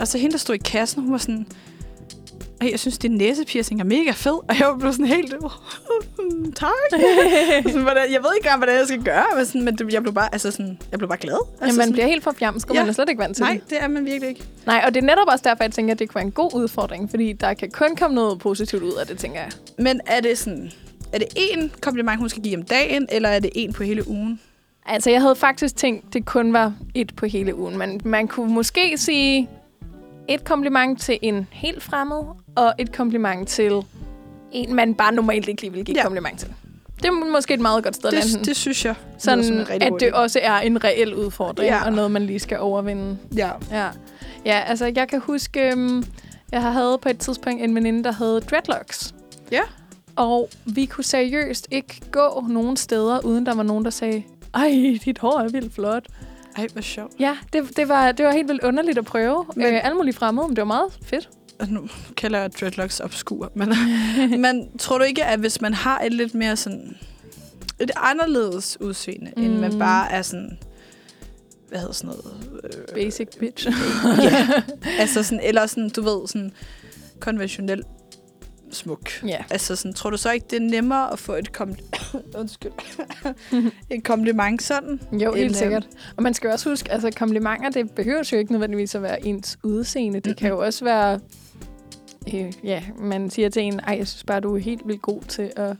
Og 0.00 0.08
så 0.08 0.18
hende, 0.18 0.32
der 0.32 0.38
stod 0.38 0.54
i 0.54 0.58
kassen, 0.58 1.02
hun 1.02 1.12
var 1.12 1.18
sådan... 1.18 1.46
Ej, 2.62 2.68
jeg 2.70 2.80
synes, 2.80 2.98
din 2.98 3.10
næsepiercing 3.10 3.80
er 3.80 3.84
mega 3.84 4.10
fed. 4.10 4.32
Og 4.32 4.58
jeg 4.58 4.74
blev 4.78 4.92
sådan 4.92 5.06
helt... 5.06 5.30
tak. 6.54 6.70
sådan, 7.66 7.82
hvordan, 7.82 8.12
jeg 8.12 8.20
ved 8.22 8.30
ikke 8.36 8.46
engang, 8.46 8.58
hvordan 8.58 8.76
jeg 8.78 8.86
skal 8.86 9.02
gøre. 9.02 9.24
Men, 9.36 9.46
sådan, 9.46 9.64
men 9.64 9.78
jeg 9.92 10.02
blev 10.02 10.14
bare, 10.14 10.28
altså 10.32 10.50
sådan, 10.50 10.78
jeg 10.90 10.98
blev 10.98 11.08
bare 11.08 11.18
glad. 11.18 11.34
Altså, 11.34 11.64
Altså, 11.64 11.78
man 11.78 11.84
sådan, 11.84 11.92
bliver 11.92 12.06
helt 12.06 12.24
forfjamsket, 12.24 12.74
ja. 12.74 12.78
Ja. 12.78 12.82
man 12.82 12.88
er 12.88 12.92
slet 12.92 13.08
ikke 13.08 13.22
vant 13.22 13.36
til 13.36 13.42
Nej, 13.44 13.60
det. 13.70 13.82
er 13.82 13.88
man 13.88 14.04
virkelig 14.04 14.28
ikke. 14.28 14.44
Nej, 14.66 14.82
og 14.86 14.94
det 14.94 15.02
er 15.02 15.06
netop 15.06 15.28
også 15.28 15.42
derfor, 15.44 15.64
jeg 15.64 15.72
tænker, 15.72 15.94
at 15.94 15.98
det 15.98 16.08
kunne 16.08 16.14
være 16.14 16.24
en 16.24 16.30
god 16.32 16.54
udfordring, 16.54 17.10
fordi 17.10 17.32
der 17.32 17.54
kan 17.54 17.70
kun 17.70 17.96
komme 17.96 18.14
noget 18.14 18.38
positivt 18.38 18.82
ud 18.82 18.92
af 18.92 19.06
det, 19.06 19.18
tænker 19.18 19.40
jeg. 19.40 19.50
Men 19.78 20.00
er 20.06 20.20
det 20.20 20.38
sådan... 20.38 20.70
Er 21.12 21.18
det 21.18 21.28
én 21.38 21.68
kompliment, 21.80 22.18
hun 22.18 22.28
skal 22.28 22.42
give 22.42 22.56
om 22.56 22.62
dagen, 22.62 23.06
eller 23.08 23.28
er 23.28 23.38
det 23.38 23.50
en 23.54 23.72
på 23.72 23.82
hele 23.82 24.08
ugen? 24.08 24.40
Altså, 24.86 25.10
jeg 25.10 25.20
havde 25.20 25.36
faktisk 25.36 25.76
tænkt, 25.76 26.12
det 26.14 26.26
kun 26.26 26.52
var 26.52 26.72
et 26.94 27.16
på 27.16 27.26
hele 27.26 27.54
ugen, 27.56 27.78
men 27.78 28.00
man 28.04 28.28
kunne 28.28 28.54
måske 28.54 28.98
sige 28.98 29.48
et 30.28 30.44
kompliment 30.44 31.00
til 31.00 31.18
en 31.22 31.46
helt 31.50 31.82
fremmed, 31.82 32.22
og 32.56 32.74
et 32.78 32.92
kompliment 32.92 33.48
til 33.48 33.72
en, 34.52 34.74
man 34.74 34.94
bare 34.94 35.12
normalt 35.12 35.48
ikke 35.48 35.62
lige 35.62 35.72
vil 35.72 35.84
give 35.84 35.96
ja. 35.96 36.02
Kompliment 36.02 36.40
til. 36.40 36.48
Det 36.96 37.08
er 37.08 37.32
måske 37.32 37.54
et 37.54 37.60
meget 37.60 37.84
godt 37.84 37.96
sted 37.96 38.06
at 38.06 38.12
lande 38.12 38.38
Det, 38.38 38.46
det 38.46 38.56
synes 38.56 38.84
jeg. 38.84 38.94
Sådan, 39.18 39.66
rigtig 39.70 39.82
at 39.82 39.92
det 40.00 40.12
også 40.12 40.38
er 40.42 40.58
en 40.58 40.84
reel 40.84 41.14
udfordring, 41.14 41.70
ja. 41.70 41.84
Og 41.84 41.92
noget, 41.92 42.10
man 42.10 42.22
lige 42.22 42.38
skal 42.38 42.58
overvinde. 42.58 43.18
Ja. 43.36 43.50
Ja. 43.70 43.88
ja, 44.44 44.60
altså 44.66 44.92
jeg 44.96 45.08
kan 45.08 45.20
huske, 45.20 45.72
um, 45.76 46.04
jeg 46.52 46.62
havde 46.62 46.98
på 47.02 47.08
et 47.08 47.18
tidspunkt 47.18 47.62
en 47.62 47.74
veninde, 47.74 48.04
der 48.04 48.12
havde 48.12 48.40
dreadlocks. 48.40 49.14
Ja. 49.50 49.60
Og 50.16 50.48
vi 50.64 50.84
kunne 50.84 51.04
seriøst 51.04 51.68
ikke 51.70 52.00
gå 52.10 52.44
nogen 52.48 52.76
steder, 52.76 53.20
uden 53.24 53.46
der 53.46 53.54
var 53.54 53.62
nogen, 53.62 53.84
der 53.84 53.90
sagde, 53.90 54.22
ej, 54.54 54.98
dit 55.04 55.18
hår 55.18 55.40
er 55.40 55.48
vildt 55.48 55.74
flot. 55.74 56.06
Ej, 56.56 56.66
hvor 56.72 56.80
sjovt. 56.82 57.12
Ja, 57.18 57.36
det, 57.52 57.76
det, 57.76 57.88
var, 57.88 58.12
det 58.12 58.26
var 58.26 58.32
helt 58.32 58.48
vildt 58.48 58.62
underligt 58.64 58.98
at 58.98 59.04
prøve. 59.04 59.44
Men, 59.56 59.66
øh, 59.66 59.84
alle 59.84 59.96
mulige 59.96 60.14
fremmede, 60.14 60.46
men 60.48 60.56
det 60.56 60.60
var 60.62 60.66
meget 60.66 60.98
fedt. 61.04 61.28
Nu 61.68 61.88
kalder 62.16 62.38
jeg 62.40 62.52
dreadlocks 62.60 63.00
obskur, 63.00 63.52
men, 63.54 63.68
men 64.42 64.78
tror 64.78 64.98
du 64.98 65.04
ikke, 65.04 65.24
at 65.24 65.38
hvis 65.40 65.60
man 65.60 65.74
har 65.74 66.00
et 66.00 66.12
lidt 66.14 66.34
mere 66.34 66.56
sådan... 66.56 66.96
Et 67.80 67.90
anderledes 67.96 68.80
udseende, 68.80 69.32
mm. 69.36 69.42
end 69.42 69.58
man 69.58 69.72
Mm. 69.72 69.78
bare 69.78 70.12
er 70.12 70.22
sådan... 70.22 70.58
Hvad 71.68 71.78
hedder 71.80 71.92
sådan 71.94 72.16
noget? 72.16 72.60
Øh, 72.64 72.94
Basic 72.94 73.28
bitch. 73.38 73.66
ja. 74.22 74.62
altså 75.00 75.22
sådan, 75.22 75.40
eller 75.44 75.66
sådan, 75.66 75.90
du 75.90 76.02
ved, 76.02 76.28
sådan 76.28 76.52
konventionel 77.20 77.82
smuk. 78.72 79.10
ja. 79.26 79.38
Altså 79.50 79.76
sådan, 79.76 79.92
tror 79.94 80.10
du 80.10 80.16
så 80.16 80.30
ikke, 80.30 80.46
det 80.50 80.56
er 80.56 80.60
nemmere 80.60 81.12
at 81.12 81.18
få 81.18 81.32
et 81.34 81.52
kom 81.52 81.74
Undskyld. 82.38 82.72
et 83.90 84.04
kompliment 84.04 84.62
sådan? 84.62 85.00
Jo, 85.12 85.34
helt 85.34 85.56
sikkert. 85.56 85.88
Og 86.16 86.22
man 86.22 86.34
skal 86.34 86.50
også 86.50 86.70
huske, 86.70 86.92
altså 86.92 87.10
komplimenter, 87.16 87.70
det 87.70 87.90
behøver 87.90 88.28
jo 88.32 88.38
ikke 88.38 88.52
nødvendigvis 88.52 88.94
at 88.94 89.02
være 89.02 89.26
ens 89.26 89.58
udseende. 89.62 90.20
Det 90.20 90.36
kan 90.36 90.48
jo 90.48 90.58
også 90.58 90.84
være, 90.84 91.20
øh, 92.34 92.52
ja, 92.64 92.82
man 92.98 93.30
siger 93.30 93.48
til 93.48 93.62
en, 93.62 93.80
ej, 93.80 93.94
jeg 93.98 94.08
synes 94.08 94.24
bare, 94.24 94.40
du 94.40 94.54
er 94.56 94.60
helt 94.60 94.80
vildt 94.86 95.02
god 95.02 95.20
til 95.28 95.50
at, 95.56 95.76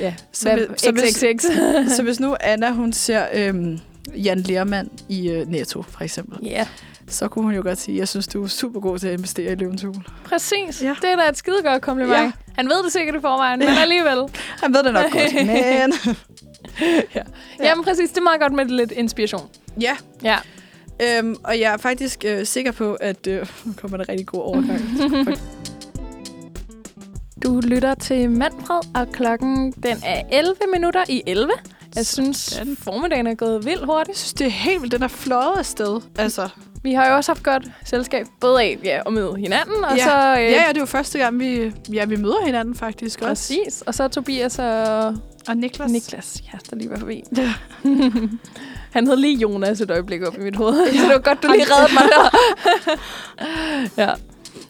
ja, 0.00 0.14
Så 0.32 0.54
hvis- 0.54 0.80
så 0.80 0.92
hvis- 0.92 1.92
så 1.96 2.02
hvis 2.02 2.20
nu 2.20 2.36
Anna, 2.40 2.70
hun 2.72 2.92
ser 2.92 3.26
øhm, 3.34 3.78
Jan 4.16 4.38
Lermand 4.40 4.88
i 5.08 5.28
øh, 5.30 5.48
Netto, 5.48 5.82
for 5.82 6.04
eksempel, 6.04 6.38
ja, 6.42 6.66
så 7.08 7.28
kunne 7.28 7.44
hun 7.44 7.54
jo 7.54 7.62
godt 7.62 7.78
sige, 7.78 7.98
jeg 7.98 8.08
synes, 8.08 8.28
du 8.28 8.44
er 8.44 8.48
super 8.48 8.80
god 8.80 8.98
til 8.98 9.06
at 9.08 9.12
investere 9.12 9.52
i 9.52 9.54
løvens 9.54 9.82
hule. 9.82 10.00
præcis. 10.24 10.82
Ja. 10.82 10.94
Det 11.02 11.12
er 11.12 11.16
da 11.16 11.28
et 11.28 11.36
skidegodt 11.38 11.82
kompliment. 11.82 12.18
Ja. 12.22 12.32
Han 12.56 12.66
ved 12.68 12.84
det 12.84 12.92
sikkert 12.92 13.14
i 13.16 13.20
forvejen, 13.20 13.58
men 13.58 13.68
Ja. 13.68 13.80
alligevel. 13.80 14.18
Han 14.62 14.74
ved 14.74 14.82
det 14.82 14.92
nok 14.92 15.04
godt, 15.12 15.34
men... 15.46 15.46
ja. 15.46 15.86
Ja. 17.14 17.22
Jamen 17.62 17.84
præcis, 17.84 18.10
det 18.10 18.18
er 18.18 18.22
meget 18.22 18.40
godt 18.40 18.52
med 18.52 18.64
lidt 18.64 18.92
inspiration. 18.92 19.48
Ja, 19.80 19.96
Ja. 20.22 20.36
øhm, 21.02 21.36
og 21.44 21.60
jeg 21.60 21.72
er 21.72 21.76
faktisk 21.76 22.24
øh, 22.26 22.46
sikker 22.46 22.72
på, 22.72 22.94
at... 22.94 23.26
Øh, 23.26 23.46
nu 23.64 23.72
kommer 23.76 23.96
der 23.96 24.08
rigtig 24.08 24.26
god 24.26 24.40
overgang. 24.42 24.80
Du 27.42 27.60
lytter 27.60 27.94
til 27.94 28.30
Manfred, 28.30 28.80
og 28.94 29.08
klokken 29.12 29.72
den 29.72 29.96
er 30.04 30.22
11 30.32 30.54
minutter 30.74 31.04
i 31.08 31.22
11. 31.26 31.50
Jeg 31.96 32.06
synes, 32.06 32.36
Sådan. 32.36 32.76
formiddagen 32.76 33.26
er 33.26 33.34
gået 33.34 33.64
vildt 33.64 33.84
hurtigt. 33.84 34.08
jeg 34.08 34.16
synes, 34.16 34.32
det 34.34 34.46
er 34.46 34.50
helt 34.50 34.82
vildt, 34.82 34.94
den 34.94 35.02
er 35.02 35.08
fløjet 35.08 35.58
afsted. 35.58 36.00
Altså, 36.18 36.48
Vi 36.82 36.92
har 36.92 37.08
jo 37.08 37.16
også 37.16 37.30
haft 37.32 37.42
godt 37.42 37.62
selskab, 37.84 38.26
både 38.40 38.62
af 38.62 38.78
ja, 38.84 39.00
at 39.06 39.12
møde 39.12 39.36
hinanden, 39.38 39.84
og 39.84 39.96
Ja. 39.96 40.04
så... 40.04 40.10
Øh, 40.40 40.44
ja, 40.44 40.50
ja, 40.50 40.68
det 40.68 40.76
er 40.76 40.80
jo 40.80 40.86
første 40.86 41.18
gang, 41.18 41.38
vi, 41.40 41.72
ja, 41.92 42.04
vi 42.04 42.16
møder 42.16 42.44
hinanden 42.46 42.74
faktisk 42.74 43.22
også. 43.22 43.54
Præcis. 43.54 43.82
Og 43.82 43.94
så 43.94 44.08
Tobias 44.08 44.58
og 44.58 45.06
Og 45.48 45.56
Niklas. 45.56 45.90
Niklas, 45.90 46.42
ja, 46.52 46.58
der 46.70 46.76
lige 46.76 46.90
var 46.90 46.96
forbi. 46.98 47.22
Ja. 47.36 47.52
Han 48.92 49.06
hed 49.06 49.16
lige 49.16 49.36
Jonas 49.38 49.80
et 49.80 49.90
øjeblik 49.90 50.22
op 50.22 50.34
i 50.38 50.40
mit 50.40 50.56
hoved. 50.56 50.86
så 50.86 50.92
det 51.02 51.08
var 51.14 51.18
godt, 51.18 51.42
du 51.42 51.48
lige 51.52 51.64
reddede 51.64 51.94
mig 51.94 52.02
der. 52.12 52.30
ja. 54.04 54.14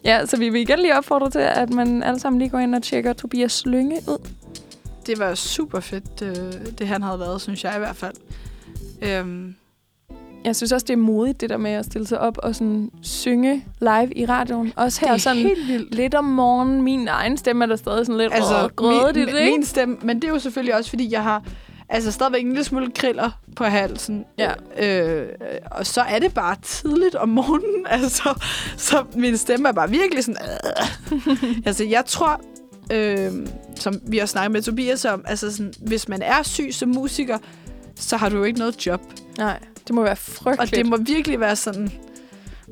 ja, 0.05 0.27
så 0.27 0.37
vi 0.37 0.49
vil 0.49 0.61
igen 0.61 0.79
lige 0.79 0.99
opfordre 0.99 1.31
til, 1.31 1.39
at 1.39 1.71
man 1.71 2.03
alle 2.03 2.21
sammen 2.21 2.39
lige 2.39 2.49
går 2.49 2.59
ind 2.59 2.75
og 2.75 2.83
tjekker 2.83 3.13
Tobias 3.13 3.67
Lynge 3.67 4.01
ud. 4.09 4.29
Det 5.07 5.19
var 5.19 5.35
super 5.35 5.81
fedt, 5.81 6.21
det, 6.21 6.75
det 6.79 6.89
han 6.89 7.03
havde 7.03 7.21
været, 7.21 7.41
synes 7.41 7.65
jeg 7.65 7.75
i 7.77 7.79
hvert 7.79 7.97
fald. 7.97 8.15
Øhm, 9.03 9.55
Jeg 10.45 10.57
synes 10.57 10.73
også, 10.73 10.85
det 10.85 10.93
er 10.93 10.97
modigt, 10.97 11.41
det 11.41 11.51
der 11.51 11.57
med 11.57 11.71
at 11.71 11.85
stille 11.85 12.07
sig 12.07 12.21
op 12.21 12.39
og 12.43 12.55
sådan 12.55 12.91
synge 13.03 13.65
live 13.81 14.15
i 14.17 14.27
radioen. 14.27 14.73
Også 14.77 15.01
her 15.01 15.13
er 15.13 15.17
sådan 15.17 15.51
lidt 15.93 16.15
om 16.15 16.25
morgenen. 16.25 16.83
Min 16.83 17.09
egen 17.09 17.37
stemme 17.37 17.65
er 17.65 17.69
der 17.69 17.77
stadig 17.77 18.07
sådan 18.07 18.19
lidt 18.19 18.35
altså, 18.35 18.69
grødet 18.77 19.17
i 19.17 19.21
det, 19.21 19.41
ikke? 19.41 19.57
min 19.57 19.65
stemme, 19.65 19.97
men 20.03 20.17
det 20.17 20.29
er 20.29 20.33
jo 20.33 20.39
selvfølgelig 20.39 20.75
også, 20.75 20.91
fordi 20.91 21.13
jeg 21.13 21.23
har 21.23 21.43
altså 21.89 22.13
stadigvæk 22.13 22.43
en 22.43 22.49
lille 22.49 22.65
smule 22.65 22.91
kriller 22.91 23.31
på 23.57 23.65
halsen. 23.65 24.25
Ja. 24.39 24.53
Øh, 24.79 25.29
og 25.71 25.87
så 25.87 26.01
er 26.01 26.19
det 26.19 26.35
bare 26.35 26.57
tidligt 26.63 27.15
om 27.15 27.29
morgenen, 27.29 27.87
altså. 28.03 28.45
Så 28.77 29.05
min 29.15 29.37
stemme 29.37 29.69
er 29.69 29.73
bare 29.73 29.91
virkelig 29.91 30.25
sådan... 30.25 30.43
Øh. 31.13 31.63
altså, 31.67 31.85
jeg 31.85 32.05
tror, 32.07 32.41
øh, 32.93 33.33
som 33.75 34.01
vi 34.07 34.19
har 34.19 34.27
snakket 34.27 34.53
med 34.53 34.63
Tobias 34.63 35.05
om, 35.05 35.25
altså 35.27 35.57
sådan, 35.57 35.73
hvis 35.79 36.09
man 36.09 36.23
er 36.23 36.43
syg 36.43 36.69
som 36.71 36.89
musiker, 36.89 37.39
så 37.95 38.17
har 38.17 38.29
du 38.29 38.37
jo 38.37 38.45
ikke 38.45 38.59
noget 38.59 38.87
job. 38.87 39.01
Nej, 39.39 39.59
det 39.89 39.95
må 39.95 40.03
være 40.03 40.13
Og 40.13 40.19
frygteligt. 40.19 40.75
det 40.77 40.87
må 40.87 40.97
virkelig 40.97 41.41
være 41.41 41.57
sådan... 41.57 41.91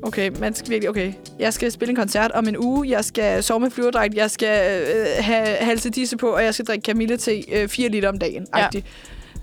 Okay, 0.03 0.31
man 0.39 0.55
skal 0.55 0.69
virkelig... 0.69 0.89
Okay, 0.89 1.13
jeg 1.39 1.53
skal 1.53 1.71
spille 1.71 1.89
en 1.89 1.95
koncert 1.95 2.31
om 2.31 2.47
en 2.47 2.57
uge. 2.57 2.89
Jeg 2.89 3.05
skal 3.05 3.43
sove 3.43 3.59
med 3.59 3.71
flyverdragt. 3.71 4.13
Jeg 4.13 4.31
skal 4.31 4.81
øh, 4.81 5.05
have 5.19 5.47
halse 5.47 5.89
disse 5.89 6.17
på, 6.17 6.27
og 6.27 6.43
jeg 6.43 6.53
skal 6.53 6.65
drikke 6.65 6.83
kamille 6.83 7.17
til 7.17 7.45
øh, 7.53 7.67
4 7.67 7.89
liter 7.89 8.09
om 8.09 8.19
dagen. 8.19 8.47
Ja. 8.57 8.67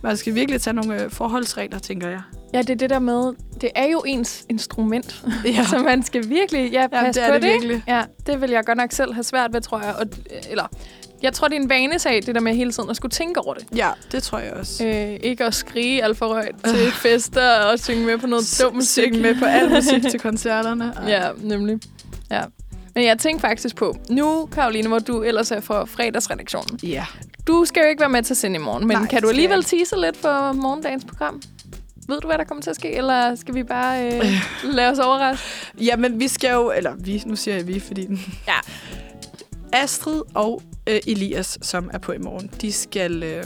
Man 0.03 0.17
skal 0.17 0.35
virkelig 0.35 0.61
tage 0.61 0.75
nogle 0.75 1.03
øh, 1.05 1.11
forholdsregler, 1.11 1.79
tænker 1.79 2.09
jeg. 2.09 2.21
Ja, 2.55 2.59
det 2.59 2.71
er 2.71 2.75
det 2.75 2.91
der 2.91 2.99
med, 2.99 3.33
det 3.61 3.71
er 3.75 3.87
jo 3.87 4.03
ens 4.07 4.45
instrument. 4.49 5.25
Ja, 5.45 5.65
Så 5.71 5.79
man 5.79 6.03
skal 6.03 6.29
virkelig 6.29 6.73
ja, 6.73 6.81
Jamen, 6.81 6.91
passe 7.07 7.21
det 7.21 7.29
er 7.29 7.33
på 7.33 7.35
det 7.35 7.43
det. 7.43 7.51
virkelig. 7.53 7.83
Ja, 7.89 8.03
det 8.27 8.41
vil 8.41 8.51
jeg 8.51 8.65
godt 8.65 8.79
nok 8.79 8.93
selv 8.93 9.13
have 9.15 9.25
svært 9.25 9.53
ved, 9.53 9.61
tror 9.61 9.81
jeg. 9.81 9.95
Og, 9.95 10.07
eller, 10.51 10.65
jeg 11.25 11.33
tror, 11.33 11.49
det 11.49 11.57
er 11.57 11.61
en 11.61 11.69
vanesag, 11.69 12.23
det 12.27 12.35
der 12.35 12.41
med 12.41 12.55
hele 12.55 12.73
tiden 12.73 12.91
at 12.91 12.97
skulle 12.97 13.11
tænke 13.13 13.41
over 13.41 13.55
det. 13.55 13.67
ja 13.77 13.91
det 14.13 14.23
tror 14.23 14.39
jeg 14.39 14.53
også. 14.53 14.87
Øh, 14.87 15.17
ikke 15.23 15.45
at 15.45 15.55
skrige 15.55 16.05
alt 16.05 16.19
for 16.19 16.27
højt 16.27 16.55
til 16.65 16.93
fester 16.93 17.51
og 17.59 17.79
synge 17.79 18.07
med 18.07 18.19
på 18.19 18.27
noget 18.27 18.61
dumt 18.63 18.75
musik. 18.75 19.05
Synge 19.05 19.21
med 19.21 19.35
på 19.39 19.45
al 19.45 19.71
musik 19.71 20.03
til 20.11 20.21
koncerterne. 20.29 20.93
Ej. 20.97 21.09
Ja, 21.11 21.29
nemlig. 21.39 21.79
Ja. 22.31 22.43
Men 22.95 23.05
jeg 23.05 23.19
tænkte 23.19 23.41
faktisk 23.41 23.77
på, 23.77 23.97
nu, 24.11 24.49
Karoline, 24.53 24.89
hvor 24.89 24.99
du 24.99 25.23
ellers 25.23 25.51
er 25.51 25.61
fra 25.61 25.85
fredagsredaktionen. 25.85 26.79
Ja. 26.83 27.05
Du 27.47 27.65
skal 27.65 27.81
jo 27.83 27.89
ikke 27.89 28.01
være 28.01 28.09
med 28.09 28.23
til 28.23 28.37
sende 28.37 28.57
i 28.57 28.63
morgen, 28.63 28.87
men 28.89 28.97
Nej, 28.97 29.07
kan 29.07 29.23
du 29.23 29.29
jeg 29.29 29.33
alligevel 29.33 29.59
ikke. 29.59 29.69
tease 29.85 30.01
lidt 30.01 30.17
for 30.17 30.53
morgendagens 30.53 31.05
program? 31.05 31.43
Ved 32.09 32.21
du, 32.21 32.27
hvad 32.27 32.39
der 32.39 32.45
kommer 32.45 32.63
til 32.63 32.71
at 32.71 32.77
ske, 32.77 32.93
eller 32.97 33.35
skal 33.35 33.55
vi 33.55 33.63
bare 33.63 34.07
øh, 34.13 34.23
lade 34.77 34.91
os 34.91 34.99
overraske? 34.99 35.45
Jamen, 35.81 36.21
vi 36.21 36.29
skal 36.29 36.53
jo... 36.53 36.73
Eller 36.77 36.93
vi, 36.99 37.23
nu 37.27 37.37
siger 37.37 37.57
jeg 37.57 37.67
vi, 37.67 37.81
fordi... 37.81 38.09
Ja. 38.49 38.55
Astrid 39.73 40.23
og 40.35 40.63
øh, 40.89 41.01
Elias, 41.07 41.59
som 41.63 41.91
er 41.93 41.99
på 41.99 42.13
i 42.13 42.19
morgen, 42.19 42.51
de 42.61 42.73
skal 42.73 43.23
øh, 43.23 43.45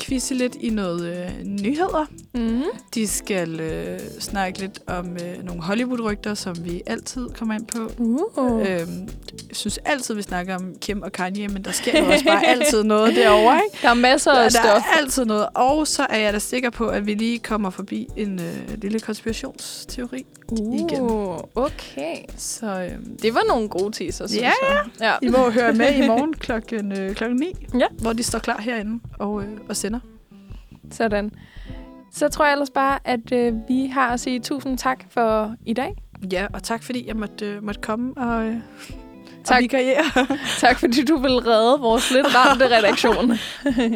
quizze 0.00 0.34
lidt 0.34 0.54
i 0.60 0.70
noget 0.70 1.16
øh, 1.16 1.44
nyheder. 1.44 2.06
Mm-hmm. 2.34 2.62
De 2.94 3.06
skal 3.06 3.60
øh, 3.60 3.98
snakke 4.20 4.58
lidt 4.58 4.80
om 4.86 5.06
øh, 5.12 5.44
nogle 5.44 5.62
Hollywood-rygter, 5.62 6.34
som 6.34 6.64
vi 6.64 6.82
altid 6.86 7.28
kommer 7.38 7.54
ind 7.54 7.66
på. 7.66 7.90
Uh. 7.98 8.60
Øhm, 8.60 9.08
jeg 9.48 9.56
synes 9.56 9.78
altid, 9.84 10.14
vi 10.14 10.22
snakker 10.22 10.54
om 10.56 10.74
Kim 10.80 11.02
og 11.02 11.12
Kanye, 11.12 11.48
men 11.48 11.64
der 11.64 11.72
sker 11.72 12.00
jo 12.04 12.06
også 12.12 12.24
bare 12.24 12.46
altid 12.54 12.82
noget 12.82 13.16
derovre, 13.16 13.60
ikke? 13.66 13.78
Der 13.82 13.88
er 13.90 13.94
masser 13.94 14.30
Der, 14.32 14.38
af 14.40 14.50
der 14.50 14.58
stof. 14.60 14.66
er 14.92 14.98
altid 14.98 15.24
noget. 15.24 15.46
Og 15.54 15.86
så 15.86 16.06
er 16.10 16.18
jeg 16.18 16.32
da 16.32 16.38
sikker 16.38 16.70
på, 16.70 16.86
at 16.88 17.06
vi 17.06 17.14
lige 17.14 17.38
kommer 17.38 17.70
forbi 17.70 18.08
en 18.16 18.40
øh, 18.40 18.78
lille 18.82 19.00
konspirationsteori. 19.00 20.26
igen. 20.52 21.00
Uh, 21.00 21.38
okay. 21.54 22.16
Så 22.36 22.66
øhm, 22.92 23.16
Det 23.22 23.34
var 23.34 23.42
nogle 23.48 23.68
gode 23.68 23.92
teaser, 23.92 24.26
synes 24.26 24.42
Ja, 24.42 24.50
jeg. 24.70 24.84
Ja. 25.22 25.26
I 25.26 25.28
må 25.30 25.50
høre 25.50 25.72
med 25.72 25.94
i 25.94 26.06
morgen 26.06 26.34
klokken, 26.34 26.92
øh, 26.92 27.14
klokken 27.14 27.38
9, 27.38 27.46
Ja. 27.80 27.86
hvor 27.98 28.12
de 28.12 28.22
står 28.22 28.38
klar 28.38 28.60
herinde 28.60 29.00
og, 29.18 29.42
øh, 29.42 29.48
og 29.68 29.76
sender. 29.76 29.89
Sådan. 30.90 31.30
Så 32.12 32.28
tror 32.28 32.44
jeg 32.44 32.52
ellers 32.52 32.70
bare, 32.70 32.98
at 33.04 33.32
øh, 33.32 33.54
vi 33.68 33.86
har 33.86 34.08
at 34.08 34.20
sige 34.20 34.40
tusind 34.40 34.78
tak 34.78 35.04
for 35.10 35.54
i 35.66 35.72
dag. 35.72 35.94
Ja, 36.32 36.46
og 36.52 36.62
tak 36.62 36.82
fordi 36.82 37.08
jeg 37.08 37.16
måtte, 37.16 37.46
øh, 37.46 37.62
måtte 37.64 37.80
komme 37.80 38.12
og, 38.16 38.44
øh, 38.44 38.56
Tak. 39.44 39.62
og. 39.74 40.36
Tak 40.60 40.78
fordi 40.78 41.04
du 41.04 41.16
vil 41.16 41.30
redde 41.38 41.80
vores 41.80 42.10
lidt 42.10 42.26
ramte 42.34 42.64
redaktion. 42.76 43.32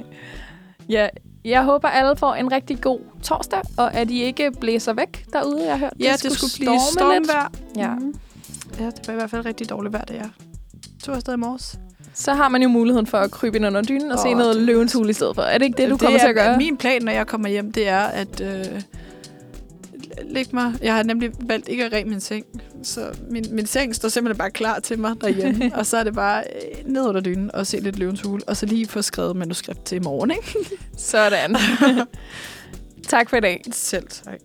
ja, 0.89 1.09
jeg 1.45 1.65
håber, 1.65 1.89
alle 1.89 2.17
får 2.17 2.35
en 2.35 2.53
rigtig 2.53 2.81
god 2.81 3.01
torsdag, 3.23 3.61
og 3.79 3.95
at 3.95 4.11
I 4.11 4.23
ikke 4.23 4.51
blæser 4.61 4.93
væk 4.93 5.27
derude. 5.33 5.63
Jeg 5.65 5.73
har 5.73 5.79
hørt, 5.79 5.93
ja, 6.01 6.13
det, 6.23 6.33
skulle 6.33 6.53
blive 6.57 6.81
storme 6.81 7.15
lidt. 7.15 7.27
stormvejr. 7.27 7.53
Ja. 7.77 7.95
Mhm. 7.95 8.15
ja, 8.79 8.87
det 8.87 9.07
var 9.07 9.13
i 9.13 9.17
hvert 9.17 9.31
fald 9.31 9.47
rigtig 9.47 9.71
dårligt 9.71 9.93
vejr, 9.93 10.05
det 10.05 10.17
er. 10.17 10.29
afsted 11.13 11.35
i 11.35 11.37
morges. 11.37 11.79
Så 12.15 12.35
har 12.35 12.49
man 12.49 12.63
jo 12.63 12.69
muligheden 12.69 13.07
for 13.07 13.19
at 13.19 13.31
krybe 13.31 13.57
ind 13.57 13.67
under 13.67 13.83
dynen 13.83 14.13
og 14.13 14.19
Åh, 14.19 14.23
se 14.23 14.35
noget 14.35 14.57
det 14.57 14.65
løvens 14.65 14.93
hule 14.93 15.11
i 15.11 15.13
stedet 15.13 15.35
for. 15.35 15.43
Er 15.43 15.59
det 15.59 15.65
ikke 15.65 15.83
det, 15.83 15.91
du 15.91 15.97
kommer 15.97 16.19
er, 16.19 16.23
til 16.23 16.29
at 16.29 16.35
gøre? 16.35 16.57
Min 16.57 16.77
plan, 16.77 17.03
når 17.03 17.13
jeg 17.13 17.27
kommer 17.27 17.49
hjem, 17.49 17.73
det 17.73 17.89
er 17.89 18.01
at 18.01 18.41
øh, 18.41 18.83
lægge 20.23 20.51
mig. 20.53 20.75
Jeg 20.83 20.95
har 20.95 21.03
nemlig 21.03 21.31
valgt 21.41 21.69
ikke 21.69 21.85
at 21.85 21.93
ræbe 21.93 22.09
min 22.09 22.21
seng. 22.21 22.47
Så 22.83 23.01
min, 23.31 23.45
min 23.51 23.67
seng 23.67 23.95
står 23.95 24.09
simpelthen 24.09 24.39
bare 24.39 24.51
klar 24.51 24.81
til 24.81 24.99
mig 24.99 25.21
derhjemme. 25.21 25.71
og 25.79 25.87
så 25.87 25.97
er 25.97 26.05
det 26.05 26.15
bare 26.15 26.45
øh, 26.45 26.93
ned 26.93 27.03
under 27.03 27.21
dynen 27.21 27.55
og 27.55 27.67
se 27.67 27.81
lidt 27.81 27.99
løvens 27.99 28.21
hule. 28.23 28.43
Og 28.47 28.57
så 28.57 28.67
lige 28.67 28.87
få 28.87 29.03
skrevet 29.03 29.37
manuskript 29.37 29.85
til 29.85 29.97
i 29.97 30.01
morgen, 30.01 30.31
ikke? 30.31 30.79
Sådan. 30.97 31.57
tak 33.09 33.31
for 33.31 33.37
i 33.37 33.41
dag. 33.41 33.63
Selv 33.73 34.07
tak. 34.09 34.41